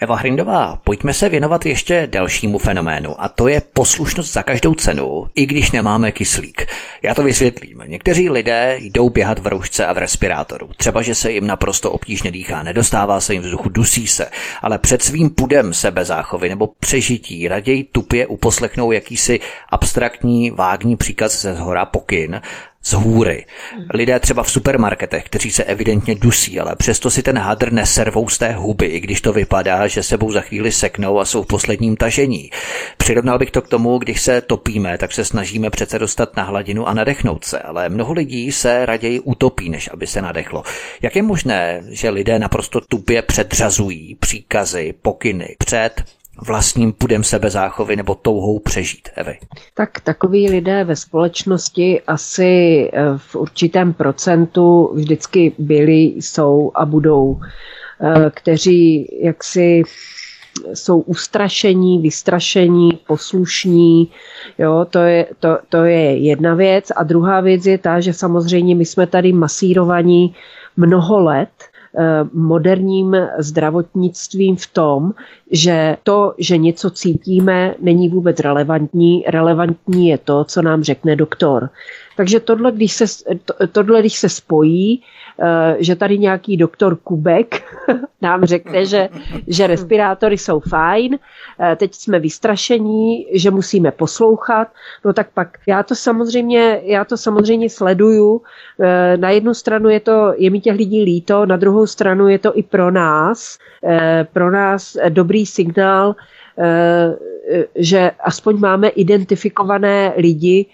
Eva 0.00 0.16
Hrindová, 0.16 0.80
pojďme 0.84 1.14
se 1.14 1.28
věnovat 1.28 1.66
ještě 1.66 2.08
dalšímu 2.10 2.58
fenoménu 2.58 3.22
a 3.22 3.28
to 3.28 3.48
je 3.48 3.62
poslušnost 3.72 4.32
za 4.32 4.42
každou 4.42 4.74
cenu, 4.74 5.26
i 5.34 5.46
když 5.46 5.72
nemáme 5.72 6.12
kyslík. 6.12 6.66
Já 7.02 7.14
to 7.14 7.22
vysvětlím. 7.22 7.82
Někteří 7.86 8.30
lidé 8.30 8.76
jdou 8.80 9.10
běhat 9.10 9.38
v 9.38 9.46
roušce 9.46 9.86
a 9.86 9.92
v 9.92 9.98
respirátoru. 9.98 10.70
Třeba, 10.76 11.02
že 11.02 11.14
se 11.14 11.32
jim 11.32 11.46
naprosto 11.46 11.92
obtížně 11.92 12.30
dýchá, 12.30 12.62
nedostává 12.62 13.20
se 13.20 13.32
jim 13.32 13.42
vzduchu, 13.42 13.68
dusí 13.68 14.06
se, 14.06 14.26
ale 14.62 14.78
před 14.78 15.02
svým 15.02 15.30
pudem 15.30 15.74
sebezáchovy 15.74 16.48
nebo 16.48 16.66
přežití 16.80 17.48
raději 17.48 17.84
tupě 17.84 18.26
uposlechnou 18.26 18.92
jakýsi 18.92 19.40
abstraktní, 19.68 20.50
vágní 20.50 20.96
příkaz 20.96 21.42
ze 21.42 21.54
zhora 21.54 21.84
pokyn 21.84 22.40
z 22.86 22.92
hůry. 22.92 23.44
Lidé 23.94 24.20
třeba 24.20 24.42
v 24.42 24.50
supermarketech, 24.50 25.24
kteří 25.24 25.50
se 25.50 25.64
evidentně 25.64 26.14
dusí, 26.14 26.60
ale 26.60 26.76
přesto 26.76 27.10
si 27.10 27.22
ten 27.22 27.38
hadr 27.38 27.72
neservou 27.72 28.28
z 28.28 28.38
té 28.38 28.52
huby, 28.52 28.86
i 28.86 29.00
když 29.00 29.20
to 29.20 29.32
vypadá, 29.32 29.86
že 29.86 30.02
sebou 30.02 30.32
za 30.32 30.40
chvíli 30.40 30.72
seknou 30.72 31.18
a 31.18 31.24
jsou 31.24 31.42
v 31.42 31.46
posledním 31.46 31.96
tažení. 31.96 32.50
Přirovnal 32.96 33.38
bych 33.38 33.50
to 33.50 33.62
k 33.62 33.68
tomu, 33.68 33.98
když 33.98 34.22
se 34.22 34.40
topíme, 34.40 34.98
tak 34.98 35.12
se 35.12 35.24
snažíme 35.24 35.70
přece 35.70 35.98
dostat 35.98 36.36
na 36.36 36.42
hladinu 36.42 36.88
a 36.88 36.94
nadechnout 36.94 37.44
se, 37.44 37.58
ale 37.58 37.88
mnoho 37.88 38.12
lidí 38.12 38.52
se 38.52 38.86
raději 38.86 39.20
utopí, 39.20 39.68
než 39.68 39.90
aby 39.92 40.06
se 40.06 40.22
nadechlo. 40.22 40.62
Jak 41.02 41.16
je 41.16 41.22
možné, 41.22 41.82
že 41.88 42.10
lidé 42.10 42.38
naprosto 42.38 42.80
tupě 42.80 43.22
předřazují 43.22 44.14
příkazy, 44.14 44.94
pokyny 45.02 45.56
před 45.58 46.04
vlastním 46.42 46.92
pudem 46.92 47.24
sebezáchovy 47.24 47.96
nebo 47.96 48.14
touhou 48.14 48.58
přežít, 48.58 49.08
Evy? 49.14 49.38
Tak 49.74 50.00
takoví 50.00 50.50
lidé 50.50 50.84
ve 50.84 50.96
společnosti 50.96 52.00
asi 52.06 52.44
eh, 52.92 53.02
v 53.16 53.36
určitém 53.36 53.92
procentu 53.92 54.90
vždycky 54.94 55.52
byli, 55.58 56.02
jsou 56.02 56.72
a 56.74 56.84
budou, 56.86 57.40
eh, 58.00 58.30
kteří 58.34 59.08
jaksi 59.22 59.82
jsou 60.74 61.00
ustrašení, 61.00 61.98
vystrašení, 61.98 62.98
poslušní. 63.06 64.10
Jo, 64.58 64.86
to, 64.90 64.98
je, 64.98 65.26
to, 65.40 65.58
to 65.68 65.84
je 65.84 66.16
jedna 66.16 66.54
věc. 66.54 66.92
A 66.96 67.02
druhá 67.02 67.40
věc 67.40 67.66
je 67.66 67.78
ta, 67.78 68.00
že 68.00 68.12
samozřejmě 68.12 68.74
my 68.74 68.84
jsme 68.84 69.06
tady 69.06 69.32
masírovaní 69.32 70.34
mnoho 70.76 71.20
let 71.20 71.50
moderním 72.32 73.16
zdravotnictvím 73.38 74.56
v 74.56 74.66
tom, 74.66 75.12
že 75.50 75.96
to, 76.02 76.34
že 76.38 76.56
něco 76.56 76.90
cítíme, 76.90 77.74
není 77.80 78.08
vůbec 78.08 78.40
relevantní. 78.40 79.24
Relevantní 79.28 80.08
je 80.08 80.18
to, 80.18 80.44
co 80.44 80.62
nám 80.62 80.82
řekne 80.82 81.16
doktor. 81.16 81.70
Takže 82.16 82.40
tohle, 82.40 82.72
když 82.72 82.92
se, 82.92 83.04
tohle, 83.72 84.00
když 84.00 84.18
se 84.18 84.28
spojí, 84.28 85.02
Eh, 85.40 85.76
že 85.78 85.96
tady 85.96 86.18
nějaký 86.18 86.56
doktor 86.56 86.96
Kubek 86.96 87.62
nám 88.22 88.44
řekne, 88.44 88.86
že, 88.86 89.08
že 89.46 89.66
respirátory 89.66 90.38
jsou 90.38 90.60
fajn, 90.60 91.18
eh, 91.60 91.76
teď 91.76 91.94
jsme 91.94 92.18
vystrašení, 92.18 93.26
že 93.32 93.50
musíme 93.50 93.90
poslouchat, 93.90 94.68
no 95.04 95.12
tak 95.12 95.28
pak 95.34 95.58
já 95.66 95.82
to 95.82 95.94
samozřejmě, 95.94 96.80
já 96.84 97.04
to 97.04 97.16
samozřejmě 97.16 97.70
sleduju. 97.70 98.42
Eh, 98.80 99.16
na 99.16 99.30
jednu 99.30 99.54
stranu 99.54 99.88
je 99.88 100.00
to, 100.00 100.34
je 100.36 100.50
mi 100.50 100.60
těch 100.60 100.76
lidí 100.76 101.02
líto, 101.04 101.46
na 101.46 101.56
druhou 101.56 101.86
stranu 101.86 102.28
je 102.28 102.38
to 102.38 102.58
i 102.58 102.62
pro 102.62 102.90
nás, 102.90 103.58
pro 104.32 104.50
nás 104.50 104.96
dobrý 105.08 105.46
signál, 105.46 106.16
že 107.74 108.10
aspoň 108.20 108.58
máme 108.58 108.88
identifikované 108.88 110.12
lidi, 110.16 110.66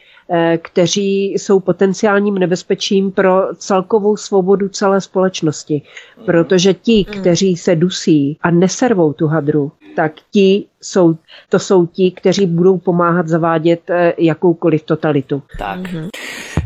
kteří 0.63 1.33
jsou 1.33 1.61
potenciálním 1.61 2.35
nebezpečím 2.35 3.13
pro 3.13 3.55
celkovou 3.55 4.17
svobodu 4.17 4.69
celé 4.69 5.01
společnosti. 5.01 5.83
Protože 6.27 6.75
ti, 6.75 7.07
hmm. 7.09 7.21
kteří 7.21 7.57
se 7.57 7.77
dusí 7.77 8.39
a 8.43 8.51
neservou 8.51 9.13
tu 9.13 9.27
hadru, 9.27 9.73
tak 9.97 10.13
ti 10.31 10.65
jsou, 10.81 11.17
to 11.49 11.59
jsou 11.59 11.87
ti, 11.87 12.11
kteří 12.11 12.47
budou 12.47 12.79
pomáhat 12.79 13.29
zavádět 13.29 13.91
eh, 13.91 14.13
jakoukoliv 14.19 14.83
totalitu. 14.83 15.43
Tak. 15.59 15.81
Mm-hmm. 15.81 16.09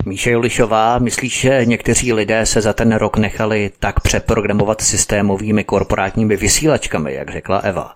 Míše 0.07 0.31
Julišová, 0.31 0.99
myslíš, 0.99 1.41
že 1.41 1.65
někteří 1.65 2.13
lidé 2.13 2.47
se 2.47 2.61
za 2.61 2.73
ten 2.73 2.93
rok 2.95 3.17
nechali 3.17 3.71
tak 3.79 4.01
přeprogramovat 4.01 4.81
systémovými 4.81 5.65
korporátními 5.65 6.37
vysílačkami, 6.37 7.15
jak 7.15 7.31
řekla 7.31 7.59
Eva? 7.59 7.95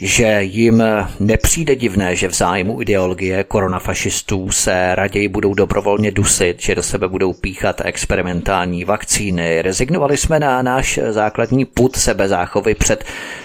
Že 0.00 0.42
jim 0.42 0.82
nepřijde 1.20 1.76
divné, 1.76 2.16
že 2.16 2.28
v 2.28 2.34
zájmu 2.34 2.82
ideologie 2.82 3.44
koronafašistů 3.44 4.50
se 4.50 4.94
raději 4.94 5.28
budou 5.28 5.54
dobrovolně 5.54 6.10
dusit, 6.10 6.62
že 6.62 6.74
do 6.74 6.82
sebe 6.82 7.08
budou 7.08 7.32
píchat 7.32 7.80
experimentální 7.84 8.84
vakcíny. 8.84 9.62
Rezignovali 9.62 10.16
jsme 10.16 10.40
na 10.40 10.62
náš 10.62 10.98
základní 11.10 11.64
put 11.64 11.96
sebezáchovy 11.96 12.74
před 12.74 13.04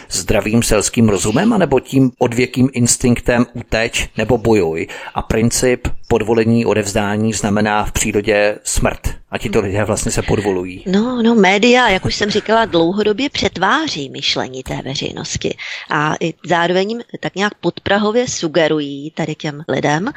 zdravým 0.10 0.64
selským 0.64 1.10
rozumem, 1.10 1.54
anebo 1.54 1.80
tím 1.80 2.12
odvěkým 2.18 2.70
instinktem 2.74 3.46
uteč 3.54 4.10
nebo 4.18 4.38
bojuj. 4.38 4.88
A 5.14 5.22
princip 5.22 5.88
podvolení 6.14 6.66
odevzdání 6.66 7.34
znamená 7.34 7.86
v 7.86 7.92
přírodě 7.92 8.60
smrt. 8.64 9.00
A 9.32 9.38
ti 9.38 9.50
to 9.50 9.62
lidé 9.62 9.84
vlastně 9.84 10.12
se 10.12 10.22
podvolují. 10.22 10.84
No, 10.86 11.22
no, 11.22 11.36
média, 11.36 11.90
jak 11.90 12.06
už 12.06 12.16
jsem 12.16 12.30
říkala, 12.30 12.66
dlouhodobě 12.66 13.30
přetváří 13.30 14.10
myšlení 14.10 14.64
té 14.64 14.82
veřejnosti. 14.82 15.58
A 15.90 16.16
i 16.20 16.34
zároveň 16.46 17.00
tak 17.20 17.36
nějak 17.36 17.54
podprahově 17.56 18.28
sugerují 18.28 19.12
tady 19.12 19.36
těm 19.36 19.64
lidem, 19.68 20.10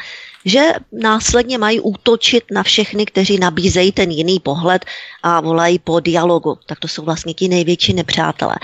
že 0.44 0.60
následně 0.92 1.58
mají 1.58 1.80
útočit 1.80 2.44
na 2.50 2.62
všechny, 2.62 3.06
kteří 3.06 3.38
nabízejí 3.38 3.92
ten 3.92 4.10
jiný 4.10 4.40
pohled 4.40 4.84
a 5.22 5.40
volají 5.40 5.78
po 5.78 6.00
dialogu. 6.00 6.58
Tak 6.66 6.78
to 6.78 6.88
jsou 6.88 7.02
vlastně 7.04 7.34
ti 7.34 7.48
největší 7.48 7.94
nepřátelé. 7.94 8.54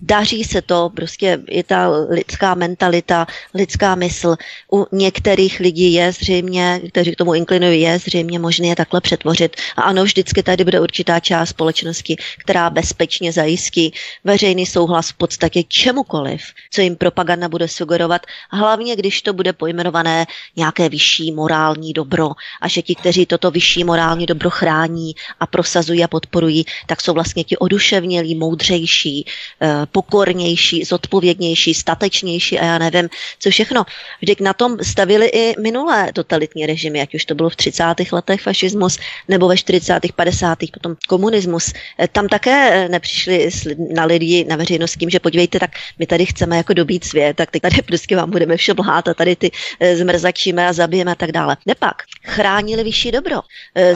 Daří 0.00 0.44
se 0.44 0.62
to, 0.62 0.90
prostě 0.94 1.38
je 1.48 1.64
ta 1.64 1.88
lidská 2.10 2.54
mentalita, 2.54 3.26
lidská 3.54 3.94
mysl. 3.94 4.36
U 4.72 4.86
některých 4.92 5.60
lidí 5.60 5.92
je 5.92 6.12
zřejmě, 6.12 6.80
kteří 6.88 7.12
k 7.12 7.16
tomu 7.16 7.34
inklinují, 7.34 7.80
je 7.80 7.98
zřejmě 7.98 8.38
možné 8.38 8.66
je 8.66 8.76
takhle 8.76 9.00
přetvořit. 9.00 9.56
A 9.76 9.82
ano, 9.82 10.04
vždycky 10.04 10.42
tady 10.42 10.64
bude 10.64 10.80
určitá 10.80 11.20
část 11.20 11.48
společnosti, 11.48 12.16
která 12.38 12.70
bezpečně 12.70 13.32
zajistí 13.32 13.92
veřejný 14.24 14.66
souhlas 14.66 15.10
v 15.10 15.14
podstatě 15.14 15.62
čemukoliv, 15.62 16.42
co 16.70 16.80
jim 16.80 16.96
propaganda 16.96 17.48
bude 17.48 17.68
sugerovat, 17.68 18.26
hlavně 18.50 18.96
když 18.96 19.22
to 19.22 19.32
bude 19.32 19.52
pojmenované 19.52 20.26
nějaké 20.56 20.88
vyšší 20.88 21.32
morální 21.32 21.92
dobro 21.92 22.30
a 22.60 22.68
že 22.68 22.82
ti, 22.82 22.94
kteří 22.94 23.26
toto 23.26 23.50
vyšší 23.50 23.84
morální 23.84 24.26
dobro 24.26 24.50
chrání 24.50 25.14
a 25.40 25.46
prosazují 25.46 26.04
a 26.04 26.08
podporují, 26.08 26.64
tak 26.86 27.00
jsou 27.00 27.12
vlastně 27.12 27.44
ti 27.44 27.56
oduševnělí, 27.56 28.34
moudřejší, 28.34 29.26
eh, 29.62 29.86
pokornější, 29.92 30.84
zodpovědnější, 30.84 31.74
statečnější 31.74 32.58
a 32.58 32.64
já 32.64 32.78
nevím, 32.78 33.08
co 33.38 33.50
všechno. 33.50 33.84
Vždyť 34.20 34.40
na 34.40 34.52
tom 34.52 34.76
stavili 34.82 35.26
i 35.26 35.60
minulé 35.60 36.12
totalitní 36.12 36.66
režimy, 36.72 37.04
ať 37.04 37.14
už 37.14 37.24
to 37.24 37.34
bylo 37.34 37.52
v 37.52 37.56
30. 37.56 37.84
letech 38.12 38.40
fašismus 38.40 38.98
nebo 39.28 39.48
ve 39.48 39.56
40. 39.56 40.00
50. 40.16 40.58
potom 40.72 40.96
komunismus. 41.08 41.72
Eh, 42.00 42.08
tam 42.08 42.28
také 42.28 42.56
eh, 42.72 42.88
nepřišli 42.88 43.50
na 43.92 44.04
lidi, 44.04 44.44
na 44.48 44.56
veřejnost 44.56 44.96
tím, 44.96 45.10
že 45.10 45.20
podívejte, 45.20 45.60
tak 45.60 45.70
my 45.98 46.06
tady 46.06 46.26
chceme 46.26 46.56
jako 46.56 46.72
dobít 46.72 47.04
svět, 47.04 47.36
tak 47.36 47.50
teď 47.50 47.62
tady 47.62 47.82
prostě 47.82 48.16
vám 48.16 48.30
budeme 48.30 48.56
vše 48.56 48.74
blhát 48.74 49.08
a 49.08 49.14
tady 49.14 49.36
ty 49.36 49.50
zmrzačíme 49.94 50.68
a 50.68 50.72
zabijeme 50.72 51.14
tak 51.16 51.32
dále. 51.32 51.56
Nepak 51.66 52.08
chránili 52.24 52.84
vyšší 52.84 53.10
dobro, 53.12 53.40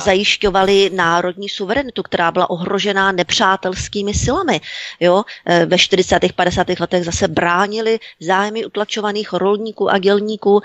zajišťovali 0.04 0.90
národní 0.92 1.48
suverenitu, 1.48 2.02
která 2.02 2.32
byla 2.32 2.50
ohrožená 2.50 3.12
nepřátelskými 3.12 4.14
silami. 4.14 4.60
Jo? 5.00 5.24
Ve 5.66 5.78
40. 5.78 6.32
50. 6.32 6.80
letech 6.80 7.04
zase 7.04 7.28
bránili 7.28 7.98
zájmy 8.20 8.64
utlačovaných 8.66 9.32
rolníků 9.32 9.90
a 9.90 9.98
dělníků 9.98 10.60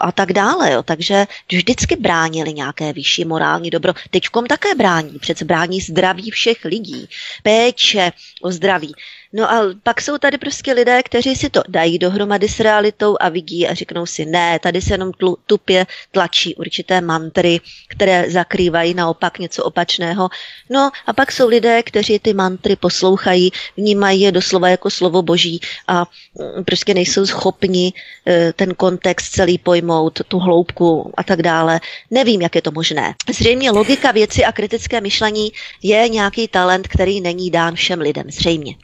a 0.00 0.12
tak 0.12 0.32
dále. 0.32 0.72
Jo? 0.72 0.82
Takže 0.82 1.26
vždycky 1.52 1.96
bránili 1.96 2.52
nějaké 2.52 2.92
vyšší 2.92 3.24
morální 3.24 3.70
dobro. 3.70 3.92
Teďkom 4.10 4.46
také 4.46 4.74
brání, 4.74 5.18
přece 5.18 5.44
brání 5.44 5.80
zdraví 5.80 6.30
všech 6.30 6.64
lidí, 6.64 7.08
péče 7.42 8.12
o 8.42 8.52
zdraví. 8.52 8.94
No 9.36 9.52
a 9.52 9.62
pak 9.82 10.00
jsou 10.00 10.18
tady 10.18 10.38
prostě 10.38 10.72
lidé, 10.72 11.02
kteří 11.02 11.36
si 11.36 11.50
to 11.50 11.62
dají 11.68 11.98
dohromady 11.98 12.48
s 12.48 12.60
realitou 12.60 13.16
a 13.20 13.28
vidí 13.28 13.68
a 13.68 13.74
řeknou 13.74 14.06
si, 14.06 14.24
ne, 14.24 14.58
tady 14.58 14.82
se 14.82 14.94
jenom 14.94 15.12
tlu, 15.12 15.38
tupě 15.46 15.86
tlačí 16.10 16.54
určité 16.54 17.00
mantry, 17.00 17.60
které 17.88 18.30
zakrývají 18.30 18.94
naopak 18.94 19.38
něco 19.38 19.64
opačného. 19.64 20.28
No 20.70 20.90
a 21.06 21.12
pak 21.12 21.32
jsou 21.32 21.48
lidé, 21.48 21.82
kteří 21.82 22.18
ty 22.18 22.34
mantry 22.34 22.76
poslouchají, 22.76 23.50
vnímají 23.76 24.20
je 24.20 24.32
doslova 24.32 24.68
jako 24.68 24.90
slovo 24.90 25.22
boží 25.22 25.60
a 25.88 26.04
mm, 26.04 26.64
prostě 26.64 26.94
nejsou 26.94 27.26
schopni 27.26 27.92
e, 28.26 28.52
ten 28.52 28.74
kontext 28.74 29.32
celý 29.32 29.58
pojmout, 29.58 30.20
tu 30.28 30.38
hloubku 30.38 31.12
a 31.16 31.22
tak 31.22 31.42
dále. 31.42 31.80
Nevím, 32.10 32.42
jak 32.42 32.54
je 32.54 32.62
to 32.62 32.70
možné. 32.70 33.14
Zřejmě 33.30 33.70
logika 33.70 34.12
věci 34.12 34.44
a 34.44 34.52
kritické 34.52 35.00
myšlení 35.00 35.52
je 35.82 36.08
nějaký 36.08 36.48
talent, 36.48 36.88
který 36.88 37.20
není 37.20 37.50
dán 37.50 37.74
všem 37.74 38.00
lidem, 38.00 38.30
zřejmě. 38.30 38.74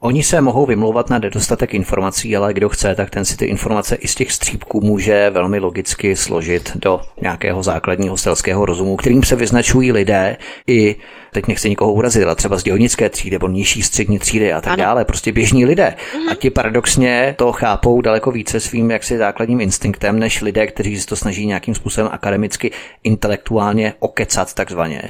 Oni 0.00 0.22
se 0.22 0.40
mohou 0.40 0.66
vymlouvat 0.66 1.10
na 1.10 1.18
nedostatek 1.18 1.74
informací, 1.74 2.36
ale 2.36 2.54
kdo 2.54 2.68
chce, 2.68 2.94
tak 2.94 3.10
ten 3.10 3.24
si 3.24 3.36
ty 3.36 3.44
informace 3.44 3.94
i 3.94 4.08
z 4.08 4.14
těch 4.14 4.32
střípků 4.32 4.80
může 4.80 5.30
velmi 5.30 5.58
logicky 5.58 6.16
složit 6.16 6.72
do 6.74 7.00
nějakého 7.20 7.62
základního 7.62 8.16
stelského 8.16 8.66
rozumu, 8.66 8.96
kterým 8.96 9.22
se 9.22 9.36
vyznačují 9.36 9.92
lidé 9.92 10.36
i 10.66 10.96
teď 11.36 11.46
nechci 11.46 11.68
nikoho 11.68 11.92
urazit, 11.92 12.24
ale 12.24 12.34
třeba 12.34 12.58
z 12.58 12.62
dělnické 12.62 13.08
třídy 13.08 13.34
nebo 13.34 13.48
nižší 13.48 13.82
střední 13.82 14.18
třídy 14.18 14.52
a 14.52 14.60
tak 14.60 14.72
ano. 14.72 14.82
dále, 14.82 15.04
prostě 15.04 15.32
běžní 15.32 15.64
lidé. 15.64 15.94
Mhm. 16.14 16.28
A 16.28 16.34
ti 16.34 16.50
paradoxně 16.50 17.34
to 17.38 17.52
chápou 17.52 18.00
daleko 18.00 18.30
více 18.30 18.60
svým 18.60 18.90
jaksi 18.90 19.18
základním 19.18 19.60
instinktem, 19.60 20.18
než 20.18 20.42
lidé, 20.42 20.66
kteří 20.66 21.00
si 21.00 21.06
to 21.06 21.16
snaží 21.16 21.46
nějakým 21.46 21.74
způsobem 21.74 22.10
akademicky, 22.12 22.70
intelektuálně 23.04 23.94
okecat 23.98 24.54
takzvaně. 24.54 25.02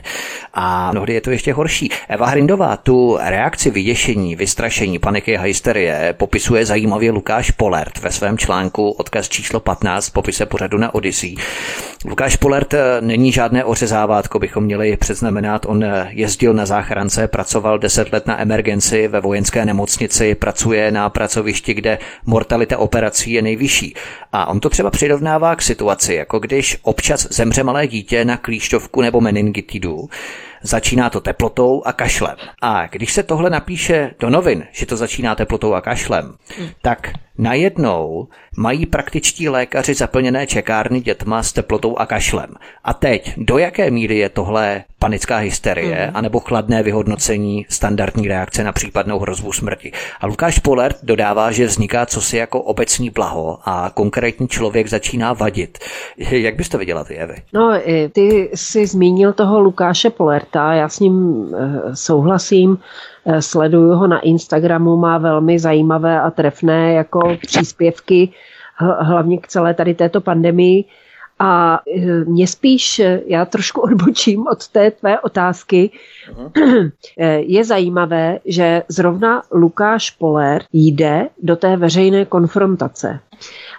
A 0.55 0.93
mnohdy 0.93 1.15
je 1.15 1.21
to 1.21 1.31
ještě 1.31 1.53
horší. 1.53 1.91
Eva 2.09 2.27
Hrindová 2.27 2.77
tu 2.77 3.19
reakci 3.21 3.71
vyděšení, 3.71 4.37
vystrašení, 4.37 4.99
paniky 4.99 5.39
a 5.39 5.43
hysterie 5.43 6.15
popisuje 6.19 6.67
zajímavě 6.67 7.11
Lukáš 7.11 7.51
Polert 7.51 7.99
ve 7.99 8.11
svém 8.11 8.39
článku 8.39 8.91
odkaz 8.91 9.29
číslo 9.29 9.61
15 9.61 10.11
popise 10.11 10.47
pořadu 10.47 10.79
na 10.79 10.95
Odyssey. 10.95 11.35
Lukáš 12.05 12.37
Polert 12.37 12.75
eh, 12.75 13.01
není 13.01 13.33
žádné 13.33 13.65
ořezávátko, 13.65 14.39
bychom 14.39 14.65
měli 14.65 14.97
předznamenat. 14.97 15.67
On 15.67 15.85
jezdil 16.17 16.55
na 16.55 16.67
záchrance, 16.67 17.29
pracoval 17.29 17.79
10 17.79 18.13
let 18.13 18.27
na 18.27 18.41
emergenci 18.41 19.09
ve 19.09 19.21
vojenské 19.21 19.65
nemocnici, 19.65 20.35
pracuje 20.35 20.91
na 20.91 21.11
pracovišti, 21.11 21.75
kde 21.75 21.99
mortalita 22.27 22.79
operací 22.79 23.33
je 23.33 23.43
nejvyšší. 23.43 23.95
A 24.33 24.47
on 24.47 24.61
to 24.61 24.71
třeba 24.71 24.91
přirovnává 24.91 25.57
k 25.57 25.63
situaci, 25.63 26.15
jako 26.15 26.39
když 26.39 26.79
občas 26.83 27.27
zemře 27.31 27.63
malé 27.63 27.87
dítě 27.87 28.25
na 28.25 28.37
klíšťovku 28.37 29.03
nebo 29.03 29.21
meningitidu, 29.21 30.09
začíná 30.63 31.11
to 31.11 31.21
teplotou 31.21 31.83
a 31.85 31.93
kašlem. 31.93 32.37
A 32.63 32.87
když 32.87 33.13
se 33.13 33.23
tohle 33.23 33.51
napíše 33.51 34.11
do 34.21 34.31
novin, 34.31 34.65
že 34.73 34.87
to 34.87 34.97
začíná 34.97 35.35
teplotou 35.35 35.75
a 35.75 35.81
kašlem, 35.81 36.35
hmm. 36.59 36.69
tak 36.83 37.13
najednou 37.39 38.29
mají 38.57 38.87
praktičtí 38.87 39.49
lékaři 39.49 39.95
zaplněné 39.95 40.47
čekárny 40.47 41.01
dětma 41.01 41.43
s 41.43 41.53
teplotou 41.53 41.97
a 41.97 42.07
kašlem. 42.07 42.55
A 42.85 42.95
teď, 42.95 43.35
do 43.37 43.59
jaké 43.59 43.91
míry 43.91 44.19
je 44.19 44.29
tohle 44.29 44.85
panická 44.99 45.37
hysterie, 45.37 46.07
mm. 46.07 46.17
anebo 46.17 46.41
chladné 46.41 46.83
vyhodnocení 46.83 47.67
standardní 47.69 48.29
reakce 48.29 48.65
na 48.65 48.73
případnou 48.73 49.19
hrozbu 49.19 49.53
smrti. 49.53 49.93
A 50.21 50.27
Lukáš 50.27 50.59
Polert 50.59 50.97
dodává, 51.03 51.53
že 51.53 51.67
vzniká 51.67 52.07
cosi 52.07 52.37
jako 52.37 52.63
obecní 52.63 53.11
blaho 53.11 53.59
a 53.65 53.91
konkrétní 53.95 54.49
člověk 54.49 54.89
začíná 54.89 55.33
vadit. 55.33 55.79
Jak 56.19 56.57
bys 56.57 56.69
to 56.69 56.79
viděla 56.79 57.05
ty, 57.05 57.15
Evy? 57.15 57.35
No, 57.53 57.81
ty 58.13 58.51
jsi 58.55 58.87
zmínil 58.87 59.33
toho 59.33 59.61
Lukáše 59.61 60.11
Polerta, 60.11 60.73
já 60.73 60.89
s 60.89 61.01
ním 61.01 61.47
eh, 61.55 61.97
souhlasím. 61.97 62.79
Eh, 63.27 63.43
sleduju 63.43 63.95
ho 63.95 64.07
na 64.07 64.21
Instagramu, 64.21 64.97
má 64.97 65.19
velmi 65.19 65.59
zajímavé 65.59 66.21
a 66.21 66.31
trefné 66.31 66.93
jako 66.93 67.37
příspěvky, 67.47 68.33
hlavně 68.99 69.39
k 69.39 69.49
celé 69.49 69.75
tady 69.75 69.95
této 69.95 70.21
pandemii. 70.21 70.85
A 71.39 71.81
eh, 71.97 72.25
mě 72.25 72.47
spíš, 72.47 72.99
eh, 72.99 73.21
já 73.27 73.45
trošku 73.45 73.81
odbočím 73.91 74.47
od 74.47 74.69
té 74.69 74.91
tvé 74.91 75.21
otázky, 75.21 75.91
uh-huh. 76.33 76.93
je 77.39 77.65
zajímavé, 77.65 78.39
že 78.45 78.83
zrovna 78.89 79.43
Lukáš 79.53 80.11
Poler 80.11 80.63
jde 80.73 81.29
do 81.43 81.57
té 81.57 81.77
veřejné 81.77 82.25
konfrontace. 82.25 83.21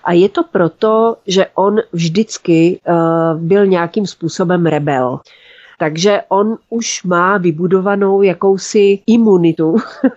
A 0.03 0.13
je 0.13 0.29
to 0.29 0.43
proto, 0.43 1.17
že 1.27 1.45
on 1.55 1.77
vždycky 1.93 2.79
uh, 2.87 3.41
byl 3.41 3.65
nějakým 3.65 4.07
způsobem 4.07 4.65
rebel. 4.65 5.19
Takže 5.79 6.21
on 6.29 6.57
už 6.69 7.03
má 7.03 7.37
vybudovanou 7.37 8.21
jakousi 8.21 8.99
imunitu 9.07 9.75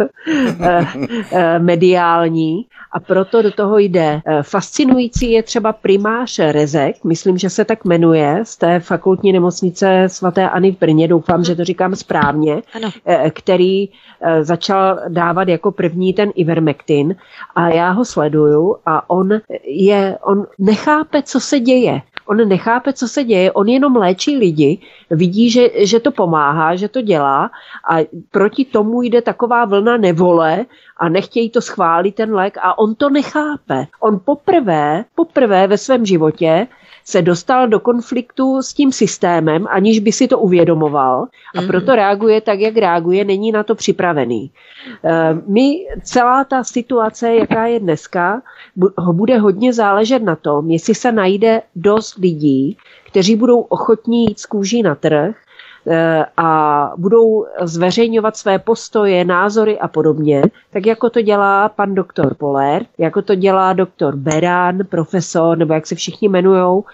eh, 0.60 0.86
eh, 1.32 1.58
mediální 1.58 2.66
a 2.92 3.00
proto 3.00 3.42
do 3.42 3.50
toho 3.50 3.78
jde. 3.78 4.20
Eh, 4.26 4.42
fascinující 4.42 5.32
je 5.32 5.42
třeba 5.42 5.72
primář 5.72 6.38
Rezek, 6.38 7.04
myslím, 7.04 7.38
že 7.38 7.50
se 7.50 7.64
tak 7.64 7.84
jmenuje, 7.84 8.40
z 8.42 8.56
té 8.56 8.80
fakultní 8.80 9.32
nemocnice 9.32 10.04
svaté 10.06 10.50
Ani 10.50 10.72
v 10.72 10.78
Brně, 10.78 11.08
doufám, 11.08 11.44
že 11.44 11.56
to 11.56 11.64
říkám 11.64 11.96
správně, 11.96 12.62
ano. 12.74 12.90
který 13.30 13.88
začal 14.40 15.00
dávat 15.08 15.48
jako 15.48 15.72
první 15.72 16.12
ten 16.12 16.30
Ivermectin 16.34 17.16
a 17.54 17.68
já 17.68 17.90
ho 17.90 18.04
sleduju 18.04 18.76
a 18.86 19.10
on 19.10 19.40
je, 19.64 20.18
on 20.22 20.46
nechápe, 20.58 21.22
co 21.22 21.40
se 21.40 21.60
děje 21.60 22.02
on 22.30 22.48
nechápe, 22.48 22.92
co 22.92 23.08
se 23.08 23.24
děje, 23.24 23.52
on 23.52 23.68
jenom 23.68 23.96
léčí 23.96 24.36
lidi, 24.36 24.78
vidí, 25.10 25.49
že, 25.50 25.86
že 25.86 26.00
to 26.00 26.10
pomáhá, 26.10 26.76
že 26.76 26.88
to 26.88 27.02
dělá 27.02 27.50
a 27.90 28.06
proti 28.30 28.64
tomu 28.64 29.02
jde 29.02 29.22
taková 29.22 29.64
vlna 29.64 29.96
nevole 29.96 30.66
a 30.96 31.08
nechtějí 31.08 31.50
to 31.50 31.60
schválit 31.60 32.14
ten 32.14 32.34
lék 32.34 32.58
a 32.62 32.78
on 32.78 32.94
to 32.94 33.10
nechápe. 33.10 33.86
On 34.00 34.20
poprvé, 34.24 35.04
poprvé 35.14 35.66
ve 35.66 35.78
svém 35.78 36.06
životě 36.06 36.66
se 37.04 37.22
dostal 37.22 37.68
do 37.68 37.80
konfliktu 37.80 38.62
s 38.62 38.74
tím 38.74 38.92
systémem, 38.92 39.66
aniž 39.70 40.00
by 40.00 40.12
si 40.12 40.28
to 40.28 40.38
uvědomoval 40.38 41.26
a 41.56 41.60
mhm. 41.60 41.66
proto 41.66 41.94
reaguje 41.94 42.40
tak, 42.40 42.60
jak 42.60 42.76
reaguje, 42.76 43.24
není 43.24 43.52
na 43.52 43.62
to 43.62 43.74
připravený. 43.74 44.50
Eh, 45.04 45.34
my, 45.46 45.86
celá 46.02 46.44
ta 46.44 46.64
situace, 46.64 47.34
jaká 47.34 47.66
je 47.66 47.80
dneska, 47.80 48.42
ho 48.98 49.12
bude 49.12 49.38
hodně 49.38 49.72
záležet 49.72 50.22
na 50.22 50.36
tom, 50.36 50.70
jestli 50.70 50.94
se 50.94 51.12
najde 51.12 51.62
dost 51.76 52.16
lidí, 52.16 52.76
kteří 53.06 53.36
budou 53.36 53.60
ochotní 53.60 54.24
jít 54.24 54.40
z 54.40 54.46
kůží 54.46 54.82
na 54.82 54.94
trh 54.94 55.36
a 56.36 56.92
budou 56.96 57.46
zveřejňovat 57.62 58.36
své 58.36 58.58
postoje, 58.58 59.24
názory 59.24 59.78
a 59.78 59.88
podobně, 59.88 60.42
tak 60.70 60.86
jako 60.86 61.10
to 61.10 61.22
dělá 61.22 61.68
pan 61.68 61.94
doktor 61.94 62.34
Poler, 62.34 62.86
jako 62.98 63.22
to 63.22 63.34
dělá 63.34 63.72
doktor 63.72 64.16
Berán, 64.16 64.78
profesor, 64.88 65.58
nebo 65.58 65.74
jak 65.74 65.86
se 65.86 65.94
všichni 65.94 66.28
jmenujou, 66.28 66.84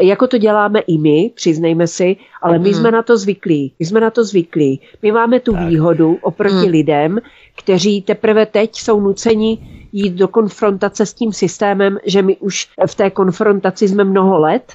jako 0.00 0.26
to 0.26 0.38
děláme 0.38 0.80
i 0.80 0.98
my, 0.98 1.30
přiznejme 1.34 1.86
si, 1.86 2.16
ale 2.42 2.58
my 2.58 2.68
mm. 2.68 2.74
jsme 2.74 2.90
na 2.90 3.02
to 3.02 3.18
zvyklí. 3.18 3.72
My 3.78 3.86
jsme 3.86 4.00
na 4.00 4.10
to 4.10 4.24
zvyklí. 4.24 4.80
My 5.02 5.12
máme 5.12 5.40
tu 5.40 5.52
tak. 5.52 5.68
výhodu 5.68 6.18
oproti 6.22 6.66
mm. 6.66 6.72
lidem, 6.72 7.18
kteří 7.56 8.02
teprve 8.02 8.46
teď 8.46 8.76
jsou 8.76 9.00
nuceni 9.00 9.58
jít 9.92 10.14
do 10.14 10.28
konfrontace 10.28 11.06
s 11.06 11.14
tím 11.14 11.32
systémem, 11.32 11.98
že 12.06 12.22
my 12.22 12.36
už 12.36 12.68
v 12.86 12.94
té 12.94 13.10
konfrontaci 13.10 13.88
jsme 13.88 14.04
mnoho 14.04 14.38
let. 14.38 14.72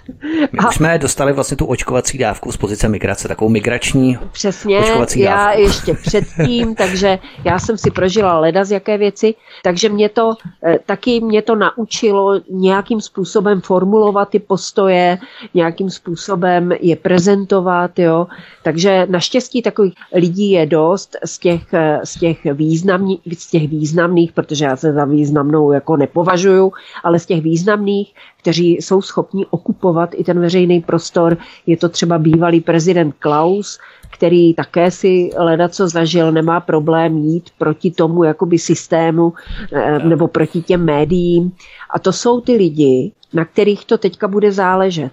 My 0.52 0.60
a... 0.60 0.68
už 0.68 0.76
jsme 0.76 1.00
dostali 1.00 1.34
vlastně 1.34 1.58
tu 1.58 1.66
očkovací 1.66 2.18
dávku 2.18 2.52
z 2.52 2.58
pozice 2.58 2.90
migrace, 2.90 3.28
takovou 3.28 3.50
migrační 3.50 4.18
Přesně, 4.32 4.80
očkovací 4.80 5.20
já 5.20 5.46
dávku. 5.46 5.62
ještě 5.62 5.94
předtím, 5.94 6.76
takže 6.84 7.20
já 7.46 7.60
jsem 7.60 7.78
si 7.78 7.92
prožila 7.92 8.40
leda 8.40 8.64
z 8.64 8.72
jaké 8.72 8.98
věci, 8.98 9.36
takže 9.64 9.90
mě 9.90 10.10
to 10.10 10.34
eh, 10.66 10.80
taky 10.86 11.20
mě 11.20 11.42
to 11.42 11.56
naučilo 11.56 12.42
nějakým 12.50 13.02
způsobem 13.02 13.62
formulovat 13.62 14.30
ty 14.30 14.40
postoje, 14.40 15.18
nějakým 15.54 15.90
způsobem 15.90 16.72
je 16.80 16.96
prezentovat, 16.96 18.00
jo. 18.00 18.28
Takže 18.64 19.08
naštěstí 19.10 19.62
takových 19.62 19.94
lidí 20.16 20.52
je 20.52 20.66
dost 20.66 21.16
z 21.26 21.40
těch, 21.40 21.74
eh, 21.74 22.00
z 22.04 22.20
těch, 22.20 22.38
významní, 22.54 23.20
z 23.38 23.50
těch 23.50 23.68
významných, 23.70 24.32
protože 24.32 24.66
já 24.66 24.76
se 24.76 24.94
za 25.06 25.12
významnou 25.12 25.72
jako 25.72 25.98
nepovažuju, 25.98 26.72
ale 27.04 27.20
z 27.20 27.26
těch 27.26 27.42
významných, 27.42 28.14
kteří 28.42 28.72
jsou 28.80 29.02
schopni 29.02 29.46
okupovat 29.50 30.10
i 30.14 30.24
ten 30.24 30.40
veřejný 30.40 30.82
prostor, 30.82 31.38
je 31.68 31.78
to 31.78 31.90
třeba 31.90 32.18
bývalý 32.18 32.62
prezident 32.62 33.16
Klaus, 33.20 33.80
který 34.12 34.54
také 34.54 34.92
si 34.92 35.30
leda 35.38 35.70
co 35.70 35.88
zažil, 35.88 36.32
nemá 36.32 36.60
problém 36.60 37.18
jít 37.18 37.50
proti 37.58 37.92
tomu 37.92 38.24
jakoby 38.24 38.58
systému 38.58 39.34
eh, 39.74 40.00
nebo 40.00 40.28
proti 40.28 40.62
těm 40.62 40.86
médiím. 40.86 41.52
A 41.90 42.00
to 42.00 42.14
jsou 42.14 42.42
ty 42.42 42.56
lidi, 42.56 43.12
na 43.34 43.46
kterých 43.46 43.86
to 43.86 43.98
teďka 43.98 44.28
bude 44.28 44.52
záležet. 44.52 45.12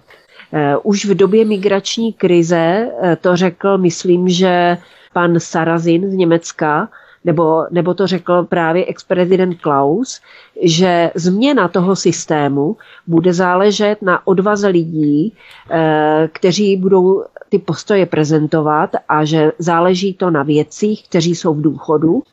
Eh, 0.53 0.77
už 0.83 1.05
v 1.05 1.13
době 1.15 1.45
migrační 1.45 2.13
krize 2.13 2.87
eh, 3.01 3.15
to 3.21 3.35
řekl, 3.35 3.77
myslím, 3.77 4.29
že 4.29 4.77
pan 5.13 5.39
Sarazin 5.39 6.11
z 6.11 6.13
Německa, 6.13 6.89
nebo, 7.25 7.65
nebo 7.71 7.93
to 7.93 8.07
řekl 8.07 8.43
právě 8.43 8.85
ex-prezident 8.85 9.55
Klaus, 9.61 10.21
že 10.61 11.11
změna 11.15 11.67
toho 11.67 11.95
systému 11.95 12.77
bude 13.07 13.33
záležet 13.33 14.01
na 14.01 14.27
odvaze 14.27 14.67
lidí, 14.67 15.33
eh, 15.71 16.29
kteří 16.31 16.77
budou 16.77 17.23
ty 17.49 17.59
postoje 17.59 18.05
prezentovat 18.05 18.89
a 19.09 19.25
že 19.25 19.51
záleží 19.59 20.13
to 20.13 20.31
na 20.31 20.43
věcích, 20.43 21.07
kteří 21.07 21.35
jsou 21.35 21.53
v 21.53 21.61
důchodu 21.61 22.23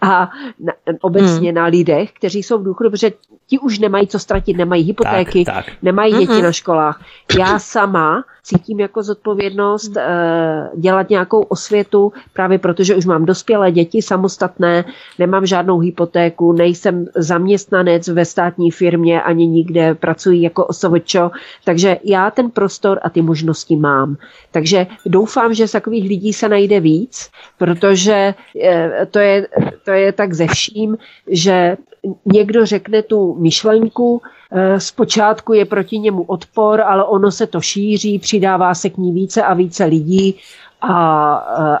a 0.00 0.30
na, 0.60 0.72
obecně 1.00 1.48
hmm. 1.48 1.54
na 1.54 1.64
lidech, 1.64 2.12
kteří 2.12 2.42
jsou 2.42 2.58
v 2.58 2.64
důchodu, 2.64 2.90
protože 2.90 3.12
ti 3.46 3.58
už 3.58 3.78
nemají 3.78 4.06
co 4.06 4.18
ztratit, 4.18 4.56
nemají 4.56 4.84
hypotéky, 4.84 5.44
tak, 5.44 5.54
tak. 5.54 5.74
nemají 5.82 6.12
děti 6.12 6.32
uh-huh. 6.32 6.42
na 6.42 6.52
školách. 6.52 7.00
Já 7.38 7.58
sama 7.58 8.24
cítím 8.46 8.80
jako 8.80 9.02
zodpovědnost 9.02 9.96
uh, 9.96 10.80
dělat 10.80 11.10
nějakou 11.10 11.40
osvětu, 11.40 12.12
právě 12.32 12.58
protože 12.58 12.94
už 12.94 13.06
mám 13.06 13.24
dospělé 13.24 13.72
děti, 13.72 14.02
samostatné, 14.02 14.84
nemám 15.18 15.46
žádnou 15.46 15.78
hypotéku, 15.78 16.52
nejsem 16.52 17.06
zaměstnanec 17.16 18.08
ve 18.08 18.24
státní 18.24 18.70
firmě 18.70 19.22
ani 19.22 19.46
nikde, 19.46 19.94
pracuji 19.94 20.42
jako 20.42 20.66
osovočo, 20.66 21.30
takže 21.64 21.98
já 22.04 22.30
ten 22.30 22.50
prostor 22.50 23.00
a 23.02 23.10
ty 23.10 23.22
možnosti 23.22 23.76
mám. 23.76 24.16
Takže 24.50 24.86
doufám, 25.06 25.54
že 25.54 25.68
z 25.68 25.72
takových 25.72 26.08
lidí 26.08 26.32
se 26.32 26.48
najde 26.48 26.80
víc, 26.80 27.30
protože 27.58 28.34
uh, 28.54 28.62
to 29.10 29.18
je, 29.18 29.48
to 29.84 29.90
je 29.90 30.12
tak 30.12 30.34
ze 30.34 30.46
vším, 30.46 30.96
že 31.26 31.76
někdo 32.24 32.66
řekne 32.66 33.02
tu 33.02 33.34
myšlenku, 33.34 34.22
eh, 34.22 34.45
zpočátku 34.78 35.52
je 35.52 35.64
proti 35.64 35.98
němu 35.98 36.22
odpor, 36.22 36.80
ale 36.80 37.04
ono 37.04 37.30
se 37.30 37.46
to 37.46 37.60
šíří, 37.60 38.18
přidává 38.18 38.74
se 38.74 38.90
k 38.90 38.96
ní 38.96 39.12
více 39.12 39.42
a 39.42 39.54
více 39.54 39.84
lidí 39.84 40.34
a 40.88 41.34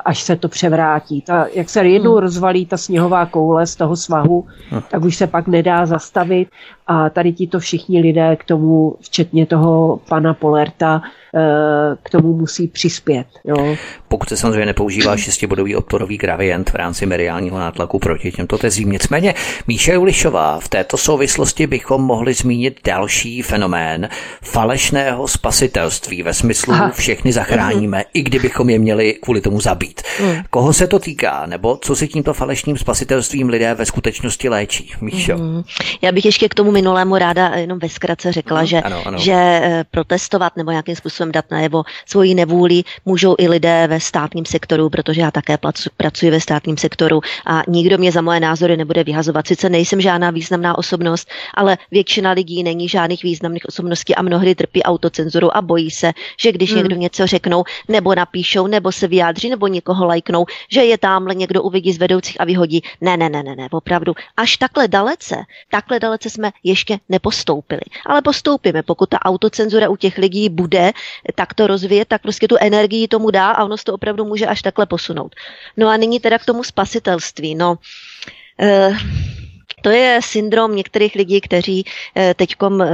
až 0.04 0.22
se 0.22 0.36
to 0.36 0.48
převrátí. 0.48 1.22
Ta, 1.22 1.46
jak 1.54 1.70
se 1.70 1.86
jednou 1.88 2.12
hmm. 2.12 2.20
rozvalí 2.20 2.66
ta 2.66 2.76
sněhová 2.76 3.26
koule 3.26 3.66
z 3.66 3.76
toho 3.76 3.96
svahu, 3.96 4.46
hmm. 4.70 4.82
tak 4.90 5.04
už 5.04 5.16
se 5.16 5.26
pak 5.26 5.46
nedá 5.46 5.86
zastavit 5.86 6.48
a 6.86 7.10
tady 7.10 7.32
ti 7.32 7.46
to 7.46 7.58
všichni 7.58 8.00
lidé 8.00 8.36
k 8.36 8.44
tomu, 8.44 8.96
včetně 9.00 9.46
toho 9.46 10.00
pana 10.08 10.34
Polerta, 10.34 11.02
Eh, 11.36 11.96
k 12.02 12.10
tomu 12.10 12.32
musí 12.32 12.68
přispět. 12.68 13.26
Jo. 13.44 13.76
Pokud 14.08 14.28
se 14.28 14.36
samozřejmě 14.36 14.66
nepoužívá 14.66 15.16
šestibodový 15.16 15.76
odporový 15.76 16.18
gradient 16.18 16.70
v 16.70 16.74
rámci 16.74 17.06
mediálního 17.06 17.58
nátlaku 17.58 17.98
proti 17.98 18.32
těmto 18.32 18.58
tezím. 18.58 18.92
Nicméně 18.92 19.34
Míše 19.66 19.98
Ulišová, 19.98 20.60
v 20.60 20.68
této 20.68 20.96
souvislosti 20.96 21.66
bychom 21.66 22.02
mohli 22.02 22.34
zmínit 22.34 22.80
další 22.84 23.42
fenomén 23.42 24.08
falešného 24.42 25.28
spasitelství 25.28 26.22
ve 26.22 26.34
smyslu 26.34 26.72
Aha. 26.72 26.90
všechny 26.90 27.32
zachráníme, 27.32 27.98
mm-hmm. 27.98 28.10
i 28.14 28.22
kdybychom 28.22 28.70
je 28.70 28.78
měli 28.78 28.95
kvůli 29.22 29.40
tomu 29.40 29.60
zabít. 29.60 30.02
Mm. 30.20 30.36
Koho 30.50 30.72
se 30.72 30.86
to 30.86 30.98
týká, 30.98 31.46
nebo 31.46 31.76
co 31.76 31.96
si 31.96 32.08
tímto 32.08 32.34
falešným 32.34 32.78
spasitelstvím 32.78 33.48
lidé 33.48 33.74
ve 33.74 33.86
skutečnosti 33.86 34.48
léčí? 34.48 34.92
Míšo? 35.00 35.36
Mm. 35.36 35.62
Já 36.02 36.12
bych 36.12 36.24
ještě 36.24 36.48
k 36.48 36.54
tomu 36.54 36.70
minulému 36.70 37.18
ráda 37.18 37.48
jenom 37.48 37.78
ve 37.78 37.88
zkratce 37.88 38.32
řekla, 38.32 38.60
mm. 38.60 38.66
že, 38.66 38.80
ano, 38.80 39.02
ano. 39.06 39.18
že 39.18 39.32
eh, 39.32 39.84
protestovat 39.90 40.56
nebo 40.56 40.70
nějakým 40.70 40.96
způsobem 40.96 41.26
způsobem 41.26 41.32
dát 41.32 41.50
najevo 41.50 41.84
svoji 42.06 42.34
nevůli, 42.34 42.82
můžou 43.04 43.34
i 43.38 43.48
lidé 43.48 43.86
ve 43.86 44.00
státním 44.00 44.44
sektoru, 44.44 44.90
protože 44.90 45.20
já 45.20 45.30
také 45.30 45.58
pracuji 45.96 46.30
ve 46.30 46.40
státním 46.40 46.76
sektoru 46.76 47.20
a 47.46 47.62
nikdo 47.68 47.98
mě 47.98 48.12
za 48.12 48.20
moje 48.20 48.40
názory 48.40 48.76
nebude 48.76 49.04
vyhazovat. 49.04 49.46
Sice 49.46 49.68
nejsem 49.68 50.00
žádná 50.00 50.30
významná 50.30 50.78
osobnost, 50.78 51.28
ale 51.54 51.78
většina 51.90 52.32
lidí 52.32 52.62
není 52.62 52.88
žádných 52.88 53.22
významných 53.22 53.66
osobností 53.68 54.14
a 54.14 54.22
mnohdy 54.22 54.54
trpí 54.54 54.82
autocenzuru 54.82 55.56
a 55.56 55.62
bojí 55.62 55.90
se, 55.90 56.12
že 56.40 56.52
když 56.52 56.70
hmm. 56.70 56.78
někdo 56.78 56.96
něco 56.96 57.26
řeknou, 57.26 57.64
nebo 57.88 58.14
napíšou, 58.14 58.66
nebo 58.76 58.92
se 58.92 59.08
vyjádří, 59.08 59.50
nebo 59.50 59.66
někoho 59.66 60.06
lajknou, 60.06 60.46
že 60.70 60.84
je 60.84 60.98
tamhle 60.98 61.34
někdo 61.34 61.62
uvidí 61.62 61.92
z 61.92 61.98
vedoucích 61.98 62.40
a 62.40 62.44
vyhodí. 62.44 62.82
Ne, 63.00 63.16
ne, 63.16 63.28
ne, 63.28 63.42
ne, 63.42 63.56
ne, 63.56 63.68
opravdu. 63.72 64.14
Až 64.36 64.56
takhle 64.56 64.88
dalece, 64.88 65.36
takhle 65.70 66.00
dalece 66.00 66.30
jsme 66.30 66.52
ještě 66.64 66.98
nepostoupili. 67.08 67.80
Ale 68.06 68.22
postoupíme, 68.22 68.82
pokud 68.82 69.08
ta 69.08 69.18
autocenzura 69.18 69.88
u 69.88 69.96
těch 69.96 70.18
lidí 70.18 70.48
bude 70.48 70.92
tak 71.34 71.54
to 71.54 71.66
rozvíjet, 71.66 72.08
tak 72.08 72.22
prostě 72.22 72.48
tu 72.48 72.56
energii 72.60 73.08
tomu 73.08 73.30
dá 73.30 73.50
a 73.50 73.64
ono 73.64 73.76
se 73.76 73.84
to 73.84 73.94
opravdu 73.94 74.24
může 74.24 74.46
až 74.46 74.62
takhle 74.62 74.86
posunout. 74.86 75.34
No 75.76 75.88
a 75.88 75.96
nyní 75.96 76.20
teda 76.20 76.38
k 76.38 76.44
tomu 76.44 76.64
spasitelství. 76.64 77.54
No, 77.54 77.78
uh, 78.60 78.96
to 79.86 79.90
je 79.90 80.20
syndrom 80.22 80.76
některých 80.76 81.14
lidí, 81.14 81.40
kteří 81.40 81.84
eh, 82.16 82.34
teď 82.34 82.54
eh, 82.62 82.86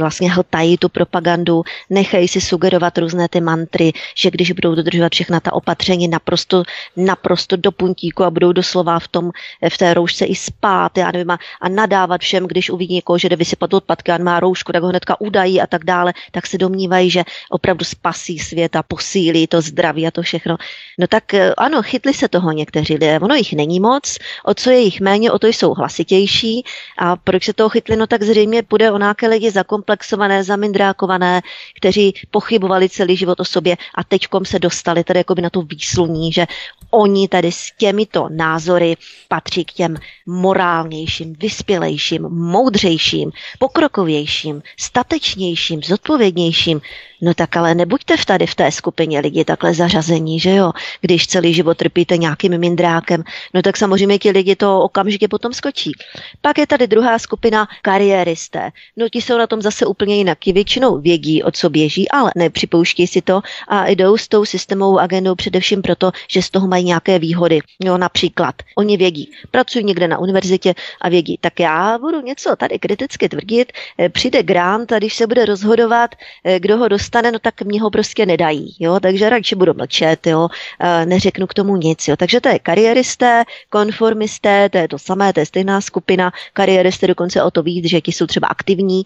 vlastně 0.00 0.32
hltají 0.32 0.78
tu 0.78 0.88
propagandu, 0.88 1.62
nechají 1.90 2.28
si 2.28 2.40
sugerovat 2.40 2.98
různé 2.98 3.28
ty 3.28 3.40
mantry, 3.40 3.92
že 4.16 4.30
když 4.30 4.52
budou 4.52 4.74
dodržovat 4.74 5.12
všechna 5.12 5.40
ta 5.40 5.52
opatření 5.52 6.08
naprosto, 6.08 6.62
naprosto 6.96 7.56
do 7.56 7.72
puntíku 7.72 8.24
a 8.24 8.30
budou 8.30 8.52
doslova 8.52 8.98
v, 8.98 9.08
tom, 9.08 9.30
eh, 9.62 9.70
v 9.70 9.78
té 9.78 9.94
roušce 9.94 10.24
i 10.24 10.34
spát 10.34 10.98
já 10.98 11.12
nevím, 11.12 11.30
a, 11.30 11.38
a 11.60 11.68
nadávat 11.68 12.20
všem, 12.20 12.46
když 12.46 12.70
uvidí 12.70 12.94
někoho, 12.94 13.18
že 13.18 13.28
jde 13.28 13.36
vysypat 13.36 13.74
odpadky 13.74 14.12
a 14.12 14.18
má 14.18 14.40
roušku, 14.40 14.72
tak 14.72 14.82
ho 14.82 14.88
hnedka 14.88 15.20
udají 15.20 15.60
a 15.60 15.66
tak 15.66 15.84
dále, 15.84 16.12
tak 16.32 16.46
se 16.46 16.58
domnívají, 16.58 17.10
že 17.10 17.22
opravdu 17.50 17.84
spasí 17.84 18.38
svět 18.38 18.76
a 18.76 18.82
posílí 18.82 19.46
to 19.46 19.60
zdraví 19.60 20.06
a 20.06 20.10
to 20.10 20.22
všechno. 20.22 20.56
No 20.98 21.06
tak 21.06 21.34
ano, 21.58 21.82
chytli 21.82 22.14
se 22.14 22.28
toho 22.28 22.52
někteří 22.52 22.92
lidé. 22.94 23.20
Ono 23.20 23.34
jich 23.34 23.52
není 23.52 23.80
moc, 23.80 24.18
o 24.44 24.54
co 24.54 24.70
je 24.70 24.78
jich 24.78 25.00
méně, 25.00 25.32
o 25.32 25.38
to 25.38 25.46
jsou 25.46 25.74
hlasitě 25.74 26.13
složitější 26.14 26.64
a 26.98 27.16
proč 27.16 27.44
se 27.44 27.52
toho 27.52 27.68
chytli, 27.68 27.96
no 27.96 28.06
tak 28.06 28.22
zřejmě 28.22 28.62
půjde 28.62 28.92
o 28.92 28.98
nějaké 28.98 29.28
lidi 29.28 29.50
zakomplexované, 29.50 30.44
zamindrákované, 30.44 31.42
kteří 31.76 32.14
pochybovali 32.30 32.88
celý 32.88 33.16
život 33.16 33.40
o 33.40 33.44
sobě 33.44 33.76
a 33.94 34.04
teďkom 34.04 34.44
se 34.44 34.58
dostali 34.58 35.04
tady 35.04 35.18
jakoby 35.18 35.42
na 35.42 35.50
tu 35.50 35.62
výsluní, 35.62 36.32
že 36.32 36.46
oni 36.90 37.28
tady 37.28 37.52
s 37.52 37.70
těmito 37.78 38.28
názory 38.30 38.96
patří 39.28 39.64
k 39.64 39.72
těm 39.72 39.96
morálnějším, 40.26 41.34
vyspělejším, 41.38 42.22
moudřejším, 42.22 43.32
pokrokovějším, 43.58 44.62
statečnějším, 44.78 45.82
zodpovědnějším. 45.82 46.80
No 47.24 47.34
tak 47.34 47.56
ale 47.56 47.74
nebuďte 47.74 48.16
v 48.16 48.24
tady 48.24 48.46
v 48.46 48.54
té 48.54 48.72
skupině 48.72 49.20
lidi 49.20 49.44
takhle 49.44 49.74
zařazení, 49.74 50.40
že 50.40 50.54
jo? 50.54 50.72
Když 51.00 51.26
celý 51.26 51.54
život 51.54 51.78
trpíte 51.78 52.16
nějakým 52.16 52.58
mindrákem, 52.58 53.22
no 53.54 53.62
tak 53.62 53.76
samozřejmě 53.76 54.18
ti 54.18 54.30
lidi 54.30 54.56
to 54.56 54.80
okamžitě 54.80 55.28
potom 55.28 55.52
skočí. 55.52 55.92
Pak 56.40 56.58
je 56.58 56.66
tady 56.66 56.86
druhá 56.86 57.18
skupina 57.18 57.68
kariéristé. 57.82 58.70
No 58.96 59.08
ti 59.08 59.22
jsou 59.22 59.38
na 59.38 59.46
tom 59.46 59.62
zase 59.62 59.86
úplně 59.86 60.16
jinak. 60.16 60.38
Ti 60.38 60.52
většinou 60.52 61.00
vědí, 61.00 61.42
o 61.42 61.50
co 61.50 61.70
běží, 61.70 62.08
ale 62.08 62.30
nepřipouští 62.36 63.06
si 63.06 63.22
to 63.22 63.40
a 63.68 63.88
jdou 63.88 64.16
s 64.16 64.28
tou 64.28 64.44
systémovou 64.44 64.98
agendou 64.98 65.34
především 65.34 65.82
proto, 65.82 66.12
že 66.28 66.42
z 66.42 66.50
toho 66.50 66.68
mají 66.68 66.84
nějaké 66.84 67.18
výhody. 67.18 67.60
Jo, 67.84 67.98
například, 67.98 68.54
oni 68.76 68.96
vědí, 68.96 69.30
pracují 69.50 69.84
někde 69.84 70.08
na 70.08 70.18
univerzitě 70.18 70.74
a 71.00 71.08
vědí, 71.08 71.38
tak 71.40 71.60
já 71.60 71.98
budu 71.98 72.20
něco 72.20 72.56
tady 72.56 72.78
kriticky 72.78 73.28
tvrdit, 73.28 73.72
eh, 73.98 74.08
přijde 74.08 74.42
grant 74.42 74.92
a 74.92 74.98
když 74.98 75.14
se 75.14 75.26
bude 75.26 75.44
rozhodovat, 75.44 76.10
eh, 76.44 76.60
kdo 76.60 76.76
ho 76.76 76.88
dostane, 76.88 77.13
no 77.22 77.38
tak 77.38 77.62
mě 77.62 77.82
ho 77.82 77.90
prostě 77.90 78.26
nedají. 78.26 78.76
Jo, 78.80 79.00
takže 79.00 79.30
radši 79.30 79.54
budu 79.54 79.74
mlčet, 79.74 80.26
jo, 80.26 80.48
eh, 80.80 81.06
neřeknu 81.06 81.46
k 81.46 81.54
tomu 81.54 81.76
nic. 81.76 82.08
Jo. 82.08 82.16
Takže 82.16 82.40
to 82.40 82.48
je 82.48 82.58
kariéristé, 82.58 83.44
konformisté, 83.70 84.68
to 84.68 84.78
je 84.78 84.88
to 84.88 84.98
samé, 84.98 85.32
to 85.32 85.40
je 85.40 85.46
stejná 85.46 85.80
skupina. 85.80 86.32
Kariéristé 86.52 87.06
dokonce 87.06 87.42
o 87.42 87.50
to 87.50 87.62
víc, 87.62 87.84
že 87.86 88.00
ti 88.00 88.12
jsou 88.12 88.26
třeba 88.26 88.48
aktivní, 88.48 89.02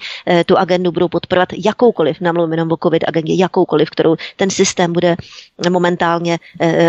tu 0.47 0.59
agendu 0.59 0.93
budou 0.93 1.09
podporovat 1.09 1.48
jakoukoliv, 1.64 2.20
namluvím 2.20 2.52
jenom 2.52 2.72
o 2.72 2.76
COVID 2.76 3.05
agendě, 3.09 3.35
jakoukoliv, 3.35 3.90
kterou 3.90 4.16
ten 4.36 4.51
systém 4.51 4.93
bude 4.93 5.16
momentálně 5.70 6.39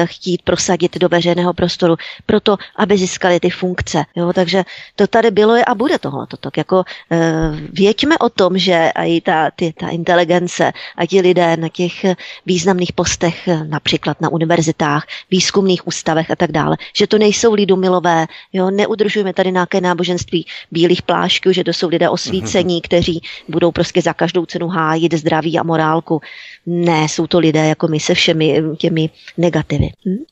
chtít 0.05 0.41
prosadit 0.41 0.97
do 0.97 1.09
veřejného 1.09 1.53
prostoru, 1.53 1.95
proto, 2.25 2.57
aby 2.75 2.97
získali 2.97 3.39
ty 3.39 3.49
funkce. 3.49 4.03
Jo? 4.15 4.33
Takže 4.33 4.63
to 4.95 5.07
tady 5.07 5.31
bylo 5.31 5.55
a 5.67 5.75
bude 5.75 5.99
tohle. 5.99 6.27
Tak 6.39 6.57
jako 6.57 6.83
e, 7.11 7.17
věďme 7.73 8.17
o 8.17 8.29
tom, 8.29 8.57
že 8.57 8.91
i 8.95 9.21
ta, 9.21 9.51
ty, 9.55 9.73
ta 9.73 9.89
inteligence 9.89 10.71
a 10.97 11.05
ti 11.09 11.21
lidé 11.21 11.57
na 11.57 11.69
těch 11.69 12.05
významných 12.45 12.93
postech, 12.93 13.49
například 13.67 14.21
na 14.21 14.29
univerzitách, 14.29 15.07
výzkumných 15.31 15.87
ústavech 15.87 16.31
a 16.31 16.35
tak 16.35 16.51
dále, 16.51 16.77
že 16.93 17.07
to 17.07 17.17
nejsou 17.17 17.53
lidumilové, 17.53 18.25
jo? 18.53 18.71
neudržujeme 18.71 19.33
tady 19.33 19.51
nějaké 19.51 19.81
náboženství 19.81 20.45
bílých 20.71 21.01
plášků, 21.01 21.51
že 21.51 21.63
to 21.63 21.73
jsou 21.73 21.89
lidé 21.89 22.09
osvícení, 22.09 22.73
mhm. 22.75 22.81
kteří 22.81 23.21
budou 23.47 23.71
prostě 23.71 24.01
za 24.01 24.13
každou 24.13 24.45
cenu 24.45 24.67
hájit 24.67 25.13
zdraví 25.13 25.59
a 25.59 25.63
morálku. 25.63 26.21
Ne, 26.65 27.03
jsou 27.03 27.27
to 27.27 27.39
lidé 27.39 27.67
jako 27.67 27.87
my 27.87 27.99
se 27.99 28.13
všemi 28.13 28.61
těmi 28.77 29.09
negativy. 29.37 29.89
Hm? 30.05 30.23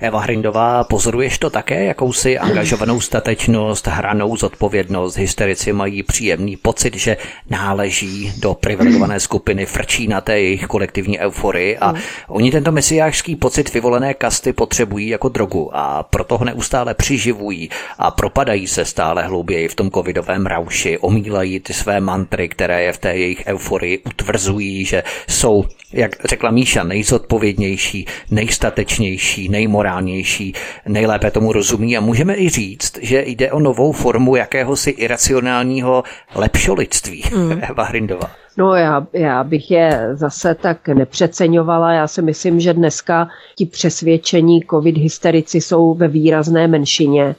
Eva 0.00 0.20
Hrindová, 0.20 0.84
pozoruješ 0.84 1.38
to 1.38 1.50
také, 1.50 1.84
jakousi 1.84 2.38
angažovanou 2.38 3.00
statečnost, 3.00 3.86
hranou 3.86 4.36
zodpovědnost. 4.36 5.16
Hysterici 5.16 5.72
mají 5.72 6.02
příjemný 6.02 6.56
pocit, 6.56 6.96
že 6.96 7.16
náleží 7.50 8.32
do 8.38 8.54
privilegované 8.54 9.20
skupiny, 9.20 9.66
frčí 9.66 10.08
na 10.12 10.20
té 10.20 10.40
jejich 10.40 10.66
kolektivní 10.66 11.18
euforii 11.18 11.78
a 11.78 11.92
mm. 11.92 11.98
oni 12.28 12.50
tento 12.50 12.72
mesiářský 12.72 13.36
pocit 13.36 13.74
vyvolené 13.74 14.14
kasty 14.14 14.52
potřebují 14.52 15.08
jako 15.08 15.28
drogu 15.28 15.70
a 15.72 16.02
proto 16.02 16.38
ho 16.38 16.44
neustále 16.44 16.94
přiživují 16.94 17.70
a 17.98 18.10
propadají 18.10 18.66
se 18.66 18.84
stále 18.84 19.22
hlouběji 19.22 19.68
v 19.68 19.74
tom 19.74 19.90
covidovém 19.90 20.46
rauši, 20.46 20.98
omílají 20.98 21.60
ty 21.60 21.72
své 21.72 22.00
mantry, 22.00 22.48
které 22.48 22.82
je 22.82 22.92
v 22.92 22.98
té 22.98 23.16
jejich 23.16 23.42
euforii 23.46 23.98
utvrzují, 23.98 24.84
že 24.84 25.02
jsou, 25.28 25.64
jak 25.92 26.10
řekla 26.24 26.50
Míša, 26.50 26.84
nejzodpovědnější, 26.84 28.06
nejstatečnější, 28.30 29.48
nejmorálnější, 29.48 30.54
nejlépe 30.88 31.30
tomu 31.30 31.52
rozumí 31.52 31.96
a 31.96 32.00
můžeme 32.00 32.36
i 32.36 32.48
říct, 32.48 32.98
že 33.02 33.24
jde 33.26 33.52
o 33.52 33.60
novou 33.60 33.92
formu 33.92 34.36
jakéhosi 34.36 34.90
iracionálního 34.90 36.04
lepšolidství. 36.34 37.24
Mm. 37.36 37.60
Eva 37.70 37.84
Hrindová. 37.84 38.41
No 38.56 38.74
já, 38.74 39.06
já 39.12 39.44
bych 39.44 39.70
je 39.70 40.08
zase 40.12 40.54
tak 40.54 40.88
nepřeceňovala. 40.88 41.92
Já 41.92 42.06
si 42.08 42.22
myslím, 42.22 42.60
že 42.60 42.74
dneska 42.74 43.28
ti 43.56 43.66
přesvědčení 43.66 44.60
covid 44.70 44.96
hysterici 44.96 45.60
jsou 45.60 45.94
ve 45.94 46.08
výrazné 46.08 46.68
menšině. 46.68 47.24
E, 47.24 47.34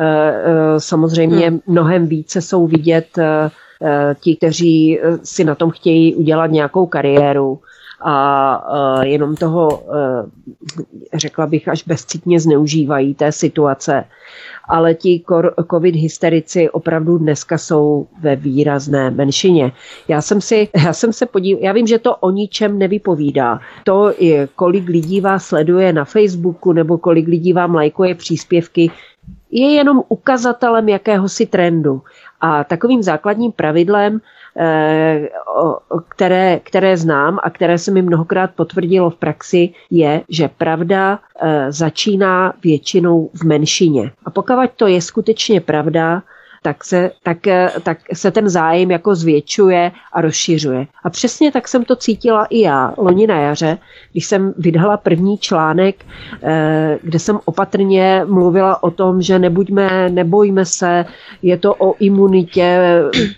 e, 0.00 0.80
samozřejmě 0.80 1.48
hmm. 1.48 1.60
mnohem 1.66 2.06
více 2.06 2.42
jsou 2.42 2.66
vidět 2.66 3.18
e, 3.18 3.50
ti, 4.20 4.36
kteří 4.36 5.00
si 5.22 5.44
na 5.44 5.54
tom 5.54 5.70
chtějí 5.70 6.14
udělat 6.14 6.46
nějakou 6.46 6.86
kariéru 6.86 7.60
a 8.04 9.04
jenom 9.04 9.36
toho, 9.36 9.82
řekla 11.14 11.46
bych, 11.46 11.68
až 11.68 11.84
bezcitně 11.86 12.40
zneužívají 12.40 13.14
té 13.14 13.32
situace 13.32 14.04
ale 14.68 14.94
ti 14.94 15.24
covid 15.70 15.94
hysterici 15.94 16.70
opravdu 16.70 17.18
dneska 17.18 17.58
jsou 17.58 18.06
ve 18.20 18.36
výrazné 18.36 19.10
menšině. 19.10 19.72
Já 20.08 20.22
jsem, 20.22 20.40
si, 20.40 20.68
já 20.84 20.92
jsem 20.92 21.12
se 21.12 21.26
podíval, 21.26 21.62
já 21.62 21.72
vím, 21.72 21.86
že 21.86 21.98
to 21.98 22.16
o 22.16 22.30
ničem 22.30 22.78
nevypovídá. 22.78 23.60
To, 23.84 24.12
je, 24.18 24.48
kolik 24.56 24.88
lidí 24.88 25.20
vás 25.20 25.46
sleduje 25.46 25.92
na 25.92 26.04
Facebooku 26.04 26.72
nebo 26.72 26.98
kolik 26.98 27.28
lidí 27.28 27.52
vám 27.52 27.74
lajkuje 27.74 28.14
příspěvky, 28.14 28.90
je 29.50 29.72
jenom 29.72 30.02
ukazatelem 30.08 30.88
jakéhosi 30.88 31.46
trendu. 31.46 32.02
A 32.40 32.64
takovým 32.64 33.02
základním 33.02 33.52
pravidlem 33.52 34.20
které, 36.08 36.60
které 36.62 36.96
znám 36.96 37.38
a 37.42 37.50
které 37.50 37.78
se 37.78 37.90
mi 37.90 38.02
mnohokrát 38.02 38.50
potvrdilo 38.54 39.10
v 39.10 39.16
praxi, 39.16 39.70
je, 39.90 40.22
že 40.28 40.48
pravda 40.48 41.18
eh, 41.40 41.72
začíná 41.72 42.52
většinou 42.64 43.30
v 43.34 43.44
menšině. 43.44 44.10
A 44.24 44.30
pokud 44.30 44.70
to 44.76 44.86
je 44.86 45.02
skutečně 45.02 45.60
pravda, 45.60 46.22
tak 46.62 46.84
se, 46.84 47.10
tak, 47.22 47.46
eh, 47.46 47.70
tak 47.82 47.98
se 48.12 48.30
ten 48.30 48.48
zájem 48.48 48.90
jako 48.90 49.14
zvětšuje 49.14 49.92
a 50.12 50.20
rozšiřuje. 50.20 50.86
A 51.04 51.10
přesně 51.10 51.52
tak 51.52 51.68
jsem 51.68 51.84
to 51.84 51.96
cítila 51.96 52.44
i 52.44 52.60
já 52.60 52.94
loni 52.98 53.26
na 53.26 53.40
jaře, 53.40 53.78
když 54.12 54.26
jsem 54.26 54.54
vydala 54.58 54.96
první 54.96 55.38
článek, 55.38 56.04
eh, 56.42 56.98
kde 57.02 57.18
jsem 57.18 57.38
opatrně 57.44 58.22
mluvila 58.28 58.82
o 58.82 58.90
tom, 58.90 59.22
že 59.22 59.38
nebuďme, 59.38 60.08
nebojme 60.08 60.64
se, 60.64 61.04
je 61.42 61.56
to 61.56 61.74
o 61.74 61.94
imunitě, 61.98 62.78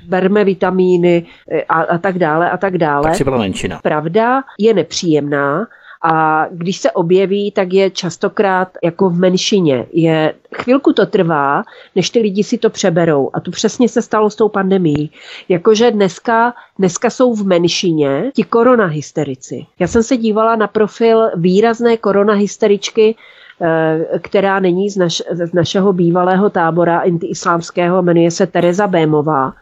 berme 0.08 0.44
vitamíny 0.44 1.26
eh, 1.50 1.62
a, 1.62 1.80
a 1.82 1.98
tak 1.98 2.18
dále 2.18 2.50
a 2.50 2.56
tak 2.56 2.78
dále. 2.78 3.10
Tak 3.10 3.22
byla 3.22 3.38
menšina. 3.38 3.80
Pravda 3.82 4.42
je 4.58 4.74
nepříjemná, 4.74 5.66
a 6.02 6.46
když 6.50 6.76
se 6.76 6.90
objeví, 6.90 7.50
tak 7.50 7.72
je 7.72 7.90
častokrát 7.90 8.68
jako 8.84 9.10
v 9.10 9.18
menšině. 9.18 9.86
Je, 9.92 10.34
chvilku 10.54 10.92
to 10.92 11.06
trvá, 11.06 11.62
než 11.96 12.10
ty 12.10 12.20
lidi 12.20 12.44
si 12.44 12.58
to 12.58 12.70
přeberou. 12.70 13.30
A 13.32 13.40
to 13.40 13.50
přesně 13.50 13.88
se 13.88 14.02
stalo 14.02 14.30
s 14.30 14.36
tou 14.36 14.48
pandemí. 14.48 15.10
Jakože 15.48 15.90
dneska, 15.90 16.54
dneska 16.78 17.10
jsou 17.10 17.34
v 17.34 17.46
menšině 17.46 18.30
ti 18.34 18.44
koronahysterici. 18.44 19.66
Já 19.78 19.86
jsem 19.86 20.02
se 20.02 20.16
dívala 20.16 20.56
na 20.56 20.66
profil 20.66 21.30
výrazné 21.36 21.96
koronahysteričky, 21.96 23.14
eh, 23.60 24.18
která 24.18 24.60
není 24.60 24.90
z, 24.90 24.96
naš, 24.96 25.22
z 25.30 25.52
našeho 25.52 25.92
bývalého 25.92 26.50
tábora 26.50 26.98
antiislámského, 26.98 28.02
jmenuje 28.02 28.30
se 28.30 28.46
Tereza 28.46 28.86
Bémová. 28.86 29.52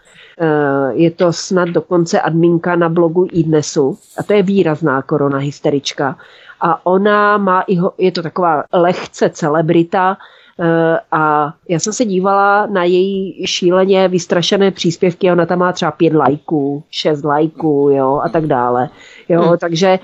Eh, 0.40 0.92
je 0.92 1.10
to 1.10 1.32
snad 1.32 1.68
dokonce 1.68 2.20
adminka 2.20 2.76
na 2.76 2.88
blogu 2.88 3.26
iDnesu 3.32 3.98
a 4.18 4.22
to 4.22 4.32
je 4.32 4.42
výrazná 4.42 5.02
korona 5.02 5.38
hysterička. 5.38 6.16
A 6.60 6.86
ona 6.86 7.38
má 7.38 7.64
je 7.98 8.12
to 8.12 8.22
taková 8.22 8.64
lehce 8.72 9.30
celebrita, 9.30 10.16
eh, 10.60 10.98
a 11.12 11.52
já 11.68 11.78
jsem 11.78 11.92
se 11.92 12.04
dívala 12.04 12.66
na 12.66 12.84
její 12.84 13.46
šíleně 13.46 14.08
vystrašené 14.08 14.70
příspěvky, 14.70 15.32
ona 15.32 15.46
tam 15.46 15.58
má 15.58 15.72
třeba 15.72 15.90
pět 15.90 16.14
lajků, 16.14 16.82
šest 16.90 17.24
lajků, 17.24 17.90
jo, 17.92 18.20
a 18.24 18.28
tak 18.28 18.46
dále. 18.46 18.88
Jo, 19.28 19.42
hmm. 19.42 19.58
takže 19.58 19.98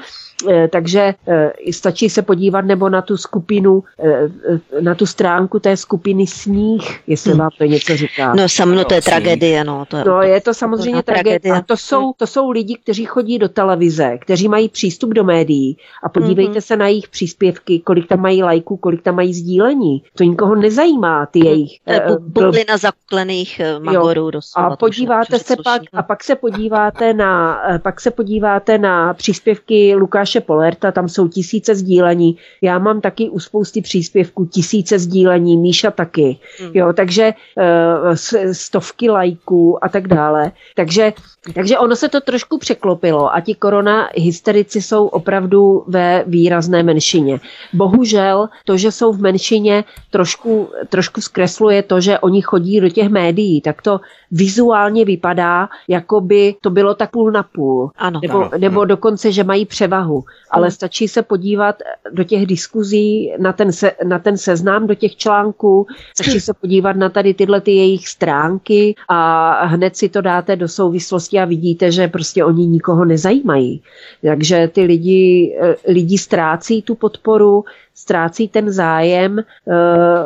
takže 0.70 1.14
eh, 1.28 1.52
stačí 1.72 2.10
se 2.10 2.22
podívat 2.22 2.60
nebo 2.60 2.88
na 2.88 3.02
tu 3.02 3.16
skupinu, 3.16 3.82
eh, 3.98 4.80
na 4.80 4.94
tu 4.94 5.06
stránku 5.06 5.58
té 5.58 5.76
skupiny 5.76 6.26
Sníh, 6.26 7.00
jestli 7.06 7.30
hmm. 7.30 7.40
vám 7.40 7.50
to 7.58 7.64
něco 7.64 7.96
říká. 7.96 8.34
No 8.34 8.48
samo 8.48 8.84
to 8.84 8.94
je 8.94 9.02
tragédie, 9.02 9.64
no. 9.64 9.84
To 9.88 9.96
je, 9.96 10.04
no 10.04 10.22
je 10.22 10.40
to 10.40 10.54
samozřejmě 10.54 11.02
tragédie. 11.02 11.54
A 11.54 11.60
to 11.60 11.76
jsou, 11.76 12.12
to 12.12 12.26
jsou 12.26 12.50
lidi, 12.50 12.76
kteří 12.82 13.04
chodí 13.04 13.38
do 13.38 13.48
televize, 13.48 14.18
kteří 14.18 14.48
mají 14.48 14.68
přístup 14.68 15.10
do 15.10 15.24
médií 15.24 15.76
a 16.02 16.08
podívejte 16.08 16.52
hmm. 16.52 16.60
se 16.60 16.76
na 16.76 16.88
jejich 16.88 17.08
příspěvky, 17.08 17.80
kolik 17.80 18.08
tam 18.08 18.20
mají 18.20 18.42
lajků, 18.42 18.76
kolik 18.76 19.02
tam 19.02 19.14
mají 19.14 19.34
sdílení. 19.34 20.02
To 20.14 20.24
nikoho 20.24 20.54
nezajímá, 20.54 21.26
ty 21.26 21.38
jejich. 21.46 21.80
Bublina 22.18 22.76
zakuklených 22.76 23.60
magorů. 23.78 24.30
Doslova, 24.30 24.68
a 24.68 24.76
podíváte 24.76 25.38
se 25.38 25.56
pak, 25.64 25.82
a 25.92 26.02
pak 26.02 26.24
se 26.24 26.34
podíváte 26.34 27.14
na, 27.14 27.60
pak 27.82 28.00
se 28.00 28.10
podíváte 28.10 28.78
na 28.78 29.14
příspěvky 29.14 29.94
Lukáše 29.94 30.33
Lukáše 30.34 30.46
Polerta, 30.46 30.92
tam 30.92 31.08
jsou 31.08 31.28
tisíce 31.28 31.74
sdílení. 31.74 32.36
Já 32.62 32.78
mám 32.78 33.00
taky 33.00 33.30
u 33.30 33.38
spousty 33.38 33.82
příspěvků 33.82 34.44
tisíce 34.44 34.98
sdílení, 34.98 35.56
Míša 35.56 35.90
taky. 35.90 36.38
Hmm. 36.58 36.70
Jo, 36.74 36.92
takže 36.92 37.34
uh, 37.56 38.14
stovky 38.52 39.10
lajků 39.10 39.84
a 39.84 39.88
tak 39.88 40.08
dále. 40.08 40.52
Takže, 40.74 41.12
takže 41.54 41.78
ono 41.78 41.96
se 41.96 42.08
to 42.08 42.20
trošku 42.20 42.58
překlopilo 42.58 43.34
a 43.34 43.40
ti 43.40 43.54
korona 43.54 44.08
hysterici 44.16 44.82
jsou 44.82 45.06
opravdu 45.06 45.84
ve 45.86 46.24
výrazné 46.26 46.82
menšině. 46.82 47.40
Bohužel 47.72 48.48
to, 48.64 48.76
že 48.76 48.92
jsou 48.92 49.12
v 49.12 49.20
menšině, 49.20 49.84
trošku, 50.10 50.68
trošku 50.88 51.20
zkresluje 51.20 51.82
to, 51.82 52.00
že 52.00 52.18
oni 52.18 52.42
chodí 52.42 52.80
do 52.80 52.88
těch 52.88 53.08
médií, 53.08 53.60
tak 53.60 53.82
to 53.82 54.00
vizuálně 54.30 55.04
vypadá, 55.04 55.68
jako 55.88 56.20
by 56.20 56.54
to 56.60 56.70
bylo 56.70 56.94
tak 56.94 57.10
půl 57.10 57.30
na 57.30 57.42
půl. 57.42 57.90
Ano. 57.96 58.20
Nebo, 58.22 58.38
ano. 58.38 58.50
nebo 58.58 58.84
dokonce, 58.84 59.32
že 59.32 59.44
mají 59.44 59.66
převahu. 59.66 60.13
Ale 60.50 60.66
hmm. 60.66 60.70
stačí 60.70 61.08
se 61.08 61.22
podívat 61.22 61.76
do 62.12 62.24
těch 62.24 62.46
diskuzí, 62.46 63.32
na 63.38 63.52
ten, 63.52 63.72
se, 63.72 63.92
na 64.04 64.18
ten 64.18 64.36
seznam, 64.36 64.86
do 64.86 64.94
těch 64.94 65.16
článků, 65.16 65.86
stačí 66.14 66.40
se 66.40 66.54
podívat 66.54 66.96
na 66.96 67.08
tady 67.08 67.34
tyhle 67.34 67.60
ty 67.60 67.70
jejich 67.70 68.08
stránky 68.08 68.94
a 69.08 69.66
hned 69.66 69.96
si 69.96 70.08
to 70.08 70.20
dáte 70.20 70.56
do 70.56 70.68
souvislosti 70.68 71.38
a 71.38 71.44
vidíte, 71.44 71.92
že 71.92 72.08
prostě 72.08 72.44
oni 72.44 72.66
nikoho 72.66 73.04
nezajímají. 73.04 73.82
Takže 74.22 74.70
ty 74.72 74.82
lidi, 74.84 75.56
lidi 75.88 76.18
ztrácí 76.18 76.82
tu 76.82 76.94
podporu, 76.94 77.64
ztrácí 77.94 78.48
ten 78.48 78.72
zájem, 78.72 79.38
eh, 79.38 79.44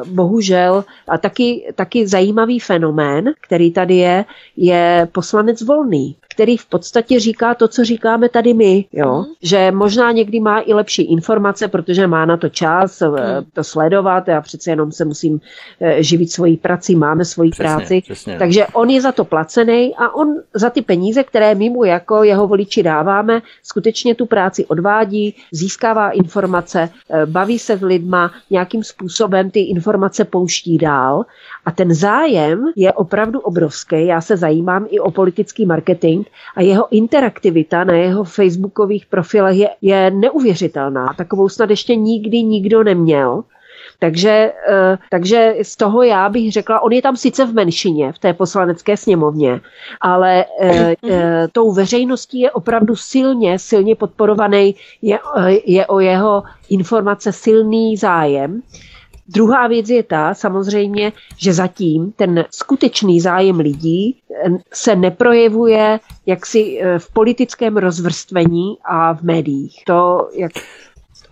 bohužel. 0.06 0.84
A 1.08 1.18
taky, 1.18 1.72
taky 1.74 2.06
zajímavý 2.06 2.60
fenomén, 2.60 3.32
který 3.40 3.70
tady 3.70 3.96
je, 3.96 4.24
je 4.56 5.08
poslanec 5.12 5.62
volný 5.62 6.16
který 6.38 6.56
v 6.56 6.66
podstatě 6.66 7.20
říká 7.20 7.54
to, 7.54 7.68
co 7.68 7.84
říkáme 7.84 8.28
tady 8.28 8.54
my, 8.54 8.84
jo? 8.92 9.18
Mm. 9.18 9.24
že 9.42 9.70
možná 9.70 10.12
někdy 10.12 10.40
má 10.40 10.60
i 10.60 10.72
lepší 10.72 11.02
informace, 11.02 11.68
protože 11.68 12.06
má 12.06 12.26
na 12.26 12.36
to 12.36 12.48
čas 12.48 13.00
mm. 13.00 13.16
to 13.52 13.64
sledovat, 13.64 14.28
já 14.28 14.40
přece 14.40 14.70
jenom 14.70 14.92
se 14.92 15.04
musím 15.04 15.40
eh, 15.80 16.02
živit 16.02 16.32
svojí 16.32 16.56
prací, 16.56 16.96
máme 16.96 17.24
svoji 17.24 17.50
přesně, 17.50 17.64
práci, 17.64 18.00
přesně. 18.00 18.38
takže 18.38 18.66
on 18.66 18.90
je 18.90 19.00
za 19.00 19.12
to 19.12 19.24
placený 19.24 19.94
a 19.96 20.14
on 20.14 20.34
za 20.54 20.70
ty 20.70 20.82
peníze, 20.82 21.24
které 21.24 21.54
my 21.54 21.70
mu 21.70 21.84
jako 21.84 22.22
jeho 22.22 22.46
voliči 22.46 22.82
dáváme, 22.82 23.42
skutečně 23.62 24.14
tu 24.14 24.26
práci 24.26 24.66
odvádí, 24.66 25.34
získává 25.52 26.10
informace, 26.10 26.88
eh, 27.10 27.26
se 27.59 27.76
s 27.76 27.82
lidma, 27.82 28.32
nějakým 28.51 28.85
způsobem 28.85 29.51
ty 29.51 29.60
informace 29.60 30.24
pouští 30.24 30.78
dál 30.78 31.24
a 31.64 31.70
ten 31.70 31.94
zájem 31.94 32.64
je 32.76 32.93
opravdu 32.93 33.40
obrovský. 33.40 34.06
Já 34.06 34.20
se 34.20 34.36
zajímám 34.36 34.86
i 34.90 35.01
o 35.01 35.10
politický 35.10 35.66
marketing 35.66 36.26
a 36.56 36.62
jeho 36.62 36.89
interaktivita 36.90 37.85
na 37.85 37.94
jeho 37.94 38.24
facebookových 38.24 39.06
profilech 39.06 39.56
je, 39.56 39.68
je 39.82 40.10
neuvěřitelná. 40.10 41.14
Takovou 41.16 41.48
snad 41.48 41.70
ještě 41.70 41.97
nikdy 41.97 42.43
nikdo 42.43 42.85
neměl. 42.85 43.44
Takže, 44.00 44.52
eh, 44.68 44.98
takže 45.10 45.54
z 45.62 45.76
toho 45.76 46.02
já 46.02 46.28
bych 46.28 46.52
řekla, 46.52 46.80
on 46.80 46.92
je 46.92 47.02
tam 47.02 47.16
sice 47.16 47.46
v 47.46 47.54
menšině 47.54 48.12
v 48.12 48.18
té 48.18 48.32
poslanecké 48.34 48.96
sněmovně, 48.96 49.60
ale 50.00 50.44
eh, 50.60 50.94
eh, 51.10 51.48
tou 51.52 51.72
veřejností 51.72 52.40
je 52.40 52.50
opravdu 52.50 52.96
silně, 52.96 53.58
silně 53.58 53.94
podporovaný, 53.96 54.74
je, 55.02 55.18
je 55.64 55.86
o 55.86 56.00
jeho 56.00 56.42
informace 56.70 57.32
silný 57.32 57.96
zájem. 57.96 58.62
Druhá 59.30 59.66
věc 59.66 59.88
je 59.88 60.02
ta, 60.02 60.34
samozřejmě, 60.34 61.12
že 61.36 61.52
zatím 61.52 62.12
ten 62.12 62.44
skutečný 62.50 63.20
zájem 63.20 63.60
lidí 63.60 64.16
se 64.72 64.96
neprojevuje 64.96 66.00
jaksi 66.26 66.80
v 66.98 67.12
politickém 67.12 67.76
rozvrstvení 67.76 68.78
a 68.84 69.14
v 69.14 69.22
médiích. 69.22 69.82
To, 69.86 70.28
jak 70.32 70.52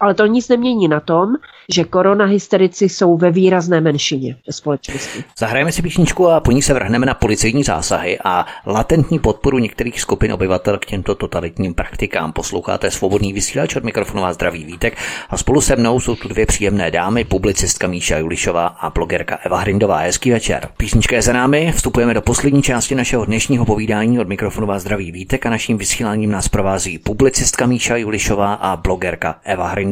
Ale 0.00 0.14
to 0.14 0.26
nic 0.26 0.48
nemění 0.48 0.88
na 0.88 1.00
tom, 1.00 1.28
že 1.74 1.84
korona 1.84 2.24
hysterici 2.24 2.88
jsou 2.88 3.16
ve 3.16 3.30
výrazné 3.30 3.80
menšině 3.80 4.36
ve 4.46 4.52
společnosti. 4.52 5.24
Zahrajeme 5.38 5.72
si 5.72 5.82
písničku 5.82 6.28
a 6.28 6.40
po 6.40 6.52
ní 6.52 6.62
se 6.62 6.74
vrhneme 6.74 7.06
na 7.06 7.14
policejní 7.14 7.62
zásahy 7.62 8.18
a 8.24 8.46
latentní 8.66 9.18
podporu 9.18 9.58
některých 9.58 10.00
skupin 10.00 10.32
obyvatel 10.32 10.78
k 10.78 10.86
těmto 10.86 11.14
totalitním 11.14 11.74
praktikám. 11.74 12.32
Posloucháte 12.32 12.90
svobodný 12.90 13.32
vysílač 13.32 13.76
od 13.76 13.84
mikrofonu 13.84 14.24
a 14.24 14.32
zdraví 14.32 14.64
Vítek 14.64 14.96
a 15.30 15.36
spolu 15.36 15.60
se 15.60 15.76
mnou 15.76 16.00
jsou 16.00 16.16
tu 16.16 16.28
dvě 16.28 16.46
příjemné 16.46 16.90
dámy, 16.90 17.24
publicistka 17.24 17.86
Míša 17.86 18.18
Julišová 18.18 18.66
a 18.66 18.90
blogerka 18.90 19.38
Eva 19.44 19.58
Hrindová. 19.58 19.96
Hezký 19.96 20.30
večer. 20.30 20.68
Písnička 20.76 21.16
je 21.16 21.22
za 21.22 21.32
námi, 21.32 21.72
vstupujeme 21.76 22.14
do 22.14 22.22
poslední 22.22 22.62
části 22.62 22.94
našeho 22.94 23.24
dnešního 23.24 23.64
povídání 23.64 24.20
od 24.20 24.28
mikrofonu 24.28 24.70
a 24.70 24.78
zdraví 24.78 25.12
Vítek 25.12 25.46
a 25.46 25.50
naším 25.50 25.78
vysíláním 25.78 26.30
nás 26.30 26.48
provází 26.48 26.98
publicistka 26.98 27.66
Míša 27.66 27.96
Julišová 27.96 28.54
a 28.54 28.76
blogerka 28.76 29.38
Eva 29.44 29.68
Hrindová. 29.68 29.85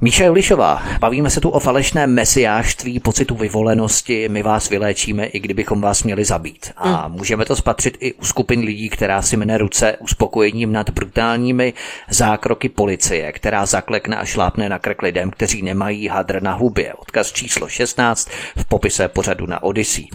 Míša 0.00 0.24
Julišová, 0.24 0.82
bavíme 1.00 1.30
se 1.30 1.40
tu 1.40 1.50
o 1.50 1.60
falešném 1.60 2.14
mesiářství, 2.14 3.00
pocitu 3.00 3.34
vyvolenosti, 3.34 4.28
my 4.28 4.42
vás 4.42 4.68
vyléčíme, 4.68 5.26
i 5.26 5.40
kdybychom 5.40 5.80
vás 5.80 6.02
měli 6.02 6.24
zabít. 6.24 6.72
A 6.76 6.88
hmm. 6.88 7.16
můžeme 7.16 7.44
to 7.44 7.56
spatřit 7.56 7.96
i 8.00 8.12
u 8.12 8.24
skupin 8.24 8.60
lidí, 8.60 8.88
která 8.88 9.22
si 9.22 9.36
mne 9.36 9.58
ruce 9.58 9.96
uspokojením 10.00 10.72
nad 10.72 10.90
brutálními 10.90 11.72
zákroky 12.10 12.68
policie, 12.68 13.32
která 13.32 13.66
zaklekne 13.66 14.16
a 14.16 14.24
šlápne 14.24 14.68
na 14.68 14.78
krk 14.78 15.02
lidem, 15.02 15.30
kteří 15.30 15.62
nemají 15.62 16.08
hadr 16.08 16.42
na 16.42 16.52
hubě. 16.52 16.94
Odkaz 16.94 17.32
číslo 17.32 17.68
16 17.68 18.28
v 18.56 18.64
popise 18.64 19.08
pořadu 19.08 19.46
na 19.46 19.62
Odyssey. 19.62 20.06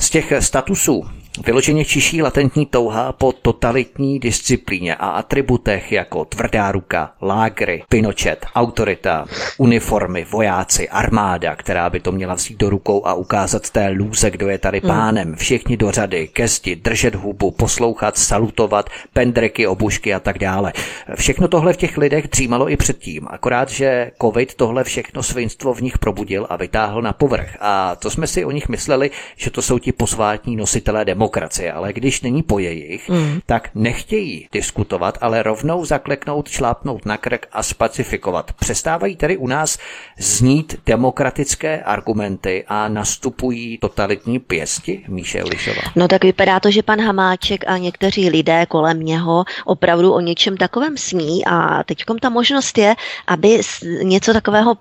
Z 0.00 0.10
těch 0.10 0.32
statusů 0.40 1.04
Vyloženě 1.44 1.84
čiší 1.84 2.22
latentní 2.22 2.66
touha 2.66 3.12
po 3.12 3.32
totalitní 3.32 4.18
disciplíně 4.18 4.94
a 4.94 5.08
atributech 5.08 5.92
jako 5.92 6.24
tvrdá 6.24 6.72
ruka, 6.72 7.12
lágry, 7.22 7.82
pinočet, 7.88 8.46
autorita, 8.54 9.26
uniformy, 9.58 10.26
vojáci, 10.30 10.88
armáda, 10.88 11.56
která 11.56 11.90
by 11.90 12.00
to 12.00 12.12
měla 12.12 12.34
vzít 12.34 12.58
do 12.58 12.70
rukou 12.70 13.06
a 13.06 13.14
ukázat 13.14 13.70
té 13.70 13.88
lůze, 13.88 14.30
kdo 14.30 14.48
je 14.48 14.58
tady 14.58 14.80
hmm. 14.80 14.88
pánem, 14.88 15.34
všichni 15.34 15.76
do 15.76 15.90
řady, 15.90 16.28
ke 16.28 16.48
zdi, 16.48 16.76
držet 16.76 17.14
hubu, 17.14 17.50
poslouchat, 17.50 18.18
salutovat, 18.18 18.90
pendreky, 19.12 19.66
obušky 19.66 20.14
a 20.14 20.20
tak 20.20 20.38
dále. 20.38 20.72
Všechno 21.14 21.48
tohle 21.48 21.72
v 21.72 21.76
těch 21.76 21.98
lidech 21.98 22.28
dřímalo 22.28 22.70
i 22.70 22.76
předtím, 22.76 23.26
akorát, 23.30 23.68
že 23.68 24.10
covid 24.22 24.54
tohle 24.54 24.84
všechno 24.84 25.22
svinstvo 25.22 25.74
v 25.74 25.82
nich 25.82 25.98
probudil 25.98 26.46
a 26.50 26.56
vytáhl 26.56 27.02
na 27.02 27.12
povrch. 27.12 27.56
A 27.60 27.96
to 27.96 28.10
jsme 28.10 28.26
si 28.26 28.44
o 28.44 28.50
nich 28.50 28.68
mysleli, 28.68 29.10
že 29.36 29.50
to 29.50 29.62
jsou 29.62 29.78
ti 29.78 29.92
posvátní 29.92 30.56
nositelé 30.56 31.04
demokracie 31.04 31.25
demokracie, 31.26 31.72
ale 31.72 31.92
když 31.92 32.22
není 32.22 32.42
po 32.42 32.58
jejich, 32.58 33.08
mm. 33.08 33.40
tak 33.46 33.70
nechtějí 33.74 34.48
diskutovat, 34.52 35.18
ale 35.20 35.42
rovnou 35.42 35.84
zakleknout, 35.84 36.48
šlápnout 36.48 37.06
na 37.06 37.16
krk 37.16 37.46
a 37.52 37.62
spacifikovat. 37.62 38.52
Přestávají 38.52 39.16
tedy 39.16 39.36
u 39.36 39.46
nás 39.46 39.78
znít 40.18 40.76
demokratické 40.86 41.82
argumenty 41.82 42.64
a 42.68 42.88
nastupují 42.88 43.78
totalitní 43.78 44.38
pěsti, 44.38 45.04
Míše 45.08 45.42
Lišová. 45.42 45.82
No 45.96 46.08
tak 46.08 46.24
vypadá 46.24 46.60
to, 46.60 46.70
že 46.70 46.82
pan 46.82 47.00
Hamáček 47.00 47.64
a 47.66 47.78
někteří 47.78 48.30
lidé 48.30 48.66
kolem 48.66 49.00
něho 49.00 49.44
opravdu 49.64 50.12
o 50.12 50.20
něčem 50.20 50.56
takovém 50.56 50.96
sní 50.96 51.44
a 51.46 51.82
teď 51.82 52.04
ta 52.20 52.28
možnost 52.30 52.78
je, 52.78 52.94
aby 53.26 53.60
něco 54.02 54.32
takového 54.32 54.74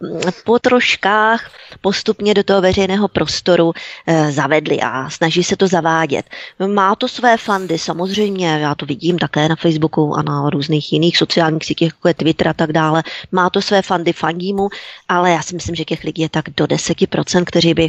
po 0.46 0.60
troškách 0.60 1.52
postupně 1.82 2.34
do 2.34 2.44
toho 2.44 2.62
veřejného 2.62 3.08
prostoru 3.08 3.74
e, 4.08 4.32
zavedli 4.32 4.80
a 4.82 5.10
snaží 5.10 5.44
se 5.44 5.56
to 5.58 5.68
zavádět. 5.68 6.26
Má 6.68 6.96
to 6.96 7.08
své 7.08 7.38
fandy, 7.38 7.78
samozřejmě, 7.78 8.48
já 8.48 8.76
to 8.76 8.86
vidím 8.86 9.20
také 9.20 9.50
na 9.50 9.56
Facebooku 9.56 10.14
a 10.16 10.24
na 10.24 10.50
různých 10.50 10.94
jiných 10.94 11.18
sociálních 11.18 11.66
sítích, 11.66 11.88
jako 11.88 12.08
je 12.08 12.14
Twitter 12.14 12.48
a 12.48 12.54
tak 12.54 12.72
dále. 12.72 13.04
Má 13.32 13.50
to 13.50 13.62
své 13.62 13.82
fandy, 13.82 14.14
fandí 14.14 14.54
mu, 14.54 14.70
ale 15.10 15.32
já 15.32 15.42
si 15.42 15.56
myslím, 15.56 15.76
že 15.76 15.86
těch 15.86 16.04
lidí 16.04 16.22
je 16.22 16.30
tak 16.30 16.46
do 16.58 16.66
10%, 16.66 17.44
kteří 17.46 17.74
by 17.74 17.86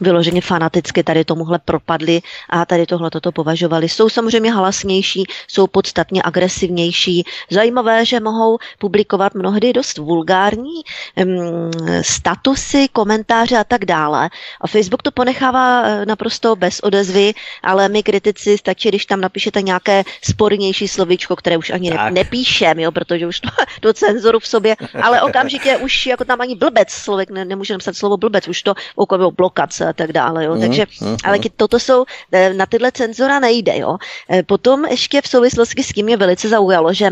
vyloženě 0.00 0.40
fanaticky 0.40 1.02
tady 1.02 1.24
tomuhle 1.24 1.58
propadli 1.58 2.22
a 2.50 2.66
tady 2.66 2.86
tohle 2.86 3.10
toto 3.10 3.32
považovali. 3.32 3.88
Jsou 3.88 4.08
samozřejmě 4.08 4.52
halasnější, 4.52 5.24
jsou 5.48 5.66
podstatně 5.66 6.22
agresivnější. 6.24 7.24
Zajímavé, 7.50 8.04
že 8.04 8.20
mohou 8.20 8.58
publikovat 8.78 9.34
mnohdy 9.34 9.72
dost 9.72 9.98
vulgární 9.98 10.82
um, 11.16 11.70
statusy, 12.02 12.88
komentáře 12.92 13.56
a 13.56 13.64
tak 13.64 13.84
dále. 13.84 14.30
A 14.60 14.66
Facebook 14.66 15.02
to 15.02 15.10
ponechává 15.10 15.82
eh, 15.82 16.06
naprosto 16.06 16.56
bez 16.56 16.80
odezvy, 16.80 17.34
ale 17.62 17.88
my 17.90 18.02
kritici 18.02 18.58
stačí, 18.58 18.88
když 18.88 19.06
tam 19.06 19.20
napíšete 19.20 19.62
nějaké 19.62 20.02
spornější 20.24 20.88
slovíčko, 20.88 21.36
které 21.36 21.56
už 21.56 21.70
ani 21.70 21.90
tak. 21.90 22.12
nepíšem, 22.12 22.78
jo, 22.78 22.92
protože 22.92 23.26
už 23.26 23.40
to, 23.40 23.48
to 23.80 23.92
cenzoru 23.92 24.38
v 24.38 24.46
sobě, 24.46 24.76
ale 25.02 25.22
okamžitě 25.22 25.76
už 25.76 26.06
jako 26.06 26.24
tam 26.24 26.40
ani 26.40 26.56
blbec, 26.56 27.02
člověk 27.02 27.30
ne, 27.30 27.44
nemůže 27.44 27.74
napsat 27.74 27.96
slovo 27.96 28.16
blbec, 28.16 28.48
už 28.48 28.62
to 28.62 28.74
okolo 28.94 29.30
blokace 29.30 29.86
a 29.86 29.92
tak 29.92 30.12
dále, 30.12 30.44
jo, 30.44 30.54
mm, 30.54 30.60
takže, 30.60 30.86
mm, 31.00 31.16
ale 31.24 31.36
mm. 31.36 31.44
toto 31.56 31.78
jsou, 31.78 32.04
eh, 32.32 32.54
na 32.54 32.66
tyhle 32.66 32.92
cenzora 32.92 33.40
nejde, 33.40 33.78
jo. 33.78 33.98
Eh, 34.30 34.42
potom 34.42 34.84
ještě 34.84 35.22
v 35.22 35.28
souvislosti 35.28 35.82
s 35.82 35.88
tím 35.88 36.08
je 36.08 36.16
velice 36.16 36.48
zaujalo, 36.48 36.92
že 36.94 37.10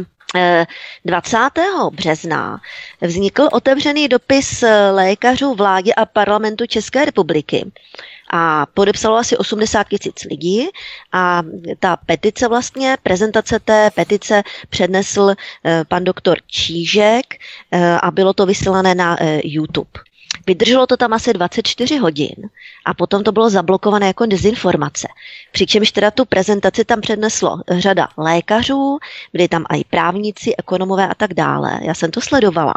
20. 1.05 1.39
Eh, 1.59 1.91
března 1.93 2.61
vznikl 3.01 3.49
otevřený 3.53 4.09
dopis 4.09 4.65
lékařů 4.93 5.55
vládě 5.55 5.95
a 5.95 6.07
parlamentu 6.07 6.67
České 6.67 7.05
republiky 7.05 7.73
a 8.31 8.67
podepsalo 8.67 9.17
asi 9.17 9.37
80 9.37 9.89
tisíc 9.89 10.25
lidí 10.25 10.69
a 11.13 11.43
ta 11.79 11.97
petice 11.97 12.49
vlastně, 12.49 12.97
prezentace 13.03 13.59
té 13.61 13.91
petice 13.95 14.43
přednesl 14.69 15.35
eh, 15.65 15.85
pan 15.89 16.05
doktor 16.05 16.39
Čížek 16.47 17.35
eh, 17.71 17.99
a 18.03 18.11
bylo 18.11 18.33
to 18.33 18.47
vysílané 18.47 18.95
na 18.95 19.17
eh, 19.23 19.41
YouTube. 19.45 20.08
Vydrželo 20.49 20.87
to 20.87 20.97
tam 20.97 21.13
asi 21.13 21.33
24 21.33 21.97
hodin 21.97 22.35
a 22.85 22.95
potom 22.95 23.25
to 23.25 23.33
bylo 23.33 23.51
zablokované 23.51 24.07
jako 24.07 24.27
dezinformace. 24.27 25.09
Přičemž 25.53 25.93
teda 25.93 26.11
tu 26.11 26.25
prezentaci 26.25 26.85
tam 26.85 27.01
předneslo 27.01 27.61
řada 27.71 28.09
lékařů, 28.17 28.99
byli 29.33 29.49
tam 29.49 29.65
i 29.77 29.85
právníci, 29.85 30.57
ekonomové 30.57 31.09
a 31.09 31.15
tak 31.15 31.35
dále. 31.35 31.81
Já 31.83 31.95
jsem 31.95 32.11
to 32.11 32.21
sledovala 32.21 32.75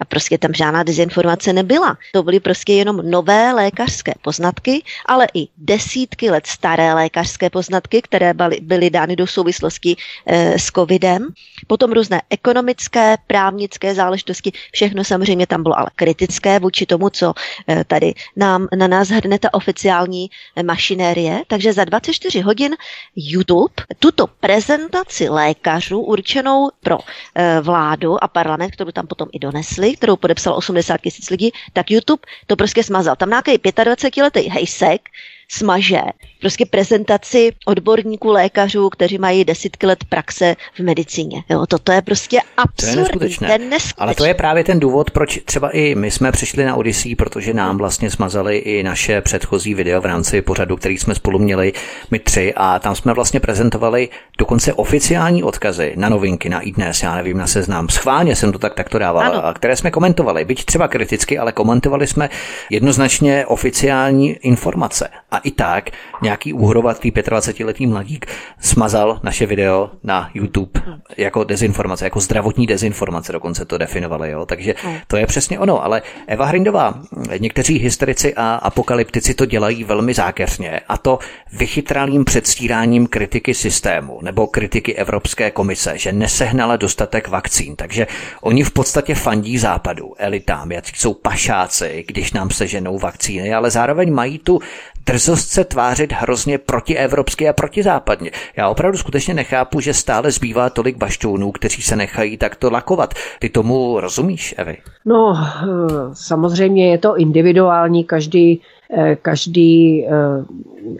a 0.00 0.04
prostě 0.04 0.38
tam 0.38 0.54
žádná 0.54 0.82
dezinformace 0.82 1.52
nebyla. 1.52 1.96
To 2.12 2.22
byly 2.22 2.40
prostě 2.40 2.72
jenom 2.72 3.10
nové 3.10 3.52
lékařské 3.52 4.12
poznatky, 4.22 4.82
ale 5.06 5.26
i 5.34 5.48
desítky 5.58 6.30
let 6.30 6.46
staré 6.46 6.94
lékařské 6.94 7.50
poznatky, 7.50 8.02
které 8.02 8.34
byly, 8.34 8.60
byly 8.60 8.90
dány 8.90 9.16
do 9.16 9.26
souvislosti 9.26 9.96
e, 10.26 10.58
s 10.58 10.66
covidem. 10.66 11.28
Potom 11.66 11.92
různé 11.92 12.22
ekonomické, 12.30 13.16
právnické 13.26 13.94
záležitosti, 13.94 14.52
všechno 14.72 15.04
samozřejmě 15.04 15.46
tam 15.46 15.62
bylo 15.62 15.78
ale 15.78 15.90
kritické 15.96 16.58
vůči 16.58 16.86
tomu, 16.86 17.13
co 17.14 17.34
eh, 17.68 17.84
tady 17.84 18.14
nám, 18.36 18.68
na 18.76 18.86
nás 18.86 19.08
hrne 19.08 19.38
ta 19.38 19.54
oficiální 19.54 20.30
eh, 20.56 20.62
mašinérie. 20.62 21.42
Takže 21.46 21.72
za 21.72 21.84
24 21.84 22.40
hodin 22.40 22.76
YouTube 23.16 23.74
tuto 23.98 24.26
prezentaci 24.26 25.28
lékařů 25.28 26.00
určenou 26.00 26.70
pro 26.80 26.98
eh, 27.34 27.60
vládu 27.60 28.24
a 28.24 28.28
parlament, 28.28 28.70
kterou 28.70 28.90
tam 28.90 29.06
potom 29.06 29.28
i 29.32 29.38
donesli, 29.38 29.96
kterou 29.96 30.16
podepsal 30.16 30.56
80 30.56 31.00
tisíc 31.00 31.30
lidí, 31.30 31.52
tak 31.72 31.90
YouTube 31.90 32.22
to 32.46 32.56
prostě 32.56 32.82
smazal. 32.82 33.16
Tam 33.16 33.28
nějaký 33.28 33.58
25 33.84 34.22
letý 34.22 34.40
hejsek, 34.50 35.00
smaže 35.48 36.00
prostě 36.40 36.66
prezentaci 36.66 37.52
odborníků, 37.66 38.32
lékařů, 38.32 38.90
kteří 38.90 39.18
mají 39.18 39.44
desítky 39.44 39.86
let 39.86 40.04
praxe 40.08 40.56
v 40.74 40.80
medicíně. 40.80 41.44
Jo, 41.50 41.66
toto 41.66 41.92
je 41.92 42.02
prostě 42.02 42.40
absurdní. 42.56 42.94
To 42.94 43.44
je 43.44 43.58
neskutečné. 43.58 43.58
Ale 43.98 44.14
to 44.14 44.24
je 44.24 44.34
právě 44.34 44.64
ten 44.64 44.80
důvod, 44.80 45.10
proč 45.10 45.38
třeba 45.44 45.70
i 45.70 45.94
my 45.94 46.10
jsme 46.10 46.32
přišli 46.32 46.64
na 46.64 46.74
Odyssey, 46.76 47.16
protože 47.16 47.54
nám 47.54 47.78
vlastně 47.78 48.10
smazali 48.10 48.56
i 48.56 48.82
naše 48.82 49.20
předchozí 49.20 49.74
video 49.74 50.00
v 50.00 50.06
rámci 50.06 50.42
pořadu, 50.42 50.76
který 50.76 50.98
jsme 50.98 51.14
spolu 51.14 51.38
měli 51.38 51.72
my 52.10 52.18
tři 52.18 52.52
a 52.56 52.78
tam 52.78 52.94
jsme 52.94 53.12
vlastně 53.12 53.40
prezentovali 53.40 54.08
dokonce 54.38 54.72
oficiální 54.72 55.42
odkazy 55.42 55.92
na 55.96 56.08
novinky, 56.08 56.48
na 56.48 56.60
iDnes, 56.60 57.02
já 57.02 57.16
nevím, 57.16 57.38
na 57.38 57.46
seznam. 57.46 57.88
Schválně 57.88 58.36
jsem 58.36 58.52
to 58.52 58.58
tak 58.58 58.74
takto 58.74 58.98
dával, 58.98 59.22
ano. 59.22 59.46
a 59.46 59.54
které 59.54 59.76
jsme 59.76 59.90
komentovali, 59.90 60.44
byť 60.44 60.64
třeba 60.64 60.88
kriticky, 60.88 61.38
ale 61.38 61.52
komentovali 61.52 62.06
jsme 62.06 62.30
jednoznačně 62.70 63.46
oficiální 63.46 64.30
informace. 64.30 65.08
A 65.34 65.38
i 65.38 65.50
tak 65.50 65.90
nějaký 66.22 66.52
úhrovatý 66.52 67.12
25-letý 67.12 67.86
mladík 67.86 68.26
smazal 68.60 69.20
naše 69.22 69.46
video 69.46 69.90
na 70.02 70.30
YouTube 70.34 70.80
jako 71.16 71.44
dezinformace, 71.44 72.04
jako 72.04 72.20
zdravotní 72.20 72.66
dezinformace, 72.66 73.32
dokonce 73.32 73.64
to 73.64 73.78
definovali. 73.78 74.30
Jo? 74.30 74.46
Takže 74.46 74.74
to 75.06 75.16
je 75.16 75.26
přesně 75.26 75.58
ono. 75.58 75.84
Ale 75.84 76.02
Eva 76.26 76.46
Hrindová, 76.46 76.94
někteří 77.38 77.78
historici 77.78 78.34
a 78.34 78.54
apokalyptici 78.54 79.34
to 79.34 79.46
dělají 79.46 79.84
velmi 79.84 80.14
zákeřně 80.14 80.80
a 80.88 80.98
to 80.98 81.18
vychytralým 81.52 82.24
předstíráním 82.24 83.06
kritiky 83.06 83.54
systému 83.54 84.18
nebo 84.22 84.46
kritiky 84.46 84.94
Evropské 84.94 85.50
komise, 85.50 85.98
že 85.98 86.12
nesehnala 86.12 86.76
dostatek 86.76 87.28
vakcín. 87.28 87.76
Takže 87.76 88.06
oni 88.40 88.62
v 88.62 88.70
podstatě 88.70 89.14
fandí 89.14 89.58
západu, 89.58 90.14
elitám, 90.18 90.72
jak 90.72 90.84
jsou 90.88 91.14
pašáci, 91.14 92.04
když 92.08 92.32
nám 92.32 92.50
seženou 92.50 92.98
vakcíny, 92.98 93.54
ale 93.54 93.70
zároveň 93.70 94.12
mají 94.12 94.38
tu 94.38 94.60
drzost 95.06 95.48
se 95.48 95.64
tvářit 95.64 96.12
hrozně 96.12 96.58
protievropsky 96.58 97.48
a 97.48 97.52
protizápadně. 97.52 98.30
Já 98.56 98.68
opravdu 98.68 98.98
skutečně 98.98 99.34
nechápu, 99.34 99.80
že 99.80 99.94
stále 99.94 100.30
zbývá 100.30 100.70
tolik 100.70 100.96
bašťounů, 100.96 101.52
kteří 101.52 101.82
se 101.82 101.96
nechají 101.96 102.36
takto 102.36 102.70
lakovat. 102.70 103.14
Ty 103.38 103.48
tomu 103.48 104.00
rozumíš, 104.00 104.54
Evi? 104.58 104.76
No, 105.04 105.34
eh, 105.36 105.66
samozřejmě 106.12 106.90
je 106.90 106.98
to 106.98 107.16
individuální, 107.16 108.04
každý 108.04 108.60
eh, 108.98 109.16
každý, 109.16 110.06
eh, 110.06 110.44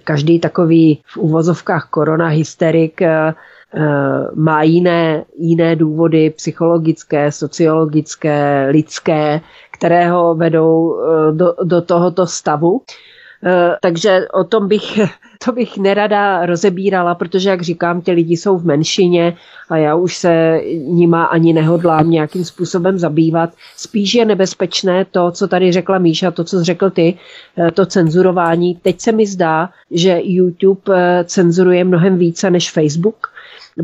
každý 0.04 0.40
takový 0.40 1.02
v 1.06 1.16
uvozovkách 1.16 1.88
korona 1.90 2.28
hysterik 2.28 3.00
má 4.34 4.62
jiné, 4.62 5.24
jiné 5.38 5.76
důvody 5.76 6.30
psychologické, 6.30 7.32
sociologické, 7.32 8.66
lidské, 8.70 9.40
které 9.70 10.10
ho 10.10 10.34
vedou 10.34 10.96
do, 11.32 11.54
do 11.64 11.82
tohoto 11.82 12.26
stavu. 12.26 12.80
Eh, 13.46 13.76
takže 13.80 14.28
o 14.32 14.44
tom 14.44 14.68
bych, 14.68 15.00
to 15.44 15.52
bych 15.52 15.78
nerada 15.78 16.46
rozebírala, 16.46 17.14
protože, 17.14 17.50
jak 17.50 17.62
říkám, 17.62 18.00
ty 18.00 18.12
lidi 18.12 18.36
jsou 18.36 18.58
v 18.58 18.64
menšině 18.64 19.36
a 19.68 19.76
já 19.76 19.94
už 19.94 20.16
se 20.16 20.60
nima 20.86 21.24
ani 21.24 21.52
nehodlám 21.52 22.10
nějakým 22.10 22.44
způsobem 22.44 22.98
zabývat. 22.98 23.50
Spíš 23.76 24.14
je 24.14 24.24
nebezpečné 24.24 25.04
to, 25.04 25.30
co 25.30 25.48
tady 25.48 25.72
řekla 25.72 25.98
Míša, 25.98 26.30
to, 26.30 26.44
co 26.44 26.64
řekl 26.64 26.90
ty, 26.90 27.18
eh, 27.58 27.70
to 27.70 27.86
cenzurování. 27.86 28.74
Teď 28.82 29.00
se 29.00 29.12
mi 29.12 29.26
zdá, 29.26 29.70
že 29.90 30.20
YouTube 30.22 30.82
eh, 30.94 31.24
cenzuruje 31.24 31.84
mnohem 31.84 32.18
více 32.18 32.50
než 32.50 32.70
Facebook, 32.70 33.32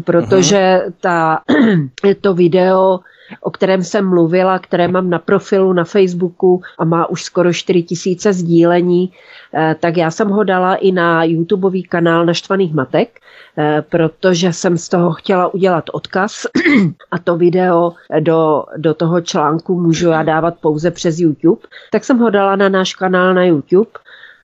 protože 0.05 0.81
ta, 1.01 1.41
to 2.21 2.35
video 2.35 3.01
o 3.41 3.51
kterém 3.51 3.83
jsem 3.83 4.09
mluvila, 4.09 4.59
které 4.59 4.89
mám 4.89 5.11
na 5.11 5.19
profilu 5.19 5.73
na 5.73 5.85
Facebooku 5.85 6.63
a 6.79 6.85
má 6.85 7.07
už 7.07 7.23
skoro 7.23 7.53
4 7.53 7.83
tisíce 7.83 8.33
sdílení, 8.33 9.13
eh, 9.55 9.77
tak 9.81 9.97
já 9.97 10.11
jsem 10.11 10.29
ho 10.29 10.45
dala 10.45 10.75
i 10.75 10.93
na 10.93 11.25
YouTubeový 11.25 11.83
kanál 11.83 12.27
Naštvaných 12.27 12.75
matek, 12.75 13.21
eh, 13.59 13.85
protože 13.89 14.53
jsem 14.53 14.79
z 14.79 14.89
toho 14.89 15.13
chtěla 15.13 15.55
udělat 15.55 15.85
odkaz 15.93 16.47
a 17.11 17.19
to 17.19 17.37
video 17.37 17.93
do, 18.21 18.65
do 18.77 18.95
toho 18.95 19.21
článku 19.21 19.81
můžu 19.81 20.09
já 20.09 20.23
dávat 20.23 20.55
pouze 20.61 20.91
přes 20.91 21.19
YouTube, 21.19 21.61
tak 21.93 22.05
jsem 22.05 22.19
ho 22.19 22.31
dala 22.31 22.57
na 22.57 22.69
náš 22.69 22.95
kanál 22.95 23.35
na 23.35 23.45
YouTube 23.45 23.91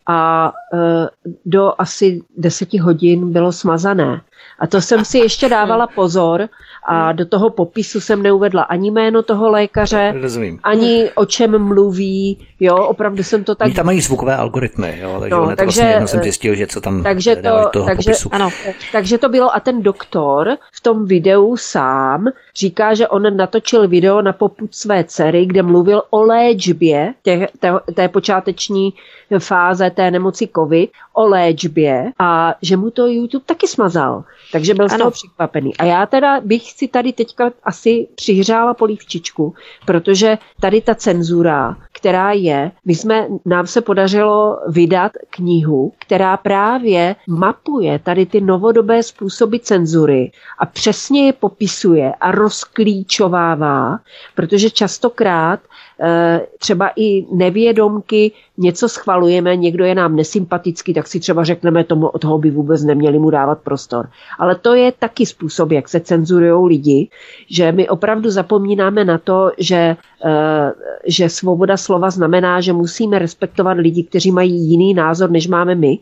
a 0.07 0.53
eh, 0.75 1.09
do 1.45 1.73
asi 1.79 2.23
deseti 2.37 2.79
hodin 2.79 3.33
bylo 3.33 3.53
smazané. 3.53 4.21
A 4.59 4.67
to 4.67 4.81
jsem 4.81 5.05
si 5.05 5.19
ještě 5.19 5.49
dávala 5.49 5.87
pozor 5.87 6.49
a 6.87 7.13
do 7.13 7.27
toho 7.27 7.51
popisu 7.51 8.01
jsem 8.01 8.23
neuvedla 8.23 8.63
ani 8.63 8.91
jméno 8.91 9.23
toho 9.23 9.51
lékaře, 9.51 10.15
Rozumím. 10.23 10.59
ani 10.63 11.11
o 11.15 11.25
čem 11.25 11.59
mluví, 11.59 12.47
jo, 12.61 12.77
opravdu 12.77 13.23
jsem 13.23 13.45
to 13.45 13.55
tak... 13.55 13.67
Oni 13.67 13.75
tam 13.75 13.87
mají 13.87 14.01
zvukové 14.01 14.37
algoritmy, 14.37 14.99
jo, 15.03 15.21
takže, 15.21 15.37
no, 15.37 15.47
takže 15.47 15.65
vlastně 15.65 15.85
jedno 15.85 16.09
jsem 16.09 16.23
zjistil, 16.23 16.55
že 16.55 16.67
co 16.67 16.81
tam 16.81 17.03
takže 17.03 17.37
to, 17.37 17.69
toho 17.73 17.87
takže, 17.87 18.11
popisu. 18.11 18.29
Ano, 18.33 18.49
takže 18.93 19.19
to 19.19 19.29
bylo 19.29 19.55
a 19.55 19.61
ten 19.61 19.83
doktor 19.83 20.57
v 20.73 20.81
tom 20.81 21.07
videu 21.07 21.57
sám 21.57 22.25
říká, 22.57 22.95
že 22.95 23.09
on 23.09 23.37
natočil 23.37 23.89
video 23.89 24.23
na 24.23 24.33
poput 24.33 24.75
své 24.75 25.05
dcery, 25.05 25.47
kde 25.47 25.63
mluvil 25.63 26.03
o 26.11 26.23
léčbě 26.23 27.15
těch, 27.23 27.51
té, 27.61 27.73
té 27.95 28.09
počáteční 28.09 28.93
fáze 29.39 29.91
té 29.91 30.11
nemoci 30.11 30.49
COVID, 30.57 30.91
o 31.13 31.27
léčbě 31.27 32.13
a 32.19 32.55
že 32.63 32.77
mu 32.77 32.91
to 32.91 33.07
YouTube 33.07 33.45
taky 33.47 33.69
smazal. 33.69 34.25
Takže 34.53 34.75
byl 34.75 34.89
z 34.89 34.97
toho 34.97 35.11
překvapený. 35.11 35.77
A 35.77 35.85
já 35.85 36.07
teda 36.07 36.41
bych 36.41 36.73
si 36.77 36.89
tady 36.89 37.13
teďka 37.13 37.51
asi 37.65 38.09
přihřála 38.15 38.75
polívčičku, 38.75 39.55
protože 39.87 40.39
tady 40.61 40.81
ta 40.81 40.95
cenzura, 40.95 41.77
která 41.93 42.33
je, 42.33 42.71
my 42.85 42.95
jsme, 42.95 43.27
nám 43.45 43.67
se 43.67 43.81
podařilo 43.81 44.59
vydat 44.69 45.13
knihu, 45.31 45.93
která 45.99 46.37
právě 46.37 47.17
mapuje 47.29 47.99
tady 47.99 48.27
ty 48.27 48.41
novodobé 48.41 49.03
způsoby 49.03 49.57
cenzury 49.57 50.33
a 50.59 50.67
přesně 50.67 51.27
je 51.27 51.33
popisuje 51.33 52.13
a 52.21 52.31
rozklíčovává, 52.31 53.99
protože 54.35 54.71
častokrát 54.71 55.61
třeba 56.59 56.91
i 56.97 57.27
nevědomky 57.33 58.33
něco 58.59 58.89
schvalujeme, 58.89 59.57
někdo 59.57 59.85
je 59.85 59.95
nám 59.95 60.17
nesympatický, 60.17 60.95
tak 60.95 61.07
si 61.07 61.21
třeba 61.21 61.45
řekneme 61.45 61.85
tomu, 61.85 62.07
od 62.09 62.19
toho 62.19 62.39
by 62.39 62.51
vůbec 62.51 62.85
neměli 62.85 63.19
mu 63.19 63.31
dávat 63.31 63.59
prostor. 63.59 64.09
Ale 64.39 64.55
to 64.55 64.75
je 64.75 64.93
taky 64.93 65.27
způsob, 65.27 65.73
jak 65.73 65.89
se 65.89 66.01
cenzurují 66.01 66.69
lidi, 66.69 67.09
že 67.51 67.73
my 67.73 67.89
opravdu 67.89 68.31
zapomínáme 68.31 69.05
na 69.05 69.19
to, 69.19 69.51
že, 69.59 69.97
eh, 70.25 70.73
že 71.07 71.29
svoboda 71.29 71.77
slova 71.77 72.11
znamená, 72.11 72.61
že 72.61 72.73
musíme 72.73 73.19
respektovat 73.19 73.79
lidi, 73.79 74.03
kteří 74.03 74.33
mají 74.33 74.55
jiný 74.55 74.95
názor, 74.95 75.31
než 75.31 75.47
máme 75.47 75.75
my 75.75 75.99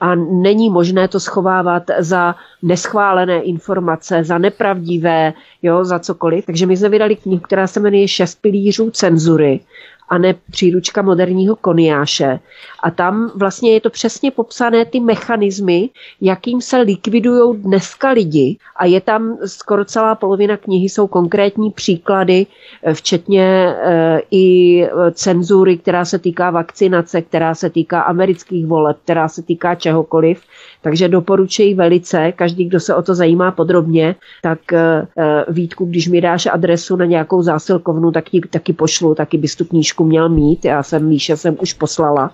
a 0.00 0.14
není 0.14 0.70
možné 0.70 1.08
to 1.08 1.20
schovávat 1.20 1.82
za 1.98 2.34
neschválené 2.62 3.40
informace, 3.42 4.24
za 4.24 4.38
nepravdivé, 4.38 5.32
jo, 5.62 5.84
za 5.84 5.98
cokoliv. 5.98 6.46
Takže 6.46 6.66
my 6.66 6.76
jsme 6.76 6.88
vydali 6.88 7.16
knihu, 7.16 7.40
která 7.40 7.66
se 7.66 7.80
jmenuje 7.80 8.08
Šest 8.08 8.42
pilířů 8.42 8.90
cenzury 8.90 9.60
a 10.08 10.18
ne 10.18 10.34
příručka 10.50 11.02
moderního 11.02 11.56
koniáše. 11.56 12.38
A 12.82 12.90
tam 12.90 13.30
vlastně 13.34 13.72
je 13.72 13.80
to 13.80 13.90
přesně 13.90 14.30
popsané 14.30 14.84
ty 14.84 15.00
mechanismy, 15.00 15.90
jakým 16.20 16.60
se 16.60 16.76
likvidují 16.76 17.56
dneska 17.56 18.10
lidi. 18.10 18.56
A 18.76 18.86
je 18.86 19.00
tam 19.00 19.38
skoro 19.46 19.84
celá 19.84 20.14
polovina 20.14 20.56
knihy 20.56 20.88
jsou 20.88 21.06
konkrétní 21.06 21.70
příklady, 21.70 22.46
eh, 22.82 22.94
včetně 22.94 23.44
e, 23.44 24.22
i 24.30 24.88
cenzury, 25.12 25.78
která 25.78 26.04
se 26.04 26.18
týká 26.18 26.50
vakcinace, 26.50 27.22
která 27.22 27.54
se 27.54 27.70
týká 27.70 28.00
amerických 28.00 28.66
voleb, 28.66 28.96
která 29.04 29.28
se 29.28 29.42
týká 29.42 29.74
čehokoliv. 29.74 30.42
Takže 30.82 31.08
doporučuji 31.08 31.74
velice, 31.74 32.32
každý, 32.32 32.64
kdo 32.64 32.80
se 32.80 32.94
o 32.94 33.02
to 33.02 33.14
zajímá 33.14 33.50
podrobně, 33.50 34.14
tak 34.42 34.72
e, 34.72 35.06
Vítku, 35.48 35.84
když 35.84 36.08
mi 36.08 36.20
dáš 36.20 36.46
adresu 36.46 36.96
na 36.96 37.04
nějakou 37.04 37.42
zásilkovnu, 37.42 38.12
tak 38.12 38.30
ti 38.30 38.40
taky 38.40 38.72
pošlu, 38.72 39.14
taky 39.14 39.38
bys 39.38 39.56
tu 39.56 39.64
knížku 39.64 40.04
měl 40.04 40.28
mít. 40.28 40.64
Já 40.64 40.82
jsem 40.82 41.08
Míše 41.08 41.36
jsem 41.36 41.56
už 41.60 41.72
poslala. 41.72 42.30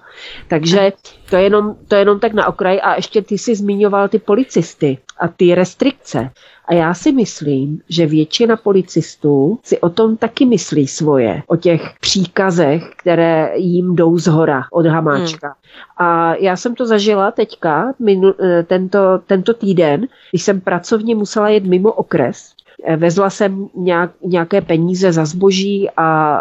Takže 0.48 0.92
to 1.30 1.36
je 1.36 1.42
jenom, 1.42 1.76
to 1.88 1.94
je 1.94 2.00
jenom 2.00 2.20
tak 2.20 2.32
na 2.32 2.46
okraj. 2.46 2.80
A 2.82 2.94
ještě 2.94 3.22
ty 3.22 3.38
si 3.38 3.54
zmiňoval 3.54 4.08
ty 4.08 4.18
policisty 4.18 4.98
a 5.20 5.28
ty 5.28 5.54
restrikce. 5.54 6.30
A 6.64 6.74
já 6.74 6.94
si 6.94 7.12
myslím, 7.12 7.80
že 7.88 8.06
většina 8.06 8.56
policistů 8.56 9.58
si 9.62 9.80
o 9.80 9.88
tom 9.88 10.16
taky 10.16 10.46
myslí 10.46 10.86
svoje, 10.86 11.42
o 11.46 11.56
těch 11.56 11.82
příkazech, 12.00 12.82
které 12.96 13.52
jim 13.56 13.96
jdou 13.96 14.18
z 14.18 14.26
hora 14.26 14.62
od 14.72 14.86
Hamáčka. 14.86 15.46
Hmm. 15.46 16.08
A 16.08 16.34
já 16.34 16.56
jsem 16.56 16.74
to 16.74 16.86
zažila 16.86 17.30
teďka, 17.30 17.92
minul, 17.98 18.34
eh, 18.40 18.62
tento, 18.62 18.98
tento 19.26 19.54
týden, 19.54 20.06
když 20.30 20.42
jsem 20.42 20.60
pracovně 20.60 21.14
musela 21.14 21.48
jet 21.48 21.64
mimo 21.64 21.92
okres 21.92 22.52
eh, 22.84 22.96
Vezla 22.96 23.30
jsem 23.30 23.68
nějak, 23.74 24.10
nějaké 24.24 24.60
peníze 24.60 25.12
za 25.12 25.24
zboží 25.24 25.90
a 25.96 26.40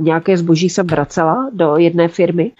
nějaké 0.00 0.36
zboží 0.36 0.68
jsem 0.68 0.86
vracela 0.86 1.50
do 1.52 1.76
jedné 1.76 2.08
firmy 2.08 2.52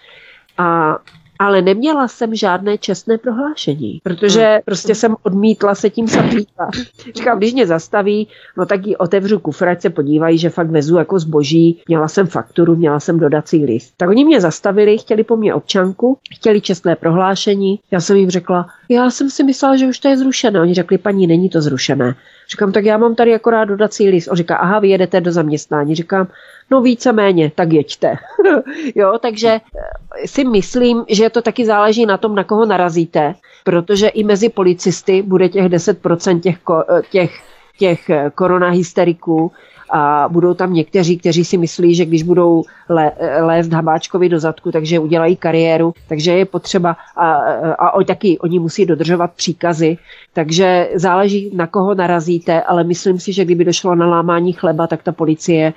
a 0.59 0.99
ale 1.39 1.63
neměla 1.63 2.09
jsem 2.09 2.35
žádné 2.35 2.79
čestné 2.79 3.19
prohlášení, 3.19 4.01
protože 4.03 4.45
hmm. 4.45 4.61
prostě 4.65 4.95
jsem 4.95 5.17
odmítla 5.23 5.75
se 5.75 5.91
tím 5.91 6.09
zabývat. 6.09 6.71
Říkám, 7.15 7.39
když 7.39 7.53
mě 7.53 7.67
zastaví, 7.67 8.29
no 8.57 8.67
tak 8.67 8.87
ji 8.87 8.97
otevřu 8.97 9.39
kufr, 9.39 9.69
ať 9.69 9.83
se 9.83 9.91
podívají, 9.91 10.39
že 10.39 10.51
fakt 10.51 10.71
vezu 10.71 10.97
jako 10.97 11.19
zboží, 11.19 11.83
měla 11.89 12.09
jsem 12.09 12.27
fakturu, 12.27 12.77
měla 12.77 13.01
jsem 13.01 13.19
dodací 13.19 13.65
list. 13.65 13.95
Tak 13.97 14.09
oni 14.09 14.25
mě 14.25 14.41
zastavili, 14.41 14.99
chtěli 14.99 15.25
po 15.25 15.37
mně 15.37 15.55
občanku, 15.55 16.19
chtěli 16.35 16.61
čestné 16.61 16.97
prohlášení, 16.97 17.81
já 17.91 18.01
jsem 18.01 18.17
jim 18.17 18.31
řekla, 18.31 18.67
já 18.89 19.11
jsem 19.11 19.31
si 19.31 19.45
myslela, 19.45 19.77
že 19.77 19.87
už 19.87 19.99
to 19.99 20.09
je 20.09 20.19
zrušené. 20.19 20.61
Oni 20.61 20.75
řekli, 20.75 20.99
paní, 20.99 21.27
není 21.27 21.49
to 21.49 21.61
zrušené. 21.61 22.15
Říkám, 22.51 22.73
tak 22.73 22.85
já 22.85 22.99
mám 22.99 23.15
tady 23.15 23.35
akorát 23.35 23.65
dodací 23.65 24.09
list. 24.11 24.29
On 24.29 24.37
říká, 24.37 24.57
aha, 24.57 24.79
vy 24.79 24.89
jedete 24.89 25.21
do 25.21 25.33
zaměstnání. 25.33 25.95
Říkám, 25.95 26.29
no 26.71 26.81
víceméně, 26.81 27.53
tak 27.55 27.73
jeďte. 27.73 28.15
jo, 28.95 29.19
takže 29.23 29.49
eh, 29.49 30.29
si 30.29 30.45
myslím, 30.45 31.05
že 31.09 31.31
to 31.31 31.43
taky 31.43 31.67
záleží 31.67 32.07
na 32.07 32.17
tom, 32.17 32.35
na 32.35 32.45
koho 32.45 32.67
narazíte, 32.67 33.35
protože 33.65 34.09
i 34.09 34.25
mezi 34.25 34.49
policisty 34.49 35.23
bude 35.23 35.49
těch 35.49 35.65
10% 35.65 36.41
těch, 36.41 36.59
eh, 36.71 37.03
těch, 37.11 37.43
těch 37.79 38.11
eh, 38.11 38.31
koronahysteriků, 38.35 39.53
a 39.97 40.29
budou 40.29 40.55
tam 40.55 40.73
někteří, 40.73 41.19
kteří 41.19 41.45
si 41.45 41.57
myslí, 41.59 41.95
že 41.95 42.05
když 42.05 42.23
budou 42.23 42.65
lé, 42.89 43.13
lézt 43.41 43.73
Habáčkovi 43.73 44.29
do 44.29 44.39
zadku, 44.39 44.73
takže 44.73 44.99
udělají 44.99 45.37
kariéru, 45.37 45.95
takže 46.09 46.33
je 46.33 46.45
potřeba 46.45 46.97
a, 47.17 47.33
a, 47.33 47.89
a 47.89 48.05
taky 48.05 48.39
oni 48.39 48.59
musí 48.59 48.87
dodržovat 48.87 49.31
příkazy, 49.37 49.99
takže 50.33 50.91
záleží 50.95 51.51
na 51.55 51.67
koho 51.67 51.95
narazíte, 51.95 52.63
ale 52.63 52.85
myslím 52.85 53.21
si, 53.21 53.33
že 53.33 53.45
kdyby 53.45 53.65
došlo 53.65 53.95
na 53.95 54.07
lámání 54.07 54.53
chleba, 54.53 54.87
tak 54.87 55.03
ta 55.03 55.13
policie 55.13 55.73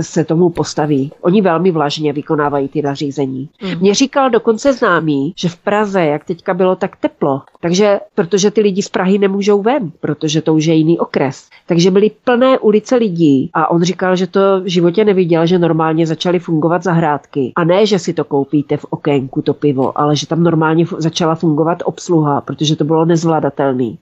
se 0.00 0.24
tomu 0.24 0.50
postaví. 0.50 1.12
Oni 1.20 1.42
velmi 1.42 1.70
vlažně 1.70 2.12
vykonávají 2.12 2.68
ty 2.68 2.82
nařízení. 2.82 3.48
Mm. 3.62 3.80
Mě 3.80 3.94
říkal 3.94 4.30
dokonce 4.30 4.72
známý, 4.72 5.32
že 5.36 5.48
v 5.48 5.56
Praze, 5.56 6.04
jak 6.04 6.24
teďka 6.24 6.54
bylo 6.54 6.76
tak 6.76 6.96
teplo, 6.96 7.42
takže 7.60 8.00
protože 8.14 8.50
ty 8.50 8.60
lidi 8.60 8.82
z 8.82 8.88
Prahy 8.88 9.18
nemůžou 9.18 9.62
ven, 9.62 9.90
protože 10.00 10.42
to 10.42 10.54
už 10.54 10.64
je 10.64 10.74
jiný 10.74 10.98
okres. 10.98 11.48
Takže 11.66 11.90
byly 11.90 12.10
plné 12.24 12.58
ulice 12.58 12.96
lidí 12.96 13.50
a 13.54 13.70
on 13.70 13.82
říkal, 13.82 14.16
že 14.16 14.26
to 14.26 14.60
v 14.60 14.66
životě 14.66 15.04
neviděl, 15.04 15.46
že 15.46 15.58
normálně 15.58 16.06
začaly 16.06 16.38
fungovat 16.38 16.82
zahrádky. 16.82 17.52
A 17.56 17.64
ne, 17.64 17.86
že 17.86 17.98
si 17.98 18.12
to 18.12 18.24
koupíte 18.24 18.76
v 18.76 18.86
okénku, 18.90 19.42
to 19.42 19.54
pivo, 19.54 19.98
ale 19.98 20.16
že 20.16 20.26
tam 20.26 20.42
normálně 20.42 20.86
začala 20.98 21.34
fungovat 21.34 21.78
obsluha, 21.84 22.40
protože 22.40 22.76
to 22.76 22.84
bylo 22.84 23.04
nezvladatelný. 23.04 23.98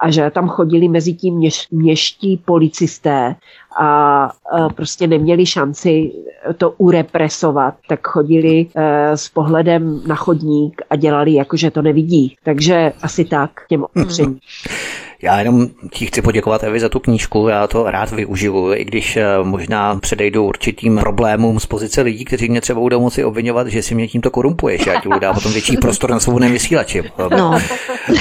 A 0.00 0.10
že 0.10 0.30
tam 0.30 0.48
chodili 0.48 0.88
mezi 0.88 1.14
tím 1.14 1.34
měš, 1.34 1.68
měští 1.70 2.36
policisté 2.44 3.34
a 3.80 4.30
prostě 4.74 5.06
neměli 5.06 5.46
šanci 5.46 6.12
to 6.56 6.70
urepresovat, 6.70 7.74
tak 7.88 8.06
chodili 8.06 8.66
e, 8.74 9.16
s 9.16 9.28
pohledem 9.28 10.00
na 10.06 10.14
chodník 10.14 10.82
a 10.90 10.96
dělali 10.96 11.34
jako, 11.34 11.56
že 11.56 11.70
to 11.70 11.82
nevidí. 11.82 12.36
Takže 12.44 12.92
asi 13.02 13.24
tak 13.24 13.50
těm 13.68 13.84
opatřením. 13.84 14.30
Hmm. 14.30 15.07
Já 15.22 15.38
jenom 15.38 15.66
ti 15.92 16.06
chci 16.06 16.22
poděkovat 16.22 16.64
Evi 16.64 16.80
za 16.80 16.88
tu 16.88 17.00
knížku, 17.00 17.48
já 17.48 17.66
to 17.66 17.90
rád 17.90 18.10
využiju, 18.10 18.74
i 18.74 18.84
když 18.84 19.16
eh, 19.16 19.24
možná 19.42 19.96
předejdu 19.96 20.44
určitým 20.44 20.98
problémům 20.98 21.60
z 21.60 21.66
pozice 21.66 22.02
lidí, 22.02 22.24
kteří 22.24 22.48
mě 22.48 22.60
třeba 22.60 22.80
budou 22.80 23.00
moci 23.00 23.24
obvinovat, 23.24 23.66
že 23.66 23.82
si 23.82 23.94
mě 23.94 24.08
tímto 24.08 24.30
korumpuješ. 24.30 24.86
Já 24.86 25.00
ti 25.00 25.08
budu 25.08 25.20
dát 25.20 25.32
potom 25.32 25.52
větší 25.52 25.76
prostor 25.80 26.10
na 26.10 26.20
svobodném 26.20 26.52
vysílači. 26.52 27.02
No. 27.30 27.58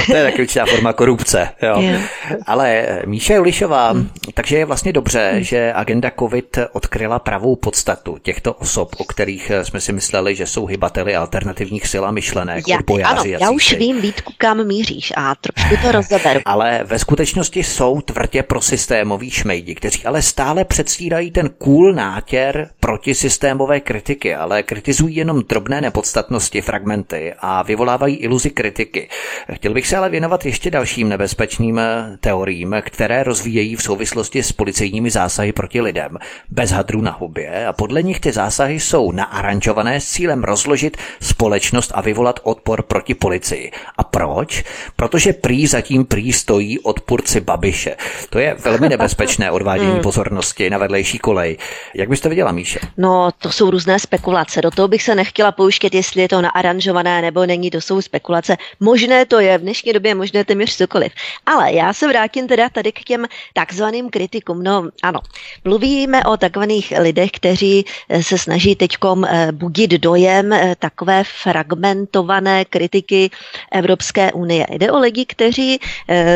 To 0.07 0.15
je 0.15 0.23
taková 0.23 0.41
určitá 0.41 0.65
forma 0.65 0.93
korupce. 0.93 1.49
Jo. 1.61 1.81
Yeah. 1.81 2.01
Ale 2.45 2.69
eh, 2.71 3.01
Míša 3.05 3.33
Julišová, 3.33 3.91
hmm. 3.91 4.09
takže 4.33 4.57
je 4.57 4.65
vlastně 4.65 4.93
dobře, 4.93 5.29
hmm. 5.33 5.43
že 5.43 5.73
agenda 5.75 6.11
COVID 6.19 6.57
odkryla 6.71 7.19
pravou 7.19 7.55
podstatu 7.55 8.17
těchto 8.21 8.53
osob, 8.53 8.95
o 8.97 9.03
kterých 9.03 9.49
eh, 9.49 9.65
jsme 9.65 9.81
si 9.81 9.93
mysleli, 9.93 10.35
že 10.35 10.45
jsou 10.45 10.65
hybateli 10.65 11.15
alternativních 11.15 11.87
sil 11.91 12.03
a 12.05 12.11
myšlenek, 12.11 12.67
já, 12.67 12.77
Ano, 13.05 13.23
já 13.25 13.49
už 13.49 13.73
vím, 13.73 14.01
Vítku, 14.01 14.33
kam 14.37 14.67
míříš 14.67 15.13
a 15.17 15.35
trošku 15.35 15.75
to 15.81 15.91
rozeberu. 15.97 16.39
Ale 16.45 16.83
ve 16.87 16.99
skutečnosti 16.99 17.63
jsou 17.63 18.01
tvrdě 18.01 18.43
prosystémoví 18.43 19.29
šmejdi, 19.31 19.75
kteří 19.75 20.05
ale 20.05 20.21
stále 20.21 20.65
předstírají 20.65 21.31
ten 21.31 21.49
cool 21.49 21.93
nátěr 21.93 22.69
protisystémové 22.79 23.79
kritiky, 23.79 24.35
ale 24.35 24.63
kritizují 24.63 25.15
jenom 25.15 25.43
drobné 25.49 25.81
nepodstatnosti, 25.81 26.61
fragmenty 26.61 27.33
a 27.39 27.63
vyvolávají 27.63 28.15
iluzi 28.15 28.49
kritiky. 28.49 29.09
Chtěl 29.53 29.73
bych 29.73 29.87
se 29.87 29.97
ale 29.97 30.09
věnovat 30.09 30.45
ještě 30.45 30.71
dalším 30.71 31.09
nebezpečným 31.09 31.79
eh, 31.79 32.17
teoriím, 32.19 32.75
které 32.81 33.23
rozvíjejí 33.23 33.75
v 33.75 33.83
souvislosti 33.83 34.43
s 34.43 34.51
policejními 34.51 35.09
zásahy 35.09 35.51
proti 35.51 35.81
lidem, 35.81 36.17
bez 36.49 36.71
hadru 36.71 37.01
na 37.01 37.11
hubě 37.11 37.67
a 37.67 37.73
podle 37.73 38.03
nich 38.03 38.19
ty 38.19 38.31
zásahy 38.31 38.79
jsou 38.79 39.11
naaranžované 39.11 40.01
s 40.01 40.09
cílem 40.09 40.43
rozložit 40.43 40.97
společnost 41.21 41.91
a 41.95 42.01
vyvolat 42.01 42.39
odpor 42.43 42.81
proti 42.81 43.13
policii. 43.13 43.71
A 43.97 44.03
proč? 44.03 44.63
Protože 44.95 45.33
prý 45.33 45.67
zatím 45.67 46.05
prý 46.05 46.33
stojí 46.33 46.76
odpůrci 46.79 47.41
Babiše. 47.41 47.95
To 48.29 48.39
je 48.39 48.53
velmi 48.53 48.89
nebezpečné 48.89 49.51
odvádění 49.57 49.91
hmm. 49.91 50.01
pozornosti 50.01 50.69
na 50.69 50.77
vedlejší 50.77 51.19
kolej. 51.19 51.57
Jak 51.95 52.09
byste 52.09 52.29
viděla, 52.29 52.51
Míše? 52.51 52.79
No, 52.97 53.29
to 53.37 53.51
jsou 53.51 53.69
různé 53.69 53.99
spekulace. 53.99 54.61
Do 54.61 54.71
toho 54.71 54.87
bych 54.87 55.03
se 55.03 55.15
nechtěla 55.15 55.51
pouštět, 55.51 55.95
jestli 55.95 56.21
je 56.21 56.29
to 56.29 56.41
naaranžované 56.41 57.21
nebo 57.21 57.45
není, 57.45 57.71
to 57.71 57.81
jsou 57.81 58.01
spekulace. 58.01 58.57
Možné 58.79 59.25
to 59.25 59.39
je, 59.39 59.57
v 59.57 59.61
dnešní 59.61 59.93
době 59.93 60.15
možné 60.15 60.45
téměř 60.45 60.77
cokoliv. 60.77 61.11
Ale 61.45 61.73
já 61.73 61.93
se 61.93 62.07
vrátím 62.07 62.47
teda 62.47 62.69
tady 62.69 62.91
k 62.91 63.03
těm 63.03 63.25
takzvaným 63.53 64.09
kritikům. 64.09 64.63
No, 64.63 64.89
ano, 65.03 65.19
mluvíme 65.63 66.23
o 66.23 66.37
takzvaných 66.37 66.93
lidech, 66.99 67.31
kteří 67.31 67.85
eh, 68.09 68.23
se 68.23 68.37
snaží 68.37 68.75
teďkom 68.75 69.25
eh, 69.25 69.51
budit 69.51 69.91
dojem 69.91 70.53
eh, 70.53 70.75
takové 70.79 71.23
fragmentované 71.23 72.65
kritiky 72.65 73.29
Evropské 73.71 74.31
unie. 74.31 74.65
Jde 74.69 74.91
o 74.91 74.99
lidi, 74.99 75.25
kteří 75.25 75.79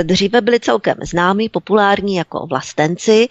dřív 0.04 0.31
dříve 0.32 0.42
byli 0.42 0.60
celkem 0.60 0.98
známí, 1.04 1.50
populární 1.50 2.16
jako 2.16 2.46
vlastenci. 2.48 3.28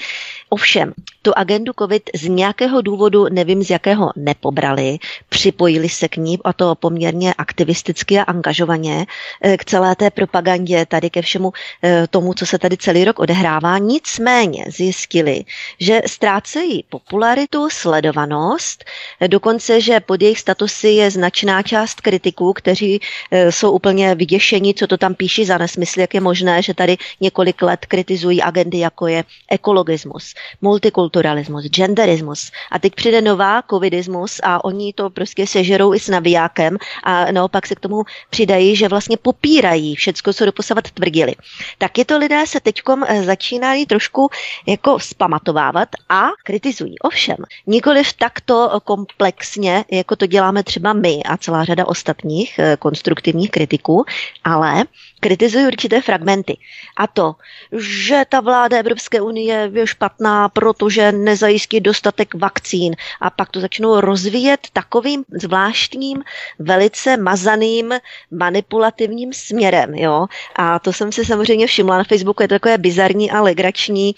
Ovšem, 0.48 0.92
tu 1.22 1.32
agendu 1.36 1.72
COVID 1.78 2.02
z 2.14 2.28
nějakého 2.28 2.80
důvodu, 2.80 3.26
nevím 3.32 3.62
z 3.62 3.70
jakého, 3.70 4.10
nepobrali, 4.16 4.98
připojili 5.28 5.88
se 5.88 6.08
k 6.08 6.16
ní 6.16 6.38
a 6.44 6.52
to 6.52 6.74
poměrně 6.74 7.34
aktivisticky 7.34 8.18
a 8.18 8.22
angažovaně 8.22 9.06
eh, 9.42 9.56
k 9.56 9.64
celé 9.64 9.96
té 9.96 10.10
propagandě, 10.10 10.86
tady 10.86 11.10
ke 11.10 11.22
všemu 11.22 11.52
eh, 11.82 12.06
tomu, 12.10 12.34
co 12.34 12.46
se 12.46 12.58
tady 12.58 12.76
celý 12.76 13.04
rok 13.04 13.18
odehrává. 13.18 13.78
Nicméně 13.78 14.64
zjistili, 14.68 15.44
že 15.80 16.00
ztrácejí 16.06 16.84
popularitu, 16.88 17.70
sledovanost, 17.70 18.84
dokonce, 19.26 19.80
že 19.80 20.00
pod 20.00 20.22
jejich 20.22 20.38
statusy 20.38 20.88
je 20.88 21.10
značná 21.10 21.62
část 21.62 22.00
kritiků, 22.00 22.52
kteří 22.52 23.00
eh, 23.30 23.52
jsou 23.52 23.72
úplně 23.72 24.14
vyděšení, 24.14 24.74
co 24.74 24.86
to 24.86 24.96
tam 24.96 25.14
píší 25.14 25.44
za 25.44 25.58
nesmysl, 25.58 26.00
jak 26.00 26.14
je 26.14 26.20
možné, 26.20 26.62
že 26.62 26.74
tady 26.74 26.89
několik 27.20 27.62
let 27.62 27.86
kritizují 27.86 28.42
agendy, 28.42 28.78
jako 28.78 29.06
je 29.06 29.24
ekologismus, 29.50 30.34
multikulturalismus, 30.60 31.64
genderismus. 31.64 32.50
A 32.70 32.78
teď 32.78 32.94
přijde 32.94 33.22
nová 33.22 33.62
covidismus 33.62 34.40
a 34.42 34.64
oni 34.64 34.92
to 34.92 35.10
prostě 35.10 35.46
sežerou 35.46 35.94
i 35.94 36.00
s 36.00 36.08
navijákem 36.08 36.76
a 37.04 37.32
naopak 37.32 37.66
se 37.66 37.74
k 37.74 37.80
tomu 37.80 38.02
přidají, 38.30 38.76
že 38.76 38.88
vlastně 38.88 39.16
popírají 39.16 39.94
všecko, 39.96 40.32
co 40.32 40.44
doposavat 40.44 40.90
tvrdili. 40.90 41.34
Taky 41.78 42.04
to 42.04 42.18
lidé 42.18 42.46
se 42.46 42.60
teďkom 42.60 43.04
eh, 43.08 43.22
začínají 43.22 43.86
trošku 43.86 44.30
jako 44.66 44.98
spamatovávat 44.98 45.88
a 46.08 46.28
kritizují. 46.44 46.98
Ovšem, 46.98 47.36
nikoliv 47.66 48.12
takto 48.12 48.80
komplexně, 48.84 49.84
jako 49.90 50.16
to 50.16 50.26
děláme 50.26 50.62
třeba 50.62 50.92
my 50.92 51.22
a 51.22 51.36
celá 51.36 51.64
řada 51.64 51.86
ostatních 51.86 52.58
eh, 52.58 52.76
konstruktivních 52.76 53.50
kritiků, 53.50 54.04
ale 54.44 54.84
kritizují 55.20 55.66
určité 55.66 56.02
fragmenty. 56.02 56.56
A 56.96 57.06
to, 57.06 57.34
že 57.72 58.24
ta 58.28 58.40
vláda 58.40 58.78
Evropské 58.78 59.20
unie 59.20 59.70
je 59.74 59.86
špatná, 59.86 60.48
protože 60.48 61.12
nezajistí 61.12 61.80
dostatek 61.80 62.34
vakcín 62.34 62.96
a 63.20 63.30
pak 63.30 63.50
to 63.50 63.60
začnou 63.60 64.00
rozvíjet 64.00 64.60
takovým 64.72 65.24
zvláštním, 65.32 66.22
velice 66.58 67.16
mazaným, 67.16 67.94
manipulativním 68.30 69.32
směrem. 69.32 69.94
Jo? 69.94 70.26
A 70.56 70.78
to 70.78 70.92
jsem 70.92 71.12
si 71.12 71.24
samozřejmě 71.24 71.66
všimla 71.66 71.98
na 71.98 72.04
Facebooku, 72.04 72.42
je 72.42 72.48
to 72.48 72.54
takové 72.54 72.78
bizarní 72.78 73.30
a 73.30 73.40
legrační. 73.40 74.14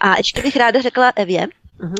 A 0.00 0.16
ještě 0.16 0.42
bych 0.42 0.56
ráda 0.56 0.80
řekla 0.80 1.12
Evě. 1.16 1.48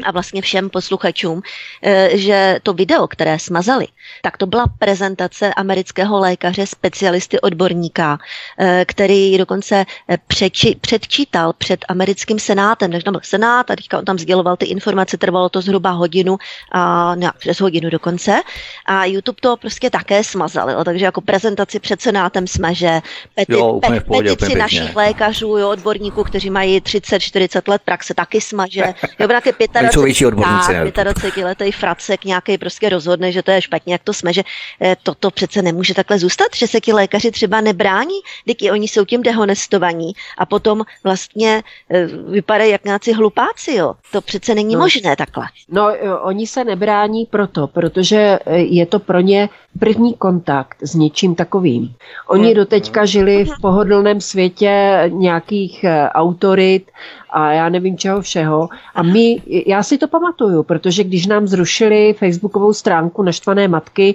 A 0.05 0.13
vlastně 0.13 0.43
všem 0.43 0.71
posluchačům, 0.71 1.43
eh, 1.83 2.11
že 2.13 2.59
to 2.63 2.73
video, 2.73 3.09
které 3.09 3.39
smazali, 3.39 3.87
tak 4.23 4.37
to 4.37 4.47
byla 4.47 4.65
prezentace 4.79 5.55
amerického 5.55 6.19
lékaře, 6.19 6.67
specialisty, 6.67 7.41
odborníka, 7.41 8.19
eh, 8.59 8.85
který 8.89 9.39
dokonce 9.39 9.85
eh, 10.09 10.19
přeči, 10.27 10.77
předčítal 10.81 11.53
před 11.53 11.85
americkým 11.89 12.39
senátem, 12.39 12.91
než 12.91 13.05
tam 13.05 13.13
byl 13.13 13.21
senát 13.25 13.71
a 13.71 13.77
teďka 13.77 13.99
on 13.99 14.05
tam 14.05 14.19
sděloval 14.19 14.57
ty 14.57 14.67
informace, 14.67 15.17
trvalo 15.17 15.49
to 15.49 15.61
zhruba 15.61 15.91
hodinu, 15.91 16.39
a 16.73 17.15
ne, 17.15 17.31
přes 17.39 17.61
hodinu 17.61 17.91
dokonce. 17.91 18.41
A 18.87 19.05
YouTube 19.05 19.39
to 19.41 19.57
prostě 19.57 19.91
také 19.91 20.25
smazal, 20.25 20.71
jo, 20.71 20.85
takže 20.85 21.05
jako 21.05 21.21
prezentaci 21.21 21.81
před 21.81 22.01
senátem 22.01 22.47
smaže, 22.47 23.01
peti, 23.35 23.53
jo, 23.53 23.81
pe, 23.89 24.01
pohodě, 24.01 24.31
petici 24.31 24.59
našich 24.59 24.97
lékařů, 24.97 25.57
jo, 25.57 25.71
odborníků, 25.71 26.25
kteří 26.25 26.51
mají 26.51 26.81
30-40 26.81 27.69
let 27.69 27.83
praxe, 27.85 28.15
taky 28.15 28.41
smaže, 28.41 28.95
jo, 29.19 29.29
25, 29.73 30.27
odborníci. 30.27 30.73
25 30.93 31.45
letý 31.45 31.73
fracek 31.73 32.25
nějaký 32.25 32.59
prostě 32.59 32.89
rozhodne, 32.89 33.33
že 33.33 33.43
to 33.43 33.51
je 33.51 33.63
špatně, 33.63 33.93
jak 33.93 34.03
to 34.03 34.13
jsme, 34.13 34.33
že 34.33 34.43
eh, 34.81 34.97
toto 35.03 35.31
přece 35.31 35.63
nemůže 35.63 35.95
takhle 35.95 36.19
zůstat, 36.19 36.47
že 36.55 36.67
se 36.67 36.81
ti 36.81 36.93
lékaři 36.93 37.31
třeba 37.31 37.61
nebrání, 37.61 38.15
když 38.45 38.71
oni 38.71 38.89
jsou 38.89 39.05
tím 39.05 39.23
dehonestovaní 39.23 40.13
a 40.39 40.47
potom 40.47 40.85
vlastně 41.05 41.63
eh, 41.91 42.07
vypadají 42.07 42.71
jak 42.71 42.85
nějací 42.85 43.13
hlupáci, 43.13 43.75
jo. 43.75 43.95
To 44.13 44.21
přece 44.21 44.55
není 44.55 44.75
no. 44.75 44.81
možné 44.81 45.17
takhle. 45.17 45.45
No, 45.69 45.93
oni 46.23 46.47
se 46.47 46.65
nebrání 46.65 47.27
proto, 47.27 47.67
protože 47.67 48.39
eh, 48.47 48.57
je 48.59 48.87
to 48.87 48.99
pro 48.99 49.21
ně 49.21 49.49
první 49.79 50.15
kontakt 50.15 50.77
s 50.81 50.95
něčím 50.95 51.35
takovým. 51.35 51.95
Oni 52.29 52.47
hmm. 52.47 52.55
doteďka 52.55 53.05
žili 53.05 53.45
v 53.45 53.61
pohodlném 53.61 54.21
světě 54.21 55.03
nějakých 55.13 55.85
autorit 56.13 56.91
a 57.37 57.53
já 57.53 57.69
nevím 57.69 57.99
čeho 57.99 58.21
všeho. 58.21 58.69
A 58.95 59.03
my, 59.03 59.43
já 59.67 59.83
si 59.83 59.99
to 59.99 60.09
pamatuju, 60.09 60.63
protože 60.63 61.05
když 61.05 61.27
nám 61.27 61.47
zrušili 61.47 62.13
facebookovou 62.19 62.73
stránku 62.73 63.23
Naštvané 63.23 63.69
matky, 63.69 64.15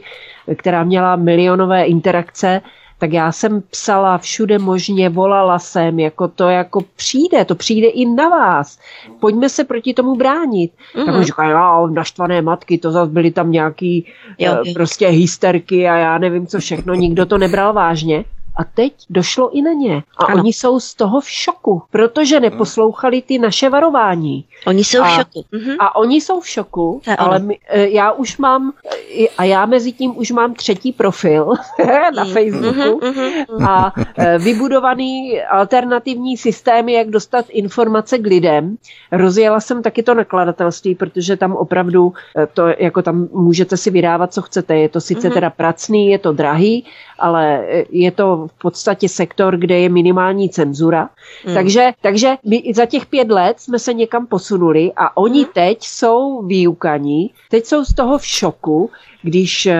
která 0.56 0.84
měla 0.84 1.16
milionové 1.16 1.84
interakce, 1.84 2.62
tak 2.98 3.14
já 3.14 3.32
jsem 3.32 3.62
psala 3.62 4.18
všude 4.18 4.60
možně, 4.60 5.10
volala 5.10 5.60
jsem, 5.60 6.00
jako 6.00 6.28
to 6.28 6.50
jako 6.50 6.82
přijde, 6.96 7.46
to 7.46 7.56
přijde 7.56 7.88
i 7.88 8.06
na 8.06 8.30
vás. 8.30 8.80
Pojďme 9.20 9.50
se 9.50 9.64
proti 9.64 9.94
tomu 9.94 10.16
bránit. 10.16 10.72
Mm-hmm. 10.72 11.06
Tak 11.06 11.16
on 11.16 11.24
říká, 11.24 11.50
jo, 11.50 11.88
naštvané 11.88 12.42
matky, 12.42 12.78
to 12.78 12.92
zase 12.92 13.12
byly 13.12 13.32
tam 13.32 13.52
nějaký 13.52 14.06
jo, 14.40 14.52
uh, 14.52 14.74
prostě 14.74 15.08
hysterky 15.08 15.90
a 15.90 15.96
já 15.96 16.18
nevím 16.18 16.48
co 16.48 16.60
všechno, 16.60 16.94
nikdo 16.94 17.26
to 17.26 17.38
nebral 17.38 17.74
vážně. 17.74 18.26
A 18.62 18.64
teď 18.64 18.94
došlo 19.10 19.50
i 19.58 19.62
na 19.62 19.72
ně. 19.72 20.04
A 20.18 20.26
ano. 20.26 20.36
oni 20.42 20.54
jsou 20.54 20.80
z 20.80 20.96
toho 20.96 21.22
v 21.22 21.30
šoku, 21.30 21.82
protože 21.92 22.40
neposlouchali 22.40 23.22
ty 23.22 23.40
naše 23.40 23.70
varování. 23.70 24.46
Oni 24.68 24.84
jsou 24.84 25.02
a, 25.02 25.08
v 25.08 25.12
šoku. 25.12 25.46
Mhm. 25.52 25.76
A 25.80 25.96
oni 25.96 26.22
jsou 26.22 26.40
v 26.40 26.48
šoku, 26.48 27.02
ale 27.18 27.40
my, 27.40 27.60
e, 27.68 27.90
já 27.90 28.12
už 28.12 28.38
mám, 28.38 28.74
e, 29.18 29.28
a 29.38 29.44
já 29.44 29.66
mezi 29.66 29.92
tím 29.92 30.18
už 30.18 30.32
mám 30.32 30.54
třetí 30.54 30.92
profil 30.92 31.54
na 32.16 32.24
mhm. 32.24 32.34
Facebooku 32.34 33.00
mhm, 33.06 33.68
a 33.68 33.94
e, 34.18 34.38
vybudovaný 34.38 35.42
alternativní 35.42 36.38
systém, 36.38 36.90
jak 36.90 37.10
dostat 37.10 37.46
informace 37.50 38.18
k 38.18 38.28
lidem. 38.28 38.78
Rozjela 39.12 39.60
jsem 39.60 39.82
taky 39.82 40.04
to 40.04 40.14
nakladatelství, 40.14 40.96
protože 40.96 41.38
tam 41.38 41.54
opravdu 41.54 42.14
to, 42.54 42.68
jako 42.78 43.02
tam 43.02 43.28
můžete 43.34 43.78
si 43.78 43.90
vydávat, 43.90 44.34
co 44.34 44.42
chcete. 44.42 44.78
Je 44.78 44.90
to 44.90 45.02
sice 45.02 45.30
teda 45.30 45.50
pracný, 45.50 46.08
je 46.08 46.20
to 46.20 46.32
drahý, 46.32 46.86
ale 47.22 47.66
je 47.90 48.12
to 48.12 48.48
v 48.48 48.62
podstatě 48.62 49.10
sektor, 49.10 49.58
kde 49.58 49.80
je 49.80 49.90
minimální 49.90 50.50
cenzura. 50.50 51.10
Mm. 51.48 51.54
Takže, 51.54 51.92
takže 52.02 52.30
my 52.46 52.64
za 52.76 52.86
těch 52.86 53.06
pět 53.06 53.32
let 53.32 53.60
jsme 53.60 53.80
se 53.80 53.94
někam 53.94 54.28
posunuli 54.28 54.92
a 54.96 55.18
oni 55.18 55.40
mm. 55.40 55.52
teď 55.54 55.78
jsou 55.82 56.42
vyukaní, 56.42 57.32
teď 57.50 57.66
jsou 57.66 57.86
z 57.86 57.94
toho 57.94 58.18
v 58.18 58.26
šoku, 58.26 58.90
když 59.22 59.66
uh, 59.66 59.74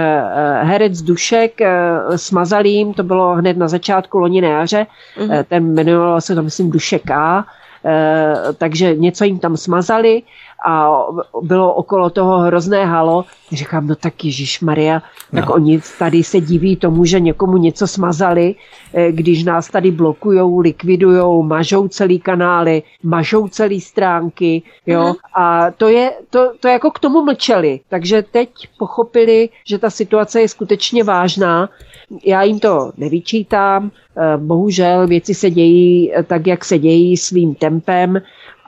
herec 0.68 1.02
Dušek 1.02 1.62
smazal 2.16 2.66
jim, 2.66 2.94
to 2.94 3.04
bylo 3.04 3.36
hned 3.36 3.58
na 3.58 3.68
začátku 3.68 4.18
loni 4.18 4.42
na 4.42 4.48
jaře, 4.48 4.88
mm. 5.20 5.30
ten 5.48 5.74
jmenoval 5.74 6.22
se 6.22 6.36
to 6.36 6.44
myslím 6.44 6.72
Dušek 6.72 7.12
A, 7.12 7.46
takže 8.58 8.96
něco 8.96 9.24
jim 9.24 9.40
tam 9.40 9.58
smazali 9.58 10.24
a 10.66 10.92
bylo 11.42 11.74
okolo 11.74 12.10
toho 12.10 12.40
hrozné 12.40 12.86
halo. 12.86 13.26
Říkám, 13.52 13.88
no 13.88 13.96
tak 13.96 14.26
Ježíš 14.26 14.62
Maria, 14.62 15.02
tak 15.36 15.46
no. 15.48 15.54
oni 15.54 15.82
tady 16.00 16.24
se 16.24 16.42
diví 16.42 16.76
tomu, 16.76 17.06
že 17.06 17.20
někomu 17.20 17.58
něco 17.58 17.88
smazali, 17.88 18.56
eh, 18.94 19.12
když 19.12 19.44
nás 19.44 19.68
tady 19.68 19.92
blokujou, 19.92 20.60
likvidujou, 20.60 21.44
mažou 21.44 21.88
celý 21.88 22.20
kanály, 22.20 22.84
mažou 23.04 23.48
celý 23.48 23.82
stránky, 23.82 24.62
jo. 24.86 25.08
Mm. 25.08 25.14
A 25.34 25.72
to 25.72 25.88
je, 25.88 26.12
to, 26.30 26.52
to 26.60 26.68
jako 26.68 26.92
k 26.92 27.00
tomu 27.00 27.24
mlčeli. 27.24 27.80
Takže 27.90 28.24
teď 28.32 28.50
pochopili, 28.78 29.50
že 29.66 29.78
ta 29.78 29.90
situace 29.90 30.42
je 30.42 30.48
skutečně 30.48 31.04
vážná. 31.04 31.70
Já 32.26 32.44
jim 32.44 32.60
to 32.60 32.92
nevyčítám, 32.98 33.92
eh, 33.92 34.11
bohužel 34.38 35.08
věci 35.08 35.34
se 35.34 35.50
dějí 35.50 36.12
tak, 36.28 36.48
jak 36.48 36.66
se 36.66 36.78
dějí 36.78 37.18
svým 37.18 37.56
tempem 37.56 38.22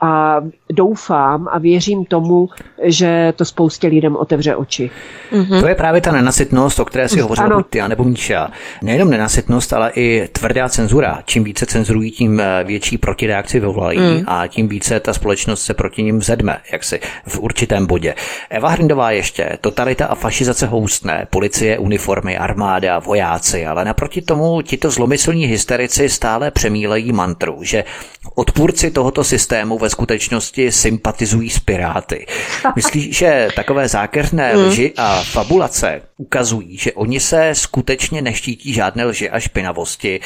a 0.04 0.40
doufám 0.72 1.48
a 1.50 1.58
věřím 1.58 2.04
tomu, 2.04 2.48
že 2.82 3.32
to 3.36 3.44
spoustě 3.44 3.86
lidem 3.86 4.16
otevře 4.16 4.56
oči. 4.56 4.90
Mm-hmm. 5.32 5.60
To 5.60 5.68
je 5.68 5.74
právě 5.74 6.00
ta 6.00 6.12
nenasytnost, 6.12 6.80
o 6.80 6.84
které 6.84 7.08
si 7.08 7.20
hovořila 7.20 7.56
buď 7.56 7.66
ty, 7.70 7.82
nebo 7.88 8.04
Míša. 8.04 8.50
Nejenom 8.82 9.10
nenasytnost, 9.10 9.72
ale 9.72 9.92
i 9.94 10.28
tvrdá 10.32 10.68
cenzura. 10.68 11.22
Čím 11.24 11.44
více 11.44 11.66
cenzurují, 11.66 12.10
tím 12.10 12.40
eh, 12.40 12.64
větší 12.64 12.98
protireakci 12.98 13.60
vyvolají 13.60 13.98
mm. 13.98 14.22
a 14.26 14.46
tím 14.46 14.68
více 14.68 15.00
ta 15.00 15.12
společnost 15.12 15.62
se 15.62 15.74
proti 15.74 16.02
ním 16.02 16.22
zedme, 16.22 16.58
jak 16.72 16.84
si 16.84 17.00
v 17.26 17.38
určitém 17.38 17.86
bodě. 17.86 18.14
Eva 18.50 18.68
Hrindová 18.68 19.10
ještě, 19.10 19.58
totalita 19.60 20.06
a 20.06 20.14
fašizace 20.14 20.66
houstné, 20.66 21.26
policie, 21.30 21.78
uniformy, 21.78 22.38
armáda, 22.38 22.98
vojáci, 22.98 23.66
ale 23.66 23.84
naproti 23.84 24.22
tomu 24.22 24.62
tito 24.62 24.90
zlomyslní 24.90 25.46
hysterici 25.46 26.08
stále 26.08 26.50
přemílejí 26.50 27.12
mantru, 27.12 27.58
že 27.62 27.84
odpůrci 28.34 28.90
tohoto 28.90 29.24
systému 29.24 29.78
ve 29.78 29.90
skutečnosti 29.94 30.72
sympatizují 30.72 31.50
s 31.50 31.58
Piráty. 31.58 32.26
Myslíš, 32.76 33.16
že 33.16 33.48
takové 33.56 33.88
zákeřné 33.88 34.52
hmm. 34.52 34.64
lži 34.64 34.92
a 34.96 35.22
fabulace 35.22 36.02
ukazují, 36.16 36.78
že 36.78 36.92
oni 36.92 37.20
se 37.20 37.50
skutečně 37.52 38.22
neštítí 38.22 38.72
žádné 38.72 39.04
lži 39.04 39.30
a 39.30 39.40
špinavosti. 39.40 40.20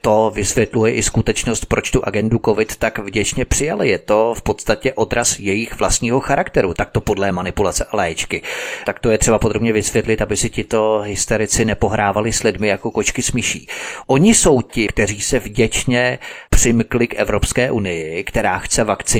To 0.00 0.32
vysvětluje 0.34 0.94
i 0.94 1.02
skutečnost, 1.02 1.66
proč 1.66 1.90
tu 1.90 2.04
agendu 2.04 2.40
COVID 2.44 2.76
tak 2.76 2.98
vděčně 2.98 3.44
přijali. 3.44 3.88
Je 3.88 3.98
to 3.98 4.34
v 4.36 4.42
podstatě 4.42 4.92
odraz 4.92 5.38
jejich 5.38 5.78
vlastního 5.78 6.20
charakteru, 6.20 6.74
tak 6.74 6.90
to 6.90 7.00
podle 7.00 7.32
manipulace 7.32 7.84
a 7.84 7.96
léčky. 7.96 8.42
Tak 8.86 9.00
to 9.00 9.10
je 9.10 9.18
třeba 9.18 9.38
podrobně 9.38 9.72
vysvětlit, 9.72 10.22
aby 10.22 10.36
si 10.36 10.50
tito 10.50 11.02
hysterici 11.04 11.64
nepohrávali 11.64 12.32
s 12.32 12.42
lidmi 12.42 12.68
jako 12.68 12.90
kočky 12.90 13.22
s 13.22 13.32
myší. 13.32 13.68
Oni 14.06 14.34
jsou 14.34 14.62
ti, 14.62 14.86
kteří 14.86 15.20
se 15.20 15.38
vděčně 15.38 16.18
přimkli 16.50 17.06
k 17.06 17.14
Evropské 17.14 17.70
unii, 17.70 18.24
která 18.24 18.58
chce 18.58 18.84
vakcinovat, 18.84 19.13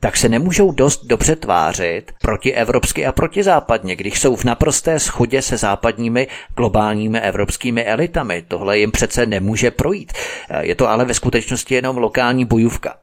tak 0.00 0.16
se 0.16 0.28
nemůžou 0.28 0.72
dost 0.72 1.06
dobře 1.06 1.36
tvářit 1.36 2.12
proti 2.22 2.54
evropsky 2.54 3.06
a 3.06 3.12
proti 3.12 3.42
západně, 3.42 3.96
když 3.96 4.20
jsou 4.20 4.36
v 4.36 4.44
naprosté 4.44 4.98
schodě 4.98 5.42
se 5.42 5.56
západními 5.56 6.28
globálními 6.56 7.20
evropskými 7.20 7.84
elitami. 7.84 8.44
Tohle 8.48 8.78
jim 8.78 8.90
přece 8.90 9.26
nemůže 9.26 9.70
projít. 9.70 10.12
Je 10.60 10.74
to 10.74 10.88
ale 10.88 11.04
ve 11.04 11.14
skutečnosti 11.14 11.74
jenom 11.74 11.96
lokální 11.96 12.44
bojůvka. 12.44 12.94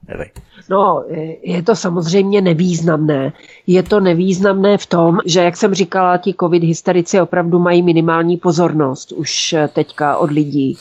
No, 0.69 1.03
je 1.43 1.63
to 1.63 1.75
samozřejmě 1.75 2.41
nevýznamné. 2.41 3.33
Je 3.67 3.83
to 3.83 3.99
nevýznamné 3.99 4.77
v 4.77 4.85
tom, 4.85 5.17
že, 5.25 5.43
jak 5.43 5.57
jsem 5.57 5.73
říkala, 5.73 6.17
ti 6.17 6.35
covid 6.39 6.63
hysterici 6.63 7.21
opravdu 7.21 7.59
mají 7.59 7.81
minimální 7.81 8.37
pozornost 8.37 9.11
už 9.11 9.55
teďka 9.73 10.17
od 10.17 10.31
lidí 10.31 10.77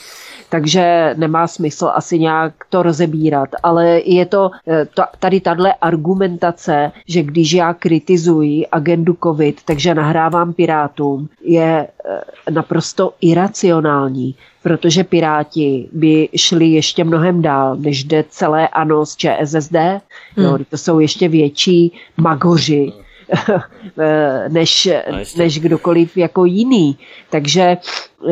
takže 0.49 1.15
nemá 1.17 1.47
smysl 1.47 1.91
asi 1.95 2.19
nějak 2.19 2.53
to 2.71 2.83
rozebírat, 2.83 3.49
ale 3.63 4.01
je 4.05 4.27
to 4.27 4.51
eh, 4.69 4.87
tady 5.19 5.41
tahle 5.41 5.75
argumentace, 5.75 6.93
že 7.07 7.23
když 7.23 7.53
já 7.53 7.75
kritizuji 7.75 8.67
agendu 8.67 9.17
COVID, 9.23 9.61
takže 9.65 9.95
nahrávám 9.95 10.53
Pirátům, 10.53 11.29
je 11.43 11.89
eh, 12.05 12.51
naprosto 12.51 13.13
iracionální, 13.21 14.35
protože 14.63 15.05
Piráti 15.05 15.89
by 15.93 16.29
šli 16.37 16.67
ještě 16.67 17.05
mnohem 17.05 17.43
dál, 17.43 17.77
než 17.77 18.05
jde 18.05 18.25
celé 18.29 18.69
ANO 18.69 19.07
z 19.07 19.17
ČSSD. 19.17 19.75
Hmm. 19.75 20.47
No, 20.47 20.59
to 20.71 20.77
jsou 20.79 21.01
ještě 21.01 21.29
větší 21.29 21.93
magoři 22.17 22.93
než, 24.49 24.89
no, 25.11 25.19
než 25.37 25.61
kdokoliv 25.61 26.17
jako 26.17 26.45
jiný. 26.45 26.99
Takže 27.31 27.77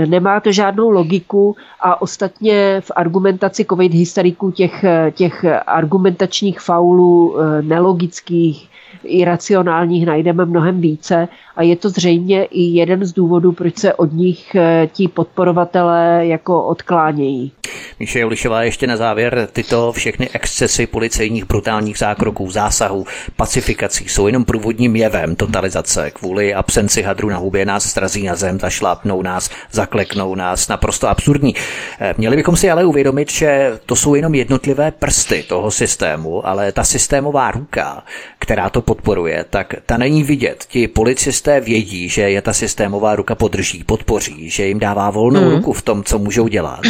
nemá 0.07 0.41
to 0.41 0.53
žádnou 0.53 0.91
logiku 0.91 1.57
a 1.81 2.03
ostatně 2.03 2.81
v 2.81 2.93
argumentaci 2.97 3.65
covid 3.65 3.95
hysteriků 3.95 4.51
těch, 4.51 4.85
těch 5.11 5.45
argumentačních 5.67 6.61
faulů 6.61 7.37
eh, 7.41 7.63
nelogických, 7.63 8.69
iracionálních 9.07 10.07
najdeme 10.07 10.45
mnohem 10.45 10.81
více 10.81 11.29
a 11.57 11.63
je 11.63 11.77
to 11.77 11.89
zřejmě 11.89 12.45
i 12.45 12.63
jeden 12.63 13.05
z 13.05 13.13
důvodů, 13.13 13.53
proč 13.53 13.77
se 13.77 13.95
od 13.95 14.13
nich 14.13 14.55
eh, 14.55 14.89
ti 14.93 15.09
podporovatelé 15.09 16.27
jako 16.27 16.65
odklánějí. 16.65 17.53
Míše 18.01 18.21
Julišová 18.21 18.63
ještě 18.63 18.87
na 18.87 18.97
závěr, 18.97 19.49
tyto 19.53 19.93
všechny 19.93 20.29
excesy 20.33 20.87
policejních 20.87 21.45
brutálních 21.45 21.99
zákroků, 21.99 22.51
zásahů, 22.51 23.07
pacifikací 23.37 24.09
jsou 24.09 24.27
jenom 24.27 24.45
průvodním 24.45 24.97
jevem 24.97 25.37
totalizace. 25.37 26.11
Kvůli 26.11 26.55
absenci 26.55 27.03
hadru 27.03 27.29
na 27.29 27.37
hubě 27.37 27.65
nás 27.65 27.85
strazí 27.85 28.27
na 28.27 28.35
zem, 28.35 28.61
zašlápnou 28.61 29.23
nás, 29.23 29.51
zakleknou 29.71 30.35
nás, 30.35 30.69
naprosto 30.69 31.09
absurdní. 31.09 31.55
Eh, 32.01 32.15
měli 32.19 32.37
bychom 32.37 32.57
si 32.57 32.71
ale 32.71 32.85
uvědomit, 32.85 33.33
že 33.33 33.79
to 33.87 33.97
jsou 33.97 34.15
jenom 34.15 34.35
jednotlivé 34.35 34.91
prsty 34.91 35.45
toho 35.49 35.71
systému, 35.71 36.47
ale 36.47 36.73
ta 36.73 36.85
systémová 36.85 37.51
ruka, 37.51 38.03
která 38.39 38.71
to 38.71 38.81
podporuje, 38.97 39.45
tak 39.51 39.75
ta 39.87 39.97
není 39.97 40.25
vidět. 40.25 40.65
Ti 40.69 40.89
policisté 40.89 41.61
vědí, 41.61 42.09
že 42.09 42.23
je 42.23 42.43
ta 42.43 42.53
systémová 42.53 43.17
ruka 43.17 43.35
podrží, 43.35 43.85
podpoří, 43.85 44.51
že 44.51 44.67
jim 44.67 44.79
dává 44.79 45.11
volnou 45.11 45.41
mm. 45.41 45.51
ruku 45.51 45.73
v 45.73 45.83
tom, 45.83 46.05
co 46.05 46.19
můžou 46.19 46.49
dělat. 46.49 46.81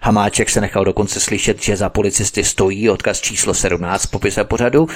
Hamáček 0.00 0.50
se 0.50 0.60
nechal 0.60 0.84
dokonce 0.84 1.20
slyšet, 1.20 1.62
že 1.62 1.76
za 1.76 1.88
policisty 1.88 2.44
stojí 2.44 2.90
odkaz 2.90 3.20
číslo 3.20 3.54
17 3.54 4.02
v 4.02 4.10
popise 4.10 4.44
pořadu 4.44 4.88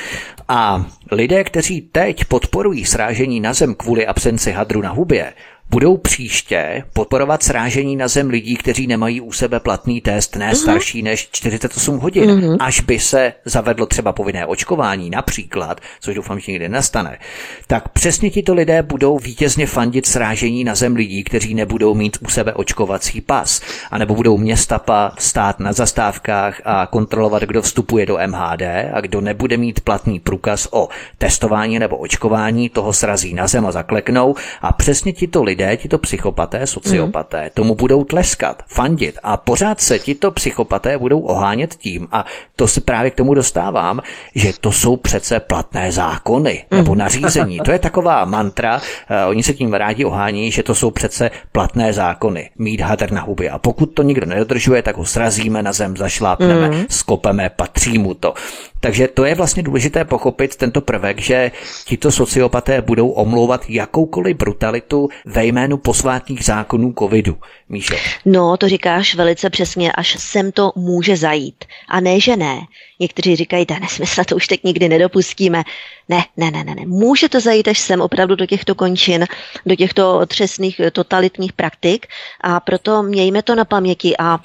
a 0.49 0.85
lidé, 1.13 1.45
kteří 1.45 1.81
teď 1.81 2.25
podporují 2.25 2.85
srážení 2.85 3.41
na 3.41 3.53
zem 3.53 3.75
kvůli 3.75 4.07
absenci 4.07 4.53
hadru 4.53 4.83
na 4.83 4.91
hubě, 4.91 5.33
budou 5.71 5.97
příště 5.97 6.83
podporovat 6.93 7.43
srážení 7.43 7.97
na 7.97 8.09
zem 8.09 8.31
lidí, 8.31 8.57
kteří 8.57 8.87
nemají 8.87 9.21
u 9.21 9.33
sebe 9.33 9.61
platný 9.61 10.01
test 10.01 10.37
ne 10.37 10.53
uh-huh. 10.53 10.63
starší 10.63 11.03
než 11.03 11.29
48 11.33 11.99
hodin. 11.99 12.31
Uh-huh. 12.31 12.57
Až 12.61 12.81
by 12.81 12.99
se 12.99 13.33
zavedlo 13.45 13.87
třeba 13.87 14.13
povinné 14.13 14.47
očkování 14.47 15.11
například, 15.11 15.81
což 16.01 16.15
doufám, 16.15 16.41
že 16.41 16.53
nikdy 16.53 16.69
nastane, 16.69 17.19
tak 17.67 17.89
přesně 17.89 18.31
tito 18.31 18.55
lidé 18.55 18.83
budou 18.83 19.19
vítězně 19.19 19.67
fandit 19.67 20.07
srážení 20.07 20.65
na 20.65 20.75
zem 20.75 20.97
lidí, 20.97 21.25
kteří 21.25 21.55
nebudou 21.55 21.95
mít 21.95 22.17
u 22.21 22.29
sebe 22.29 22.53
očkovací 22.53 23.21
pas, 23.21 23.63
anebo 23.91 24.15
budou 24.15 24.39
městapa 24.39 25.13
stát 25.19 25.61
na 25.61 25.73
zastávkách 25.73 26.61
a 26.65 26.87
kontrolovat, 26.87 27.43
kdo 27.43 27.63
vstupuje 27.63 28.07
do 28.07 28.19
MHD 28.27 28.63
a 28.93 29.01
kdo 29.01 29.21
nebude 29.21 29.57
mít 29.57 29.81
platný 29.81 30.21
průkaz 30.21 30.69
o 30.71 30.89
testování 31.19 31.79
nebo 31.79 31.97
očkování, 31.97 32.69
toho 32.69 32.93
srazí 32.93 33.35
na 33.35 33.47
zem 33.47 33.67
a 33.67 33.73
zakleknou 33.73 34.35
a 34.63 34.73
přesně 34.73 35.13
tito 35.13 35.43
lidé 35.43 35.60
lidé, 35.61 35.77
tito 35.77 35.99
psychopaté, 35.99 36.67
sociopaté, 36.67 37.43
mm. 37.43 37.51
tomu 37.55 37.75
budou 37.75 38.05
tleskat, 38.05 38.63
fandit 38.67 39.19
a 39.23 39.37
pořád 39.37 39.81
se 39.81 39.99
tito 39.99 40.31
psychopaté 40.31 40.99
budou 40.99 41.21
ohánět 41.21 41.75
tím 41.75 42.09
a 42.13 42.25
to 42.57 42.69
se 42.69 42.81
právě 42.81 43.11
k 43.11 43.15
tomu 43.15 43.35
dostávám, 43.35 44.01
že 44.35 44.53
to 44.61 44.73
jsou 44.73 44.97
přece 44.97 45.41
platné 45.41 45.93
zákony 45.93 46.65
nebo 46.71 46.91
mhm. 46.91 46.99
nařízení. 46.99 47.61
To 47.65 47.73
je 47.73 47.79
taková 47.79 48.25
mantra, 48.25 48.77
uh, 48.77 49.31
oni 49.31 49.43
se 49.43 49.55
tím 49.55 49.75
rádi 49.75 50.05
ohání, 50.05 50.53
že 50.53 50.63
to 50.63 50.75
jsou 50.75 50.91
přece 50.91 51.31
platné 51.53 51.93
zákony, 51.93 52.51
mít 52.59 52.81
hadr 52.81 53.13
na 53.13 53.23
huby 53.23 53.51
a 53.51 53.59
pokud 53.59 53.87
to 53.87 54.03
nikdo 54.03 54.27
nedodržuje, 54.27 54.83
tak 54.83 54.97
ho 54.97 55.05
srazíme 55.05 55.63
na 55.63 55.73
zem, 55.73 55.97
zašlápneme, 55.97 56.71
mm. 56.71 56.85
skopeme, 56.89 57.51
patří 57.51 57.99
mu 57.99 58.15
to. 58.15 58.35
Takže 58.81 59.09
to 59.09 59.25
je 59.25 59.35
vlastně 59.35 59.63
důležité 59.63 60.05
pochopit 60.05 60.57
tento 60.57 60.81
prvek, 60.81 61.21
že 61.21 61.51
tito 61.85 62.13
sociopaté 62.13 62.83
budou 62.83 63.09
omlouvat 63.09 63.65
jakoukoliv 63.69 64.37
brutalitu 64.37 65.09
ve 65.25 65.47
jménu 65.47 65.77
posvátných 65.77 66.45
zákonů 66.45 66.95
covidu. 66.99 67.37
Míšo. 67.69 67.95
No, 68.25 68.57
to 68.57 68.69
říkáš 68.69 69.15
velice 69.15 69.51
přesně, 69.51 69.93
až 69.93 70.17
sem 70.19 70.53
to 70.53 70.73
může 70.77 71.17
zajít. 71.17 71.65
A 71.89 72.01
ne, 72.01 72.21
že 72.21 72.37
ne. 72.37 72.61
Někteří 73.01 73.37
říkají, 73.37 73.67
to 73.67 73.75
nesmysl, 73.81 74.25
to 74.25 74.37
už 74.37 74.47
teď 74.47 74.65
nikdy 74.65 74.89
nedopustíme. 74.89 75.63
Ne, 76.09 76.25
ne, 76.37 76.51
ne, 76.51 76.65
ne, 76.65 76.75
ne. 76.75 76.87
Může 76.87 77.29
to 77.29 77.41
zajít 77.41 77.69
až 77.69 77.79
sem 77.79 78.01
opravdu 78.01 78.37
do 78.37 78.47
těchto 78.47 78.75
končin, 78.75 79.27
do 79.67 79.77
těchto 79.77 80.27
třesných 80.27 80.81
totalitních 80.93 81.53
praktik 81.53 82.07
a 82.41 82.61
proto 82.61 83.03
mějme 83.03 83.43
to 83.43 83.55
na 83.55 83.65
paměti 83.65 84.15
a 84.19 84.39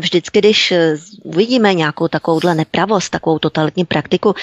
vždycky, 0.00 0.38
když 0.38 0.72
eh, 0.72 0.96
uvidíme 1.22 1.74
nějakou 1.74 2.08
takovouhle 2.08 2.54
nepravost, 2.54 3.10
takovou 3.10 3.38
totalitní 3.38 3.84
praktiku, 3.84 4.34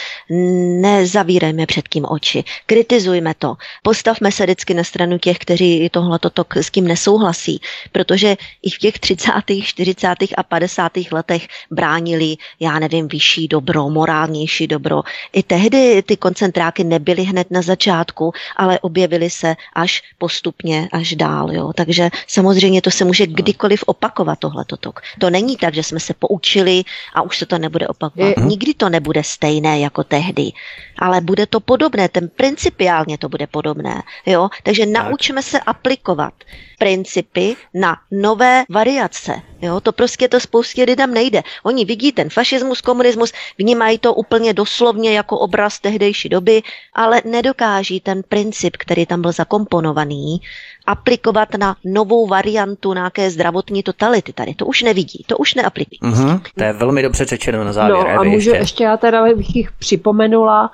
nezavírejme 0.82 1.66
před 1.66 1.88
tím 1.90 2.06
oči, 2.10 2.44
kritizujme 2.66 3.34
to, 3.34 3.56
postavme 3.84 4.32
se 4.32 4.44
vždycky 4.44 4.74
na 4.74 4.84
stranu 4.84 5.18
těch, 5.18 5.38
kteří 5.38 5.90
tohle 5.90 6.20
toto 6.20 6.46
s 6.56 6.72
tím 6.72 6.88
nesouhlasí, 6.88 7.62
protože 7.92 8.36
i 8.62 8.70
v 8.70 8.78
těch 8.78 9.00
30., 9.00 9.32
40. 9.62 10.08
a 10.38 10.44
50. 10.44 10.92
letech 11.12 11.48
bránili, 11.72 12.36
já 12.60 12.80
nevím, 12.80 13.08
vyšší 13.08 13.48
dobro, 13.48 13.90
morálnější 13.90 14.68
dobro. 14.68 15.02
I 15.34 15.44
tehdy 15.44 16.02
ty 16.02 16.18
koncentráky 16.18 16.84
nebyly 16.84 17.24
hned 17.24 17.52
na 17.52 17.62
začátku, 17.62 18.34
ale 18.56 18.80
objevily 18.80 19.30
se 19.30 19.56
až 19.76 20.04
postupně, 20.18 20.90
až 20.92 21.16
dál. 21.16 21.52
Jo. 21.52 21.74
Takže 21.76 22.10
samozřejmě 22.28 22.82
to 22.82 22.92
se 22.92 23.06
může 23.06 23.28
kdykoliv 23.28 23.84
opakovat 23.86 24.40
tohle 24.40 24.66
tok. 24.66 25.02
To 25.20 25.27
není 25.30 25.58
tak, 25.58 25.74
že 25.74 25.84
jsme 25.84 26.00
se 26.00 26.14
poučili 26.14 26.84
a 27.14 27.22
už 27.22 27.38
se 27.38 27.46
to 27.46 27.58
nebude 27.58 27.88
opakovat. 27.88 28.28
Je... 28.28 28.36
Nikdy 28.46 28.74
to 28.74 28.90
nebude 28.90 29.24
stejné 29.24 29.80
jako 29.80 30.04
tehdy, 30.04 30.52
ale 31.00 31.22
bude 31.22 31.46
to 31.46 31.60
podobné, 31.60 32.10
ten 32.10 32.30
principiálně 32.30 33.18
to 33.18 33.30
bude 33.30 33.48
podobné. 33.48 34.04
Jo? 34.26 34.50
Takže 34.64 34.86
tak. 34.86 34.94
naučme 34.94 35.44
se 35.44 35.60
aplikovat 35.60 36.34
principy 36.80 37.56
na 37.74 37.98
nové 38.12 38.64
variace. 38.70 39.42
Jo? 39.62 39.82
To 39.82 39.92
prostě 39.92 40.28
to 40.28 40.40
spoustě 40.40 40.84
lidem 40.84 41.14
nejde. 41.14 41.44
Oni 41.64 41.86
vidí 41.86 42.12
ten 42.12 42.30
fašismus, 42.30 42.82
komunismus, 42.82 43.34
vnímají 43.58 43.98
to 43.98 44.14
úplně 44.14 44.54
doslovně 44.54 45.14
jako 45.14 45.40
obraz 45.40 45.80
tehdejší 45.80 46.30
doby, 46.30 46.62
ale 46.94 47.22
nedokáží 47.26 48.00
ten 48.00 48.24
princip, 48.24 48.78
který 48.78 49.06
tam 49.06 49.22
byl 49.22 49.32
zakomponovaný, 49.32 50.42
aplikovat 50.88 51.50
na 51.60 51.76
novou 51.86 52.28
variantu 52.28 52.94
nějaké 52.94 53.30
zdravotní 53.30 53.84
totality. 53.84 54.34
Tady 54.34 54.54
to 54.54 54.66
už 54.66 54.82
nevidí, 54.82 55.24
to 55.28 55.38
už 55.38 55.56
neaplikují. 55.56 56.00
Mm-hmm, 56.14 56.42
to 56.56 56.64
je 56.64 56.74
velmi 56.74 57.02
dobře 57.02 57.26
řečeno 57.26 57.64
na 57.64 57.74
závěr. 57.74 57.98
No 58.16 58.20
a 58.20 58.24
můžu 58.24 58.50
ještě, 58.50 58.62
ještě 58.62 58.84
já 58.84 58.98
teda 58.98 59.36
bych 59.36 59.56
jich 59.56 59.72
připomenula, 59.72 60.72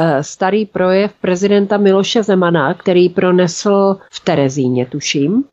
eh, 0.00 0.22
starý 0.22 0.66
projev 0.66 1.12
prezidenta 1.20 1.76
Miloše 1.76 2.22
Zemana, 2.22 2.74
který 2.74 3.08
pronesl 3.08 3.96
v 4.12 4.20
Terezíně, 4.20 4.86
tuším. 4.86 5.44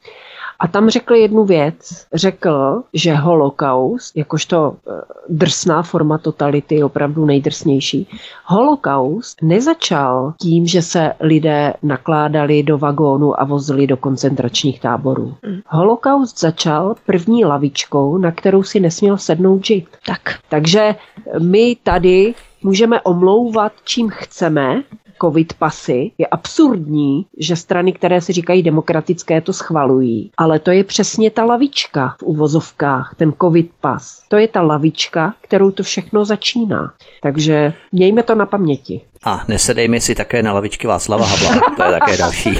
A 0.59 0.67
tam 0.67 0.89
řekl 0.89 1.13
jednu 1.13 1.45
věc. 1.45 2.05
Řekl, 2.13 2.83
že 2.93 3.13
holokaust, 3.13 4.17
jakožto 4.17 4.75
eh, 4.87 4.91
drsná 5.29 5.83
forma 5.83 6.17
totality, 6.17 6.83
opravdu 6.83 7.25
nejdrsnější, 7.25 8.07
holokaust 8.45 9.41
nezačal 9.41 10.33
tím, 10.41 10.67
že 10.67 10.81
se 10.81 11.13
lidé 11.19 11.73
nakládali 11.83 12.63
do 12.63 12.77
vagónu 12.77 13.41
a 13.41 13.43
vozili 13.43 13.87
do 13.87 13.97
koncentračních 13.97 14.79
táborů. 14.79 15.35
Mm. 15.45 15.59
Holokaust 15.67 16.39
začal 16.39 16.95
první 17.05 17.45
lavičkou, 17.45 18.17
na 18.17 18.31
kterou 18.31 18.63
si 18.63 18.79
nesměl 18.79 19.17
sednout 19.17 19.65
žid. 19.65 19.85
Tak. 20.05 20.21
Takže 20.49 20.95
my 21.39 21.77
tady 21.83 22.33
můžeme 22.63 23.01
omlouvat, 23.01 23.71
čím 23.83 24.09
chceme, 24.09 24.83
covid 25.21 25.53
pasy. 25.53 26.11
Je 26.17 26.27
absurdní, 26.27 27.25
že 27.37 27.55
strany, 27.55 27.93
které 27.93 28.21
si 28.21 28.33
říkají 28.33 28.63
demokratické, 28.63 29.41
to 29.41 29.53
schvalují. 29.53 30.31
Ale 30.37 30.59
to 30.59 30.71
je 30.71 30.83
přesně 30.83 31.31
ta 31.31 31.43
lavička 31.43 32.15
v 32.19 32.23
uvozovkách, 32.23 33.15
ten 33.17 33.33
covid 33.41 33.71
pas. 33.81 34.23
To 34.27 34.37
je 34.37 34.47
ta 34.47 34.61
lavička, 34.61 35.33
kterou 35.41 35.71
to 35.71 35.83
všechno 35.83 36.25
začíná. 36.25 36.93
Takže 37.21 37.73
mějme 37.91 38.23
to 38.23 38.35
na 38.35 38.45
paměti. 38.45 39.01
A 39.23 39.43
nesedejme 39.47 40.01
si 40.01 40.15
také 40.15 40.43
na 40.43 40.53
lavičky 40.53 40.87
Václava 40.87 41.25
Havla. 41.25 41.61
To 41.77 41.83
je 41.83 41.91
také 41.91 42.17
další, 42.17 42.59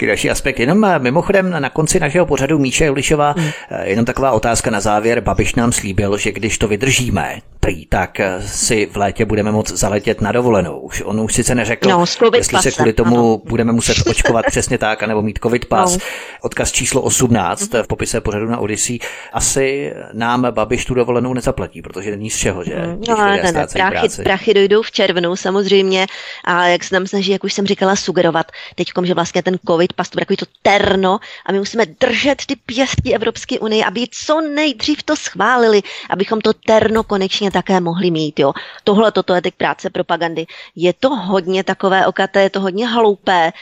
další 0.06 0.30
aspekt. 0.30 0.60
Jenom 0.60 0.84
eh, 0.84 0.98
mimochodem 0.98 1.50
na 1.50 1.70
konci 1.70 2.00
našeho 2.00 2.26
pořadu 2.26 2.58
Míše 2.58 2.84
Julišová, 2.84 3.34
hmm. 3.36 3.50
eh, 3.70 3.88
jenom 3.88 4.04
taková 4.04 4.30
otázka 4.32 4.70
na 4.70 4.80
závěr. 4.80 5.20
Babiš 5.20 5.54
nám 5.54 5.72
slíbil, 5.72 6.18
že 6.18 6.32
když 6.32 6.58
to 6.58 6.68
vydržíme, 6.68 7.40
prý, 7.60 7.86
tak 7.86 8.20
eh, 8.20 8.42
si 8.46 8.86
v 8.86 8.96
létě 8.96 9.24
budeme 9.24 9.52
moct 9.52 9.72
zaletět 9.72 10.20
na 10.20 10.32
dovolenou. 10.32 10.78
Už 10.78 11.02
on 11.04 11.20
už 11.20 11.34
sice 11.34 11.54
neřekl, 11.54 11.88
no, 11.88 12.04
jestli 12.36 12.58
se 12.58 12.70
kvůli 12.70 12.92
tomu 12.92 13.16
ano. 13.16 13.40
budeme 13.44 13.72
muset 13.72 13.96
očkovat 14.06 14.44
přesně 14.50 14.78
tak, 14.78 15.02
anebo 15.02 15.22
mít 15.22 15.38
covid 15.42 15.64
pas. 15.64 15.92
No. 15.92 16.04
Odkaz 16.42 16.72
číslo 16.72 17.02
18 17.02 17.72
v 17.82 17.86
popise 17.86 18.20
pořadu 18.20 18.46
na 18.46 18.58
Odyssey. 18.58 18.98
Asi 19.32 19.92
nám 20.12 20.46
Babiš 20.50 20.84
tu 20.84 20.94
dovolenou 20.94 21.34
nezaplatí, 21.34 21.82
protože 21.82 22.10
není 22.10 22.30
z 22.30 22.36
čeho, 22.36 22.64
že? 22.64 22.74
No, 23.08 23.16
ne, 23.16 23.42
ne, 23.42 23.52
ne. 23.52 23.66
Prachy, 23.72 24.08
prachy 24.22 24.54
dojdou 24.54 24.82
v 24.82 24.90
červnu 24.94 25.36
samozřejmě 25.36 26.06
a 26.44 26.66
jak 26.66 26.84
se 26.84 26.94
nám 26.94 27.06
snaží, 27.06 27.30
jak 27.32 27.44
už 27.44 27.52
jsem 27.52 27.66
říkala, 27.66 27.96
sugerovat 27.96 28.52
teď, 28.74 28.88
že 29.02 29.14
vlastně 29.14 29.42
ten 29.42 29.58
covid 29.66 29.92
pas 29.92 30.08
to 30.08 30.18
takový 30.18 30.36
to 30.36 30.46
terno 30.62 31.18
a 31.46 31.52
my 31.52 31.58
musíme 31.58 31.86
držet 31.86 32.46
ty 32.46 32.56
pěstí 32.56 33.14
Evropské 33.14 33.58
unie, 33.58 33.84
aby 33.84 34.06
co 34.10 34.40
nejdřív 34.40 35.02
to 35.02 35.16
schválili, 35.16 35.82
abychom 36.10 36.40
to 36.40 36.52
terno 36.52 37.02
konečně 37.02 37.50
také 37.50 37.80
mohli 37.80 38.10
mít. 38.10 38.38
Jo. 38.38 38.52
Tohle 38.84 39.12
toto 39.12 39.34
je 39.34 39.42
teď 39.42 39.54
práce 39.54 39.90
propagandy. 39.90 40.46
Je 40.76 40.92
to 40.92 41.10
hodně 41.10 41.64
takové 41.64 42.06
okaté, 42.06 42.42
je 42.42 42.50
to 42.50 42.60
hodně 42.60 42.86
hloupé, 42.86 43.52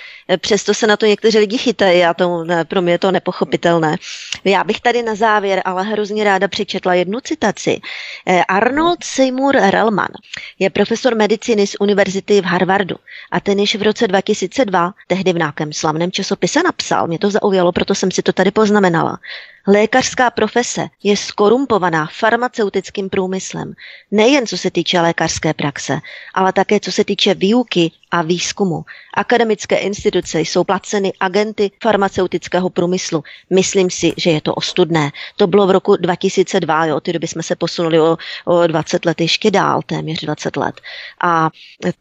přesto 0.41 0.75
se 0.75 0.87
na 0.87 0.97
to 0.97 1.07
někteří 1.07 1.39
lidi 1.39 1.59
chytají 1.59 2.05
a 2.05 2.15
to, 2.15 2.45
ne, 2.45 2.65
pro 2.65 2.83
mě 2.83 2.93
je 2.93 2.99
to 2.99 3.11
nepochopitelné. 3.11 3.97
Já 4.45 4.65
bych 4.65 4.81
tady 4.81 5.03
na 5.03 5.15
závěr 5.15 5.63
ale 5.65 5.83
hrozně 5.83 6.25
ráda 6.25 6.49
přečetla 6.49 6.95
jednu 6.95 7.21
citaci. 7.21 7.81
Eh, 8.27 8.45
Arnold 8.45 9.05
Seymour 9.05 9.57
Relman 9.57 10.09
je 10.59 10.71
profesor 10.71 11.15
medicíny 11.23 11.67
z 11.67 11.77
univerzity 11.81 12.41
v 12.41 12.45
Harvardu 12.45 12.97
a 13.31 13.41
ten 13.41 13.59
již 13.59 13.75
v 13.77 13.83
roce 13.83 14.09
2002 14.09 14.95
tehdy 15.07 15.33
v 15.33 15.37
nějakém 15.37 15.73
slavném 15.73 16.13
časopise 16.13 16.63
napsal, 16.63 17.07
mě 17.07 17.19
to 17.19 17.31
zaujalo, 17.31 17.73
proto 17.73 17.95
jsem 17.95 18.11
si 18.11 18.23
to 18.23 18.33
tady 18.33 18.51
poznamenala. 18.51 19.19
Lékařská 19.67 20.31
profese 20.31 20.89
je 21.03 21.17
skorumpovaná 21.17 22.09
farmaceutickým 22.13 23.11
průmyslem, 23.11 23.73
nejen 24.11 24.47
co 24.47 24.59
se 24.59 24.71
týče 24.71 25.01
lékařské 25.01 25.55
praxe, 25.55 26.01
ale 26.35 26.53
také 26.53 26.81
co 26.81 26.93
se 26.93 27.05
týče 27.05 27.35
výuky 27.35 27.93
a 28.11 28.23
výzkumu. 28.23 28.85
Akademické 29.15 29.77
instituce 29.77 30.41
jsou 30.41 30.65
placeny 30.65 31.13
agenty 31.21 31.71
farmaceutického 31.83 32.71
průmyslu. 32.71 33.25
Myslím 33.51 33.91
si, 33.91 34.13
že 34.17 34.31
je 34.31 34.41
to 34.41 34.55
ostudné. 34.55 35.11
To 35.37 35.47
bylo 35.47 35.67
v 35.67 35.71
roku 35.71 35.97
2002, 35.97 36.87
jo, 36.87 37.01
ty 37.01 37.13
doby 37.13 37.27
jsme 37.29 37.43
se 37.43 37.57
posunuli 37.57 38.01
o, 38.01 38.17
o 38.45 38.67
20 38.67 39.05
let 39.05 39.21
ještě 39.21 39.51
dál, 39.51 39.83
téměř 39.87 40.21
20 40.21 40.57
let. 40.57 40.81
A 41.23 41.51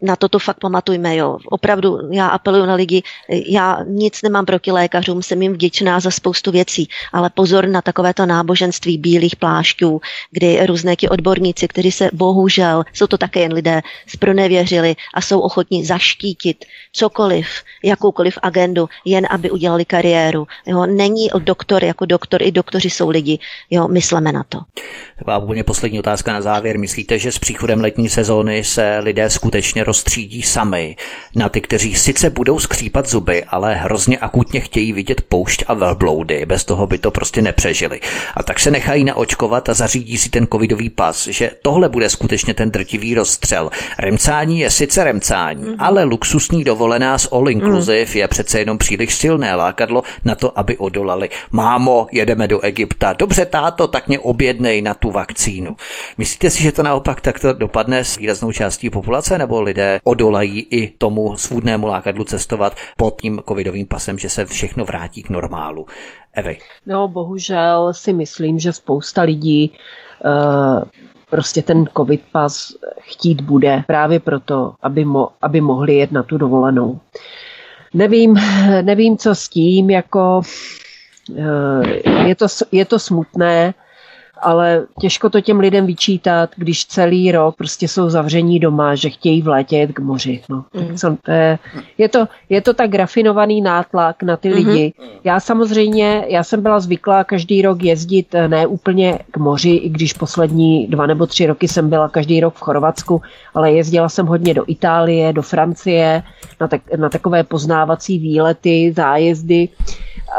na 0.02 0.16
toto 0.16 0.40
fakt 0.40 0.60
pamatujme, 0.60 1.16
jo. 1.16 1.38
Opravdu 1.46 2.00
já 2.12 2.28
apeluju 2.28 2.66
na 2.66 2.76
lidi, 2.76 3.04
já 3.30 3.84
nic 3.88 4.22
nemám 4.22 4.46
proti 4.46 4.72
lékařům, 4.72 5.24
jsem 5.24 5.42
jim 5.42 5.54
vděčná 5.54 6.00
za 6.00 6.12
spoustu 6.12 6.52
věcí, 6.52 6.90
ale 7.14 7.30
pozor 7.30 7.51
na 7.60 7.82
takovéto 7.82 8.26
náboženství 8.26 8.98
bílých 8.98 9.36
plášťů, 9.36 10.02
kdy 10.32 10.65
různé 10.65 10.95
ti 10.95 11.10
odborníci, 11.10 11.68
kteří 11.68 11.91
se 11.91 12.10
bohužel, 12.14 12.84
jsou 12.94 13.07
to 13.07 13.18
také 13.18 13.40
jen 13.40 13.53
lidé, 13.53 13.82
zpronevěřili 14.07 14.95
a 15.14 15.22
jsou 15.22 15.40
ochotní 15.40 15.86
zaštítit 15.86 16.65
cokoliv, 16.94 17.48
jakoukoliv 17.84 18.38
agendu, 18.41 18.90
jen 19.06 19.28
aby 19.30 19.52
udělali 19.52 19.86
kariéru. 19.86 20.48
Jo, 20.65 20.86
není 20.86 21.28
doktor 21.40 21.84
jako 21.84 22.06
doktor, 22.06 22.41
i 22.41 22.52
doktoři 22.52 22.90
jsou 22.90 23.10
lidi. 23.10 23.40
Jo, 23.69 23.88
myslíme 23.88 24.32
na 24.32 24.44
to. 24.49 24.60
Taková 25.18 25.38
úplně 25.38 25.64
poslední 25.64 25.99
otázka 25.99 26.34
na 26.34 26.41
závěr. 26.41 26.80
Myslíte, 26.80 27.19
že 27.19 27.32
s 27.32 27.40
příchodem 27.40 27.82
letní 27.82 28.10
sezóny 28.10 28.64
se 28.64 28.99
lidé 28.99 29.30
skutečně 29.30 29.84
rozstřídí 29.84 30.41
sami 30.41 30.95
na 31.36 31.49
ty, 31.49 31.61
kteří 31.61 31.95
sice 31.95 32.30
budou 32.30 32.60
skřípat 32.60 33.10
zuby, 33.10 33.44
ale 33.44 33.76
hrozně 33.76 34.18
akutně 34.18 34.60
chtějí 34.60 34.94
vidět 34.94 35.22
poušť 35.22 35.64
a 35.68 35.73
velbloudy. 35.73 36.45
Bez 36.45 36.65
toho 36.65 36.88
by 36.88 36.98
to 36.98 37.11
prostě 37.11 37.40
nepřežili. 37.41 37.99
A 38.35 38.43
tak 38.43 38.59
se 38.59 38.72
nechají 38.72 39.03
naočkovat 39.03 39.69
a 39.69 39.73
zařídí 39.73 40.18
si 40.18 40.30
ten 40.30 40.47
covidový 40.47 40.89
pas, 40.89 41.27
že 41.27 41.51
tohle 41.61 41.89
bude 41.89 42.09
skutečně 42.09 42.53
ten 42.53 42.72
drtivý 42.72 43.15
rozstřel. 43.15 43.69
Remcání 43.99 44.59
je 44.59 44.69
sice 44.69 45.03
remcání, 45.03 45.63
mm-hmm. 45.63 45.76
ale 45.80 46.03
luxusní 46.03 46.63
dovolená 46.63 47.18
s 47.18 47.34
all 47.34 47.49
inclusive 47.49 48.05
mm. 48.11 48.18
je 48.18 48.27
přece 48.27 48.59
jenom 48.59 48.77
příliš 48.77 49.15
silné 49.15 49.55
lákadlo 49.55 50.03
na 50.26 50.35
to, 50.35 50.59
aby 50.59 50.77
odolali. 50.77 51.30
Mámo, 51.51 52.07
jedeme 52.11 52.47
do 52.47 52.59
Egypta. 52.59 53.13
Dobře, 53.13 53.45
táto, 53.45 53.88
tak 53.88 54.07
mě 54.07 54.19
objednej 54.19 54.81
na 54.81 54.93
tu 54.93 55.11
vakcínu. 55.11 55.76
Myslíte 56.18 56.49
si, 56.49 56.63
že 56.63 56.72
to 56.72 56.84
naopak 56.84 57.22
takto 57.22 57.53
dopadne 57.53 58.03
s 58.03 58.18
výraznou 58.18 58.51
částí 58.51 58.89
populace, 58.89 59.38
nebo 59.38 59.61
lidé 59.61 59.99
odolají 60.03 60.68
i 60.72 60.88
tomu 60.88 61.38
svůdnému 61.38 61.88
lákadlu 61.88 62.23
cestovat 62.23 62.76
pod 62.97 63.22
tím 63.22 63.41
covidovým 63.47 63.88
pasem, 63.88 64.19
že 64.19 64.30
se 64.30 64.45
všechno 64.45 64.85
vrátí 64.85 65.23
k 65.23 65.30
normálu? 65.30 65.85
Evy. 66.34 66.60
No, 66.86 67.08
bohužel 67.08 67.94
si 67.94 68.14
myslím, 68.14 68.60
že 68.60 68.74
spousta 68.74 69.22
lidí 69.22 69.72
uh, 70.26 70.84
prostě 71.30 71.62
ten 71.62 71.86
covid 71.98 72.22
pas 72.32 72.74
chtít 72.99 73.41
bude 73.41 73.84
právě 73.88 74.20
proto, 74.20 74.74
aby, 74.82 75.06
mo, 75.06 75.30
aby 75.41 75.62
mohli 75.62 75.95
jet 75.95 76.12
na 76.12 76.24
tu 76.24 76.38
dovolenou. 76.38 76.99
Nevím, 77.94 78.38
nevím, 78.82 79.18
co 79.18 79.36
s 79.36 79.49
tím, 79.49 79.90
jako 79.90 80.41
uh, 81.30 81.84
je 82.26 82.36
to, 82.36 82.48
je 82.72 82.86
to 82.86 82.99
smutné, 82.99 83.74
ale 84.41 84.85
těžko 84.99 85.30
to 85.30 85.41
těm 85.41 85.59
lidem 85.59 85.85
vyčítat, 85.85 86.49
když 86.55 86.85
celý 86.85 87.31
rok 87.31 87.55
prostě 87.55 87.88
jsou 87.88 88.09
zavření 88.09 88.59
doma, 88.59 88.95
že 88.95 89.09
chtějí 89.09 89.41
v 89.41 89.47
létě 89.47 89.77
jet 89.77 89.91
k 89.91 89.99
moři. 89.99 90.41
No. 90.49 90.65
Mm. 90.73 90.97
Co, 90.97 91.18
to 91.26 91.31
je, 91.31 91.59
je, 91.97 92.09
to, 92.09 92.27
je 92.49 92.61
to 92.61 92.73
tak 92.73 92.95
rafinovaný 92.95 93.61
nátlak 93.61 94.23
na 94.23 94.38
ty 94.38 94.49
mm-hmm. 94.49 94.55
lidi. 94.55 94.93
Já 95.23 95.39
samozřejmě, 95.39 96.26
já 96.27 96.43
jsem 96.43 96.61
byla 96.61 96.80
zvyklá 96.80 97.23
každý 97.23 97.61
rok 97.61 97.84
jezdit 97.84 98.35
eh, 98.35 98.47
ne 98.47 98.68
úplně 98.68 99.19
k 99.31 99.38
moři, 99.38 99.69
i 99.69 99.89
když 99.89 100.13
poslední 100.13 100.88
dva 100.88 101.05
nebo 101.05 101.26
tři 101.26 101.45
roky 101.45 101.68
jsem 101.68 101.89
byla 101.89 102.09
každý 102.09 102.39
rok 102.39 102.55
v 102.55 102.59
Chorvatsku, 102.59 103.22
ale 103.53 103.72
jezdila 103.72 104.09
jsem 104.09 104.26
hodně 104.26 104.53
do 104.53 104.63
Itálie, 104.68 105.34
do 105.34 105.41
Francie, 105.41 106.23
na, 106.59 106.68
tak, 106.68 106.81
na 106.97 107.09
takové 107.09 107.43
poznávací 107.43 108.19
výlety, 108.19 108.93
zájezdy. 108.95 109.69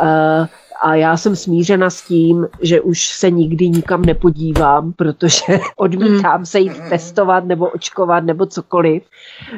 Uh, 0.02 0.46
a 0.82 0.94
já 0.94 1.16
jsem 1.16 1.36
smířena 1.36 1.90
s 1.90 2.02
tím, 2.02 2.46
že 2.60 2.80
už 2.80 3.08
se 3.08 3.30
nikdy 3.30 3.70
nikam 3.70 4.02
nepodívám, 4.02 4.92
protože 4.92 5.58
odmítám 5.76 6.46
se 6.46 6.60
jít 6.60 6.80
testovat 6.88 7.44
nebo 7.44 7.68
očkovat 7.68 8.24
nebo 8.24 8.46
cokoliv. 8.46 9.02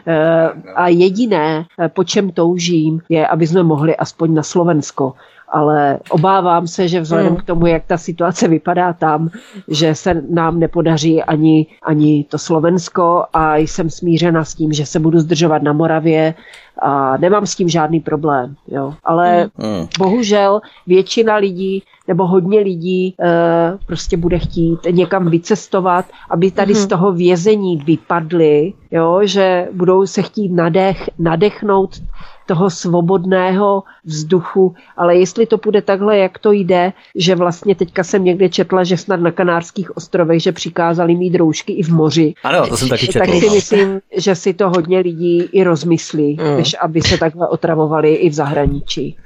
Eh, 0.06 0.48
a 0.74 0.88
jediné, 0.88 1.66
eh, 1.80 1.88
po 1.88 2.04
čem 2.04 2.30
toužím, 2.30 3.00
je, 3.08 3.26
aby 3.26 3.46
jsme 3.46 3.62
mohli 3.62 3.96
aspoň 3.96 4.34
na 4.34 4.42
Slovensko 4.42 5.12
ale 5.54 5.98
obávám 6.10 6.66
se, 6.66 6.88
že 6.88 7.00
vzhledem 7.00 7.32
hmm. 7.32 7.36
k 7.36 7.44
tomu, 7.44 7.66
jak 7.66 7.86
ta 7.86 7.98
situace 7.98 8.48
vypadá 8.48 8.92
tam, 8.92 9.30
že 9.68 9.94
se 9.94 10.22
nám 10.30 10.58
nepodaří 10.58 11.22
ani, 11.22 11.66
ani 11.82 12.24
to 12.24 12.38
Slovensko 12.38 13.24
a 13.32 13.56
jsem 13.56 13.90
smířena 13.90 14.44
s 14.44 14.54
tím, 14.54 14.72
že 14.72 14.86
se 14.86 15.00
budu 15.00 15.20
zdržovat 15.20 15.62
na 15.62 15.72
Moravě 15.72 16.34
a 16.82 17.16
nemám 17.16 17.46
s 17.46 17.54
tím 17.54 17.68
žádný 17.68 18.00
problém. 18.00 18.54
Jo. 18.68 18.94
Ale 19.04 19.50
hmm. 19.58 19.86
bohužel 19.98 20.60
většina 20.86 21.36
lidí 21.36 21.82
nebo 22.08 22.26
hodně 22.26 22.60
lidí 22.60 23.06
e, 23.06 23.14
prostě 23.86 24.16
bude 24.16 24.38
chtít 24.38 24.78
někam 24.90 25.30
vycestovat, 25.30 26.04
aby 26.30 26.50
tady 26.50 26.72
hmm. 26.72 26.82
z 26.82 26.86
toho 26.86 27.12
vězení 27.12 27.76
vypadli, 27.76 28.72
jo, 28.90 29.20
že 29.24 29.68
budou 29.72 30.06
se 30.06 30.22
chtít 30.22 30.52
nadech, 30.52 31.10
nadechnout 31.18 32.02
toho 32.46 32.70
svobodného 32.70 33.82
vzduchu, 34.04 34.74
ale 34.96 35.16
jestli 35.16 35.46
to 35.46 35.56
bude 35.56 35.82
takhle, 35.82 36.18
jak 36.18 36.38
to 36.38 36.52
jde, 36.52 36.92
že 37.14 37.34
vlastně 37.34 37.74
teďka 37.74 38.04
jsem 38.04 38.24
někde 38.24 38.48
četla, 38.48 38.84
že 38.84 38.96
snad 38.96 39.20
na 39.20 39.30
Kanárských 39.30 39.96
ostrovech, 39.96 40.42
že 40.42 40.52
přikázali 40.52 41.14
mít 41.16 41.36
roušky 41.36 41.72
i 41.72 41.82
v 41.82 41.88
moři. 41.88 42.34
Ano, 42.44 42.66
to 42.66 42.76
jsem 42.76 42.88
taky 42.88 43.06
četl. 43.06 43.18
Tak 43.18 43.28
si 43.28 43.50
myslím, 43.50 44.00
že 44.16 44.34
si 44.34 44.54
to 44.54 44.70
hodně 44.70 44.98
lidí 44.98 45.42
i 45.52 45.64
rozmyslí, 45.64 46.38
mm. 46.40 46.56
než 46.56 46.76
aby 46.80 47.02
se 47.02 47.18
takhle 47.18 47.48
otravovali 47.48 48.14
i 48.14 48.30
v 48.30 48.32
zahraničí. 48.32 49.16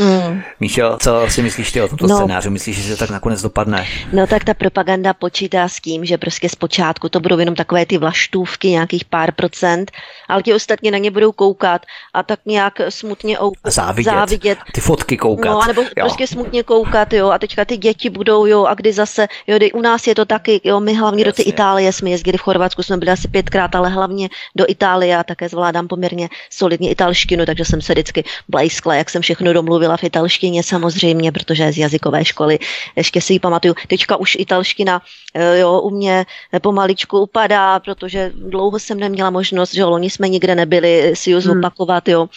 Mm. 0.00 0.42
Míšo, 0.60 0.96
co 1.00 1.26
si 1.28 1.42
myslíš 1.42 1.72
ty 1.72 1.82
o 1.82 1.88
tomto 1.88 2.06
no, 2.06 2.16
scénáři? 2.16 2.50
Myslíš, 2.50 2.76
že 2.76 2.92
se 2.92 2.98
tak 2.98 3.10
nakonec 3.10 3.42
dopadne? 3.42 3.86
No 4.12 4.26
tak 4.26 4.44
ta 4.44 4.54
propaganda 4.54 5.14
počítá 5.14 5.68
s 5.68 5.80
tím, 5.80 6.04
že 6.04 6.18
prostě 6.18 6.48
zpočátku 6.48 7.08
to 7.08 7.20
budou 7.20 7.38
jenom 7.38 7.54
takové 7.54 7.86
ty 7.86 7.98
vlaštůvky, 7.98 8.68
nějakých 8.68 9.04
pár 9.04 9.32
procent, 9.32 9.92
ale 10.28 10.42
ti 10.42 10.54
ostatní 10.54 10.90
na 10.90 10.98
ně 10.98 11.10
budou 11.10 11.32
koukat 11.32 11.86
a 12.14 12.22
tak 12.22 12.40
nějak 12.46 12.74
smutně 12.88 13.38
ou- 13.38 13.52
závidět. 13.64 14.14
závidět. 14.14 14.58
Ty 14.72 14.80
fotky 14.80 15.16
koukat. 15.16 15.52
No, 15.52 15.66
nebo 15.66 15.82
jo. 15.82 15.88
prostě 16.00 16.26
smutně 16.26 16.62
koukat, 16.62 17.12
jo, 17.12 17.30
a 17.30 17.38
teďka 17.38 17.64
ty 17.64 17.76
děti 17.76 18.10
budou, 18.10 18.46
jo, 18.46 18.64
a 18.64 18.74
kdy 18.74 18.92
zase, 18.92 19.28
jo, 19.46 19.58
u 19.74 19.80
nás 19.80 20.06
je 20.06 20.14
to 20.14 20.24
taky, 20.24 20.60
jo, 20.64 20.80
my 20.80 20.94
hlavně 20.94 21.22
Jasně. 21.26 21.32
do 21.32 21.32
té 21.32 21.42
Itálie 21.42 21.92
jsme 21.92 22.10
jezdili 22.10 22.38
v 22.38 22.40
Chorvatsku, 22.40 22.82
jsme 22.82 22.96
byli 22.96 23.10
asi 23.10 23.28
pětkrát, 23.28 23.74
ale 23.74 23.88
hlavně 23.88 24.28
do 24.56 24.64
Itálie 24.68 25.16
a 25.16 25.24
také 25.24 25.48
zvládám 25.48 25.88
poměrně 25.88 26.28
solidně 26.50 26.90
italštinu, 26.90 27.46
takže 27.46 27.64
jsem 27.64 27.80
se 27.80 27.92
vždycky 27.92 28.24
blajskla, 28.48 28.94
jak 28.94 29.10
jsem 29.10 29.22
všechno 29.22 29.52
domluvila 29.52 29.81
mluvila 29.82 29.96
v 29.96 30.04
italštině 30.04 30.62
samozřejmě, 30.62 31.32
protože 31.32 31.72
z 31.72 31.78
jazykové 31.78 32.24
školy 32.24 32.58
ještě 32.96 33.20
si 33.20 33.32
ji 33.32 33.38
pamatuju. 33.40 33.74
Teďka 33.88 34.16
už 34.16 34.36
italština 34.38 35.02
eh, 35.34 35.58
jo, 35.58 35.80
u 35.80 35.90
mě 35.90 36.26
pomaličku 36.62 37.18
upadá, 37.18 37.80
protože 37.80 38.30
dlouho 38.34 38.78
jsem 38.78 39.00
neměla 39.00 39.30
možnost, 39.30 39.74
že 39.74 39.84
loni 39.84 40.10
jsme 40.10 40.28
nikde 40.28 40.54
nebyli 40.54 41.12
si 41.18 41.30
ji 41.30 41.34
hmm. 41.34 41.42
zopakovat, 41.42 42.08
jo. 42.08 42.28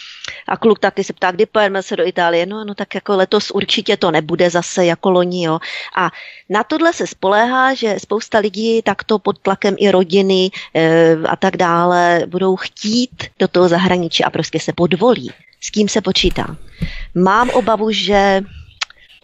A 0.48 0.56
kluk 0.56 0.78
taky 0.78 1.04
se 1.04 1.12
ptá, 1.12 1.30
kdy 1.30 1.46
pojedeme 1.46 1.82
se 1.82 1.96
do 1.96 2.06
Itálie. 2.06 2.46
No, 2.46 2.64
no 2.64 2.74
tak 2.74 2.94
jako 2.94 3.16
letos 3.16 3.50
určitě 3.50 3.96
to 3.96 4.10
nebude 4.10 4.50
zase 4.50 4.86
jako 4.86 5.10
loni, 5.10 5.46
jo. 5.46 5.58
A 5.96 6.10
na 6.50 6.64
tohle 6.64 6.92
se 6.92 7.06
spoléhá, 7.06 7.74
že 7.74 7.96
spousta 8.02 8.38
lidí 8.38 8.82
takto 8.82 9.18
pod 9.18 9.38
tlakem 9.38 9.74
i 9.78 9.90
rodiny 9.90 10.50
e, 10.74 11.14
a 11.28 11.36
tak 11.36 11.56
dále 11.56 12.26
budou 12.26 12.56
chtít 12.56 13.30
do 13.38 13.48
toho 13.48 13.68
zahraničí 13.68 14.24
a 14.24 14.30
prostě 14.30 14.60
se 14.60 14.72
podvolí 14.72 15.30
s 15.60 15.70
kým 15.70 15.88
se 15.88 16.00
počítá. 16.00 16.56
Mám 17.14 17.50
obavu, 17.50 17.90
že 17.90 18.42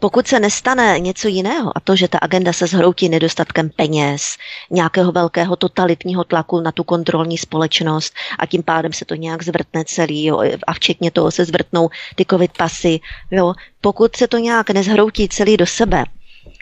pokud 0.03 0.27
se 0.27 0.41
nestane 0.41 1.01
něco 1.01 1.29
jiného, 1.29 1.73
a 1.77 1.81
to, 1.81 1.97
že 1.97 2.09
ta 2.09 2.19
agenda 2.19 2.53
se 2.53 2.67
zhroutí 2.67 3.09
nedostatkem 3.09 3.71
peněz, 3.77 4.37
nějakého 4.71 5.13
velkého 5.13 5.57
totalitního 5.57 6.25
tlaku 6.25 6.61
na 6.61 6.73
tu 6.73 6.85
kontrolní 6.85 7.39
společnost 7.39 8.15
a 8.39 8.47
tím 8.47 8.63
pádem 8.63 8.93
se 8.93 9.05
to 9.05 9.15
nějak 9.15 9.43
zvrtne 9.43 9.85
celý, 9.85 10.25
jo, 10.25 10.43
a 10.67 10.73
včetně 10.73 11.11
toho 11.11 11.31
se 11.31 11.45
zvrtnou 11.45 11.89
ty 12.15 12.25
covid 12.31 12.51
pasy, 12.59 13.01
jo, 13.31 13.55
pokud 13.81 14.17
se 14.17 14.29
to 14.29 14.39
nějak 14.39 14.71
nezhroutí 14.71 15.29
celý 15.29 15.57
do 15.57 15.67
sebe, 15.67 16.05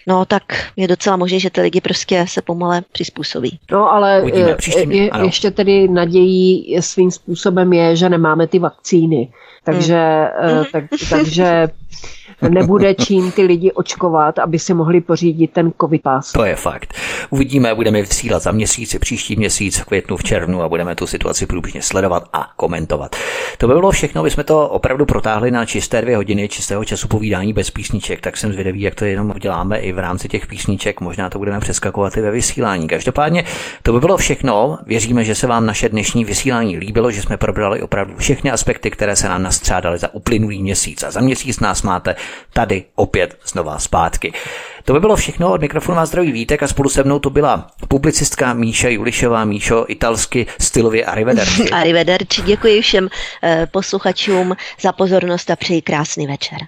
No 0.06 0.24
tak 0.24 0.42
je 0.76 0.88
docela 0.88 1.16
možné, 1.16 1.38
že 1.38 1.50
ty 1.50 1.60
lidi 1.60 1.80
prostě 1.80 2.24
se 2.28 2.42
pomale 2.42 2.82
přizpůsobí. 2.92 3.58
No 3.70 3.92
ale 3.92 4.22
Uvidíme, 4.22 4.56
je, 4.90 5.10
ještě 5.24 5.50
tedy 5.50 5.88
nadějí 5.88 6.76
svým 6.80 7.10
způsobem 7.10 7.72
je, 7.72 7.96
že 7.96 8.08
nemáme 8.08 8.46
ty 8.46 8.58
vakcíny. 8.58 9.32
Takže, 9.64 10.30
mm. 10.42 10.64
tak, 10.72 10.84
takže 11.10 11.68
nebude 12.48 12.94
čím 12.94 13.32
ty 13.32 13.42
lidi 13.42 13.72
očkovat, 13.72 14.38
aby 14.38 14.58
si 14.58 14.74
mohli 14.74 15.00
pořídit 15.00 15.50
ten 15.52 15.72
covid 15.80 16.02
pas. 16.02 16.32
To 16.32 16.44
je 16.44 16.56
fakt. 16.56 16.94
Uvidíme, 17.30 17.74
budeme 17.74 18.00
vysílat 18.00 18.42
za 18.42 18.52
měsíc, 18.52 18.96
příští 19.00 19.36
měsíc, 19.36 19.78
v 19.78 19.84
květnu, 19.84 20.16
v 20.16 20.22
červnu 20.22 20.62
a 20.62 20.68
budeme 20.68 20.94
tu 20.94 21.06
situaci 21.06 21.46
průběžně 21.46 21.82
sledovat 21.82 22.28
a 22.32 22.50
komentovat. 22.56 23.16
To 23.58 23.68
by 23.68 23.74
bylo 23.74 23.90
všechno, 23.90 24.22
my 24.22 24.30
jsme 24.30 24.44
to 24.44 24.68
opravdu 24.68 25.06
protáhli 25.06 25.50
na 25.50 25.66
čisté 25.66 26.02
dvě 26.02 26.16
hodiny 26.16 26.48
čistého 26.48 26.84
času 26.84 27.08
povídání 27.08 27.52
bez 27.52 27.70
písniček, 27.70 28.20
tak 28.20 28.36
jsem 28.36 28.52
zvědavý, 28.52 28.80
jak 28.80 28.94
to 28.94 29.04
jenom 29.04 29.32
uděláme 29.36 29.78
i 29.78 29.92
v 29.92 29.98
rámci 29.98 30.28
těch 30.28 30.46
písniček, 30.46 31.00
možná 31.00 31.30
to 31.30 31.38
budeme 31.38 31.60
přeskakovat 31.60 32.16
i 32.16 32.20
ve 32.20 32.30
vysílání. 32.30 32.88
Každopádně 32.88 33.44
to 33.82 33.92
by 33.92 34.00
bylo 34.00 34.16
všechno. 34.16 34.78
Věříme, 34.86 35.24
že 35.24 35.34
se 35.34 35.46
vám 35.46 35.66
naše 35.66 35.88
dnešní 35.88 36.24
vysílání 36.24 36.78
líbilo, 36.78 37.10
že 37.10 37.22
jsme 37.22 37.36
probrali 37.36 37.82
opravdu 37.82 38.14
všechny 38.16 38.50
aspekty, 38.50 38.90
které 38.90 39.16
se 39.16 39.28
nám 39.28 39.42
nastřádaly 39.42 39.98
za 39.98 40.14
uplynulý 40.14 40.62
měsíc. 40.62 41.02
A 41.02 41.10
za 41.10 41.20
měsíc 41.20 41.60
nás 41.60 41.82
máte 41.82 42.16
tady 42.52 42.84
opět 42.94 43.38
znova 43.46 43.78
zpátky. 43.78 44.32
To 44.84 44.92
by 44.92 45.00
bylo 45.00 45.16
všechno 45.16 45.52
od 45.52 45.60
mikrofonu 45.60 45.96
vás 45.96 46.08
zdraví 46.08 46.32
Vítek 46.32 46.62
a 46.62 46.68
spolu 46.68 46.88
se 46.88 47.04
mnou 47.04 47.18
to 47.18 47.30
byla 47.30 47.66
publicistka 47.88 48.54
Míša 48.54 48.88
Julišová. 48.88 49.44
Míšo, 49.44 49.84
italsky 49.88 50.46
stylově 50.60 51.04
arrivederci. 51.04 51.70
arrivederci, 51.72 52.42
děkuji 52.42 52.80
všem 52.82 53.08
eh, 53.42 53.68
posluchačům 53.70 54.56
za 54.80 54.92
pozornost 54.92 55.50
a 55.50 55.56
přeji 55.56 55.82
krásný 55.82 56.26
večer. 56.26 56.58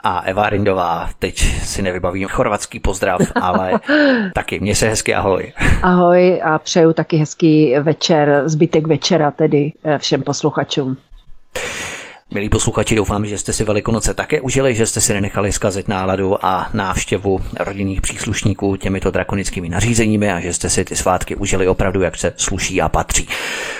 A 0.00 0.20
Eva 0.20 0.50
Rindová, 0.50 1.10
teď 1.18 1.38
si 1.64 1.82
nevybavím 1.82 2.28
chorvatský 2.28 2.80
pozdrav, 2.80 3.20
ale 3.42 3.80
taky 4.34 4.60
mě 4.60 4.74
se 4.74 4.88
hezky 4.88 5.14
ahoj. 5.14 5.52
Ahoj 5.82 6.40
a 6.44 6.58
přeju 6.58 6.92
taky 6.92 7.16
hezký 7.16 7.74
večer, 7.80 8.42
zbytek 8.46 8.86
večera 8.86 9.30
tedy 9.30 9.72
eh, 9.84 9.98
všem 9.98 10.22
posluchačům. 10.22 10.96
Milí 12.34 12.48
posluchači, 12.48 12.94
doufám, 12.94 13.26
že 13.26 13.38
jste 13.38 13.52
si 13.52 13.64
Velikonoce 13.64 14.14
také 14.14 14.40
užili, 14.40 14.74
že 14.74 14.86
jste 14.86 15.00
si 15.00 15.14
nenechali 15.14 15.52
zkazit 15.52 15.88
náladu 15.88 16.46
a 16.46 16.68
návštěvu 16.74 17.40
rodinných 17.60 18.00
příslušníků 18.00 18.76
těmito 18.76 19.10
drakonickými 19.10 19.68
nařízeními 19.68 20.32
a 20.32 20.40
že 20.40 20.52
jste 20.52 20.70
si 20.70 20.84
ty 20.84 20.96
svátky 20.96 21.36
užili 21.36 21.68
opravdu, 21.68 22.02
jak 22.02 22.16
se 22.16 22.32
sluší 22.36 22.82
a 22.82 22.88
patří. 22.88 23.28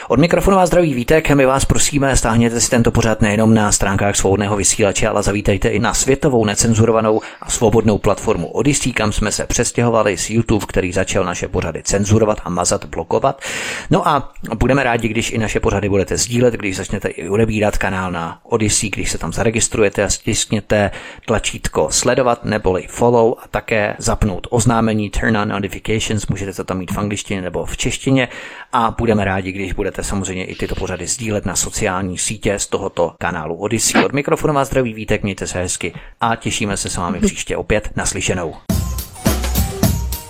Od 0.08 0.18
mikrofonu 0.18 0.56
vás 0.56 0.68
zdraví 0.68 0.94
Vítek, 0.94 1.30
my 1.30 1.46
vás 1.46 1.64
prosíme, 1.64 2.16
stáhněte 2.16 2.60
si 2.60 2.70
tento 2.70 2.90
pořad 2.90 3.22
nejenom 3.22 3.54
na 3.54 3.72
stránkách 3.72 4.16
svobodného 4.16 4.56
vysílače, 4.56 5.08
ale 5.08 5.22
zavítejte 5.22 5.68
i 5.68 5.78
na 5.78 5.94
světovou 5.94 6.44
necenzurovanou 6.44 7.20
a 7.40 7.50
svobodnou 7.50 7.98
platformu 7.98 8.46
Odyssey, 8.46 8.92
kam 8.92 9.12
jsme 9.12 9.32
se 9.32 9.46
přestěhovali 9.46 10.16
z 10.16 10.30
YouTube, 10.30 10.66
který 10.68 10.92
začal 10.92 11.24
naše 11.24 11.48
pořady 11.48 11.82
cenzurovat 11.82 12.40
a 12.44 12.50
mazat, 12.50 12.84
blokovat. 12.84 13.42
No 13.90 14.08
a 14.08 14.32
budeme 14.58 14.84
rádi, 14.84 15.08
když 15.08 15.32
i 15.32 15.38
naše 15.38 15.60
pořady 15.60 15.88
budete 15.88 16.16
sdílet, 16.16 16.54
když 16.54 16.76
začnete 16.76 17.08
i 17.08 17.28
odebírat 17.28 17.78
kanál 17.78 18.37
Odyssey, 18.42 18.90
když 18.90 19.10
se 19.10 19.18
tam 19.18 19.32
zaregistrujete 19.32 20.04
a 20.04 20.08
stiskněte 20.08 20.90
tlačítko 21.26 21.88
sledovat 21.90 22.44
neboli 22.44 22.86
follow 22.88 23.34
a 23.38 23.48
také 23.48 23.96
zapnout 23.98 24.46
oznámení 24.50 25.10
turn 25.10 25.36
on 25.36 25.48
notifications, 25.48 26.26
můžete 26.26 26.52
to 26.52 26.64
tam 26.64 26.78
mít 26.78 26.92
v 26.92 26.98
angličtině 26.98 27.42
nebo 27.42 27.66
v 27.66 27.76
češtině 27.76 28.28
a 28.72 28.94
budeme 28.98 29.24
rádi, 29.24 29.52
když 29.52 29.72
budete 29.72 30.04
samozřejmě 30.04 30.44
i 30.44 30.54
tyto 30.54 30.74
pořady 30.74 31.06
sdílet 31.06 31.46
na 31.46 31.56
sociální 31.56 32.18
sítě 32.18 32.58
z 32.58 32.66
tohoto 32.66 33.14
kanálu 33.20 33.56
Odyssey. 33.56 34.04
Od 34.04 34.12
mikrofonu 34.12 34.54
vás 34.54 34.68
zdraví 34.68 34.94
Vítek, 34.94 35.22
mějte 35.22 35.46
se 35.46 35.58
hezky 35.58 35.94
a 36.20 36.36
těšíme 36.36 36.76
se 36.76 36.90
s 36.90 36.96
vámi 36.96 37.20
příště 37.20 37.56
opět 37.56 37.90
naslyšenou. 37.96 38.54